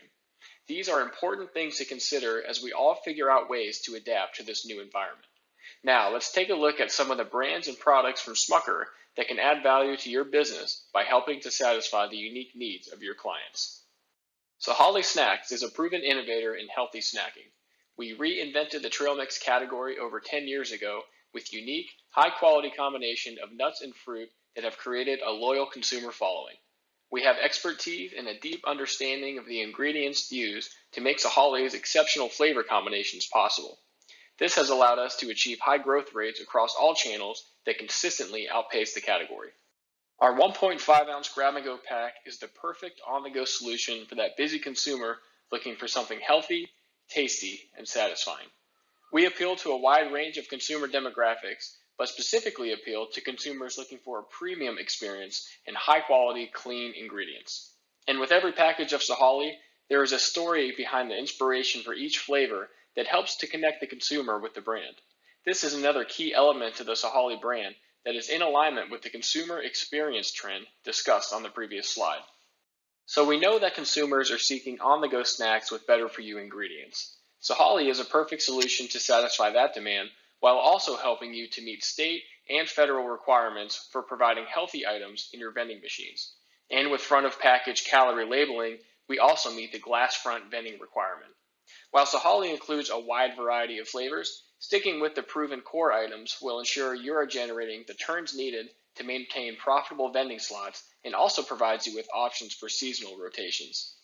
[0.71, 4.45] These are important things to consider as we all figure out ways to adapt to
[4.45, 5.27] this new environment.
[5.83, 8.85] Now, let's take a look at some of the brands and products from Smucker
[9.17, 13.03] that can add value to your business by helping to satisfy the unique needs of
[13.03, 13.83] your clients.
[14.65, 17.51] Sahale Snacks is a proven innovator in healthy snacking.
[17.97, 21.03] We reinvented the trail mix category over 10 years ago
[21.35, 26.13] with unique, high quality combination of nuts and fruit that have created a loyal consumer
[26.13, 26.55] following.
[27.11, 32.29] We have expertise and a deep understanding of the ingredients used to make Sahale's exceptional
[32.29, 33.79] flavor combinations possible.
[34.39, 38.95] This has allowed us to achieve high growth rates across all channels that consistently outpace
[38.95, 39.51] the category.
[40.21, 44.15] Our 1.5 ounce grab and go pack is the perfect on the go solution for
[44.17, 45.19] that busy consumer
[45.51, 46.71] looking for something healthy,
[47.09, 48.47] tasty, and satisfying.
[49.13, 53.99] We appeal to a wide range of consumer demographics, but specifically appeal to consumers looking
[53.99, 57.75] for a premium experience and high quality, clean ingredients.
[58.09, 59.53] And with every package of Sahale,
[59.91, 63.87] there is a story behind the inspiration for each flavor that helps to connect the
[63.87, 64.97] consumer with the brand.
[65.45, 67.75] This is another key element to the Sahale brand
[68.07, 72.23] that is in alignment with the consumer experience trend discussed on the previous slide.
[73.05, 76.39] So we know that consumers are seeking on the go snacks with better for you
[76.39, 77.19] ingredients.
[77.43, 80.09] Sahale is a perfect solution to satisfy that demand
[80.41, 85.41] while also helping you to meet state and federal requirements for providing healthy items in
[85.41, 86.35] your vending machines.
[86.71, 91.33] And with front of package calorie labeling, we also meet the glass front vending requirement.
[91.91, 96.59] While Sahale includes a wide variety of flavors, sticking with the proven core items will
[96.59, 101.87] ensure you are generating the turns needed to maintain profitable vending slots and also provides
[101.87, 103.95] you with options for seasonal rotations.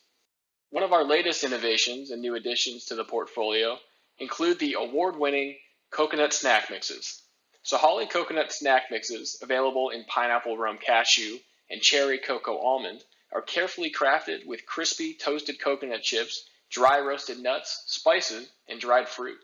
[0.71, 3.79] One of our latest innovations and new additions to the portfolio
[4.19, 5.57] include the award winning
[5.91, 7.23] coconut snack mixes.
[7.65, 11.39] Sahale coconut snack mixes, available in pineapple rum cashew
[11.69, 13.03] and cherry cocoa almond,
[13.33, 19.39] are carefully crafted with crispy toasted coconut chips dry roasted nuts, spices, and dried fruit.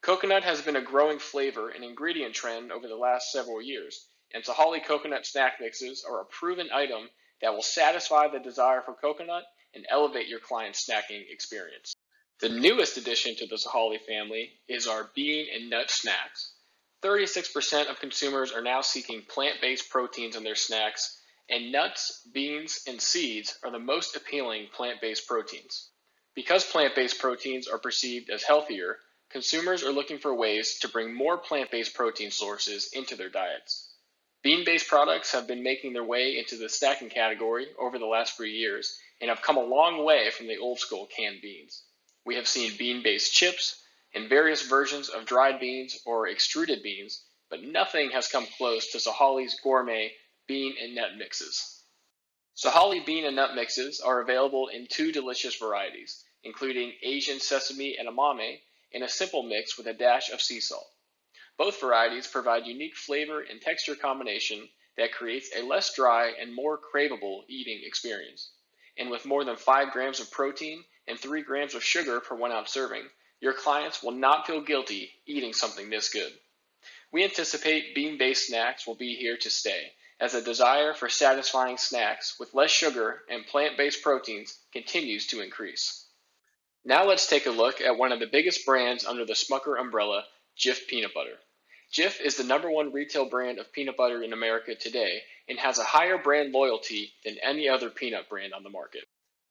[0.00, 4.44] Coconut has been a growing flavor and ingredient trend over the last several years, and
[4.44, 7.08] Sahale coconut snack mixes are a proven item
[7.40, 9.44] that will satisfy the desire for coconut
[9.74, 11.94] and elevate your client's snacking experience.
[12.40, 16.52] The newest addition to the Sahale family is our bean and nut snacks.
[17.00, 22.82] 36% of consumers are now seeking plant based proteins in their snacks, and nuts, beans,
[22.88, 25.90] and seeds are the most appealing plant based proteins.
[26.34, 28.98] Because plant based proteins are perceived as healthier,
[29.30, 33.94] consumers are looking for ways to bring more plant based protein sources into their diets.
[34.42, 38.36] Bean based products have been making their way into the snacking category over the last
[38.36, 41.84] few years and have come a long way from the old school canned beans.
[42.24, 43.82] We have seen bean based chips
[44.14, 48.98] and various versions of dried beans or extruded beans, but nothing has come close to
[48.98, 50.12] Sahale's gourmet
[50.46, 51.82] bean and nut mixes.
[52.56, 58.08] Sahali bean and nut mixes are available in two delicious varieties, including Asian sesame and
[58.08, 58.60] edamame,
[58.92, 60.88] in a simple mix with a dash of sea salt.
[61.58, 66.78] Both varieties provide unique flavor and texture combination that creates a less dry and more
[66.78, 68.52] craveable eating experience.
[68.96, 72.52] And with more than 5 grams of protein and 3 grams of sugar per 1
[72.52, 73.08] ounce serving,
[73.40, 76.32] your clients will not feel guilty eating something this good.
[77.12, 81.76] We anticipate bean based snacks will be here to stay, as a desire for satisfying
[81.76, 86.06] snacks with less sugar and plant based proteins continues to increase.
[86.84, 90.24] Now let's take a look at one of the biggest brands under the Smucker umbrella,
[90.58, 91.36] Jif Peanut Butter.
[91.92, 95.78] Jif is the number one retail brand of peanut butter in America today and has
[95.78, 99.04] a higher brand loyalty than any other peanut brand on the market.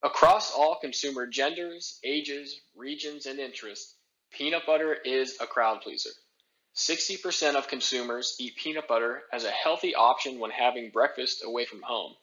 [0.03, 3.95] Across all consumer genders, ages, regions, and interests,
[4.33, 6.09] peanut butter is a crowd pleaser.
[6.75, 11.81] 60% of consumers eat peanut butter as a healthy option when having breakfast away from
[11.81, 12.13] home.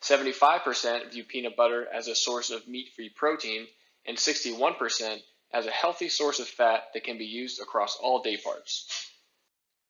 [0.00, 3.66] 75% view peanut butter as a source of meat free protein,
[4.06, 5.20] and 61%
[5.52, 9.10] as a healthy source of fat that can be used across all day parts.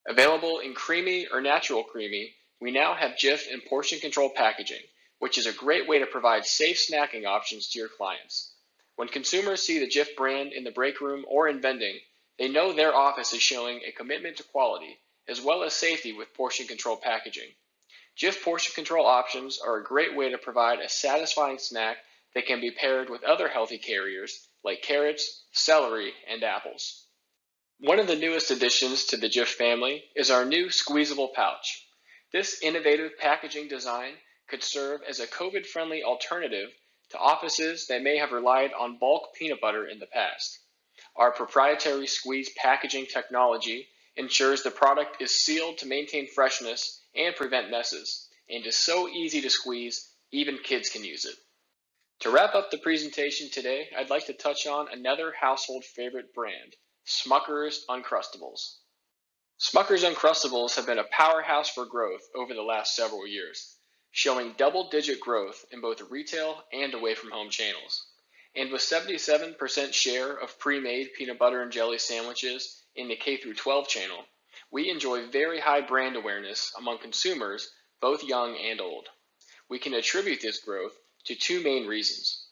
[0.09, 4.82] Available in creamy or natural creamy, we now have Jif in portion control packaging,
[5.23, 8.55] which is a great way to provide safe snacking options to your clients.
[8.97, 12.01] When consumers see the Jif brand in the break room or in vending,
[12.40, 16.35] they know their office is showing a commitment to quality as well as safety with
[16.35, 17.51] portion control packaging.
[18.20, 21.99] Jif portion control options are a great way to provide a satisfying snack
[22.35, 27.07] that can be paired with other healthy carriers like carrots, celery, and apples.
[27.78, 31.86] One of the newest additions to the Jif family is our new squeezable pouch.
[32.32, 34.15] This innovative packaging design
[34.53, 36.69] could serve as a COVID friendly alternative
[37.09, 40.59] to offices that may have relied on bulk peanut butter in the past.
[41.16, 47.70] Our proprietary squeeze packaging technology ensures the product is sealed to maintain freshness and prevent
[47.70, 51.37] messes, and is so easy to squeeze, even kids can use it.
[52.20, 56.77] To wrap up the presentation today, I'd like to touch on another household favorite brand,
[57.07, 58.77] Smucker's Uncrustables.
[59.59, 63.79] Smucker's Uncrustables have been a powerhouse for growth over the last several years,
[64.12, 68.06] showing double digit growth in both retail and away from home channels.
[68.55, 73.39] And with 77% share of pre made peanut butter and jelly sandwiches in the K
[73.39, 74.24] 12 channel,
[74.70, 79.09] we enjoy very high brand awareness among consumers, both young and old.
[79.68, 80.93] We can attribute this growth
[81.24, 82.47] to two main reasons.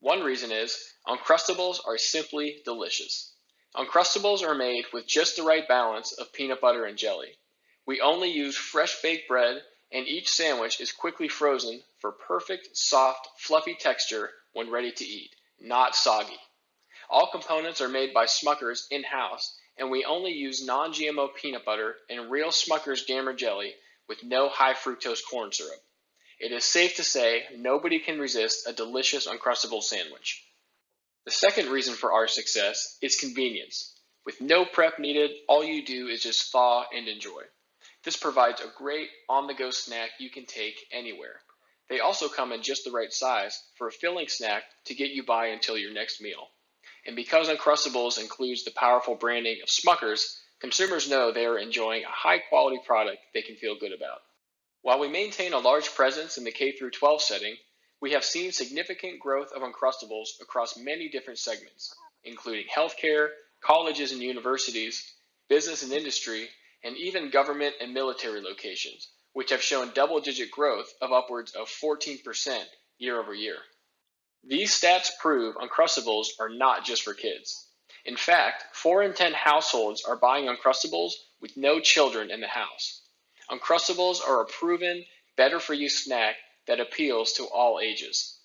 [0.00, 3.34] One reason is Uncrustables are simply delicious.
[3.74, 7.38] Uncrustables are made with just the right balance of peanut butter and jelly.
[7.86, 9.62] We only use fresh baked bread,
[9.92, 15.34] and each sandwich is quickly frozen for perfect, soft, fluffy texture when ready to eat,
[15.60, 16.38] not soggy.
[17.08, 21.64] All components are made by Smucker's in house, and we only use non GMO peanut
[21.64, 23.74] butter and real Smucker's Gamer jelly
[24.08, 25.80] with no high fructose corn syrup.
[26.38, 30.44] It is safe to say nobody can resist a delicious Uncrustable sandwich.
[31.24, 33.94] The second reason for our success is convenience.
[34.26, 37.42] With no prep needed, all you do is just thaw and enjoy.
[38.04, 41.40] This provides a great on the go snack you can take anywhere.
[41.88, 45.22] They also come in just the right size for a filling snack to get you
[45.22, 46.48] by until your next meal.
[47.06, 52.08] And because Uncrustables includes the powerful branding of Smuckers, consumers know they are enjoying a
[52.08, 54.20] high quality product they can feel good about.
[54.82, 57.56] While we maintain a large presence in the K 12 setting,
[58.00, 63.28] we have seen significant growth of Uncrustables across many different segments, including healthcare,
[63.62, 65.14] colleges and universities,
[65.48, 66.50] business and industry,
[66.84, 71.68] and even government and military locations, which have shown double digit growth of upwards of
[71.68, 72.64] 14%
[72.98, 73.56] year over year.
[74.44, 77.66] These stats prove Uncrustables are not just for kids.
[78.04, 83.00] In fact, 4 in 10 households are buying Uncrustables with no children in the house.
[83.50, 85.04] Uncrustables are a proven,
[85.36, 86.36] better for you snack
[86.66, 88.38] that appeals to all ages.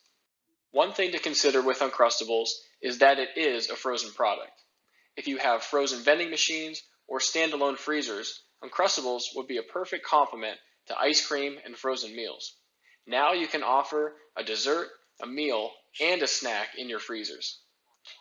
[0.72, 2.52] One thing to consider with Uncrustables
[2.82, 4.64] is that it is a frozen product.
[5.18, 10.58] If you have frozen vending machines or standalone freezers, Uncrustables would be a perfect complement
[10.88, 12.56] to ice cream and frozen meals.
[13.08, 14.88] Now you can offer a dessert,
[15.22, 17.60] a meal, and a snack in your freezers.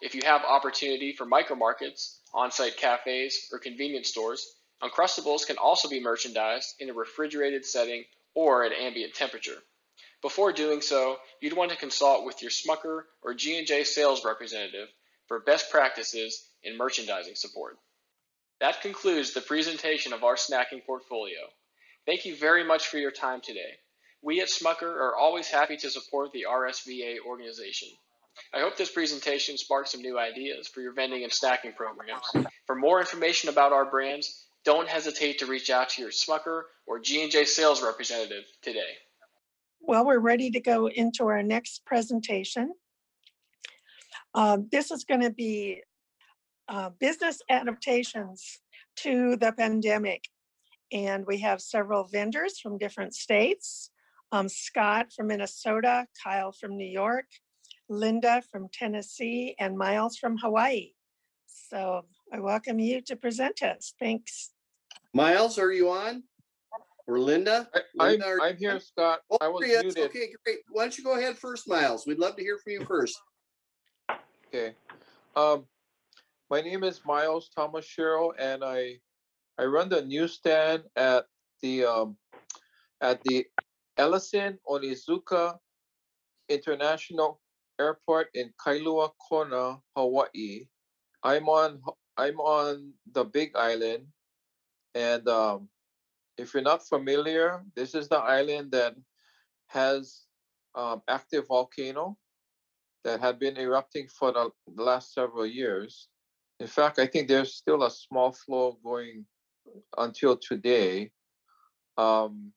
[0.01, 4.47] If you have opportunity for micro markets, on site cafes, or convenience stores,
[4.83, 8.05] Uncrustables can also be merchandised in a refrigerated setting
[8.35, 9.63] or at ambient temperature.
[10.23, 14.89] Before doing so, you'd want to consult with your Smucker or G&J sales representative
[15.27, 17.77] for best practices in merchandising support.
[18.61, 21.39] That concludes the presentation of our snacking portfolio.
[22.07, 23.79] Thank you very much for your time today.
[24.23, 27.89] We at Smucker are always happy to support the RSVA organization.
[28.53, 32.49] I hope this presentation sparked some new ideas for your vending and snacking programs.
[32.67, 36.99] For more information about our brands, don't hesitate to reach out to your Smucker or
[36.99, 38.97] G&J sales representative today.
[39.81, 42.73] Well, we're ready to go into our next presentation.
[44.35, 45.83] Uh, This is going to be
[46.69, 48.61] uh, business adaptations
[48.97, 50.25] to the pandemic.
[50.93, 53.91] And we have several vendors from different states.
[54.33, 57.27] Um, Scott from Minnesota, Kyle from New York,
[57.89, 60.93] Linda from Tennessee, and Miles from Hawaii.
[61.47, 63.95] So I welcome you to present us.
[63.99, 64.51] Thanks.
[65.15, 66.25] Miles, are you on?
[67.07, 67.69] Or Linda?
[67.99, 68.81] I'm, Linda, are I'm you here, on?
[68.81, 69.21] Scott.
[69.31, 70.05] Oh, I was yes, muted.
[70.05, 70.59] Okay, great.
[70.71, 72.07] Why don't you go ahead first, Miles?
[72.07, 73.19] We'd love to hear from you first.
[74.49, 74.75] Okay.
[75.35, 75.65] Um,
[76.51, 79.01] my name is Miles Thomas Sherrill, and I
[79.59, 81.27] I run the newsstand at
[81.63, 82.17] the um,
[83.01, 83.47] at the
[83.97, 85.59] Ellison Onizuka
[86.49, 87.41] International
[87.81, 90.65] Airport in Kailua Kona, Hawaii.
[91.23, 91.81] I'm on
[92.17, 94.07] I'm on the Big Island,
[94.95, 95.69] and um,
[96.39, 98.95] if you're not familiar, this is the island that
[99.67, 100.25] has
[100.75, 102.17] um, active volcano
[103.05, 106.09] that had been erupting for the, the last several years.
[106.61, 109.25] In fact, I think there's still a small flow going
[109.97, 111.13] until today.
[111.97, 112.53] Um,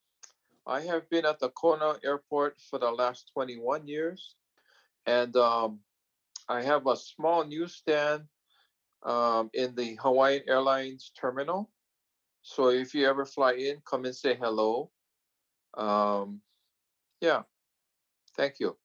[0.65, 4.35] I have been at the Kona airport for the last 21 years,
[5.05, 5.79] and um,
[6.47, 8.23] I have a small newsstand
[9.03, 11.71] um, in the Hawaiian Airlines terminal.
[12.41, 14.89] So if you ever fly in, come and say hello.
[15.75, 16.41] Um,
[17.19, 17.43] yeah,
[18.35, 18.77] thank you.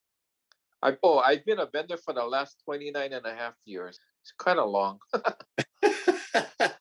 [0.82, 3.98] I, oh, I've been a vendor for the last 29 and a half years.
[4.26, 4.98] It's kind of long.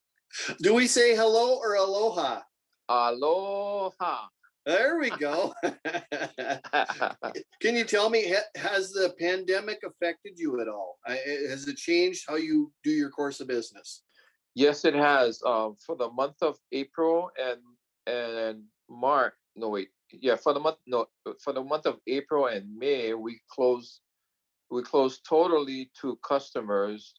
[0.63, 2.41] Do we say hello or aloha?
[2.89, 4.22] Aloha.
[4.65, 5.53] There we go.
[7.61, 10.97] Can you tell me, has the pandemic affected you at all?
[11.05, 14.01] I- Has it changed how you do your course of business?
[14.55, 15.39] Yes, it has.
[15.45, 17.59] Um, for the month of April and
[18.07, 19.34] and March.
[19.55, 19.89] No, wait.
[20.11, 20.77] Yeah, for the month.
[20.88, 21.05] No,
[21.43, 23.99] for the month of April and May, we closed.
[24.72, 27.13] We closed totally to customers,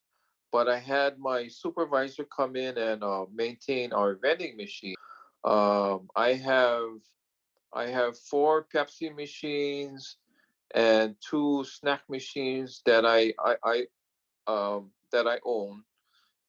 [0.57, 4.95] but I had my supervisor come in and uh, maintain our vending machine.
[5.45, 6.97] Um, I have
[7.75, 10.17] I have four Pepsi machines
[10.75, 13.77] and two snack machines that I I, I
[14.47, 15.83] um, that I own.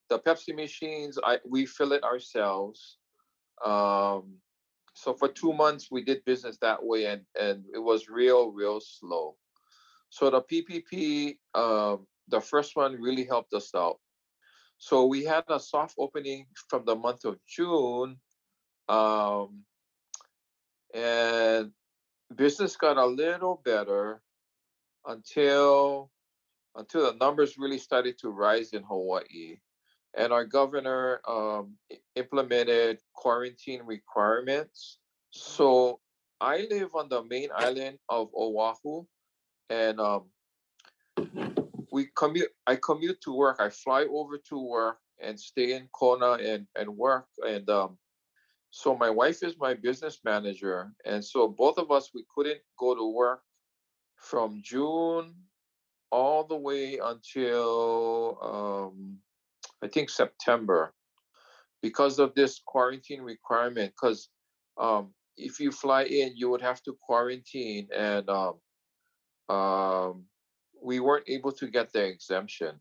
[0.08, 2.96] The Pepsi machines, I we fill it ourselves.
[3.62, 4.38] Um,
[4.94, 8.80] so for two months we did business that way, and and it was real real
[8.80, 9.36] slow.
[10.08, 11.36] So the PPP,
[12.28, 13.98] the first one really helped us out.
[14.78, 18.16] So we had a soft opening from the month of June.
[18.88, 19.64] Um,
[20.94, 21.72] and
[22.34, 24.22] business got a little better
[25.06, 26.10] until
[26.76, 29.58] until the numbers really started to rise in Hawaii,
[30.16, 31.74] and our governor um,
[32.14, 34.98] implemented quarantine requirements.
[35.30, 35.98] So
[36.40, 39.04] I live on the main island of Oahu,
[39.70, 40.30] and um,
[41.98, 42.52] we commute.
[42.68, 43.56] I commute to work.
[43.58, 47.26] I fly over to work and stay in Kona and and work.
[47.44, 47.98] And um,
[48.70, 52.94] so my wife is my business manager, and so both of us we couldn't go
[52.94, 53.42] to work
[54.14, 55.34] from June
[56.12, 59.18] all the way until um,
[59.82, 60.94] I think September
[61.82, 63.92] because of this quarantine requirement.
[63.92, 64.28] Because
[64.78, 68.54] um, if you fly in, you would have to quarantine, and um,
[69.48, 70.26] um,
[70.82, 72.80] we weren't able to get the exemption.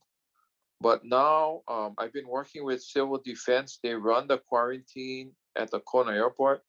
[0.80, 3.80] But now um, I've been working with Civil Defense.
[3.82, 6.62] They run the quarantine at the Kona Airport.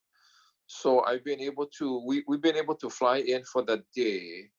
[0.66, 4.50] So I've been able to, we, we've been able to fly in for the day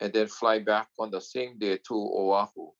[0.00, 2.70] and then fly back on the same day to Oahu.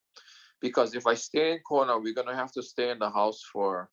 [0.61, 3.43] Because if I stay in Kona, we're going to have to stay in the house
[3.53, 3.91] for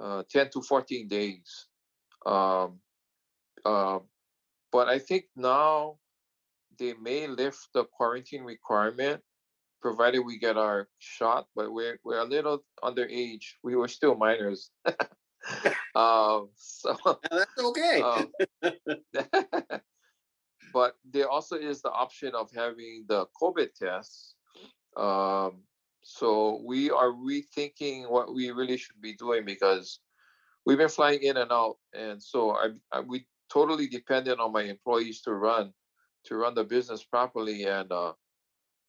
[0.00, 1.66] uh, 10 to 14 days.
[2.26, 2.80] Um,
[3.64, 3.98] uh,
[4.72, 5.96] but I think now
[6.78, 9.20] they may lift the quarantine requirement
[9.84, 13.44] provided we get our shot, but we're we're a little underage.
[13.62, 14.70] We were still minors.
[15.94, 16.96] um, so
[17.30, 18.00] that's okay.
[18.00, 18.32] um,
[20.72, 24.36] but there also is the option of having the COVID tests.
[24.96, 25.64] Um,
[26.02, 30.00] so we are rethinking what we really should be doing because
[30.64, 34.62] we've been flying in and out, and so I, I we totally dependent on my
[34.62, 35.74] employees to run
[36.26, 38.12] to run the business properly, and uh,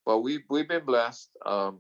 [0.06, 1.30] but we we've been blessed.
[1.46, 1.80] Um,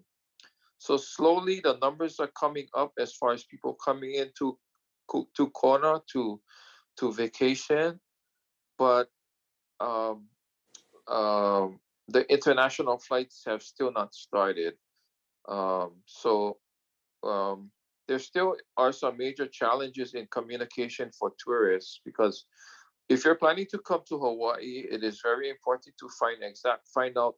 [0.77, 4.57] so slowly the numbers are coming up as far as people coming into
[5.35, 6.41] to Kona to
[6.97, 7.99] to vacation,
[8.77, 9.09] but
[9.79, 10.27] um,
[11.07, 14.73] um, the international flights have still not started.
[15.47, 16.57] Um, so
[17.23, 17.71] um,
[18.07, 22.45] there still are some major challenges in communication for tourists because
[23.09, 27.17] if you're planning to come to Hawaii, it is very important to find exact find
[27.17, 27.35] out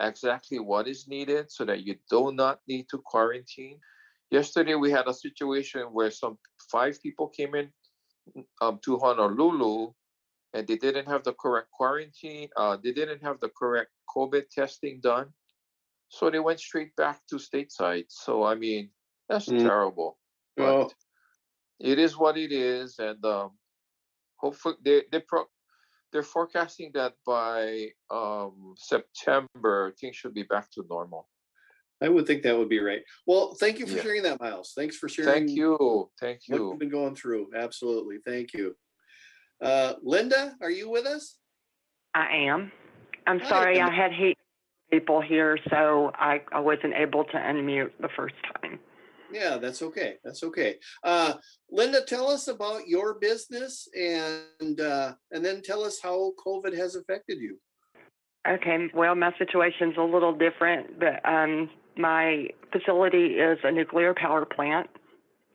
[0.00, 3.78] exactly what is needed so that you do not need to quarantine.
[4.30, 6.38] Yesterday we had a situation where some
[6.70, 7.70] five people came in
[8.60, 9.92] um, to Honolulu
[10.52, 15.00] and they didn't have the correct quarantine, uh, they didn't have the correct COVID testing
[15.00, 15.32] done.
[16.08, 18.06] So they went straight back to stateside.
[18.08, 18.90] So I mean,
[19.28, 19.62] that's Mm.
[19.62, 20.18] terrible.
[20.56, 20.90] But Oh.
[21.80, 23.50] it is what it is, and um,
[24.44, 25.50] hopefully they they pro-
[26.12, 31.28] they're forecasting that by um, September things should be back to normal.
[32.02, 33.02] I would think that would be right.
[33.26, 34.02] Well, thank you for Yeah.
[34.02, 34.72] sharing that, Miles.
[34.76, 35.32] Thanks for sharing.
[35.32, 36.52] Thank you, thank you.
[36.52, 36.68] What you.
[36.70, 37.50] you've been going through.
[37.56, 38.18] Absolutely.
[38.26, 38.76] Thank you.
[39.62, 41.38] Uh, Linda, are you with us?
[42.14, 42.70] I am.
[43.26, 44.36] I'm Hi, sorry, I had heat
[44.90, 48.78] people here, so I, I wasn't able to unmute the first time.
[49.32, 50.16] Yeah, that's okay.
[50.24, 50.76] That's okay.
[51.02, 51.34] Uh,
[51.70, 56.94] Linda, tell us about your business and uh, and then tell us how COVID has
[56.94, 57.58] affected you.
[58.46, 64.44] Okay, well, my situation's a little different, but um, my facility is a nuclear power
[64.44, 64.88] plant,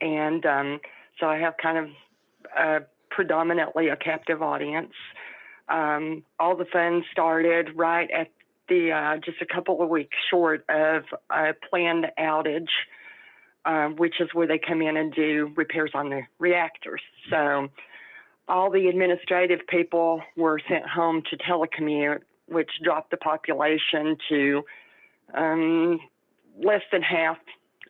[0.01, 0.79] and um,
[1.19, 1.89] so I have kind of
[2.57, 2.79] uh,
[3.11, 4.93] predominantly a captive audience.
[5.67, 8.29] Um, all the fun started right at
[8.69, 12.69] the uh, just a couple of weeks short of a planned outage,
[13.65, 17.01] um, which is where they come in and do repairs on the reactors.
[17.29, 17.69] So
[18.47, 24.63] all the administrative people were sent home to telecommute, which dropped the population to
[25.35, 25.99] um,
[26.63, 27.37] less than half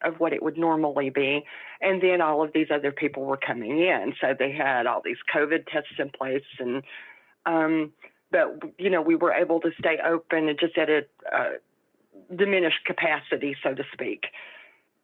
[0.03, 1.43] of what it would normally be.
[1.81, 4.13] And then all of these other people were coming in.
[4.19, 6.43] So they had all these COVID tests in place.
[6.59, 6.83] And,
[7.45, 7.93] um,
[8.31, 11.49] but, you know, we were able to stay open and just at a uh,
[12.35, 14.25] diminished capacity, so to speak.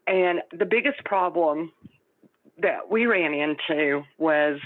[0.08, 1.72] And the biggest problem
[2.62, 4.60] that we ran into was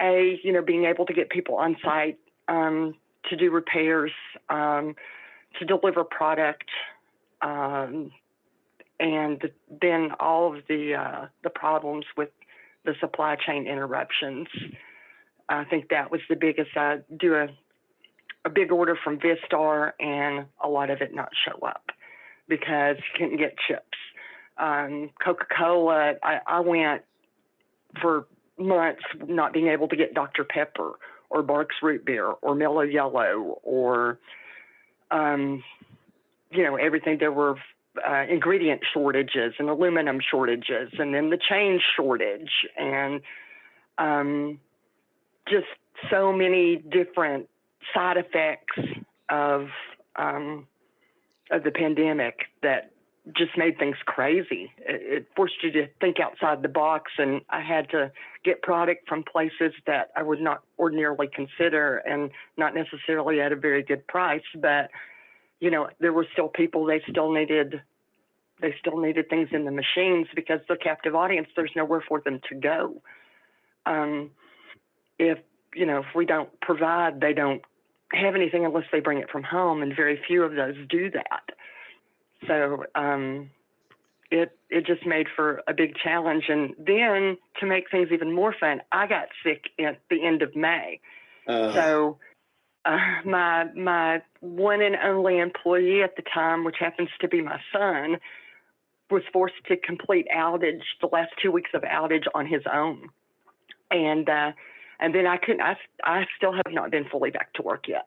[0.00, 2.18] a you know being able to get people on site
[2.48, 2.94] um,
[3.30, 4.10] to do repairs
[4.48, 4.94] um,
[5.58, 6.68] to deliver product
[7.42, 8.10] um,
[8.98, 12.30] and then all of the uh, the problems with
[12.84, 14.48] the supply chain interruptions.
[15.48, 17.48] I think that was the biggest i do a
[18.46, 21.90] a big order from vistar and a lot of it not show up
[22.46, 23.96] because you couldn't get chips
[24.58, 27.02] um, coca-cola I, I went
[28.00, 28.26] for
[28.58, 30.44] months not being able to get Dr.
[30.44, 30.92] Pepper
[31.30, 34.18] or Barq's root beer or Mellow Yellow or,
[35.10, 35.62] um,
[36.50, 37.18] you know, everything.
[37.18, 37.56] There were
[38.06, 43.20] uh, ingredient shortages and aluminum shortages and then the chain shortage and
[43.98, 44.60] um,
[45.48, 45.66] just
[46.10, 47.48] so many different
[47.92, 48.78] side effects
[49.28, 49.68] of
[50.16, 50.66] um,
[51.50, 52.90] of the pandemic that
[53.32, 54.70] just made things crazy.
[54.78, 58.12] It, forced you to think outside the box, and I had to
[58.44, 63.56] get product from places that I would not ordinarily consider, and not necessarily at a
[63.56, 64.42] very good price.
[64.54, 64.90] But
[65.60, 67.80] you know, there were still people they still needed.
[68.60, 71.48] They still needed things in the machines because the captive audience.
[71.56, 73.02] There's nowhere for them to go.
[73.86, 74.30] Um,
[75.18, 75.38] if
[75.74, 77.62] you know, if we don't provide, they don't
[78.12, 81.54] have anything unless they bring it from home, and very few of those do that.
[82.46, 83.50] So um,
[84.30, 86.44] it it just made for a big challenge.
[86.48, 90.54] And then to make things even more fun, I got sick at the end of
[90.56, 91.00] May.
[91.46, 92.18] Uh, So
[92.84, 97.60] uh, my my one and only employee at the time, which happens to be my
[97.72, 98.18] son,
[99.10, 103.08] was forced to complete outage the last two weeks of outage on his own,
[103.90, 104.52] and uh,
[105.00, 105.62] and then I couldn't.
[105.62, 108.06] I I still have not been fully back to work yet.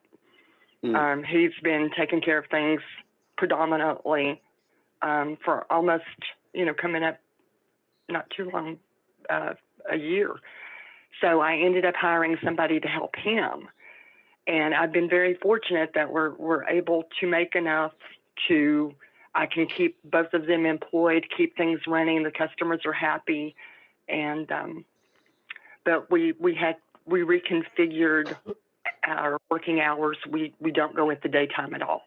[0.96, 2.82] Um, he's been taking care of things
[3.38, 4.42] predominantly
[5.02, 6.04] um, for almost,
[6.54, 7.20] you know, coming up
[8.10, 8.78] not too long,
[9.30, 9.54] uh,
[9.90, 10.36] a year.
[11.22, 13.70] So I ended up hiring somebody to help him.
[14.48, 17.92] And I've been very fortunate that we're, we're able to make enough
[18.48, 18.94] to,
[19.36, 22.24] I can keep both of them employed, keep things running.
[22.24, 23.56] The customers are happy.
[24.08, 24.86] And, um,
[25.84, 28.36] but we, we had, we reconfigured
[29.06, 30.18] our working hours.
[30.30, 32.04] We, we don't go at the daytime at all.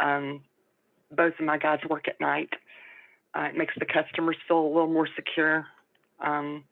[0.00, 0.42] Um,
[1.16, 2.50] both of my guys work at night.
[3.34, 5.66] Uh, it makes the customers feel a little more secure.
[6.20, 6.64] Um,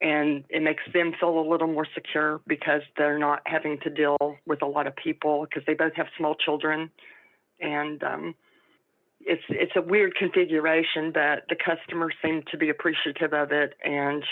[0.00, 4.18] and it makes them feel a little more secure because they're not having to deal
[4.46, 6.90] with a lot of people because they both have small children.
[7.60, 8.34] And um,
[9.20, 14.22] it's, it's a weird configuration, but the customers seem to be appreciative of it, and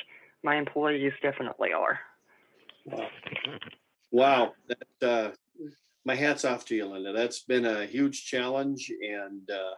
[0.43, 2.01] my employees definitely are.
[2.85, 3.09] Wow.
[4.11, 4.53] Wow.
[4.69, 5.31] That, uh,
[6.05, 7.13] my hat's off to you, Linda.
[7.13, 9.75] That's been a huge challenge and, uh,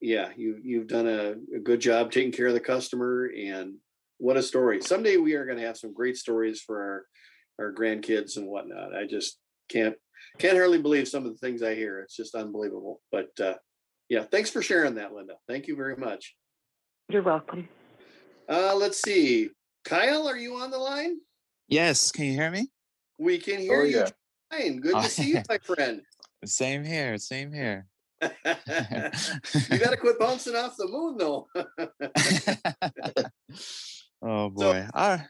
[0.00, 3.76] yeah, you, you've done a, a good job taking care of the customer and
[4.18, 4.82] what a story.
[4.82, 7.06] Someday we are going to have some great stories for
[7.58, 8.94] our, our grandkids and whatnot.
[8.94, 9.38] I just
[9.70, 9.94] can't,
[10.38, 12.00] can't hardly believe some of the things I hear.
[12.00, 13.00] It's just unbelievable.
[13.10, 13.54] But, uh,
[14.08, 15.34] yeah, thanks for sharing that, Linda.
[15.48, 16.34] Thank you very much.
[17.08, 17.68] You're welcome.
[18.48, 19.50] Uh, let's see.
[19.84, 21.18] Kyle, are you on the line?
[21.68, 22.68] Yes, can you hear me?
[23.18, 23.96] We can hear Oh, you.
[23.98, 24.08] yeah.
[24.50, 24.80] Fine.
[24.80, 26.02] Good to see you, my friend.
[26.44, 27.86] Same here, same here.
[28.22, 31.48] you got to quit bouncing off the moon, though.
[34.22, 34.86] Oh boy.
[34.94, 35.26] All right.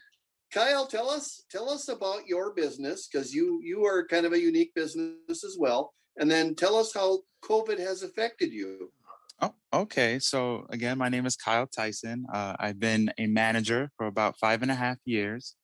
[0.53, 4.39] Kyle, tell us tell us about your business because you you are kind of a
[4.39, 8.91] unique business as well, and then tell us how COVID has affected you.
[9.41, 10.19] Oh, okay.
[10.19, 12.25] So again, my name is Kyle Tyson.
[12.33, 15.55] Uh, I've been a manager for about five and a half years.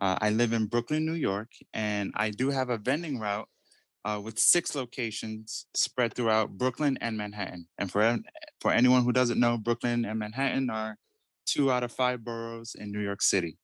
[0.00, 3.48] Uh, I live in Brooklyn, New York, and I do have a vending route
[4.04, 7.66] uh, with six locations spread throughout Brooklyn and Manhattan.
[7.78, 8.18] And for
[8.60, 10.96] for anyone who doesn't know, Brooklyn and Manhattan are
[11.46, 13.58] two out of five boroughs in New York City.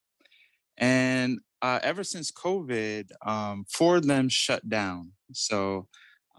[0.76, 5.12] And uh, ever since COVID, um, four of them shut down.
[5.32, 5.86] So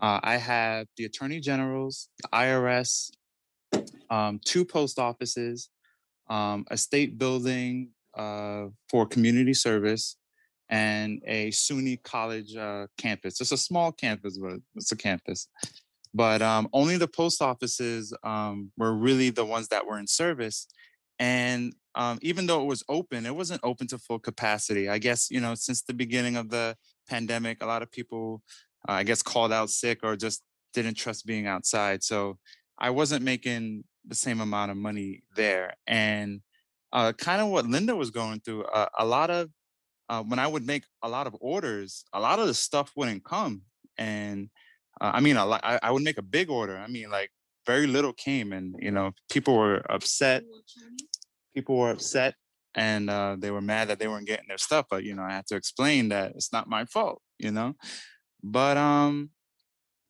[0.02, 3.12] uh, I have the Attorney General's, the IRS,
[4.10, 5.70] um, two post offices,
[6.30, 10.18] um, a state building uh, for community service,
[10.70, 13.40] and a SUNY college uh, campus.
[13.40, 15.48] It's a small campus, but it's a campus.
[16.14, 20.68] But um, only the post offices um, were really the ones that were in service.
[21.20, 24.90] And um, even though it was open, it wasn't open to full capacity.
[24.90, 26.78] I guess, you know, since the beginning of the
[27.10, 28.42] pandemic, a lot of people,
[28.88, 30.42] uh, I guess, called out sick or just
[30.74, 32.04] didn't trust being outside.
[32.04, 32.38] So
[32.78, 35.76] I wasn't making the same amount of money there.
[35.86, 36.42] And
[36.96, 39.50] uh, kind of what Linda was going through, uh, a lot of,
[40.08, 43.26] uh, when I would make a lot of orders, a lot of the stuff wouldn't
[43.26, 43.64] come.
[43.98, 44.50] And
[45.02, 46.78] uh, I mean, lot, I, I would make a big order.
[46.78, 47.32] I mean, like
[47.68, 50.44] very little came and, you know, people were upset.
[51.54, 52.36] People were upset
[52.76, 54.86] and uh, they were mad that they weren't getting their stuff.
[54.90, 57.76] But, you know, I had to explain that it's not my fault, you know?
[58.42, 59.32] But um,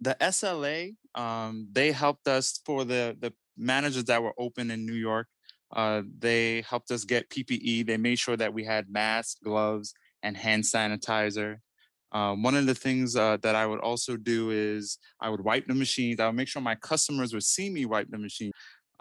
[0.02, 4.94] the SLA, um, they helped us for the the managers that were open in New
[4.94, 5.28] York.
[5.76, 7.85] Uh, they helped us get PPE.
[7.85, 9.93] They made sure that we had masks, gloves,
[10.23, 11.57] and hand sanitizer.
[12.11, 15.68] Um, one of the things uh, that I would also do is I would wipe
[15.68, 16.19] the machines.
[16.19, 18.52] I would make sure my customers would see me wipe the machine.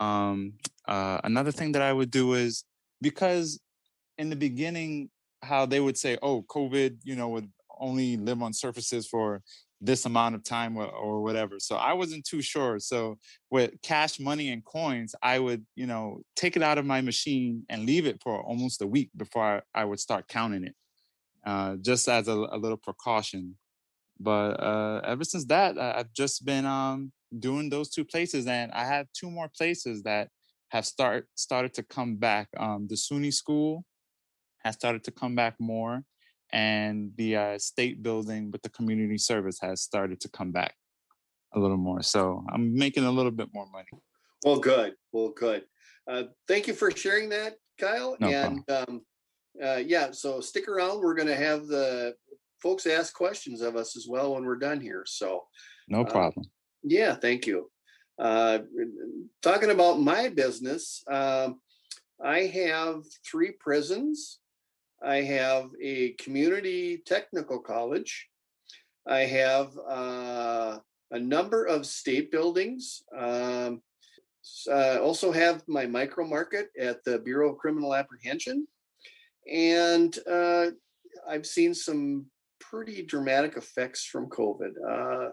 [0.01, 0.55] Um,
[0.89, 2.65] uh, another thing that I would do is
[3.01, 3.61] because
[4.19, 5.11] in the beginning,
[5.43, 9.43] how they would say, "Oh, COVID," you know, would only live on surfaces for
[9.85, 11.59] this amount of time or, whatever.
[11.59, 12.79] So I wasn't too sure.
[12.79, 13.19] So
[13.51, 17.65] with cash money and coins, I would, you know, take it out of my machine
[17.69, 20.75] and leave it for almost a week before I, I would start counting it,
[21.47, 23.57] uh, just as a, a little precaution.
[24.19, 28.85] But uh, ever since that, I've just been um, doing those two places, and I
[28.85, 30.29] have two more places that
[30.69, 32.49] have start started to come back.
[32.57, 33.85] Um, the SUNY school
[34.65, 36.05] has started to come back more,
[36.55, 40.73] and the uh, state building with the community service has started to come back
[41.53, 42.01] a little more.
[42.01, 43.89] So I'm making a little bit more money.
[44.45, 44.95] Well, good.
[45.13, 45.65] Well, good.
[46.09, 48.17] Uh, thank you for sharing that, Kyle.
[48.21, 49.03] No and um,
[49.63, 51.01] uh, yeah, so stick around.
[51.01, 52.15] We're going to have the
[52.63, 55.03] folks ask questions of us as well when we're done here.
[55.07, 55.43] So,
[55.89, 56.47] No Uh, problem.
[56.85, 57.69] yeah, thank you.
[58.17, 58.61] Uh,
[59.43, 61.61] talking about my business, um,
[62.23, 64.39] I have three prisons.
[65.05, 68.29] I have a community technical college.
[69.07, 70.79] I have uh,
[71.11, 73.03] a number of state buildings.
[73.17, 73.83] Um,
[74.71, 78.67] uh, also have my micro market at the Bureau of Criminal Apprehension.
[79.51, 80.71] And uh,
[81.29, 82.27] I've seen some
[82.61, 84.73] pretty dramatic effects from COVID.
[84.89, 85.31] Uh,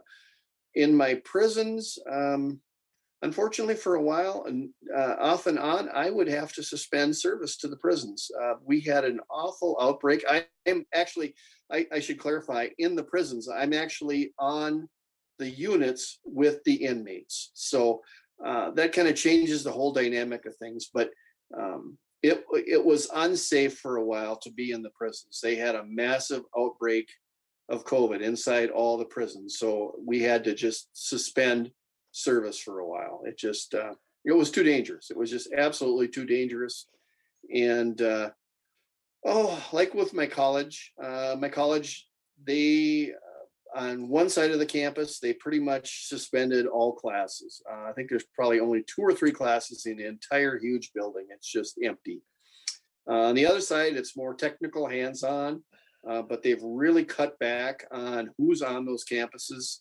[0.76, 2.60] in my prisons, um,
[3.22, 7.58] unfortunately, for a while and uh, off and on, I would have to suspend service
[7.58, 8.30] to the prisons.
[8.42, 10.24] Uh, we had an awful outbreak.
[10.30, 11.36] I am actually,
[11.72, 14.90] I, I should clarify, in the prisons, I'm actually on
[15.40, 17.52] the units with the inmates.
[17.54, 18.02] So
[18.46, 20.90] uh, that kind of changes the whole dynamic of things.
[20.94, 21.12] But
[21.58, 25.40] um, it it was unsafe for a while to be in the prisons.
[25.42, 27.10] They had a massive outbreak
[27.70, 31.72] of COVID inside all the prisons, so we had to just suspend
[32.12, 33.22] service for a while.
[33.26, 33.94] It just uh,
[34.26, 35.10] it was too dangerous.
[35.10, 36.88] It was just absolutely too dangerous.
[37.54, 38.32] And uh,
[39.26, 42.08] oh, like with my college, uh, my college,
[42.46, 47.62] they uh, on one side of the campus, they pretty much suspended all classes.
[47.70, 51.28] Uh, I think there's probably only two or three classes in the entire huge building.
[51.30, 52.22] It's just empty.
[53.10, 55.64] Uh, on the other side, it's more technical, hands-on.
[56.04, 59.78] but they've really cut back on who's on those campuses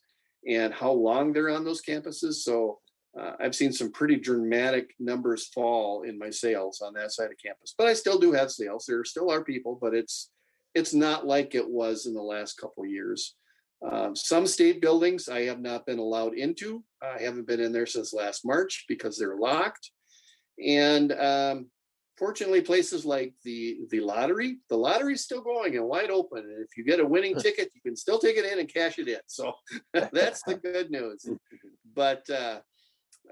[0.46, 2.34] and how long they're on those campuses.
[2.34, 2.78] So
[3.18, 7.42] uh, I've seen some pretty dramatic numbers fall in my sales on that side of
[7.44, 7.74] campus.
[7.76, 8.86] But I still do have sales.
[8.86, 10.30] There still are people, but it's
[10.74, 13.34] it's not like it was in the last couple years.
[13.82, 16.84] Um, some state buildings I have not been allowed into.
[17.02, 19.90] I haven't been in there since last March because they're locked.
[20.64, 21.70] And um,
[22.20, 26.40] fortunately, places like the the lottery, the lottery's still going and wide open.
[26.40, 28.98] And if you get a winning ticket, you can still take it in and cash
[28.98, 29.18] it in.
[29.26, 29.54] So
[30.12, 31.28] that's the good news.
[31.92, 32.60] But uh,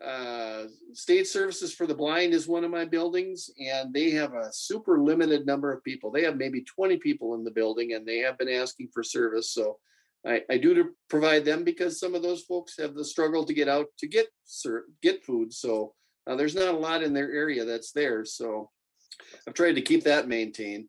[0.05, 4.53] uh, state services for the blind is one of my buildings, and they have a
[4.53, 6.11] super limited number of people.
[6.11, 9.53] They have maybe 20 people in the building, and they have been asking for service.
[9.53, 9.79] So
[10.27, 13.55] I, I do to provide them because some of those folks have the struggle to
[13.55, 14.27] get out to get
[15.01, 15.53] get food.
[15.53, 15.95] So
[16.27, 18.25] uh, there's not a lot in their area that's there.
[18.25, 18.71] So
[19.47, 20.89] I've tried to keep that maintained.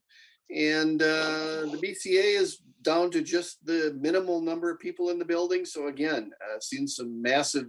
[0.54, 5.26] And uh, the BCA is down to just the minimal number of people in the
[5.26, 5.66] building.
[5.66, 7.66] So again, I've seen some massive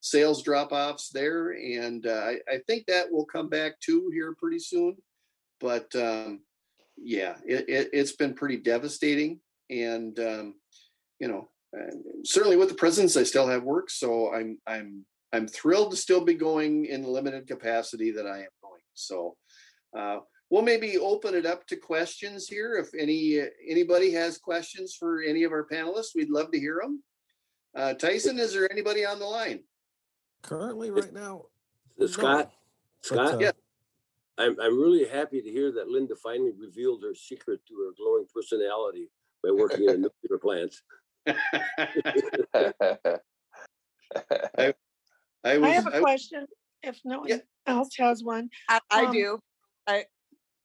[0.00, 1.52] sales drop offs there.
[1.52, 4.96] And uh, I, I think that will come back too here pretty soon.
[5.60, 6.40] But um,
[6.96, 9.40] yeah, it, it, it's been pretty devastating.
[9.70, 10.54] And, um,
[11.20, 11.48] you know,
[12.24, 13.88] certainly with the presence, I still have work.
[13.88, 18.38] So I'm, I'm, I'm thrilled to still be going in the limited capacity that I
[18.38, 18.80] am going.
[18.94, 19.36] So
[19.96, 20.18] uh,
[20.50, 22.76] we'll maybe open it up to questions here.
[22.76, 27.02] If any anybody has questions for any of our panelists, we'd love to hear them.
[27.76, 29.60] Uh, Tyson, is there anybody on the line?
[30.42, 31.46] Currently, right now,
[32.06, 32.50] Scott,
[33.02, 33.52] Scott, yeah.
[34.38, 38.24] I'm, I'm really happy to hear that Linda finally revealed her secret to her glowing
[38.34, 39.10] personality
[39.44, 40.74] by working in a nuclear plant.
[44.58, 44.74] I,
[45.44, 46.46] I I have a I- question,
[46.82, 48.48] if no one else has one.
[48.68, 49.38] I, I Um, do.
[49.86, 50.04] I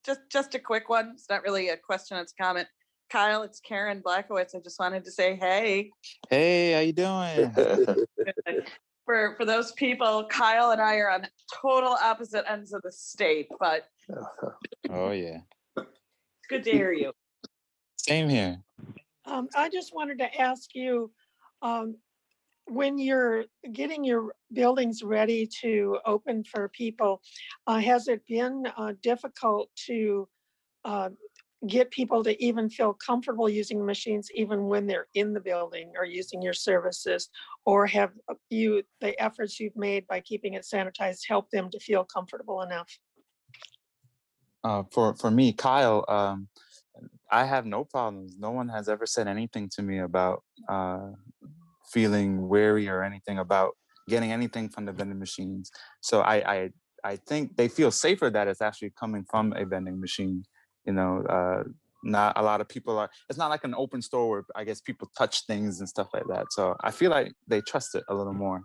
[0.06, 1.12] just just a quick one.
[1.14, 2.18] It's not really a question.
[2.18, 2.68] It's a comment.
[3.10, 4.56] Kyle, it's Karen Blackowitz.
[4.56, 5.92] I just wanted to say, hey,
[6.30, 7.52] Hey, how you doing?
[9.06, 11.28] for for those people, Kyle and I are on
[11.62, 13.88] total opposite ends of the state, but
[14.90, 15.40] oh yeah.
[15.78, 17.12] it's good to hear you.
[17.98, 18.60] Same here.
[19.26, 21.12] Um, I just wanted to ask you,
[21.62, 21.96] um,
[22.68, 27.22] when you're getting your buildings ready to open for people,
[27.68, 30.28] uh, has it been uh, difficult to
[30.84, 31.10] uh,
[31.68, 36.06] get people to even feel comfortable using machines even when they're in the building or
[36.06, 37.30] using your services?
[37.66, 38.12] Or have
[38.50, 42.90] you, the efforts you've made by keeping it sanitized helped them to feel comfortable enough?
[44.64, 46.48] Uh, for for me, Kyle, um,
[47.32, 48.36] I have no problems.
[48.40, 51.12] No one has ever said anything to me about uh,
[51.96, 53.72] feeling wary or anything about
[54.10, 55.72] getting anything from the vending machines.
[56.02, 56.60] So I, I
[57.12, 60.44] I think they feel safer that it's actually coming from a vending machine.
[60.88, 61.64] You know, uh,
[62.04, 63.10] not a lot of people are.
[63.30, 66.28] It's not like an open store where I guess people touch things and stuff like
[66.34, 66.46] that.
[66.52, 68.60] So I feel like they trust it a little more.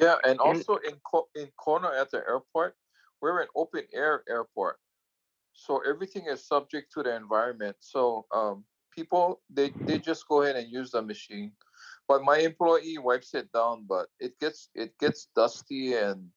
[0.00, 2.76] Yeah, and also in Co- in Kona at the airport,
[3.20, 4.76] we're an open air airport,
[5.52, 7.76] so everything is subject to the environment.
[7.80, 8.64] So um,
[8.98, 11.50] people they they just go ahead and use the machine,
[12.08, 16.28] but my employee wipes it down, but it gets it gets dusty and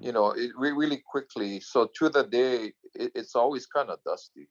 [0.00, 1.60] you know it re- really quickly.
[1.60, 4.48] So to the day, it, it's always kind of dusty.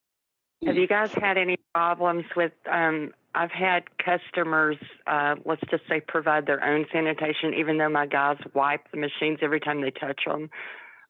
[0.66, 2.54] Have you guys had any problems with?
[2.72, 4.78] Um, I've had customers,
[5.08, 9.40] uh, let's just say, provide their own sanitation, even though my guys wipe the machines
[9.42, 10.50] every time they touch them.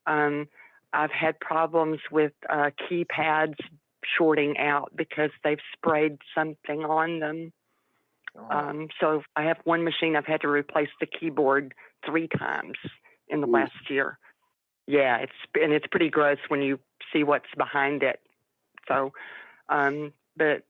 [0.08, 0.48] Um,
[0.94, 3.56] I've had problems with uh, keypads
[4.18, 7.52] shorting out because they've sprayed something on them.
[8.50, 11.74] Um, so I have one machine I've had to replace the keyboard
[12.06, 12.78] three times
[13.28, 14.18] in the last year.
[14.88, 16.80] Yeah, it's and it's pretty gross when you
[17.12, 18.20] see what's behind it.
[18.88, 19.14] So,
[19.70, 20.64] um, but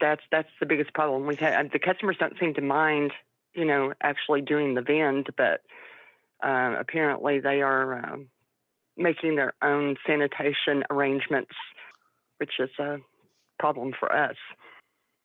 [0.00, 1.70] that's that's the biggest problem we've had.
[1.72, 3.12] The customers don't seem to mind,
[3.54, 5.60] you know, actually doing the vend, but
[6.42, 8.28] uh, apparently they are um,
[8.96, 11.54] making their own sanitation arrangements,
[12.38, 12.98] which is a
[13.58, 14.36] problem for us.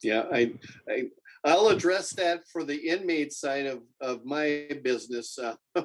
[0.01, 0.51] Yeah, I,
[0.87, 1.03] I,
[1.45, 5.37] I'll address that for the inmate side of, of my business.
[5.37, 5.55] Uh,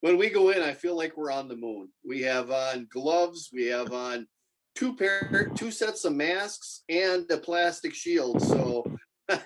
[0.00, 1.88] when we go in, I feel like we're on the moon.
[2.06, 4.26] We have on gloves, we have on
[4.74, 8.42] two pair, two sets of masks and a plastic shield.
[8.42, 8.84] So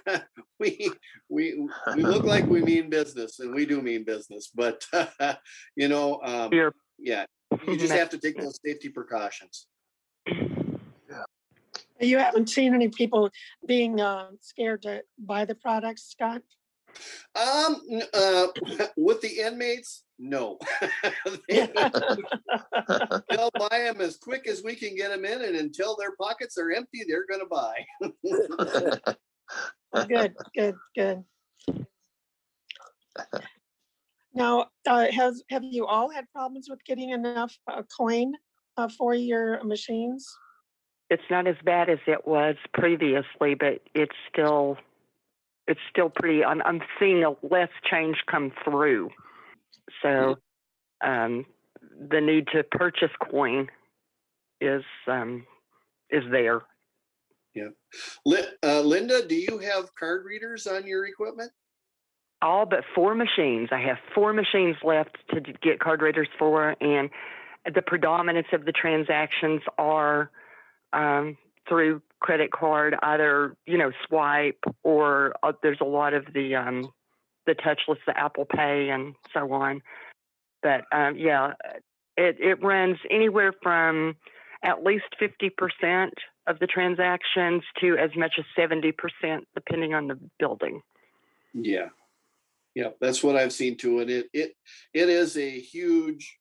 [0.59, 0.90] we,
[1.28, 4.85] we, we look like we mean business and we do mean business, but
[5.76, 6.51] you know, um,
[6.98, 7.26] yeah,
[7.66, 9.66] you just have to take those safety precautions.
[12.05, 13.31] You haven't seen any people
[13.66, 16.43] being uh, scared to buy the products, Scott?
[17.35, 17.82] Um,
[18.12, 18.48] uh,
[18.97, 20.59] with the inmates, no.
[21.48, 21.70] They'll
[23.59, 26.70] buy them as quick as we can get them in, and until their pockets are
[26.70, 27.85] empty, they're going to buy.
[30.09, 31.24] Good, good, good.
[34.35, 38.32] Now, uh, has, have you all had problems with getting enough uh, coin
[38.76, 40.28] uh, for your machines?
[41.10, 44.78] It's not as bad as it was previously, but it's still
[45.66, 46.44] it's still pretty.
[46.44, 49.10] I'm I'm seeing a less change come through.
[50.02, 50.36] So
[51.05, 51.47] um,
[52.10, 53.68] the need to purchase coin
[54.60, 55.47] is um,
[56.10, 56.62] is there.
[57.55, 57.68] Yeah.
[58.62, 61.52] Uh, Linda, do you have card readers on your equipment?
[62.44, 63.70] all but four machines.
[63.72, 67.10] I have four machines left to get card readers for, and
[67.74, 70.31] the predominance of the transactions are
[70.95, 71.37] um,
[71.69, 76.93] through credit card, either you know swipe or uh, there's a lot of the um,
[77.47, 79.83] the touchless, the Apple Pay, and so on.
[80.62, 81.53] But um, yeah,
[82.16, 84.16] it it runs anywhere from
[84.62, 86.15] at least fifty percent
[86.47, 90.81] of the transactions to as much as seventy percent, depending on the building.
[91.53, 91.89] Yeah.
[92.75, 94.01] Yeah, that's what I've seen too.
[94.01, 94.57] And it it
[94.93, 96.39] it is a huge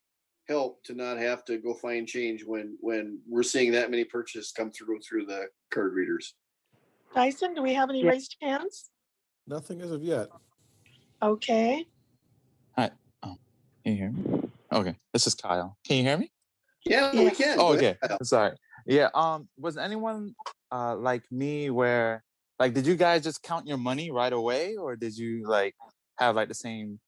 [0.54, 4.52] help to not have to go find change when when we're seeing that many purchases
[4.56, 6.36] come through through the card readers.
[7.16, 8.12] Dyson, do we have any Yeah.
[8.12, 8.92] raised hands?
[9.48, 10.28] Nothing as of yet.
[11.22, 11.86] Okay.
[12.78, 12.92] Hi.
[13.24, 13.38] Oh,
[13.84, 14.50] can you hear me?
[14.72, 15.76] Okay, this is Kyle.
[15.86, 16.32] Can you hear me?
[16.86, 17.58] Yeah, we can.
[17.60, 17.96] Oh, okay.
[18.24, 18.56] Sorry.
[18.86, 19.10] Yeah.
[19.16, 19.48] Um.
[19.58, 20.36] Was anyone
[20.72, 22.24] uh like me where
[22.60, 25.76] like did you guys just count your money right away or did you like
[26.18, 26.99] have like the same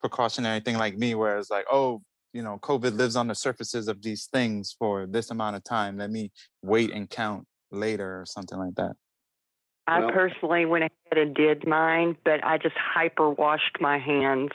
[0.00, 2.02] precautionary thing like me where it's like oh
[2.36, 5.96] you know COVID lives on the surfaces of these things for this amount of time.
[5.96, 6.30] Let me
[6.62, 8.92] wait and count later or something like that.
[9.86, 14.50] I Well- personally went ahead and did mine, but I just hyper washed my hands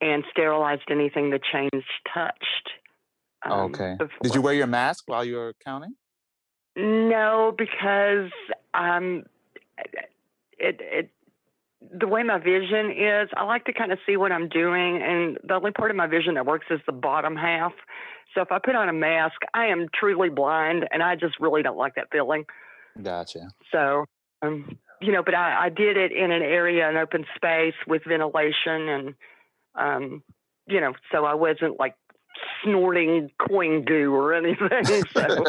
[0.00, 1.84] and sterilized anything the change
[2.14, 2.70] touched.
[3.42, 3.96] um, okay.
[4.22, 5.94] Did you wear your mask while you were counting?
[6.74, 8.30] No, because
[8.74, 9.24] um,
[10.58, 11.10] it it
[11.80, 15.38] the way my vision is, I like to kind of see what I'm doing, and
[15.46, 17.72] the only part of my vision that works is the bottom half.
[18.34, 21.62] So if I put on a mask, I am truly blind, and I just really
[21.62, 22.44] don't like that feeling.
[23.02, 23.48] Gotcha.
[23.70, 24.04] So,
[24.42, 28.02] um, you know, but I, I did it in an area, an open space with
[28.06, 29.14] ventilation, and
[29.74, 30.22] um,
[30.66, 31.94] you know, so I wasn't like
[32.64, 35.04] snorting coin goo or anything.
[35.12, 35.44] So,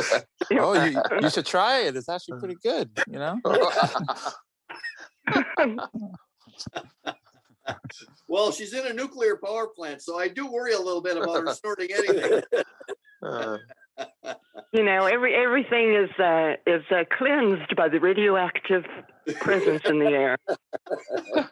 [0.50, 1.96] you know, Oh, you you should try it.
[1.96, 2.90] It's actually pretty good.
[3.08, 3.40] You know.
[8.30, 11.46] Well, she's in a nuclear power plant, so I do worry a little bit about
[11.46, 12.42] her snorting anything.
[14.74, 18.86] you know, every everything is uh, is uh, cleansed by the radioactive
[19.36, 20.38] presence in the air.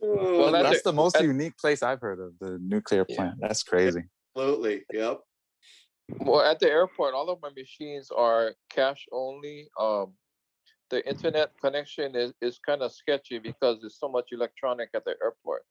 [0.00, 3.38] Well, that's that's the most unique place I've heard of the nuclear plant.
[3.40, 4.04] That's crazy.
[4.36, 4.82] Absolutely.
[4.92, 5.18] Yep.
[6.20, 9.68] Well, at the airport, all of my machines are cash only.
[9.80, 10.12] Um,
[10.92, 15.14] the internet connection is, is kind of sketchy because there's so much electronic at the
[15.24, 15.64] airport.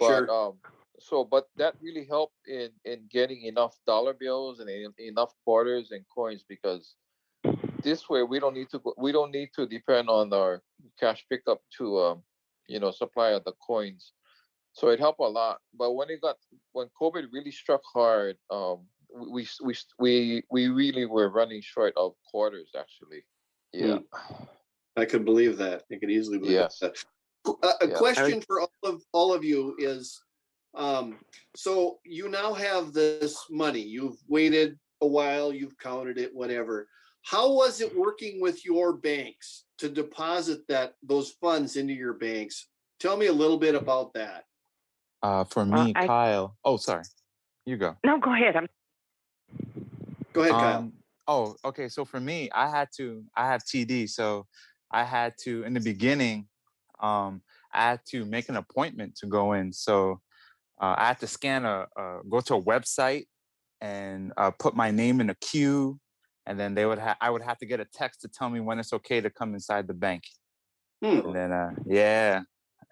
[0.00, 0.30] But Sure.
[0.30, 0.54] um,
[0.98, 5.92] so, but that really helped in in getting enough dollar bills and en- enough quarters
[5.92, 6.96] and coins because
[7.84, 10.60] this way we don't need to go, we don't need to depend on our
[10.98, 12.22] cash pickup to um,
[12.66, 14.12] you know supply the coins.
[14.72, 15.60] So it helped a lot.
[15.72, 16.36] But when it got
[16.72, 22.14] when COVID really struck hard, um, we we we we really were running short of
[22.30, 23.22] quarters actually.
[23.72, 23.98] Yeah.
[24.96, 25.84] I could believe that.
[25.90, 26.78] I could easily believe Yes.
[26.80, 27.02] that.
[27.46, 27.94] A, a Yeah.
[27.96, 30.22] question for all of all of you is,
[30.74, 31.18] um,
[31.56, 33.80] so you now have this money.
[33.80, 35.52] You've waited a while.
[35.52, 36.34] You've counted it.
[36.34, 36.88] Whatever.
[37.22, 42.68] How was it working with your banks to deposit that those funds into your banks?
[43.00, 44.44] Tell me a little bit about that.
[45.22, 46.56] Uh, for Uh, me, I- Kyle.
[46.64, 47.04] Oh, sorry.
[47.64, 47.96] You go.
[48.04, 48.56] No, go ahead.
[48.56, 48.68] I'm
[50.32, 50.92] Go ahead, Kyle.
[51.28, 51.88] Oh, okay.
[51.88, 53.22] So for me, I had to.
[53.36, 54.46] I have TD, so
[54.90, 56.48] I had to in the beginning.
[57.00, 57.42] Um,
[57.72, 59.72] I had to make an appointment to go in.
[59.72, 60.20] So
[60.80, 63.26] uh, I had to scan a, uh, go to a website
[63.80, 65.98] and uh, put my name in a queue,
[66.46, 67.16] and then they would have.
[67.20, 69.54] I would have to get a text to tell me when it's okay to come
[69.54, 70.24] inside the bank.
[71.26, 72.42] And then, uh, yeah,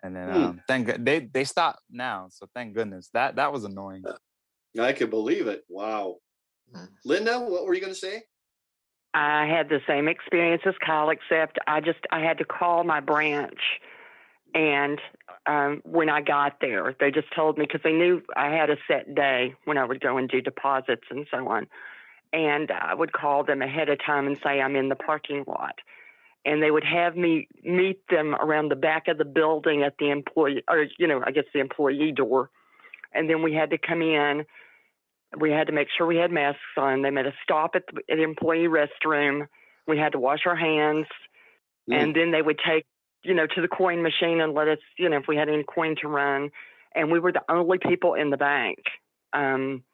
[0.03, 0.35] and then Hmm.
[0.35, 2.29] um, thank God they they stopped now.
[2.31, 4.05] So thank goodness that that was annoying.
[4.79, 5.65] I can believe it.
[5.69, 6.19] Wow.
[7.05, 8.25] Linda, what were you going to say?
[9.13, 13.01] I had the same experience as Kyle, except I just I had to call my
[13.01, 13.59] branch,
[14.55, 15.01] and
[15.47, 18.77] um, when I got there, they just told me because they knew I had a
[18.87, 21.67] set day when I would go and do deposits and so on,
[22.33, 25.81] and I would call them ahead of time and say I'm in the parking lot,
[26.45, 30.11] and they would have me meet them around the back of the building at the
[30.11, 32.49] employee or you know I guess the employee door,
[33.13, 34.45] and then we had to come in.
[35.39, 37.03] We had to make sure we had masks on.
[37.03, 39.47] They made us stop at the, at the employee restroom.
[39.87, 41.07] We had to wash our hands,
[41.89, 42.85] and then they would take,
[43.23, 45.65] you know, to the coin machine and let us, you know, if we had any
[45.65, 46.51] coin to run.
[46.95, 48.79] And we were the only people in the bank.
[49.33, 49.85] Um,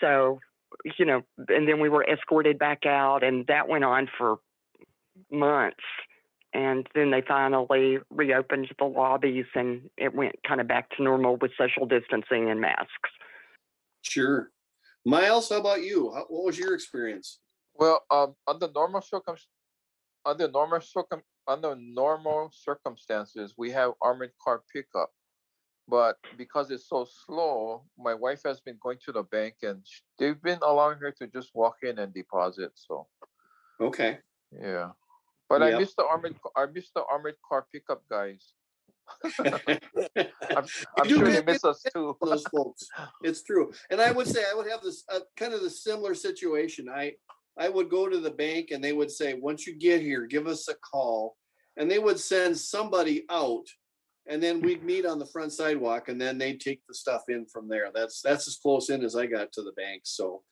[0.00, 0.40] so,
[0.98, 4.36] you know, and then we were escorted back out, and that went on for
[5.30, 5.84] months.
[6.54, 11.36] And then they finally reopened the lobbies, and it went kind of back to normal
[11.36, 13.10] with social distancing and masks.
[14.02, 14.50] Sure.
[15.04, 16.12] Miles, how about you?
[16.12, 17.40] How, what was your experience?
[17.74, 19.36] Well, um, under normal circum,
[20.26, 25.10] under normal circum, under normal circumstances, we have armored car pickup.
[25.88, 29.84] But because it's so slow, my wife has been going to the bank and
[30.18, 32.70] they've been allowing her to just walk in and deposit.
[32.74, 33.08] So,
[33.80, 34.20] Okay.
[34.52, 34.92] yeah.
[35.48, 35.80] But I Yep.
[35.80, 38.54] miss the armored, I miss the armored car pickup guys.
[40.56, 40.64] I'm,
[40.98, 42.16] I'm sure they miss us too.
[42.20, 42.86] those folks.
[43.22, 43.72] It's true.
[43.90, 46.88] And I would say I would have this uh, kind of the similar situation.
[46.88, 47.14] I
[47.58, 50.46] I would go to the bank and they would say, once you get here, give
[50.46, 51.36] us a call.
[51.76, 53.66] And they would send somebody out
[54.28, 57.46] and then we'd meet on the front sidewalk and then they'd take the stuff in
[57.46, 57.90] from there.
[57.94, 60.02] That's that's as close in as I got to the bank.
[60.04, 60.42] So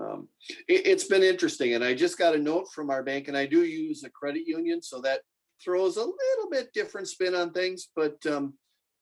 [0.00, 0.28] um,
[0.68, 1.74] it, it's been interesting.
[1.74, 4.46] And I just got a note from our bank and I do use a credit
[4.46, 4.80] union.
[4.82, 5.20] So that
[5.62, 8.54] throws a little bit different spin on things, but um,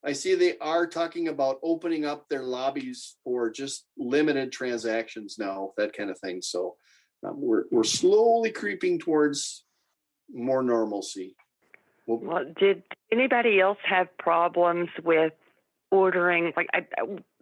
[0.05, 5.73] I see they are talking about opening up their lobbies for just limited transactions now,
[5.77, 6.43] that kind of thing.
[6.43, 6.77] So
[7.27, 9.65] um, we're we're slowly creeping towards
[10.33, 11.37] more normalcy.
[12.07, 15.33] Well, did anybody else have problems with
[15.91, 16.53] ordering?
[16.57, 16.87] Like, I-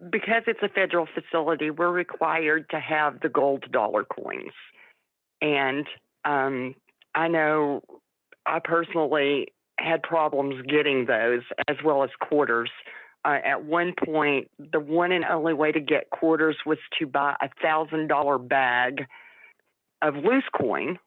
[0.09, 4.53] because it's a federal facility, we're required to have the gold dollar coins,
[5.41, 5.85] and
[6.23, 6.73] um,
[7.13, 7.83] I know
[8.45, 9.47] I personally
[9.79, 12.69] had problems getting those as well as quarters.
[13.23, 17.35] Uh, at one point, the one and only way to get quarters was to buy
[17.41, 19.05] a thousand dollar bag
[20.01, 20.99] of loose coin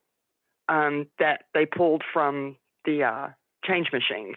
[0.68, 3.28] um, that they pulled from the uh,
[3.64, 4.36] change machines.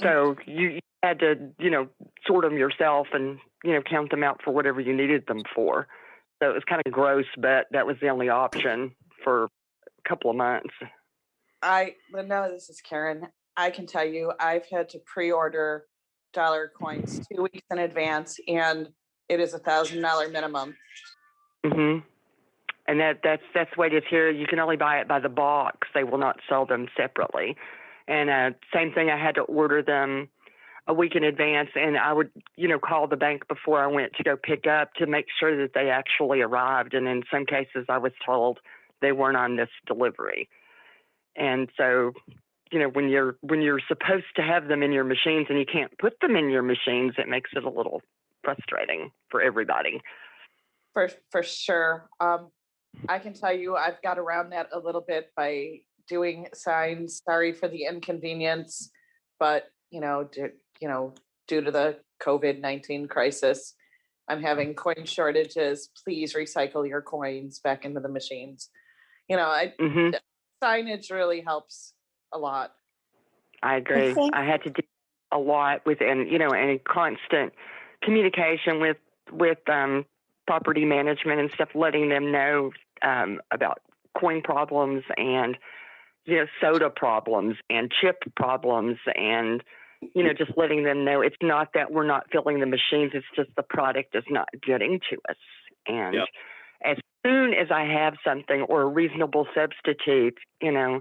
[0.00, 1.88] So you, you had to, you know,
[2.26, 5.88] sort them yourself and you know count them out for whatever you needed them for.
[6.42, 8.92] So it was kind of gross, but that was the only option
[9.24, 10.74] for a couple of months.
[11.62, 13.26] I Linda, this is Karen.
[13.56, 15.84] I can tell you, I've had to pre-order
[16.32, 18.88] dollar coins two weeks in advance, and
[19.28, 20.76] it is a thousand dollar minimum.
[21.64, 21.98] hmm
[22.86, 24.30] And that that's that's the way it is here.
[24.30, 25.88] You can only buy it by the box.
[25.94, 27.56] They will not sell them separately.
[28.06, 30.28] And uh, same thing, I had to order them
[30.86, 34.12] a week in advance, and I would you know call the bank before I went
[34.14, 36.94] to go pick up to make sure that they actually arrived.
[36.94, 38.60] And in some cases, I was told
[39.00, 40.48] they weren't on this delivery.
[41.38, 42.12] And so,
[42.72, 45.64] you know, when you're when you're supposed to have them in your machines and you
[45.64, 48.02] can't put them in your machines, it makes it a little
[48.42, 50.02] frustrating for everybody.
[50.92, 52.08] For for sure.
[52.20, 52.48] Um,
[53.08, 57.22] I can tell you, I've got around that a little bit by doing signs.
[57.24, 58.90] Sorry for the inconvenience,
[59.38, 60.50] but you know, due,
[60.80, 61.14] you know,
[61.46, 63.74] due to the COVID nineteen crisis,
[64.28, 65.90] I'm having coin shortages.
[66.04, 68.70] Please recycle your coins back into the machines.
[69.28, 70.18] You know, I Mhm.
[70.62, 71.92] Signage really helps
[72.32, 72.74] a lot.
[73.62, 74.14] I agree.
[74.14, 74.82] think- I had to do
[75.32, 77.52] a lot with, and you know, and constant
[78.02, 78.96] communication with
[79.32, 80.06] with um,
[80.46, 82.70] property management and stuff, letting them know
[83.02, 83.80] um, about
[84.18, 85.56] coin problems and
[86.24, 89.62] you know soda problems and chip problems and
[90.14, 93.26] you know just letting them know it's not that we're not filling the machines it's
[93.36, 95.36] just the product is not getting to us
[95.86, 96.28] and Yep.
[96.84, 101.00] As soon as i have something or a reasonable substitute you know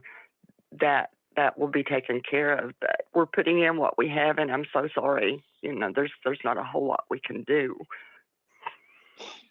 [0.79, 4.51] that that will be taken care of but we're putting in what we have and
[4.51, 7.75] i'm so sorry you know there's there's not a whole lot we can do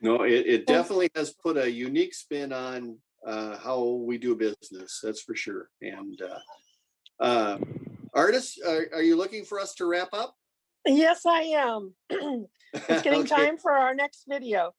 [0.01, 5.01] No, it, it definitely has put a unique spin on uh, how we do business.
[5.03, 5.71] That's for sure.
[5.83, 7.59] And uh, uh,
[8.15, 10.37] Ardis, are, are you looking for us to wrap up?
[10.87, 11.95] Yes, I am.
[12.89, 13.35] It's getting Okay.
[13.35, 14.75] time for our next video.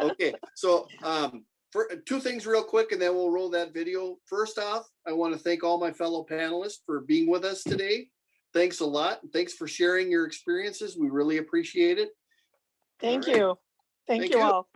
[0.00, 4.16] Okay, so um, for two things real quick, and then we'll roll that video.
[4.26, 8.08] First off, I want to thank all my fellow panelists for being with us today.
[8.52, 9.20] Thanks a lot.
[9.32, 10.96] Thanks for sharing your experiences.
[10.98, 12.08] We really appreciate it.
[13.00, 13.40] Thank All right.
[13.40, 13.58] you.
[14.08, 14.44] Thank Thank you you.
[14.44, 14.68] all.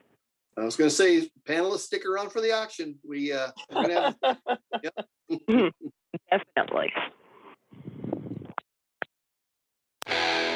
[0.57, 2.99] I was going to say, panelists, stick around for the auction.
[3.03, 4.15] We uh, we're gonna have,
[4.83, 4.95] yep.
[6.57, 6.93] definitely
[10.13, 10.52] you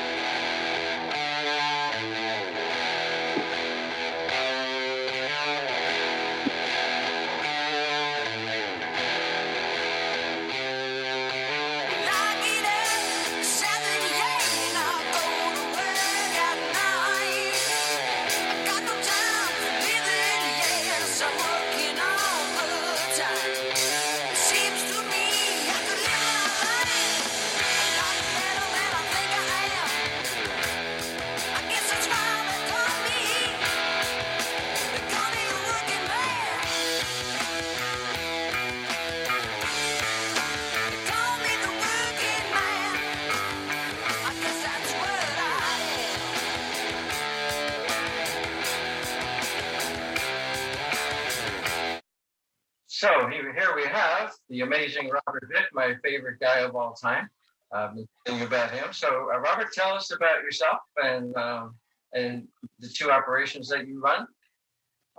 [54.57, 57.29] the amazing Robert Vick, my favorite guy of all time.
[57.73, 58.87] I've been thinking about him.
[58.93, 61.75] So, uh, Robert, tell us about yourself and um,
[62.15, 64.27] and the two operations that you run.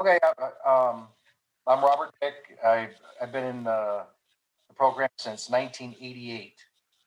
[0.01, 1.07] Okay, uh, um,
[1.67, 2.57] I'm Robert Vick.
[2.65, 4.03] I've, I've been in uh,
[4.69, 6.53] the program since 1988.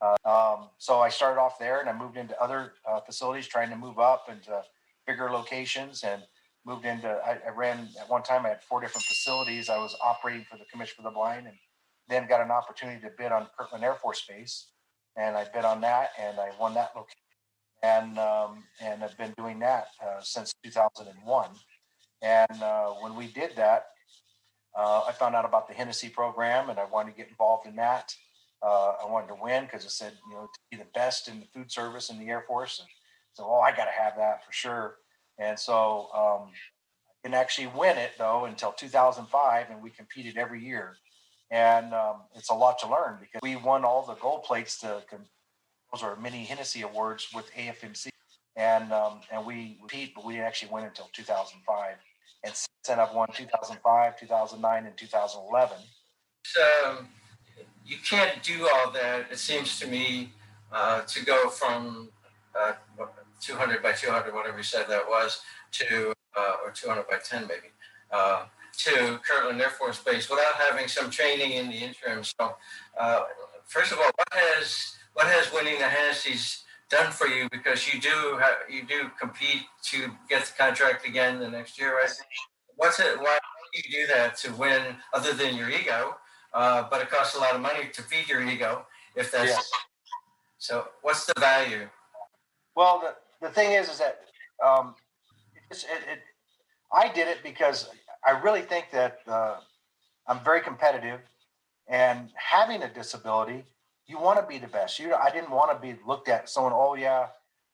[0.01, 3.71] Uh, um, so I started off there and I moved into other uh, facilities, trying
[3.71, 4.63] to move up into
[5.07, 6.23] bigger locations and
[6.65, 7.09] moved into.
[7.09, 8.47] I, I ran at one time.
[8.47, 9.69] I had four different facilities.
[9.69, 11.57] I was operating for the Commission for the Blind, and
[12.11, 14.69] then got an opportunity to bid on Kirtland Air Force Base,
[15.17, 17.17] and I bid on that, and I won that location,
[17.83, 21.51] and um, and I've been doing that uh, since 2001.
[22.23, 23.87] And uh, when we did that,
[24.77, 27.77] uh, I found out about the Hennessy program, and I wanted to get involved in
[27.77, 28.15] that.
[28.63, 31.41] Uh, I wanted to win because it said, you know, to be the best in
[31.41, 32.79] the food service in the Air Force.
[32.79, 32.89] And
[33.33, 34.97] so, oh, I got to have that for sure.
[35.39, 36.51] And so, um,
[37.09, 40.97] I didn't actually win it though until 2005, and we competed every year.
[41.51, 45.03] And um, it's a lot to learn because we won all the gold plates to
[45.93, 48.11] those are mini Hennessy awards with AFMC,
[48.57, 51.97] and um, and we compete, but we didn't actually win until 2005.
[52.45, 55.77] And since then, I've won 2005, 2009, and 2011.
[56.45, 57.05] So
[57.85, 59.27] you can't do all that.
[59.31, 60.33] It seems to me
[60.73, 62.09] uh, to go from
[62.59, 62.73] uh,
[63.41, 65.41] 200 by 200, whatever you said that was,
[65.73, 67.69] to uh, or 200 by 10 maybe,
[68.13, 68.45] uh,
[68.85, 72.23] to Kirtland Air Force Base without having some training in the interim.
[72.25, 72.57] So,
[72.99, 73.21] uh,
[73.67, 77.49] first of all, what has what has winning the Hennessy's done for you?
[77.51, 81.97] Because you do have, you do compete to get the contract again the next year,
[81.97, 82.11] right?
[82.77, 83.19] What's it?
[83.19, 83.39] Why
[83.73, 86.17] do you do that to win, other than your ego?
[86.53, 88.87] Uh, but it costs a lot of money to feed your ego.
[89.15, 89.71] If that's
[90.59, 91.89] so, what's the value?
[92.77, 94.21] Well, the, the thing is, is that
[94.65, 94.95] um,
[95.71, 96.19] it's, it, it,
[96.93, 97.89] I did it because
[98.27, 99.57] I really think that uh,
[100.27, 101.21] I'm very competitive,
[101.89, 103.65] and having a disability,
[104.07, 104.99] you want to be the best.
[104.99, 106.73] You, I didn't want to be looked at someone.
[106.75, 107.27] Oh yeah,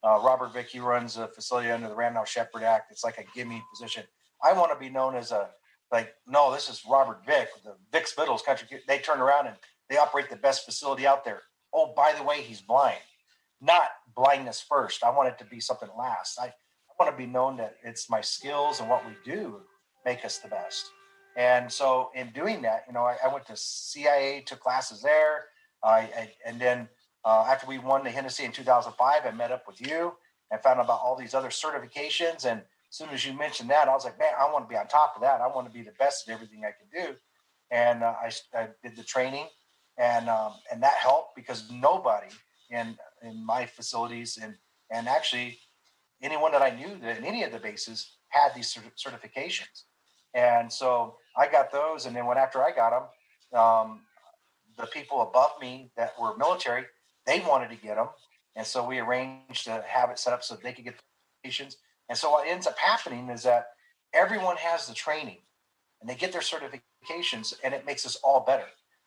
[0.04, 2.92] uh, Robert Vick, he runs a facility under the Randolph Sheppard Act.
[2.92, 4.04] It's like a gimme position.
[4.42, 5.50] I want to be known as a
[5.92, 8.66] like, no, this is Robert Vick, the Vic Spittles Country.
[8.88, 9.56] They turn around and
[9.88, 11.42] they operate the best facility out there.
[11.72, 12.98] Oh, by the way, he's blind.
[13.60, 15.04] Not blindness first.
[15.04, 16.40] I want it to be something last.
[16.40, 16.52] I, I
[16.98, 19.60] want to be known that it's my skills and what we do
[20.06, 20.92] make us the best.
[21.36, 25.46] And so, in doing that, you know, I, I went to CIA, took classes there.
[25.84, 26.88] I, and then
[27.26, 30.14] uh, after we won the Hennessy in 2005, I met up with you
[30.50, 32.46] and found out about all these other certifications.
[32.46, 34.78] And as soon as you mentioned that, I was like, man, I want to be
[34.78, 35.42] on top of that.
[35.42, 37.16] I want to be the best at everything I can do.
[37.70, 39.46] And uh, I, I did the training,
[39.98, 42.28] and um, and that helped because nobody
[42.70, 44.54] in in my facilities and
[44.88, 45.58] and actually
[46.22, 49.82] anyone that I knew that in any of the bases had these certifications.
[50.36, 54.00] And so I got those, and then when after I got them, um,
[54.76, 56.84] the people above me that were military,
[57.24, 58.08] they wanted to get them,
[58.54, 61.76] and so we arranged to have it set up so they could get the certifications.
[62.10, 63.68] And so what ends up happening is that
[64.12, 65.38] everyone has the training,
[66.00, 68.66] and they get their certifications, and it makes us all better.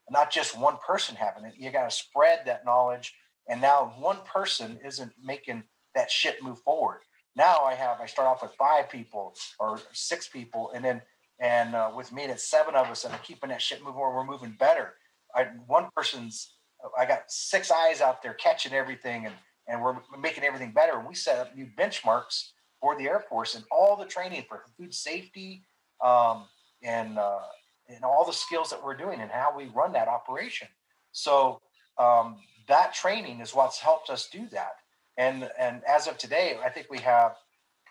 [0.10, 1.54] Not just one person having it.
[1.60, 3.14] You got to spread that knowledge,
[3.48, 7.02] and now one person isn't making that shit move forward.
[7.36, 11.02] Now I have I start off with five people or six people, and then
[11.40, 14.00] and uh, with me it's seven of us, and I'm keeping that shit moving.
[14.00, 14.94] We're moving better.
[15.36, 16.54] I, one person's
[16.98, 19.36] I got six eyes out there catching everything, and
[19.68, 20.98] and we're making everything better.
[20.98, 22.52] And we set up new benchmarks
[22.82, 25.64] for the Air Force and all the training for food safety
[26.04, 26.46] um,
[26.82, 27.40] and uh,
[27.88, 30.68] and all the skills that we're doing and how we run that operation.
[31.12, 31.60] So
[31.98, 32.38] um,
[32.68, 34.74] that training is what's helped us do that.
[35.18, 37.36] And and as of today, I think we have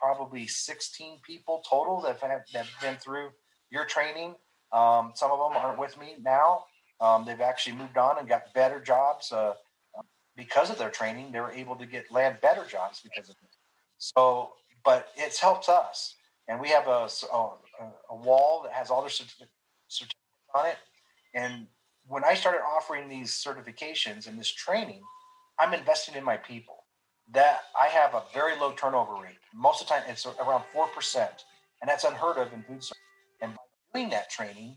[0.00, 3.30] probably 16 people total that have, that have been through
[3.70, 4.34] your training.
[4.72, 6.64] Um, some of them aren't with me now.
[7.00, 9.54] Um, they've actually moved on and got better jobs uh,
[10.36, 11.32] because of their training.
[11.32, 13.50] They were able to get land better jobs because of it.
[13.98, 14.50] So,
[14.84, 16.14] but it's helped us,
[16.48, 17.50] and we have a a,
[18.10, 19.50] a wall that has all their certificates
[19.88, 20.20] certificates
[20.54, 20.76] on it.
[21.34, 21.66] And
[22.06, 25.02] when I started offering these certifications and this training,
[25.58, 26.77] I'm investing in my people.
[27.34, 29.38] That I have a very low turnover rate.
[29.54, 31.44] Most of the time, it's around four percent,
[31.80, 32.96] and that's unheard of in food service.
[33.42, 33.58] And by
[33.94, 34.76] doing that training,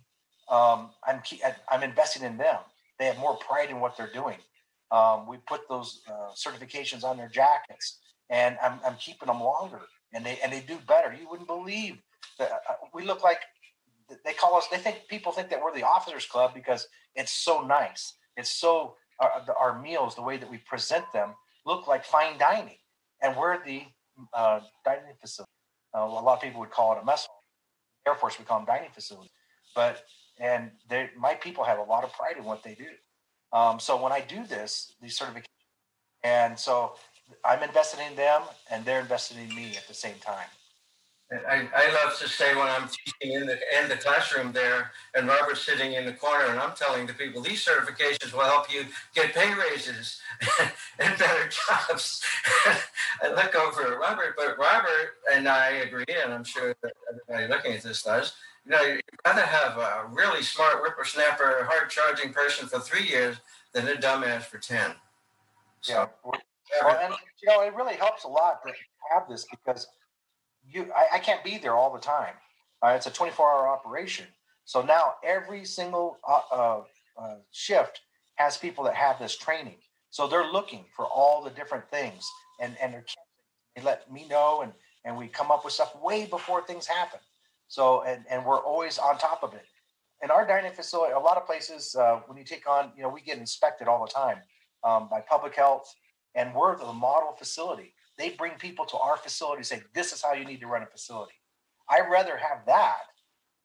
[0.50, 1.22] um, I'm
[1.70, 2.60] I'm investing in them.
[3.00, 4.38] They have more pride in what they're doing.
[4.92, 8.00] Um, we put those uh, certifications on their jackets,
[8.30, 9.82] and I'm, I'm keeping them longer,
[10.14, 11.16] and they and they do better.
[11.18, 12.02] You wouldn't believe
[12.38, 13.40] that uh, we look like
[14.26, 14.68] they call us.
[14.68, 18.14] They think people think that we're the officers club because it's so nice.
[18.36, 22.78] It's so our, our meals, the way that we present them, look like fine dining,
[23.22, 23.84] and we're the
[24.34, 25.52] uh, dining facility.
[25.96, 27.28] Uh, a lot of people would call it a mess.
[28.08, 29.32] Air Force we call them dining facilities,
[29.76, 30.04] but
[30.40, 30.72] and
[31.18, 32.88] my people have a lot of pride in what they do.
[33.54, 35.46] Um, so when I do this, these certifications,
[36.24, 36.96] and so
[37.46, 40.48] I'm invested in them, and they're invested in me at the same time.
[41.32, 45.28] I, I love to say when I'm teaching in the in the classroom there, and
[45.28, 48.86] Robert's sitting in the corner, and I'm telling the people these certifications will help you
[49.16, 50.20] get pay raises
[51.00, 52.22] and better jobs.
[53.24, 57.48] I look over at Robert, but Robert and I agree, and I'm sure that everybody
[57.48, 58.34] looking at this does.
[58.66, 63.38] You know, you'd rather have a really smart whippersnapper, hard charging person for three years
[63.72, 64.92] than a dumbass for ten.
[65.88, 66.08] Yeah.
[66.26, 68.74] Well, and you know, it really helps a lot to
[69.14, 69.88] have this because
[70.68, 72.34] you I, I can't be there all the time.
[72.84, 74.26] Uh, it's a 24 hour operation.
[74.66, 76.82] So now every single uh, uh,
[77.18, 78.02] uh, shift
[78.36, 79.78] has people that have this training.
[80.10, 82.96] So they're looking for all the different things and, and
[83.76, 84.74] they let me know and,
[85.06, 87.20] and we come up with stuff way before things happen.
[87.68, 89.66] So, and, and we're always on top of it.
[90.24, 93.10] In our dining facility, a lot of places, uh, when you take on, you know,
[93.10, 94.38] we get inspected all the time
[94.84, 95.94] um, by public health
[96.36, 97.94] and we're the model facility.
[98.22, 100.84] They bring people to our facility and say, this is how you need to run
[100.84, 101.34] a facility.
[101.90, 103.00] I'd rather have that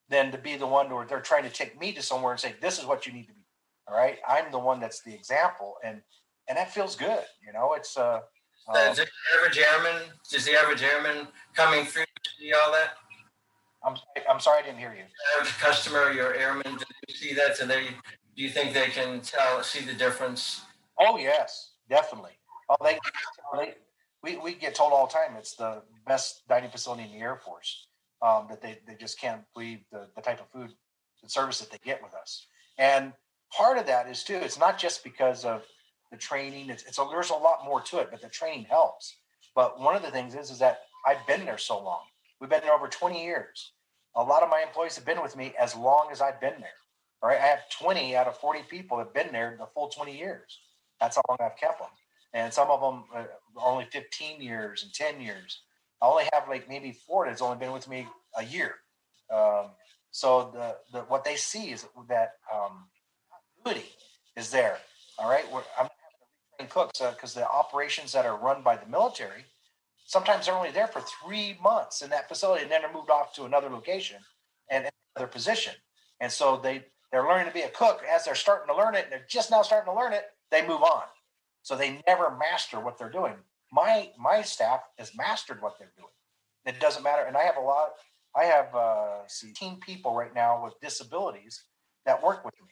[0.08, 2.54] than to be the one where they're trying to take me to somewhere and say,
[2.62, 3.44] this is what you need to be.
[3.86, 4.16] All right.
[4.26, 5.74] I'm the one that's the example.
[5.84, 6.00] And
[6.48, 7.24] and that feels good.
[7.46, 8.20] You know, it's uh
[8.68, 10.02] um, Does the average airman,
[10.32, 12.94] is the average airman coming through to see all that?
[13.84, 15.04] I'm I'm sorry I didn't hear you.
[15.38, 17.58] Average customer, your airman, do you see that?
[17.58, 17.88] So they
[18.34, 20.62] do you think they can tell see the difference?
[20.98, 22.32] Oh yes, definitely.
[22.70, 22.98] Oh, they,
[23.58, 23.74] they
[24.26, 27.36] we, we get told all the time it's the best dining facility in the Air
[27.36, 27.86] Force.
[28.22, 30.70] Um, that they, they just can't believe the, the type of food
[31.22, 32.46] and service that they get with us.
[32.78, 33.12] And
[33.52, 35.62] part of that is too, it's not just because of
[36.10, 36.70] the training.
[36.70, 39.18] It's, it's a, there's a lot more to it, but the training helps.
[39.54, 42.00] But one of the things is, is that I've been there so long.
[42.40, 43.72] We've been there over 20 years.
[44.16, 46.70] A lot of my employees have been with me as long as I've been there.
[47.22, 47.38] All right.
[47.38, 50.58] I have 20 out of 40 people have been there the full 20 years.
[51.00, 51.90] That's how long I've kept them
[52.36, 53.28] and some of them are
[53.64, 55.62] only 15 years and 10 years.
[56.02, 58.06] I only have like maybe four that's only been with me
[58.38, 58.74] a year.
[59.32, 59.70] Um,
[60.10, 62.86] so the, the what they see is that um,
[63.64, 63.88] continuity
[64.36, 64.78] is there.
[65.18, 65.88] All right, We're, I'm
[66.58, 69.44] having to cooks because uh, the operations that are run by the military
[70.06, 73.34] sometimes they're only there for three months in that facility, and then they're moved off
[73.34, 74.18] to another location
[74.70, 75.74] and another position.
[76.20, 79.04] And so they they're learning to be a cook as they're starting to learn it,
[79.04, 80.24] and they're just now starting to learn it.
[80.50, 81.02] They move on.
[81.66, 83.34] So they never master what they're doing.
[83.72, 86.12] My my staff has mastered what they're doing.
[86.64, 87.24] It doesn't matter.
[87.24, 87.88] And I have a lot.
[88.36, 91.64] I have uh, 16 people right now with disabilities
[92.04, 92.68] that work with me,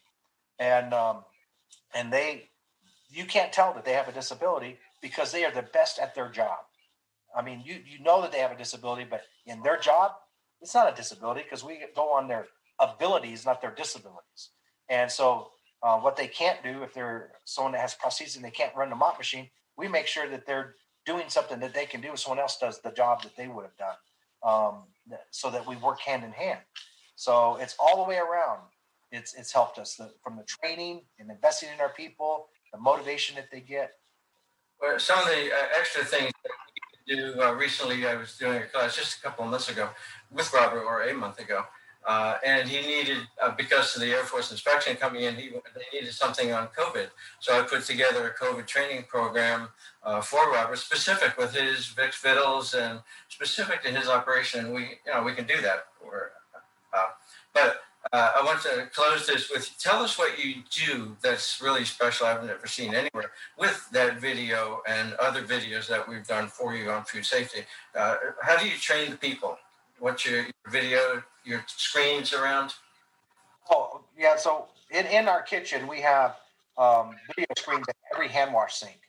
[0.61, 1.25] and um,
[1.93, 2.51] and they
[3.11, 6.29] you can't tell that they have a disability because they are the best at their
[6.29, 6.61] job.
[7.37, 10.13] I mean, you you know that they have a disability, but in their job,
[10.61, 12.47] it's not a disability because we go on their
[12.79, 14.51] abilities, not their disabilities.
[14.89, 15.49] And so
[15.85, 18.89] uh, what they can't do if they're someone that has prosthesis and they can't run
[18.89, 22.17] the mop machine, we make sure that they're doing something that they can do.
[22.17, 23.97] Someone else does the job that they would have done,
[24.43, 24.85] um,
[25.31, 26.61] so that we work hand in hand.
[27.17, 28.61] So it's all the way around.
[29.13, 33.37] It's it's helped us the, from the training and investing in our people, the motivation
[33.37, 33.93] that they get.
[34.81, 36.53] Well, some of the uh, extra things that
[37.07, 39.91] we do uh, recently, I was doing a class just a couple months ago
[40.31, 41.63] with Robert, or a month ago,
[42.07, 45.99] uh, and he needed, uh, because of the Air Force inspection coming in, he they
[45.99, 47.09] needed something on COVID.
[47.41, 49.69] So I put together a COVID training program
[50.03, 54.75] uh, for Robert, specific with his Vicks Vittles and specific to his operation.
[54.75, 55.87] We, you know, we can do that.
[56.05, 56.33] Or,
[56.93, 57.11] uh,
[57.55, 57.81] but
[58.13, 62.27] uh, I want to close this with tell us what you do that's really special.
[62.27, 66.91] I've never seen anywhere with that video and other videos that we've done for you
[66.91, 67.61] on food safety.
[67.97, 69.57] Uh, how do you train the people?
[70.05, 72.75] What's your, your video your screens around?
[73.71, 76.37] Oh yeah, so in, in our kitchen we have
[76.77, 79.01] um, video screens at every hand wash sink,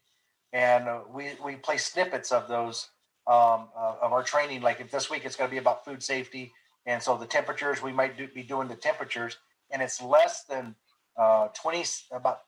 [0.54, 2.92] and uh, we we play snippets of those
[3.28, 4.62] um, uh, of our training.
[4.62, 6.54] Like if this week it's going to be about food safety,
[6.86, 9.36] and so the temperatures we might do, be doing the temperatures,
[9.72, 10.76] and it's less than
[11.18, 12.44] uh, twenty about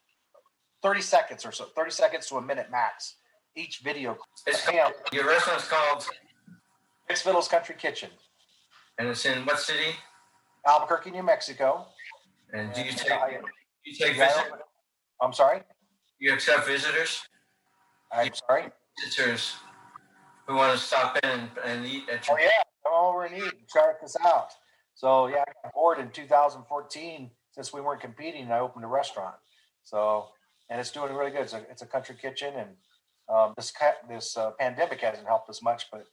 [0.82, 3.16] thirty seconds or so, thirty seconds to a minute max
[3.58, 4.17] each video.
[4.45, 4.66] It's,
[5.11, 6.08] your restaurant's called
[7.09, 8.09] Vicks Vittles Country Kitchen.
[9.00, 9.95] And it's in what city?
[10.66, 11.85] Albuquerque, New Mexico.
[12.53, 14.61] And do you take do you take visitors?
[15.22, 15.61] I'm sorry.
[16.19, 17.22] You accept visitors?
[18.11, 18.66] I'm sorry.
[19.03, 19.56] Visitors
[20.48, 22.50] who want to stop in and, and eat at your Oh yeah,
[22.84, 23.53] come over and eat.
[23.74, 24.50] Check this out.
[24.95, 28.43] So yeah, I got bored in 2014 since we weren't competing.
[28.43, 29.35] and I opened a restaurant.
[29.84, 30.30] So
[30.69, 31.42] and it's doing really good.
[31.42, 32.69] It's a, it's a country kitchen, and
[33.34, 33.72] um, this
[34.09, 36.06] this uh, pandemic hasn't helped us much, but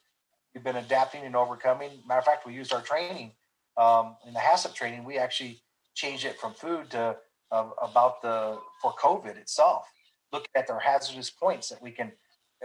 [0.55, 1.91] we've been adapting and overcoming.
[2.07, 3.33] Matter of fact, we used our training
[3.77, 5.03] um, in the HACCP training.
[5.03, 5.61] We actually
[5.93, 7.17] changed it from food to
[7.51, 9.85] uh, about the for COVID itself.
[10.31, 12.11] Look at their hazardous points that we can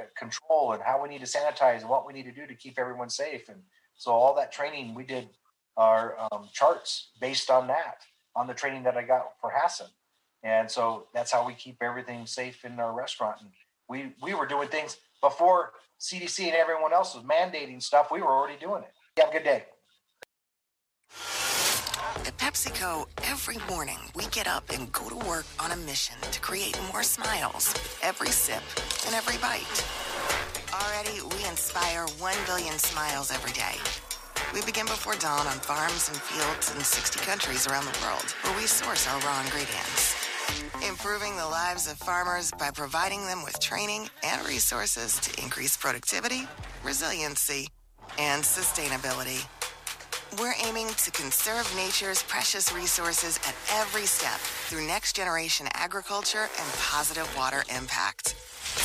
[0.00, 2.54] uh, control and how we need to sanitize and what we need to do to
[2.54, 3.48] keep everyone safe.
[3.48, 3.60] And
[3.96, 5.28] so all that training we did
[5.76, 8.02] our um, charts based on that,
[8.36, 9.88] on the training that I got for HACCP.
[10.42, 13.36] And so that's how we keep everything safe in our restaurant.
[13.40, 13.50] And
[13.88, 18.10] we we were doing things before CDC and everyone else was mandating stuff.
[18.10, 19.20] We were already doing it.
[19.20, 19.64] Have a good day.
[22.26, 26.40] At PepsiCo, every morning we get up and go to work on a mission to
[26.40, 28.62] create more smiles every sip
[29.06, 29.84] and every bite.
[30.72, 33.76] Already, we inspire 1 billion smiles every day.
[34.54, 38.56] We begin before dawn on farms and fields in 60 countries around the world where
[38.56, 40.19] we source our raw ingredients.
[40.86, 46.48] Improving the lives of farmers by providing them with training and resources to increase productivity,
[46.84, 47.68] resiliency,
[48.18, 49.46] and sustainability.
[50.38, 54.38] We're aiming to conserve nature's precious resources at every step
[54.68, 58.36] through next generation agriculture and positive water impact.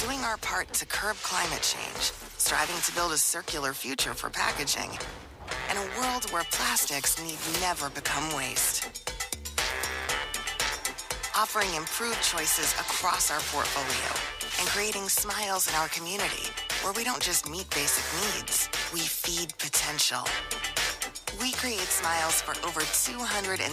[0.04, 4.98] Doing our part to curb climate change, striving to build a circular future for packaging,
[5.70, 9.15] and a world where plastics need never become waste.
[11.38, 14.08] Offering improved choices across our portfolio
[14.58, 16.48] and creating smiles in our community
[16.82, 20.24] where we don't just meet basic needs, we feed potential.
[21.42, 23.68] We create smiles for over 260,000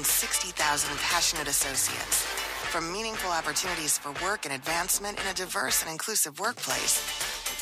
[0.99, 2.27] passionate associates.
[2.75, 6.99] From meaningful opportunities for work and advancement in a diverse and inclusive workplace,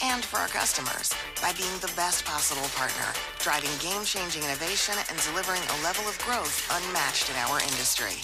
[0.03, 1.13] and for our customers
[1.43, 6.17] by being the best possible partner, driving game changing innovation and delivering a level of
[6.25, 8.17] growth unmatched in our industry.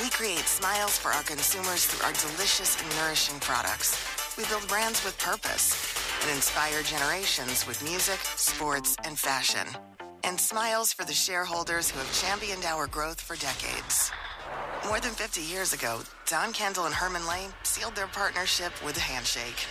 [0.00, 3.98] We create smiles for our consumers through our delicious and nourishing products.
[4.38, 5.76] We build brands with purpose
[6.22, 9.66] and inspire generations with music, sports, and fashion
[10.24, 14.10] and smiles for the shareholders who have championed our growth for decades.
[14.86, 19.00] More than 50 years ago, Don Kendall and Herman Lay sealed their partnership with a
[19.00, 19.66] handshake.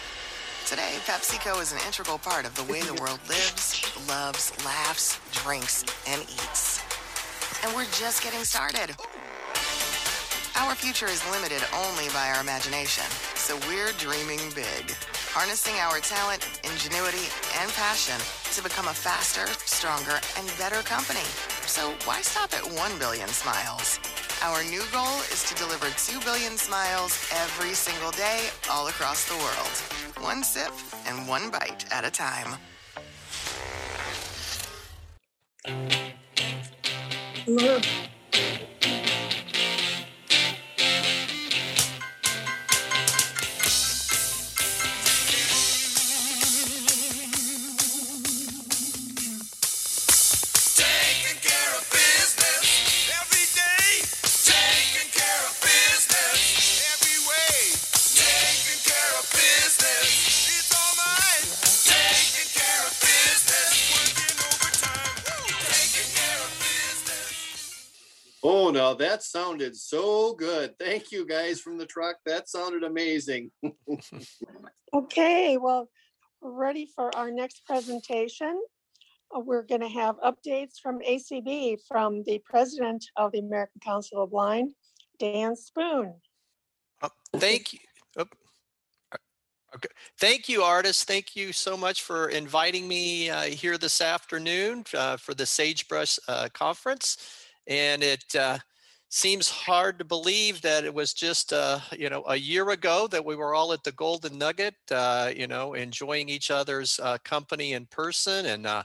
[0.66, 5.84] Today, PepsiCo is an integral part of the way the world lives, loves, laughs, drinks,
[6.08, 6.82] and eats.
[7.64, 8.96] And we're just getting started.
[10.56, 13.06] Our future is limited only by our imagination,
[13.36, 14.92] so we're dreaming big,
[15.32, 18.20] harnessing our talent, ingenuity, and passion
[18.54, 21.24] to become a faster, stronger, and better company.
[21.66, 24.00] So why stop at 1 billion smiles?
[24.44, 29.36] Our new goal is to deliver 2 billion smiles every single day all across the
[29.36, 29.76] world.
[30.20, 30.74] One sip
[31.08, 32.58] and one bite at a time.
[37.46, 38.21] Taking
[68.84, 70.74] Oh, that sounded so good.
[70.80, 72.16] Thank you guys from the truck.
[72.26, 73.52] That sounded amazing.
[74.94, 75.88] Okay, well,
[76.42, 78.62] we're ready for our next presentation.
[79.34, 84.22] Uh, We're going to have updates from ACB from the president of the American Council
[84.22, 84.74] of Blind,
[85.18, 86.16] Dan Spoone.
[87.38, 87.80] Thank you.
[88.20, 88.36] Oop.
[89.14, 89.18] Uh,
[89.74, 89.88] Okay.
[90.20, 91.06] Thank you, Ardis.
[91.06, 96.20] Thank you so much for inviting me uh, here this afternoon uh, for the Sagebrush
[96.28, 97.16] uh, Conference.
[97.68, 98.58] And it uh,
[99.14, 103.26] seems hard to believe that it was just, uh, you know, a year ago that
[103.26, 107.74] we were all at the Golden Nugget, uh, you know, enjoying each other's uh, company
[107.74, 108.84] in person and, uh,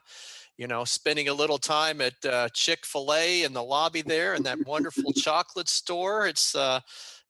[0.58, 4.34] you know, spending a little time at uh, Chick fil A in the lobby there
[4.34, 6.26] and that wonderful chocolate store.
[6.26, 6.80] It's, uh,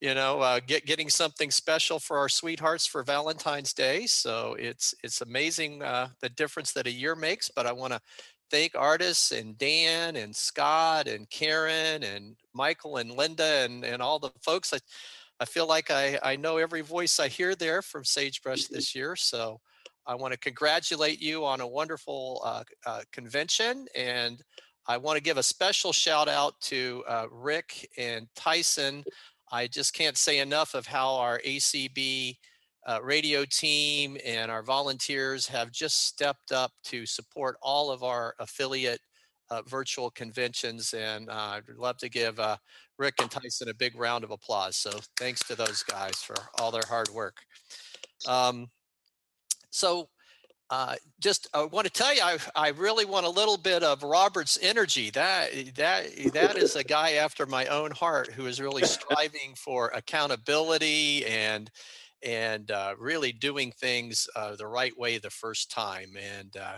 [0.00, 4.06] you know, uh, get, getting something special for our sweethearts for Valentine's Day.
[4.06, 7.50] So it's it's amazing uh, the difference that a year makes.
[7.50, 8.00] But I want to
[8.50, 14.18] thank Ardis and Dan and Scott and Karen and Michael and Linda and and all
[14.18, 14.72] the folks.
[14.72, 14.78] I
[15.40, 19.16] I feel like I I know every voice I hear there from Sagebrush this year.
[19.16, 19.60] So
[20.06, 24.42] I want to congratulate you on a wonderful uh, uh, convention and.
[24.88, 29.02] I want to give a special shout out to uh, Rick and Tyson.
[29.50, 32.36] I just can't say enough of how our ACB
[32.86, 38.34] uh, radio team and our volunteers have just stepped up to support all of our
[38.38, 39.00] affiliate
[39.50, 40.94] uh, virtual conventions.
[40.94, 42.56] And uh, I'd love to give uh,
[42.98, 44.76] Rick and Tyson a big round of applause.
[44.76, 47.38] So thanks to those guys for all their hard work.
[48.26, 48.68] Um,
[49.70, 50.08] so
[50.70, 54.02] uh, just I want to tell you, I, I really want a little bit of
[54.02, 55.10] Robert's energy.
[55.10, 59.92] That that that is a guy after my own heart who is really striving for
[59.94, 61.70] accountability and
[62.22, 66.76] and uh, really doing things uh, the right way the first time and uh,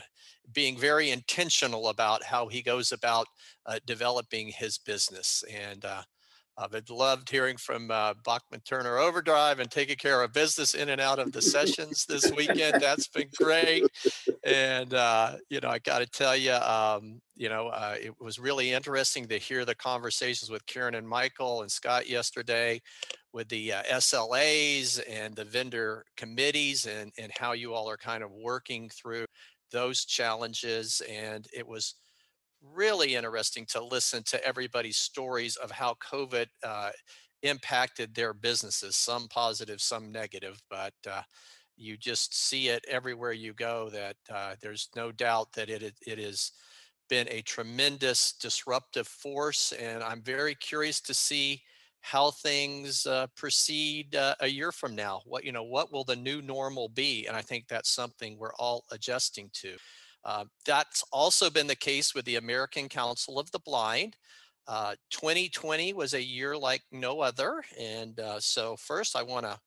[0.52, 3.26] being very intentional about how he goes about
[3.67, 5.44] uh, developing his business.
[5.55, 6.02] And uh,
[6.57, 11.00] I've loved hearing from uh, Bachman Turner Overdrive and taking care of business in and
[11.00, 12.81] out of the sessions this weekend.
[12.81, 13.84] That's been great.
[14.44, 14.91] And,
[15.50, 17.70] you know, I got to tell you, um, you know,
[18.02, 22.81] it was really interesting to hear the conversations with Karen and Michael and Scott yesterday
[23.39, 28.25] with the uh, SLAs and the vendor committees and, and how you all are kind
[28.25, 29.25] of working through
[29.70, 31.00] those challenges.
[31.08, 31.94] And it was
[32.60, 36.91] really interesting to listen to everybody's stories of how COVID uh,
[37.44, 41.23] impacted their businesses, some positive, some negative, but uh,
[41.76, 46.18] you just see it everywhere you go that uh, there's no doubt that it, it
[46.18, 46.50] has
[47.08, 49.70] been a tremendous disruptive force.
[49.70, 51.62] And I'm very curious to see
[52.09, 55.20] how things uh, proceed uh, a year from now.
[55.27, 57.27] What, you know, what will the new normal be?
[57.27, 59.77] And I think that's something we're all adjusting to.
[60.25, 64.17] Uh, that's also been the case with the American Council of the Blind.
[64.67, 67.62] Uh, 2020 was a year like no other.
[67.78, 69.59] And uh, so, first, I want to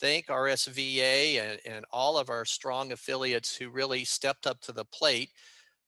[0.00, 4.86] thank RSVA and, and all of our strong affiliates who really stepped up to the
[4.86, 5.28] plate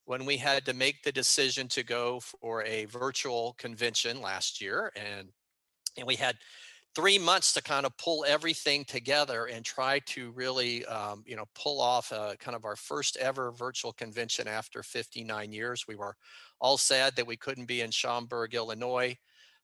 [0.05, 4.93] when we had to make the decision to go for a virtual convention last year.
[4.97, 5.31] And,
[5.97, 6.37] and we had
[6.95, 11.45] three months to kind of pull everything together and try to really um, you know
[11.55, 15.87] pull off a, kind of our first ever virtual convention after 59 years.
[15.89, 16.17] We were
[16.61, 19.17] all sad that we couldn't be in schaumburg illinois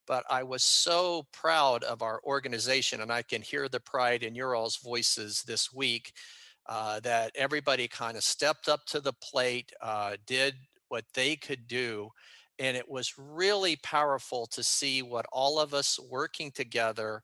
[0.07, 4.35] but i was so proud of our organization and i can hear the pride in
[4.35, 6.13] your all's voices this week
[6.69, 10.53] uh, that everybody kind of stepped up to the plate uh, did
[10.89, 12.07] what they could do
[12.61, 17.23] and it was really powerful to see what all of us working together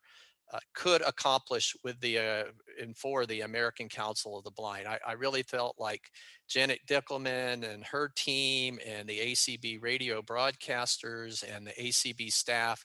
[0.52, 2.44] uh, could accomplish with the uh,
[2.82, 4.88] and for the American Council of the Blind.
[4.88, 6.10] I, I, really felt like
[6.48, 12.84] Janet Dickelman and her team and the ACB radio broadcasters and the ACB staff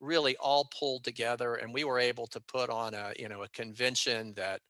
[0.00, 3.48] really all pulled together and we were able to put on a you know a
[3.48, 4.60] convention that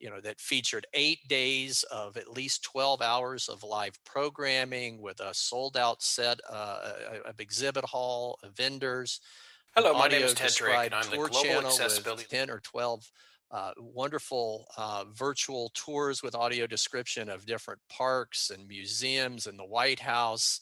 [0.00, 5.20] you know, that featured eight days of at least 12 hours of live programming with
[5.20, 6.92] a sold out set uh,
[7.24, 9.20] of exhibit hall, of vendors.
[9.74, 12.24] Hello, my name is Ted Drake, and I'm the Global Accessibility.
[12.24, 13.10] 10 or 12
[13.50, 19.64] uh, wonderful uh, virtual tours with audio description of different parks and museums and the
[19.64, 20.60] White House.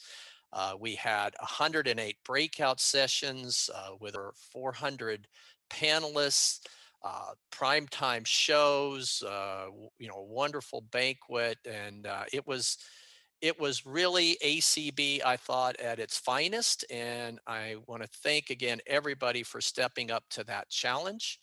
[0.52, 5.26] Uh, we had 108 breakout sessions uh, with over 400
[5.68, 6.60] panelists
[7.07, 9.67] uh, primetime shows, uh,
[9.99, 12.78] you know, a wonderful banquet, and uh, it was
[13.41, 16.85] it was really ACB, I thought, at its finest.
[16.91, 21.39] And I want to thank again everybody for stepping up to that challenge.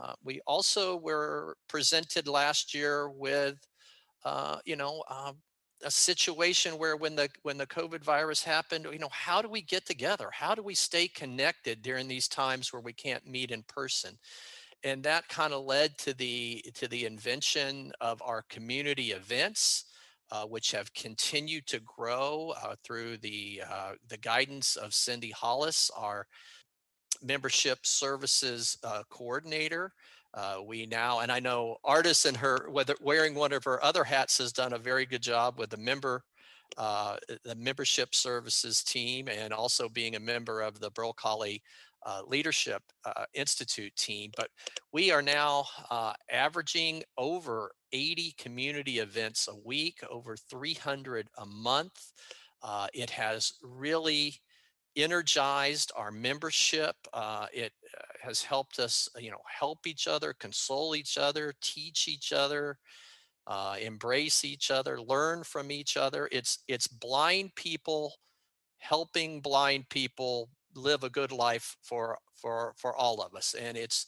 [0.00, 3.56] Uh, we also were presented last year with,
[4.24, 5.38] uh, you know, um,
[5.84, 9.62] a situation where when the when the COVID virus happened, you know, how do we
[9.62, 10.30] get together?
[10.32, 14.16] How do we stay connected during these times where we can't meet in person?
[14.84, 19.84] And that kind of led to the to the invention of our community events
[20.32, 25.90] uh, which have continued to grow uh, through the uh, the guidance of Cindy Hollis,
[25.94, 26.26] our
[27.22, 29.92] membership services uh, coordinator.
[30.32, 34.04] Uh, we now, and I know Ardis and her, whether wearing one of her other
[34.04, 36.24] hats, has done a very good job with the member,
[36.78, 41.62] uh, the membership services team, and also being a member of the Burl Colley
[42.04, 44.48] uh, Leadership uh, Institute team, but
[44.92, 52.12] we are now uh, averaging over 80 community events a week, over 300 a month.
[52.62, 54.34] Uh, it has really
[54.96, 56.96] energized our membership.
[57.12, 62.08] Uh, it uh, has helped us, you know, help each other, console each other, teach
[62.08, 62.78] each other.
[63.80, 66.28] embrace each other, learn from each other.
[66.30, 68.12] It's it's blind people
[68.78, 74.06] helping blind people live a good life for for for all of us and it's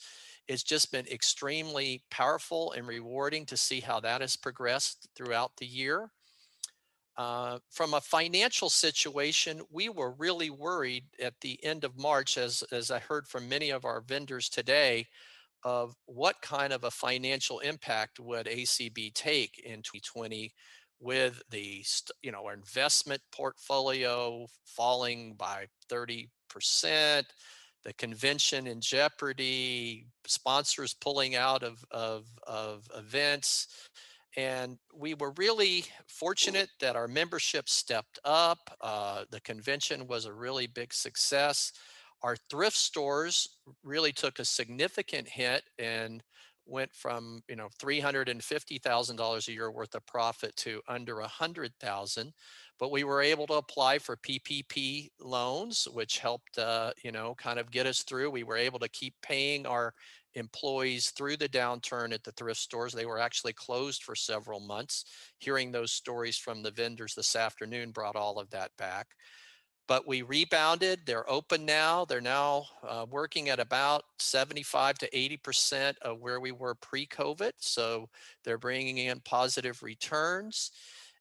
[0.49, 5.67] it's just been extremely powerful and rewarding to see how that has progressed throughout the
[5.67, 6.10] year.
[7.17, 12.65] Uh, from a financial situation we were really worried at the end of march as
[12.73, 15.07] as i heard from many of our vendors today
[15.62, 20.52] of what kind of a financial impact would acb take in 2020
[21.01, 21.85] with the
[22.23, 27.27] you know our investment portfolio falling by 30 percent
[27.85, 33.69] the convention in jeopardy sponsors pulling out of, of, of events
[34.37, 38.77] and we were really fortunate that our membership stepped up.
[38.81, 41.73] Uh, the convention was a really big success.
[42.23, 46.23] Our thrift stores really took a significant hit and
[46.67, 50.55] went from you know three hundred and fifty thousand dollars a year worth of profit
[50.57, 52.33] to under a hundred thousand,
[52.78, 57.59] but we were able to apply for PPP loans, which helped uh, you know kind
[57.59, 58.31] of get us through.
[58.31, 59.94] We were able to keep paying our
[60.34, 62.93] employees through the downturn at the thrift stores.
[62.93, 65.05] They were actually closed for several months.
[65.39, 69.09] Hearing those stories from the vendors this afternoon brought all of that back
[69.87, 71.01] but we rebounded.
[71.05, 72.05] They're open now.
[72.05, 77.53] They're now uh, working at about 75 to 80% of where we were pre COVID.
[77.59, 78.09] So
[78.45, 80.71] they're bringing in positive returns.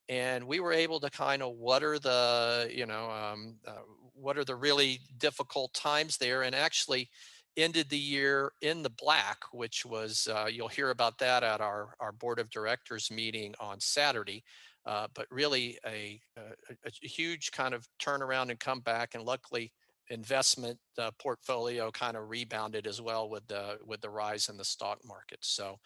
[0.09, 3.83] And we were able to kind of what are the, you know, um, uh,
[4.13, 7.09] what are the really difficult times there and actually
[7.55, 11.95] ended the year in the black, which was, uh, you'll hear about that at our,
[11.99, 14.43] our board of directors meeting on Saturday.
[14.85, 19.15] Uh, but really a, a, a, huge kind of turnaround and comeback.
[19.15, 19.71] And luckily,
[20.09, 24.65] investment uh, portfolio kind of rebounded as well with the with the rise in the
[24.65, 25.39] stock market.
[25.41, 25.79] So.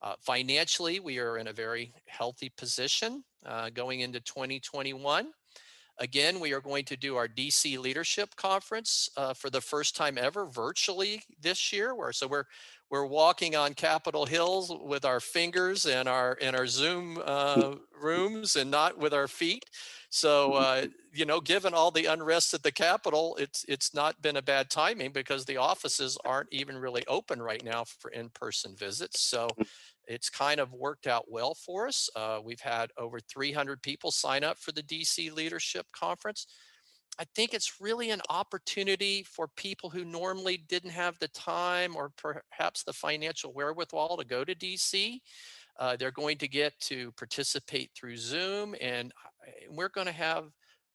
[0.00, 5.32] Uh, financially, we are in a very healthy position uh, going into 2021.
[6.00, 10.16] Again, we are going to do our DC Leadership Conference uh, for the first time
[10.16, 11.94] ever virtually this year.
[11.94, 12.44] Where so we're
[12.88, 18.54] we're walking on Capitol Hills with our fingers and our in our Zoom uh, rooms
[18.54, 19.64] and not with our feet.
[20.10, 24.36] So uh, you know, given all the unrest at the Capitol, it's it's not been
[24.36, 29.20] a bad timing because the offices aren't even really open right now for in-person visits.
[29.20, 29.48] So
[30.08, 32.08] it's kind of worked out well for us.
[32.16, 36.46] Uh, we've had over 300 people sign up for the DC Leadership Conference.
[37.20, 42.12] I think it's really an opportunity for people who normally didn't have the time or
[42.16, 45.18] perhaps the financial wherewithal to go to DC.
[45.78, 49.12] Uh, they're going to get to participate through Zoom, and
[49.70, 50.44] we're going to have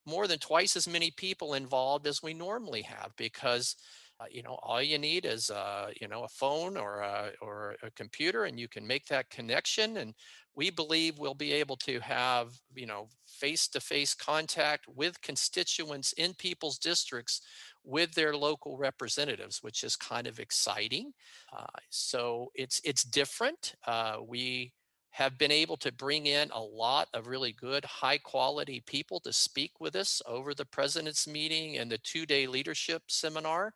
[0.05, 3.75] more than twice as many people involved as we normally have because
[4.19, 7.75] uh, you know all you need is uh, you know a phone or a, or
[7.83, 10.13] a computer and you can make that connection and
[10.55, 16.77] we believe we'll be able to have you know face-to-face contact with constituents in people's
[16.77, 17.41] districts
[17.83, 21.11] with their local representatives which is kind of exciting
[21.57, 24.71] uh, so it's it's different uh, we
[25.09, 29.31] have been able to bring in a lot of really good high quality people to
[29.31, 33.73] speak with us over the president's meeting and the two-day leadership seminar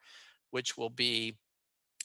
[0.51, 1.35] which will be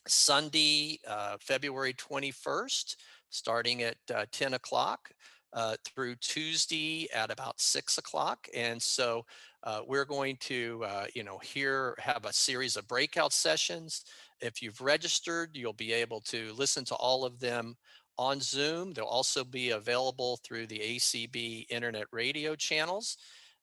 [0.06, 2.96] sunday uh, february 21st
[3.30, 5.10] starting at uh, 10 o'clock
[5.52, 8.48] uh, through Tuesday at about six o'clock.
[8.54, 9.24] And so
[9.64, 14.04] uh, we're going to, uh, you know, here have a series of breakout sessions.
[14.40, 17.76] If you've registered, you'll be able to listen to all of them
[18.18, 18.92] on Zoom.
[18.92, 23.16] They'll also be available through the ACB internet radio channels.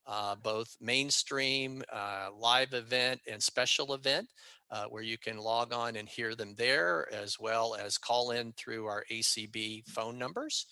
[0.07, 4.27] Uh, both mainstream, uh, live event, and special event
[4.71, 8.53] uh, where you can log on and hear them there, as well as call in
[8.53, 10.65] through our ACB phone numbers.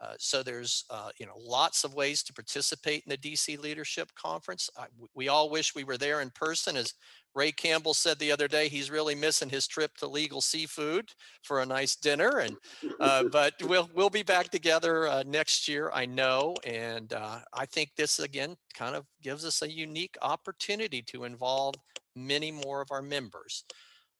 [0.00, 4.10] Uh, so there's uh, you know lots of ways to participate in the DC Leadership
[4.14, 4.70] Conference.
[5.14, 6.94] we all wish we were there in person, as
[7.38, 8.66] Ray Campbell said the other day.
[8.66, 11.12] He's really missing his trip to Legal Seafood
[11.44, 12.56] for a nice dinner, and
[12.98, 17.64] uh, but we'll we'll be back together uh, next year, I know, and uh, I
[17.66, 21.76] think this again kind of gives us a unique opportunity to involve
[22.16, 23.62] many more of our members.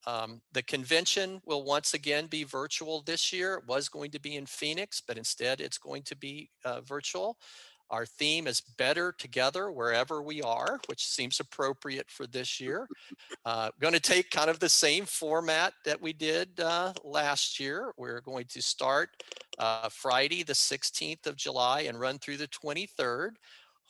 [0.06, 3.54] Um, the convention will once again be virtual this year.
[3.54, 7.36] It was going to be in Phoenix, but instead it's going to be uh, virtual.
[7.90, 12.86] Our theme is better together wherever we are, which seems appropriate for this year.
[13.44, 17.92] Uh, going to take kind of the same format that we did uh, last year.
[17.96, 19.10] We're going to start
[19.58, 23.30] uh, Friday, the 16th of July, and run through the 23rd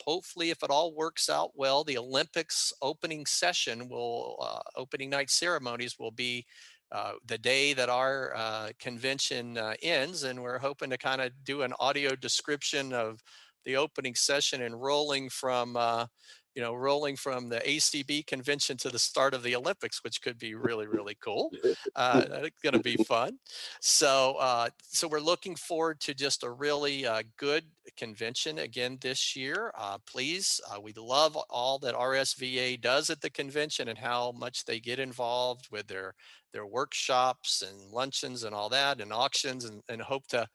[0.04, 5.30] hopefully, if it all works out well, the Olympics opening session will, uh, opening night
[5.30, 6.46] ceremonies will be
[6.90, 10.22] uh, the day that our uh, convention uh, ends.
[10.22, 13.22] And we're hoping to kind of do an audio description of
[13.68, 16.06] the opening session and rolling from uh,
[16.54, 20.40] you know, rolling from the ACB convention to the start of the Olympics, which could
[20.40, 21.52] be really, really cool.
[21.94, 23.38] Uh, it's going to be fun.
[23.80, 27.62] So, uh, so we're looking forward to just a really uh, good
[27.96, 29.70] convention again this year.
[29.78, 34.64] Uh, please, uh, we love all that RSVA does at the convention and how much
[34.64, 36.16] they get involved with their
[36.52, 40.48] their workshops and luncheons and all that and auctions and, and hope to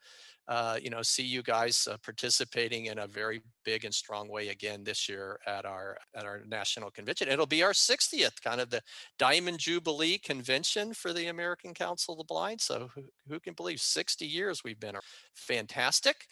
[0.46, 4.48] uh, you know, see you guys uh, participating in a very big and strong way
[4.48, 7.28] again this year at our at our national convention.
[7.28, 8.82] It'll be our 60th, kind of the
[9.18, 12.60] Diamond Jubilee convention for the American Council of the Blind.
[12.60, 14.96] So who, who can believe 60 years we've been
[15.34, 16.26] fantastic.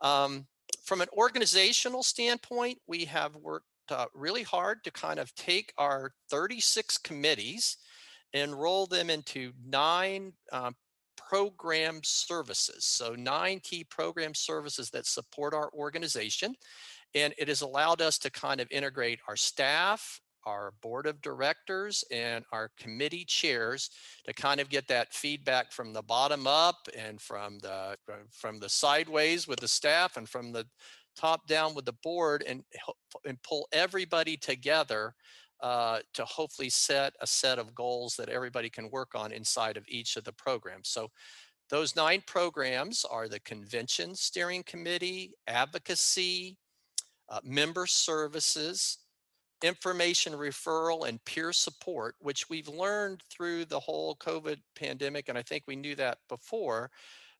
[0.00, 0.46] Um,
[0.84, 6.12] from an organizational standpoint, we have worked uh, really hard to kind of take our
[6.30, 7.76] 36 committees
[8.32, 10.70] and roll them into nine uh,
[11.32, 12.84] program services.
[12.84, 16.54] So, nine key program services that support our organization.
[17.14, 22.04] And it has allowed us to kind of integrate our staff, our board of directors,
[22.10, 23.88] and our committee chairs
[24.26, 27.96] to kind of get that feedback from the bottom up and from the
[28.30, 30.66] from the sideways with the staff and from the
[31.16, 32.62] top down with the board and
[33.24, 35.14] and pull everybody together
[35.62, 39.84] uh, to hopefully set a set of goals that everybody can work on inside of
[39.88, 40.88] each of the programs.
[40.88, 41.08] So
[41.70, 46.58] those nine programs are the Convention Steering Committee, Advocacy,
[47.28, 48.98] uh, Member Services,
[49.62, 55.42] Information Referral, and Peer Support, which we've learned through the whole COVID pandemic, and I
[55.42, 56.90] think we knew that before,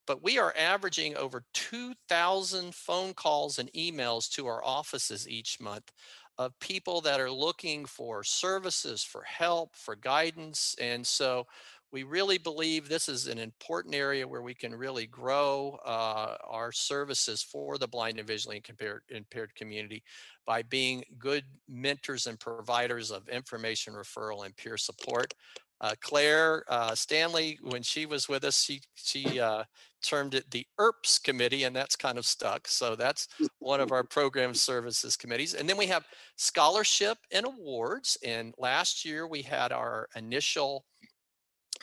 [0.06, 5.92] but we are averaging over 2,000 phone calls and emails to our offices each month
[6.38, 10.74] of people that are looking for services, for help, for guidance.
[10.80, 11.46] And so
[11.92, 16.72] we really believe this is an important area where we can really grow uh, our
[16.72, 20.02] services for the blind and visually impaired, impaired community
[20.46, 25.34] by being good mentors and providers of information referral and peer support.
[25.82, 29.64] Uh, Claire uh, Stanley, when she was with us, she she uh,
[30.02, 32.68] termed it the ERPS committee, and that's kind of stuck.
[32.68, 35.54] So that's one of our program services committees.
[35.54, 36.04] And then we have
[36.36, 38.16] scholarship and awards.
[38.24, 40.84] And last year we had our initial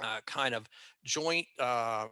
[0.01, 0.67] uh, kind of
[1.03, 2.07] joint uh,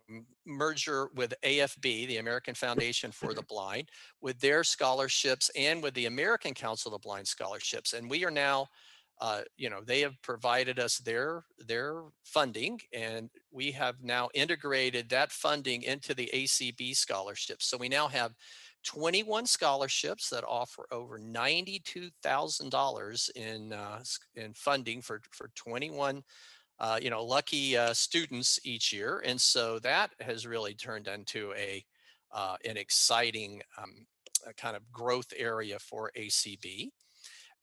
[0.45, 3.89] merger with AFB, the American Foundation for the Blind,
[4.21, 7.93] with their scholarships and with the American Council of the Blind scholarships.
[7.93, 8.67] And we are now
[9.19, 15.09] uh, you know they have provided us their their funding and we have now integrated
[15.09, 17.65] that funding into the acb scholarships.
[17.65, 18.33] So we now have
[18.85, 23.99] 21 scholarships that offer over $92000 in uh,
[24.35, 26.23] in funding for for 21
[26.79, 29.23] uh, you know lucky uh, students each year.
[29.25, 31.83] And so that has really turned into a
[32.31, 34.05] uh, an exciting um,
[34.57, 36.89] kind of growth area for acb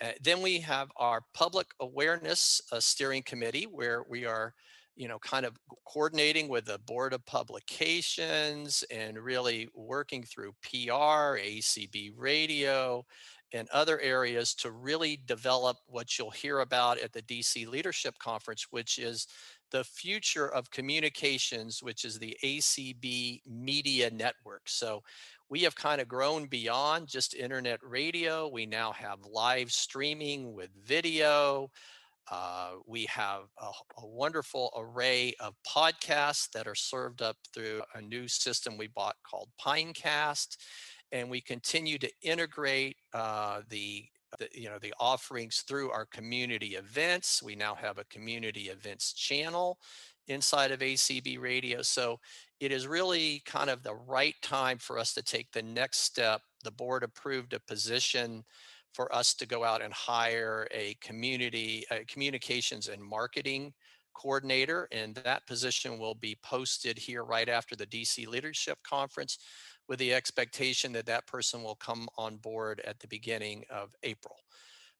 [0.04, 4.54] uh, then we have our public awareness uh, steering committee where we are,
[4.96, 11.38] you know, kind of coordinating with the board of publications and really working through PR,
[11.38, 13.04] ACB radio,
[13.52, 18.66] and other areas to really develop what you'll hear about at the DC Leadership Conference,
[18.70, 19.28] which is
[19.70, 24.62] the future of communications, which is the ACB Media Network.
[24.66, 25.02] So
[25.54, 28.48] we have kind of grown beyond just internet radio.
[28.48, 31.70] We now have live streaming with video.
[32.28, 33.66] Uh, we have a,
[33.98, 39.14] a, wonderful array of podcasts that are served up through a new system we bought
[39.22, 40.56] called Pinecast,
[41.12, 44.06] and we continue to integrate uh, the,
[44.40, 47.44] the you know the offerings through our community events.
[47.44, 49.78] We now have a community events channel
[50.28, 51.82] inside of ACB Radio.
[51.82, 52.18] So
[52.60, 56.40] it is really kind of the right time for us to take the next step.
[56.62, 58.44] The board approved a position
[58.94, 63.72] for us to go out and hire a community a communications and marketing
[64.14, 69.38] coordinator and that position will be posted here right after the DC leadership conference
[69.88, 74.36] with the expectation that that person will come on board at the beginning of April.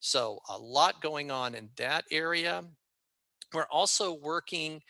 [0.00, 2.64] So a lot going on in that area.
[3.54, 4.82] We're also working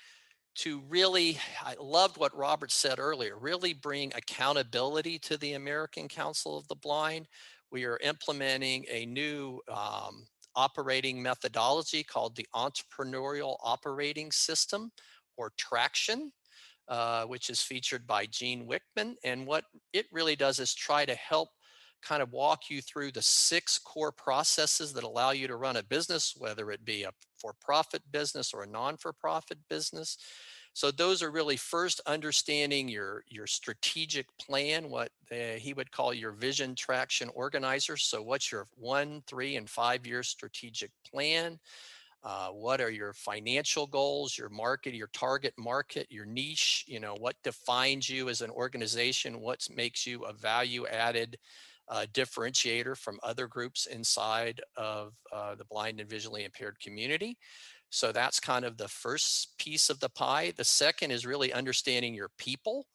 [0.57, 6.57] to really, I loved what Robert said earlier, really bring accountability to the American Council
[6.57, 7.27] of the Blind.
[7.71, 14.93] We are implementing a new um, operating methodology called the Entrepreneurial Operating System
[15.37, 16.31] or Traction,
[16.89, 19.15] uh, which is featured by Gino Wickman.
[19.25, 21.49] And what it really does is try to help
[22.05, 25.83] kind of walk you through the six core processes that allow you to run a
[25.83, 30.19] business, whether it be a for profit business or a non for profit business.
[30.75, 36.13] So those are really first understanding your your strategic plan, what uh, he would call
[36.13, 37.97] your vision traction organizer.
[37.97, 41.61] So what's your one, three, and five year strategic plan?
[42.25, 46.85] Uh, what are your financial goals, your market, your target market, your niche?
[46.89, 49.41] You know, what defines you as an organization?
[49.41, 51.39] What makes you a value added
[51.89, 57.37] uh, differentiator from other groups inside of uh, the blind and visually impaired community.
[57.91, 60.53] So that's kind of the first piece of the pie.
[60.57, 62.87] The second is really understanding your people.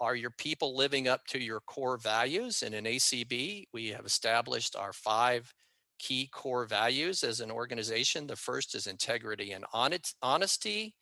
[0.00, 2.62] are your people living up to your core values?
[2.62, 5.52] And in ACB, we have established our five
[5.98, 8.26] key core values as an organization.
[8.26, 9.64] The first is integrity and
[10.22, 10.94] honesty,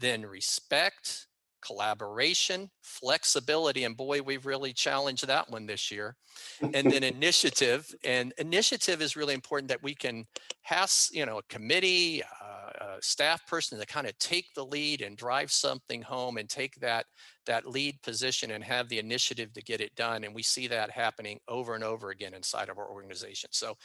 [0.00, 1.28] then respect,
[1.64, 6.16] collaboration, flexibility, and boy, we've really challenged that one this year.
[6.60, 10.26] And then initiative, and initiative is really important that we can
[10.62, 15.02] have, you know, a committee, uh, a staff person to kind of take the lead
[15.02, 17.06] and drive something home and take that
[17.46, 20.24] that lead position and have the initiative to get it done.
[20.24, 23.50] And we see that happening over and over again inside of our organization.
[23.52, 23.76] So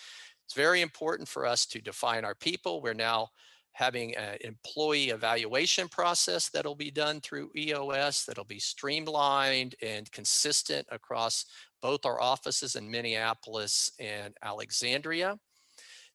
[0.45, 2.82] it's very important for us to define our people.
[2.82, 3.30] We're now
[3.73, 10.85] having an employee evaluation process that'll be done through EOS that'll be streamlined and consistent
[10.91, 11.45] across
[11.81, 15.39] both our offices in Minneapolis and Alexandria.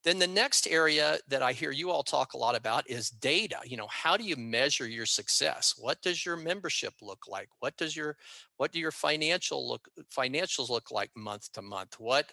[0.04, 3.56] Then the next area that I hear you all talk a lot about is data.
[3.64, 5.74] You know, how do you measure your success?
[5.78, 7.48] What does your membership look like?
[7.60, 8.18] What does your
[8.58, 11.98] what do your financial look financials look like month to month?
[11.98, 12.30] What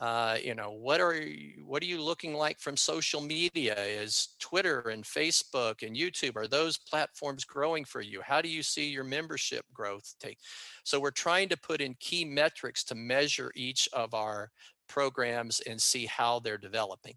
[0.00, 3.74] uh, you know what are you, what are you looking like from social media?
[3.78, 8.20] Is twitter and facebook and youtube are those platforms growing for you?
[8.22, 10.38] How do you see your membership growth take?
[10.84, 14.50] So we're trying to put in key metrics to measure each of our
[14.88, 17.14] programs and see how they're developing.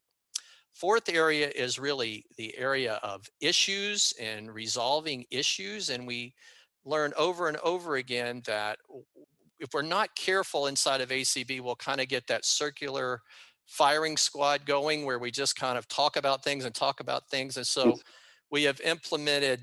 [0.73, 6.33] Fourth area is really the area of issues and resolving issues and we
[6.85, 8.77] learn over and over again that
[9.63, 13.21] if we're not careful inside of ACB, we'll kind of get that circular
[13.65, 17.55] firing squad going where we just kind of talk about things and talk about things.
[17.55, 17.97] And so
[18.51, 19.61] we have implemented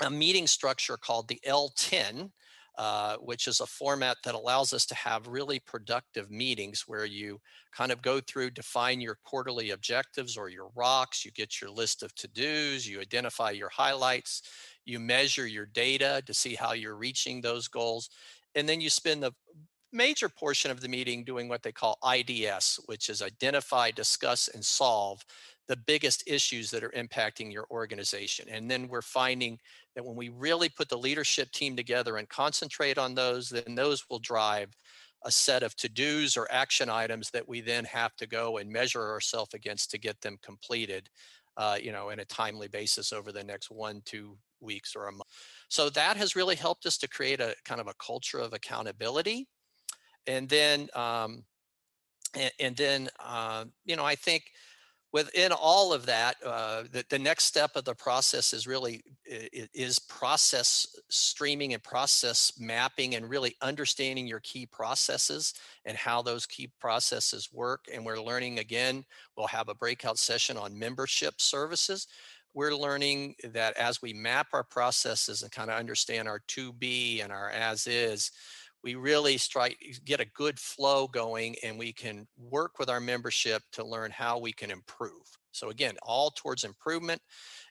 [0.00, 2.30] a meeting structure called the L10,
[2.78, 7.40] uh, which is a format that allows us to have really productive meetings where you
[7.72, 12.04] kind of go through, define your quarterly objectives or your rocks, you get your list
[12.04, 14.42] of to dos, you identify your highlights,
[14.84, 18.10] you measure your data to see how you're reaching those goals,
[18.54, 19.32] and then you spend the
[19.92, 24.64] major portion of the meeting doing what they call IDS, which is identify, discuss, and
[24.64, 25.24] solve
[25.66, 28.48] the biggest issues that are impacting your organization.
[28.50, 29.58] And then we're finding
[29.94, 34.04] that when we really put the leadership team together and concentrate on those, then those
[34.08, 34.74] will drive
[35.24, 39.10] a set of to-dos or action items that we then have to go and measure
[39.10, 41.08] ourselves against to get them completed,
[41.56, 45.12] uh, you know, in a timely basis over the next one, two weeks or a
[45.12, 45.28] month.
[45.68, 49.48] So that has really helped us to create a kind of a culture of accountability.
[50.26, 51.44] And then, um,
[52.34, 54.44] and, and then, uh, you know, I think
[55.12, 59.98] within all of that, uh, the, the next step of the process is really is
[59.98, 65.54] process streaming and process mapping and really understanding your key processes
[65.86, 67.86] and how those key processes work.
[67.92, 69.04] And we're learning again,
[69.36, 72.06] we'll have a breakout session on membership services
[72.58, 77.20] we're learning that as we map our processes and kind of understand our to be
[77.20, 78.32] and our as is,
[78.82, 83.62] we really strike get a good flow going and we can work with our membership
[83.70, 85.22] to learn how we can improve.
[85.52, 87.22] So again, all towards improvement.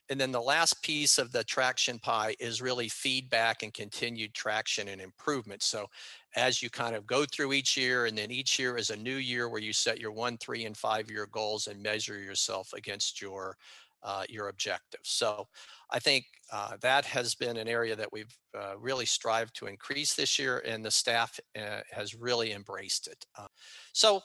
[0.08, 4.88] And then the last piece of the traction pie is really feedback and continued traction
[4.88, 5.62] and improvement.
[5.62, 5.86] So
[6.34, 9.16] as you kind of go through each year and then each year is a new
[9.16, 13.20] year where you set your one, three, and five year goals and measure yourself against
[13.20, 13.54] your
[14.02, 15.10] uh, your objectives.
[15.10, 15.46] So
[15.90, 20.14] I think uh, that has been an area that we've uh, really strived to increase
[20.14, 23.24] this year, and the staff uh, has really embraced it.
[23.36, 23.46] Uh,
[23.92, 24.20] so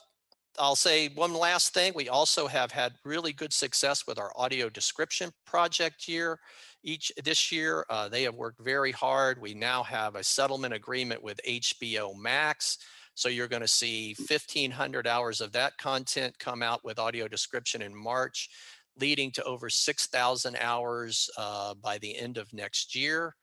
[0.59, 1.93] I'll say one last thing.
[1.95, 6.39] We also have had really good success with our audio description project year.
[6.83, 9.41] Each this year, uh, they have worked very hard.
[9.41, 12.77] We now have a settlement agreement with HBO Max.
[13.15, 17.81] So you're going to see 1,500 hours of that content come out with audio description
[17.81, 18.49] in March
[18.99, 23.35] leading to over 6,000 hours uh, by the end of next year.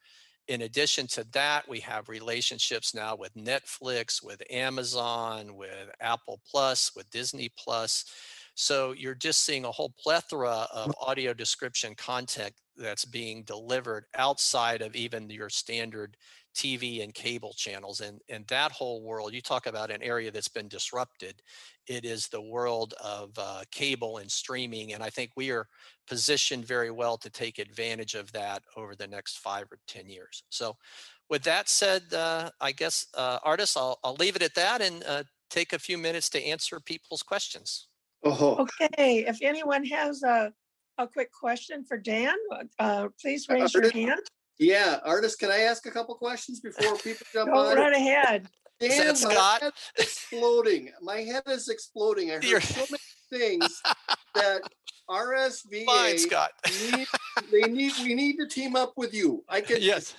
[0.48, 6.90] In addition to that, we have relationships now with Netflix, with Amazon, with Apple Plus,
[6.96, 8.04] with Disney Plus.
[8.54, 14.82] So you're just seeing a whole plethora of audio description content that's being delivered outside
[14.82, 16.16] of even your standard
[16.54, 18.00] TV and cable channels.
[18.00, 21.40] And, and that whole world, you talk about an area that's been disrupted.
[21.90, 24.92] It is the world of uh, cable and streaming.
[24.92, 25.66] And I think we are
[26.06, 30.44] positioned very well to take advantage of that over the next five or 10 years.
[30.50, 30.76] So,
[31.28, 35.02] with that said, uh, I guess, uh, Ardis, I'll, I'll leave it at that and
[35.02, 37.88] uh, take a few minutes to answer people's questions.
[38.24, 38.66] Oh.
[38.82, 40.52] Okay, if anyone has a,
[40.96, 42.36] a quick question for Dan,
[42.78, 44.20] uh, please raise your hand.
[44.60, 47.76] Yeah, Ardis, can I ask a couple questions before people jump Go on?
[47.76, 48.46] right ahead.
[48.81, 49.73] Dan, my Scott?
[49.99, 50.91] exploding.
[51.02, 52.31] My head is exploding.
[52.31, 53.83] I heard You're- so many things
[54.34, 54.62] that
[55.09, 55.84] RSVA.
[55.86, 56.50] Fine, Scott.
[56.97, 57.07] need,
[57.50, 57.92] they need.
[58.02, 59.44] We need to team up with you.
[59.49, 59.78] I can.
[59.81, 60.15] Yes.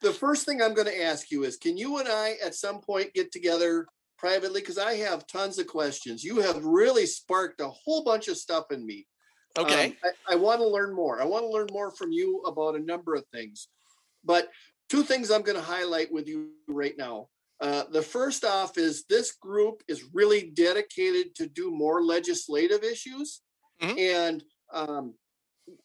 [0.00, 2.80] The first thing I'm going to ask you is, can you and I at some
[2.80, 3.86] point get together
[4.18, 4.60] privately?
[4.60, 6.22] Because I have tons of questions.
[6.22, 9.06] You have really sparked a whole bunch of stuff in me.
[9.56, 9.86] Okay.
[9.86, 9.94] Um,
[10.28, 11.22] I, I want to learn more.
[11.22, 13.68] I want to learn more from you about a number of things.
[14.24, 14.48] But
[14.90, 17.28] two things I'm going to highlight with you right now.
[17.60, 23.40] Uh, the first off is this group is really dedicated to do more legislative issues,
[23.80, 24.42] and
[24.72, 25.14] um,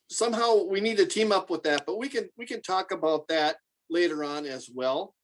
[0.10, 1.86] somehow we need to team up with that.
[1.86, 3.58] But we can we can talk about that
[3.90, 5.16] later on as well.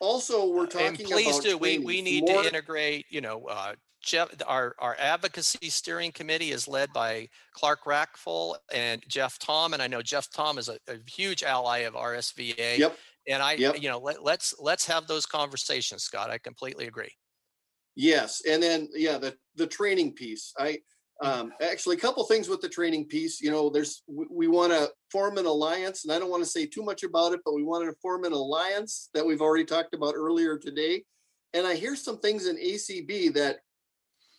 [0.00, 1.56] Also, we're talking and please do.
[1.56, 3.06] We we need More- to integrate.
[3.08, 9.02] You know, uh, Jeff, our our advocacy steering committee is led by Clark Rachfal and
[9.08, 12.78] Jeff Thom, and I know Jeff Thom is a, a huge ally of RSVA.
[12.78, 12.98] Yep.
[13.28, 13.80] And I, Yep.
[13.80, 16.30] you know, let, let's let's have those conversations, Scott.
[16.30, 17.12] I completely agree.
[17.94, 20.52] Yes, and then yeah, the the training piece.
[20.58, 20.78] I
[21.20, 23.40] um actually a couple things with the training piece.
[23.40, 26.48] You know, there's we, we want to form an alliance, and I don't want to
[26.48, 29.64] say too much about it, but we wanted to form an alliance that we've already
[29.64, 31.04] talked about earlier today.
[31.54, 33.58] And I hear some things in ACB that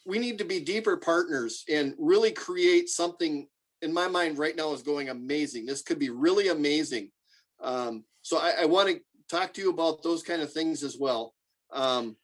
[0.05, 3.47] we need to be deeper partners and really create something.
[3.83, 5.65] In my mind, right now is going amazing.
[5.65, 7.11] This could be really amazing.
[7.61, 10.98] Um, so I, I want to talk to you about those kind of things as
[11.00, 11.35] well.
[11.72, 12.18] Um,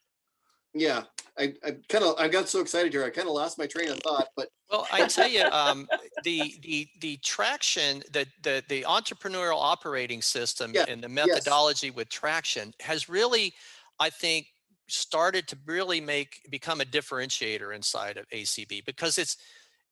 [0.73, 1.05] yeah,
[1.37, 3.03] I, I kind of I got so excited here.
[3.05, 5.89] I kind of lost my train of thought, but Well, I tell you, um,
[6.21, 11.45] the the the traction, the the the entrepreneurial operating system Yeah, and the yes.
[11.45, 13.53] methodology with traction has really,
[13.99, 14.47] I think,
[14.87, 19.37] started to really make become a differentiator inside of ACB because it's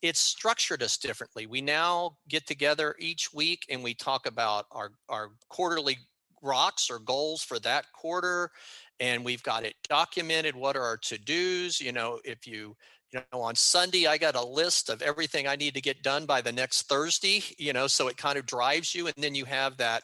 [0.02, 1.48] it's structured us differently.
[1.48, 5.98] We now get together each week and we talk about our our quarterly
[6.42, 8.52] rocks or goals for that quarter
[9.00, 12.76] and we've got it documented what are our to-dos you know if you
[13.12, 16.26] you know on sunday i got a list of everything i need to get done
[16.26, 19.46] by the next thursday you know so it kind of drives you and then you
[19.46, 20.04] have that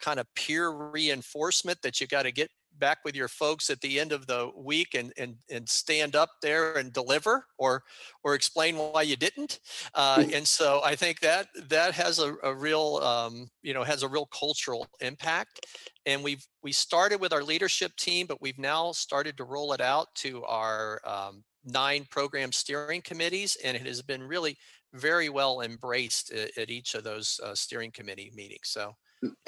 [0.00, 2.50] kind of peer reinforcement that you got to get
[2.82, 6.30] back with your folks at the end of the week and and and stand up
[6.42, 7.84] there and deliver or
[8.24, 9.60] or explain why you didn't
[9.94, 14.02] uh, and so i think that that has a, a real um, you know has
[14.02, 15.64] a real cultural impact
[16.06, 19.80] and we've we started with our leadership team but we've now started to roll it
[19.80, 24.56] out to our um, nine program steering committees and it has been really
[24.94, 28.92] very well embraced at, at each of those uh, steering committee meetings so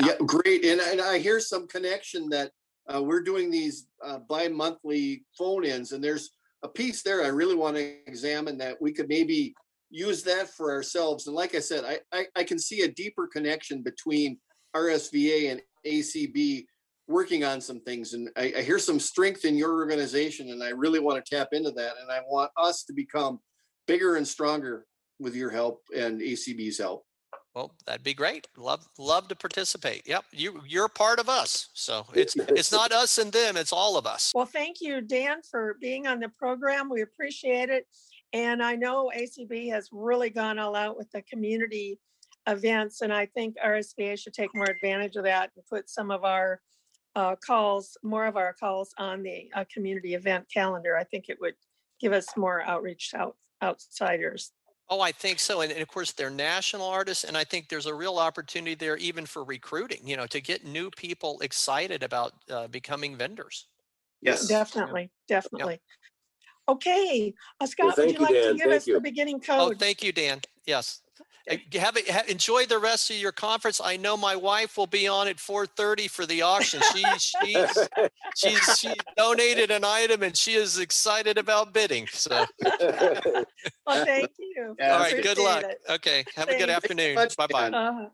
[0.02, 0.64] yeah, great.
[0.64, 2.52] And and I hear some connection that
[2.92, 6.30] uh, we're doing these uh, bi-monthly phone-ins, and there's
[6.62, 9.54] a piece there I really want to examine that we could maybe
[9.90, 11.26] use that for ourselves.
[11.26, 14.38] And like I said, I I, I can see a deeper connection between
[14.74, 16.66] RSVA and ACB
[17.06, 20.70] working on some things, and I, I hear some strength in your organization, and I
[20.70, 23.40] really want to tap into that, and I want us to become
[23.86, 24.86] bigger and stronger
[25.20, 27.04] with your help and ACB's help.
[27.54, 28.48] Well, that'd be great.
[28.56, 30.02] Love love to participate.
[30.06, 31.68] Yep, you you're part of us.
[31.72, 34.32] So it's it's not us and them, it's all of us.
[34.34, 36.90] Well, thank you, Dan, for being on the program.
[36.90, 37.86] We appreciate it.
[38.32, 42.00] And I know ACB has really gone all out with the community
[42.48, 46.24] events, and I think RSVA should take more advantage of that and put some of
[46.24, 46.60] our
[47.14, 50.96] uh, calls, more of our calls on the uh, community event calendar.
[50.96, 51.54] I think it would
[52.00, 54.52] give us more outreach out outsiders.
[54.90, 55.62] Oh, I think so.
[55.62, 57.24] And, and of course, they're national artists.
[57.24, 60.64] And I think there's a real opportunity there even for recruiting, you know, to get
[60.64, 63.66] new people excited about uh, becoming vendors.
[64.20, 64.46] Yes.
[64.46, 65.80] Definitely, definitely.
[66.66, 69.00] Okay, uh, Scott, would you you, like to give Thank us the you.
[69.00, 70.40] beginning Oh, thank you, Dan.
[70.66, 71.02] Yes.
[71.50, 73.80] Uh, Have, it- ha- enjoy the rest of your conference.
[73.84, 76.80] I know my wife will be on at 4:30 for the auction.
[76.94, 77.88] She she's
[78.36, 82.06] she's she donated an item and she is excited about bidding.
[82.06, 82.46] So
[83.86, 84.76] Well, thank you.
[84.80, 85.64] all right, good luck.
[85.64, 85.80] it.
[85.90, 86.84] Okay, have a good Thanks.
[86.84, 87.16] afternoon.
[87.36, 87.68] Bye bye.
[87.70, 88.08] Uh,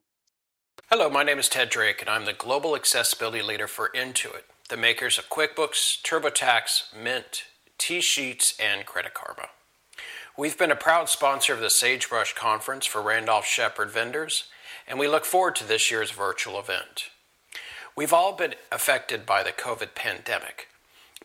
[0.90, 4.76] Hello, my name is Ted Drake, and I'm the Global Accessibility Leader for Intuit, the
[4.76, 7.44] makers of QuickBooks, TurboTax, Mint,
[7.78, 9.50] T-Sheets, and Credit Karma.
[10.40, 14.44] We've been a proud sponsor of the Sagebrush Conference for Randolph Sheppard vendors,
[14.88, 17.10] and we look forward to this year's virtual event.
[17.94, 20.68] We've all been affected by the COVID pandemic,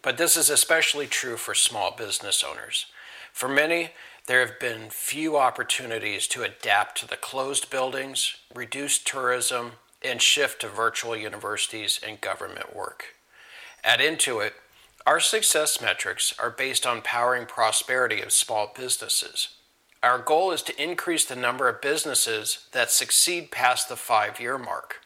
[0.01, 2.87] but this is especially true for small business owners.
[3.31, 3.91] For many,
[4.27, 10.59] there have been few opportunities to adapt to the closed buildings, reduce tourism, and shift
[10.59, 13.15] to virtual universities and government work.
[13.81, 14.51] At Intuit,
[15.05, 19.49] our success metrics are based on powering prosperity of small businesses.
[20.01, 24.57] Our goal is to increase the number of businesses that succeed past the five year
[24.57, 25.01] mark.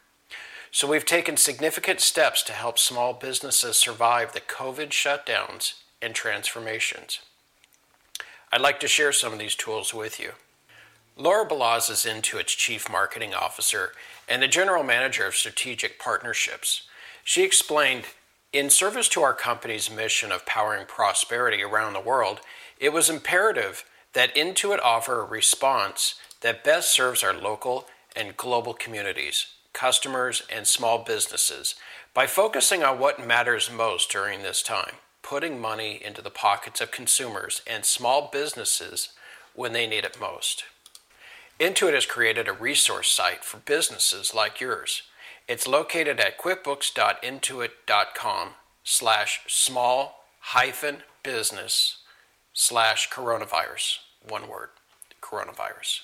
[0.72, 7.20] So we've taken significant steps to help small businesses survive the COVID shutdowns and transformations.
[8.52, 10.32] I'd like to share some of these tools with you.
[11.18, 13.92] Laura Balazs is Intuit's Chief Marketing Officer
[14.28, 16.84] and the General Manager of Strategic Partnerships.
[17.24, 18.06] She explained
[18.52, 22.40] in service to our company's mission of powering prosperity around the world,
[22.80, 28.74] it was imperative that Intuit offer a response that best serves our local and global
[28.74, 31.76] communities, customers, and small businesses
[32.14, 36.90] by focusing on what matters most during this time, putting money into the pockets of
[36.90, 39.10] consumers and small businesses
[39.54, 40.64] when they need it most.
[41.60, 45.04] Intuit has created a resource site for businesses like yours.
[45.50, 48.50] It's located at quickbooks.intuit.com
[48.84, 51.98] slash small hyphen business
[52.54, 53.98] slash coronavirus.
[54.28, 54.70] One word,
[55.24, 56.02] coronavirus.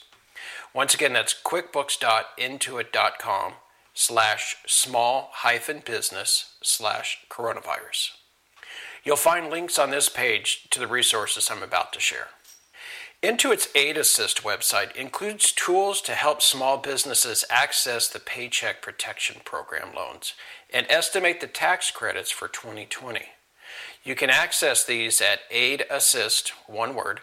[0.74, 3.54] Once again, that's quickbooks.intuit.com
[3.94, 8.14] slash small hyphen business slash coronavirus.
[9.04, 12.30] You'll find links on this page to the resources I'm about to share.
[13.26, 19.96] Intuit's Aid Assist website includes tools to help small businesses access the Paycheck Protection Program
[19.96, 20.36] loans
[20.72, 23.22] and estimate the tax credits for 2020.
[24.04, 27.22] You can access these at aidassist, one word,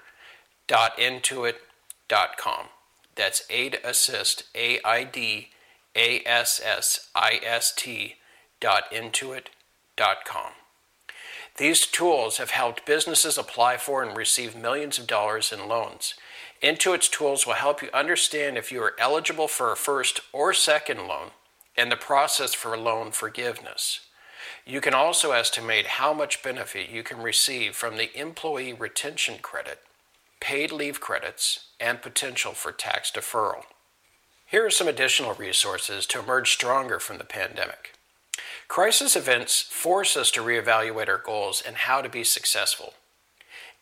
[0.69, 2.67] com.
[3.15, 5.51] That's aidassist, A I D
[5.95, 8.17] A S S I S T
[8.61, 9.47] dot intuit
[9.97, 10.62] dot com.
[11.59, 16.15] These tools have helped businesses apply for and receive millions of dollars in loans.
[16.63, 21.07] Intuit's tools will help you understand if you are eligible for a first or second
[21.07, 21.31] loan
[21.77, 24.01] and the process for loan forgiveness.
[24.65, 29.81] You can also estimate how much benefit you can receive from the Employee Retention Credit,
[30.41, 33.65] paid leave credits, and potential for tax deferral.
[34.47, 37.95] Here are some additional resources to emerge stronger from the pandemic.
[38.73, 42.95] Crisis events force us to reevaluate our goals and how to be successful.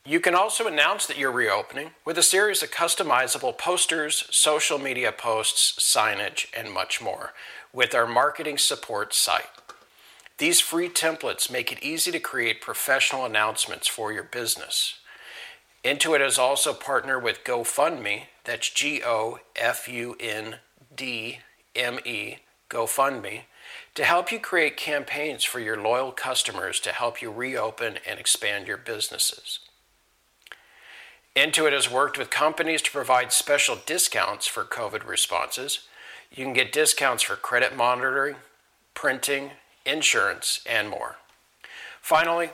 [0.07, 5.11] You can also announce that you're reopening with a series of customizable posters, social media
[5.11, 7.33] posts, signage, and much more
[7.73, 9.49] with our marketing support site.
[10.37, 14.99] These free templates make it easy to create professional announcements for your business.
[15.83, 20.57] Intuit has also partnered with GoFundMe, that's G O F U N
[20.95, 21.39] D
[21.75, 22.37] M E,
[22.69, 23.41] GoFundMe,
[23.95, 28.67] to help you create campaigns for your loyal customers to help you reopen and expand
[28.67, 29.61] your businesses.
[31.35, 35.81] Intuit has worked with companies to provide special discounts for COVID responses.
[36.31, 38.37] You can get discounts for credit monitoring,
[38.93, 39.51] printing,
[39.85, 41.17] insurance, and more.
[42.01, 42.51] Finally,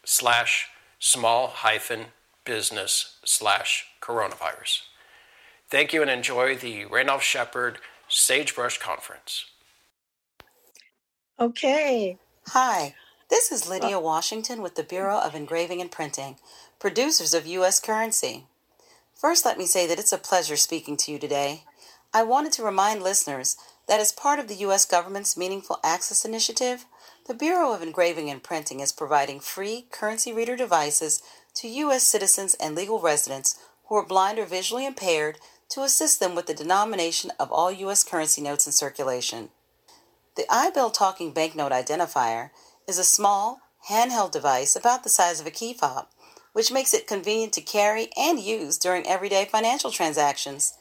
[0.04, 0.68] slash
[1.00, 2.04] small hyphen
[2.44, 4.82] business slash coronavirus.
[5.68, 7.78] Thank you and enjoy the Randolph Sheppard
[8.08, 9.46] Sagebrush Conference.
[11.38, 12.16] Okay.
[12.46, 12.94] Hi,
[13.28, 16.36] this is uh Lydia Washington with the Bureau of Engraving and Printing,
[16.78, 17.78] producers of U.S.
[17.78, 18.46] Currency.
[19.14, 21.64] First, let me say that it's a pleasure speaking to you today.
[22.14, 24.86] I wanted to remind listeners that as part of the U.S.
[24.86, 26.86] government's Meaningful Access Initiative,
[27.26, 31.22] the Bureau of Engraving and Printing is providing free currency reader devices
[31.56, 32.04] to U.S.
[32.04, 33.58] citizens and legal residents
[33.88, 35.36] who are blind or visually impaired
[35.68, 38.04] to assist them with the denomination of all U.S.
[38.04, 39.50] currency notes in circulation.
[40.36, 42.50] The iBill Talking Banknote Identifier
[42.86, 46.08] is a small, handheld device about the size of a key fob,
[46.52, 50.74] which makes it convenient to carry and use during everyday financial transactions.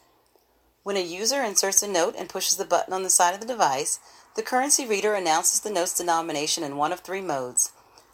[0.83, 3.47] When a user inserts a note and pushes the button on the side of the
[3.47, 3.97] device,
[4.35, 7.71] the currency reader announces the note's denomination in one of three modes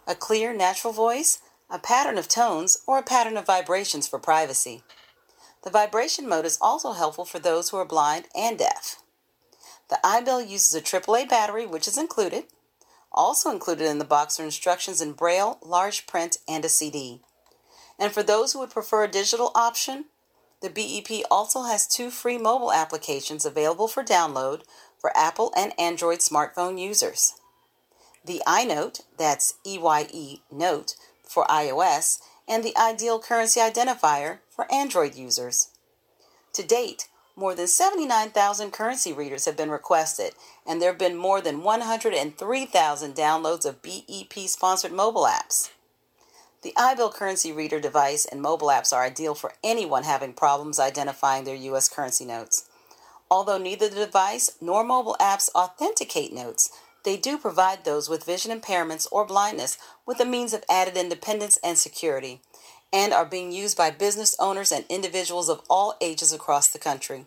[0.08, 1.40] a clear, natural voice,
[1.72, 4.84] a pattern of tones, or a pattern of vibrations for privacy.
[5.64, 9.02] The vibration mode is also helpful for those who are blind and deaf.
[9.92, 12.46] The iBill uses a AAA battery, which is included.
[13.12, 17.20] Also included in the box are instructions in Braille, large print, and a CD.
[18.00, 20.06] And for those who would prefer a digital option,
[20.62, 24.62] the BEP also has two free mobile applications available for download
[24.98, 27.34] for Apple and Android smartphone users.
[28.24, 30.96] The iNote, that's EYE Note,
[31.28, 35.70] for iOS, and the Ideal Currency Identifier for Android users.
[36.54, 37.10] To date,
[37.42, 40.34] more than 79,000 currency readers have been requested,
[40.66, 45.72] and there have been more than 103,000 downloads of BEP sponsored mobile apps.
[46.62, 51.44] The iBill currency reader device and mobile apps are ideal for anyone having problems identifying
[51.44, 51.90] their U.S.
[51.90, 52.70] currency notes.
[53.32, 56.70] Although neither the device nor mobile apps authenticate notes,
[57.04, 61.58] they do provide those with vision impairments or blindness with a means of added independence
[61.64, 62.42] and security,
[62.94, 67.26] and are being used by business owners and individuals of all ages across the country.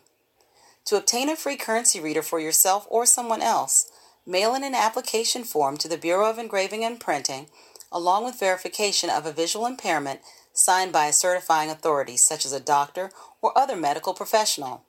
[0.85, 3.89] To obtain a free currency reader for yourself or someone else,
[4.25, 7.47] mail in an application form to the Bureau of Engraving and Printing
[7.91, 10.19] along with verification of a visual impairment
[10.53, 13.09] signed by a certifying authority such as a doctor
[13.41, 14.83] or other medical professional.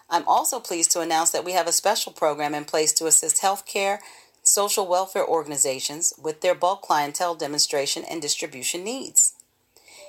[0.08, 3.42] I'm also pleased to announce that we have a special program in place to assist
[3.42, 3.98] healthcare
[4.44, 9.34] social welfare organizations with their bulk clientele demonstration and distribution needs.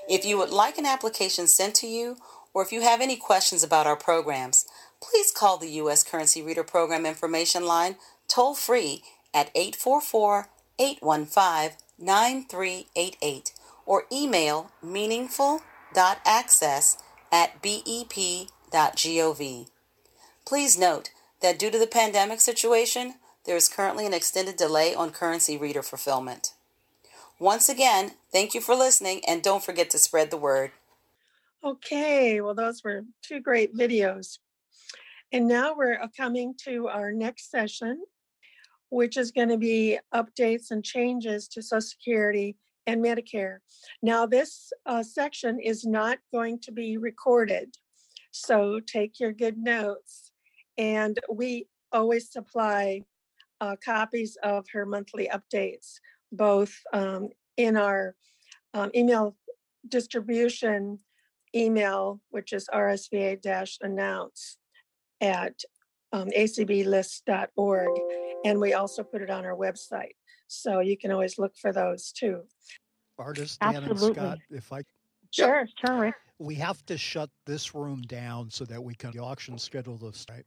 [0.08, 2.18] If you would like an application sent to you,
[2.54, 4.68] or if you have any questions about our programs,
[5.02, 6.04] please call the U.S.
[6.04, 7.96] Currency Reader Program information line
[8.28, 9.02] toll free
[9.34, 13.54] at 844 815 9388
[13.86, 16.98] or email meaningful.access
[17.32, 18.50] at bep.gov.
[20.46, 21.10] Please note
[21.42, 25.82] that due to the pandemic situation, there is currently an extended delay on currency reader
[25.82, 26.54] fulfillment.
[27.40, 30.72] Once again, thank you for listening and don't forget to spread the word.
[31.64, 34.40] Okay, well, those were two great videos.
[35.32, 38.04] And now we're coming to our next session,
[38.90, 43.58] which is going to be updates and changes to Social Security and Medicare.
[44.02, 47.76] Now, this uh, section is not going to be recorded,
[48.32, 50.32] so take your good notes.
[50.78, 53.02] And we always supply
[53.60, 55.96] uh, copies of her monthly updates,
[56.32, 58.16] both um, in our
[58.74, 59.36] um, email
[59.88, 61.00] distribution
[61.56, 64.58] email, which is rsva-announce
[65.22, 65.62] at
[66.14, 68.27] um, acblist.org.
[68.44, 70.16] And we also put it on our website.
[70.48, 72.44] So you can always look for those too.
[73.20, 74.42] Ardis Dan and Scott, Absolutely.
[74.52, 74.84] if I
[75.32, 76.16] Sure, sure, Rick.
[76.40, 80.26] we have to shut this room down so that we can the auction schedule this
[80.30, 80.46] night.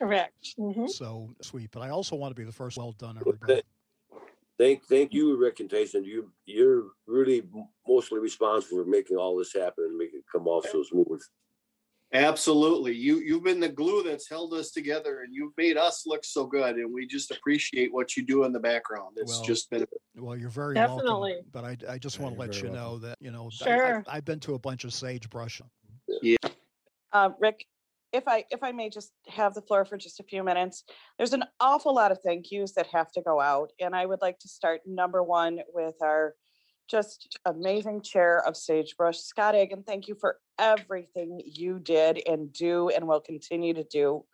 [0.00, 0.54] Correct.
[0.58, 0.88] Mhm.
[0.88, 1.70] So sweet.
[1.72, 2.78] But I also want to be the first.
[2.78, 3.62] Well done, everybody.
[4.56, 6.04] Thank, thank you, Rick and Tyson.
[6.04, 7.42] You, you're really
[7.88, 11.20] mostly responsible for making all this happen and making it come off so smooth.
[12.14, 12.94] Absolutely.
[12.94, 16.46] You you've been the glue that's held us together and you've made us look so
[16.46, 19.16] good and we just appreciate what you do in the background.
[19.16, 19.84] It's Well, just been
[20.16, 21.32] Well, you're very Definitely.
[21.32, 21.50] welcome.
[21.52, 24.04] But I, I just want to let you know that you know I- Sure.
[24.06, 25.60] I, I've been to a bunch of sagebrush.
[26.22, 26.36] Yeah.
[27.12, 27.66] Uh, Rick,
[28.12, 30.84] if I if I may just have the floor for just a few minutes,
[31.18, 34.20] there's an awful lot of thank yous that have to go out, and I would
[34.22, 36.34] like to start number one with our
[36.88, 39.82] just amazing chair of Sagebrush, Scott Egan.
[39.82, 44.24] Thank you for everything you did and do and will continue to do.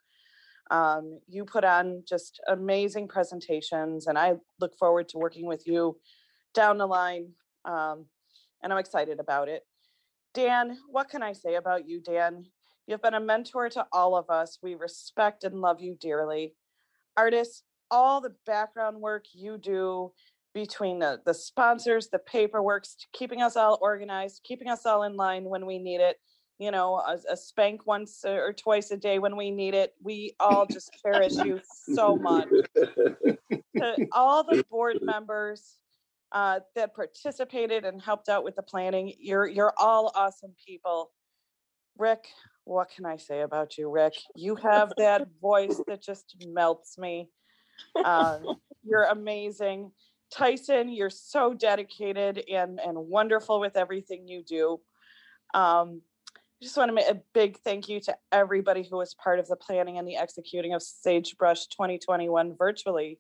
[0.70, 5.98] Um, you put on just amazing presentations, and I look forward to working with you
[6.54, 7.32] down the line.
[7.64, 8.06] Um,
[8.62, 9.62] and I'm excited about it.
[10.32, 12.44] Dan, what can I say about you, Dan?
[12.86, 14.58] You've been a mentor to all of us.
[14.62, 16.54] We respect and love you dearly.
[17.18, 20.12] Ardis, all the background work you do
[20.54, 25.44] between the, the sponsors, the paperwork, keeping us all organized, keeping us all in line
[25.44, 26.16] when we need it,
[26.58, 29.94] you know, a, a spank once or twice a day when we need it.
[30.02, 32.48] We all just cherish you so much.
[32.78, 35.78] To all the board members
[36.32, 41.12] uh, that participated and helped out with the planning, you're you're all awesome people.
[41.98, 42.26] Rick,
[42.64, 44.14] what can I say about you, Rick?
[44.34, 47.28] You have that voice that just melts me.
[48.04, 49.92] Um, you're amazing.
[50.30, 54.80] Tyson, you're so dedicated and, and wonderful with everything you do.
[55.54, 56.02] Um,
[56.36, 59.48] I just want to make a big thank you to everybody who was part of
[59.48, 63.18] the planning and the executing of Sagebrush 2021 virtually.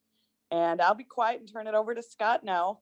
[0.50, 2.80] And I'll be quiet and turn it over to Scott now.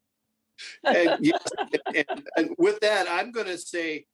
[0.85, 1.45] And, yes,
[1.95, 4.07] and, and with that, I'm going to say,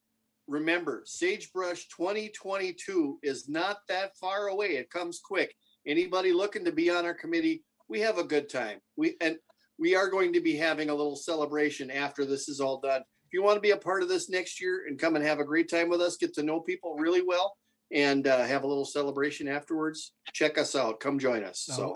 [0.46, 4.76] remember, Sagebrush 2022 is not that far away.
[4.76, 5.54] It comes quick.
[5.86, 8.80] Anybody looking to be on our committee, we have a good time.
[8.96, 9.38] We and
[9.78, 13.00] we are going to be having a little celebration after this is all done.
[13.26, 15.40] If you want to be a part of this next year and come and have
[15.40, 17.56] a great time with us, get to know people really well,
[17.92, 21.00] and uh, have a little celebration afterwards, check us out.
[21.00, 21.60] Come join us.
[21.60, 21.92] So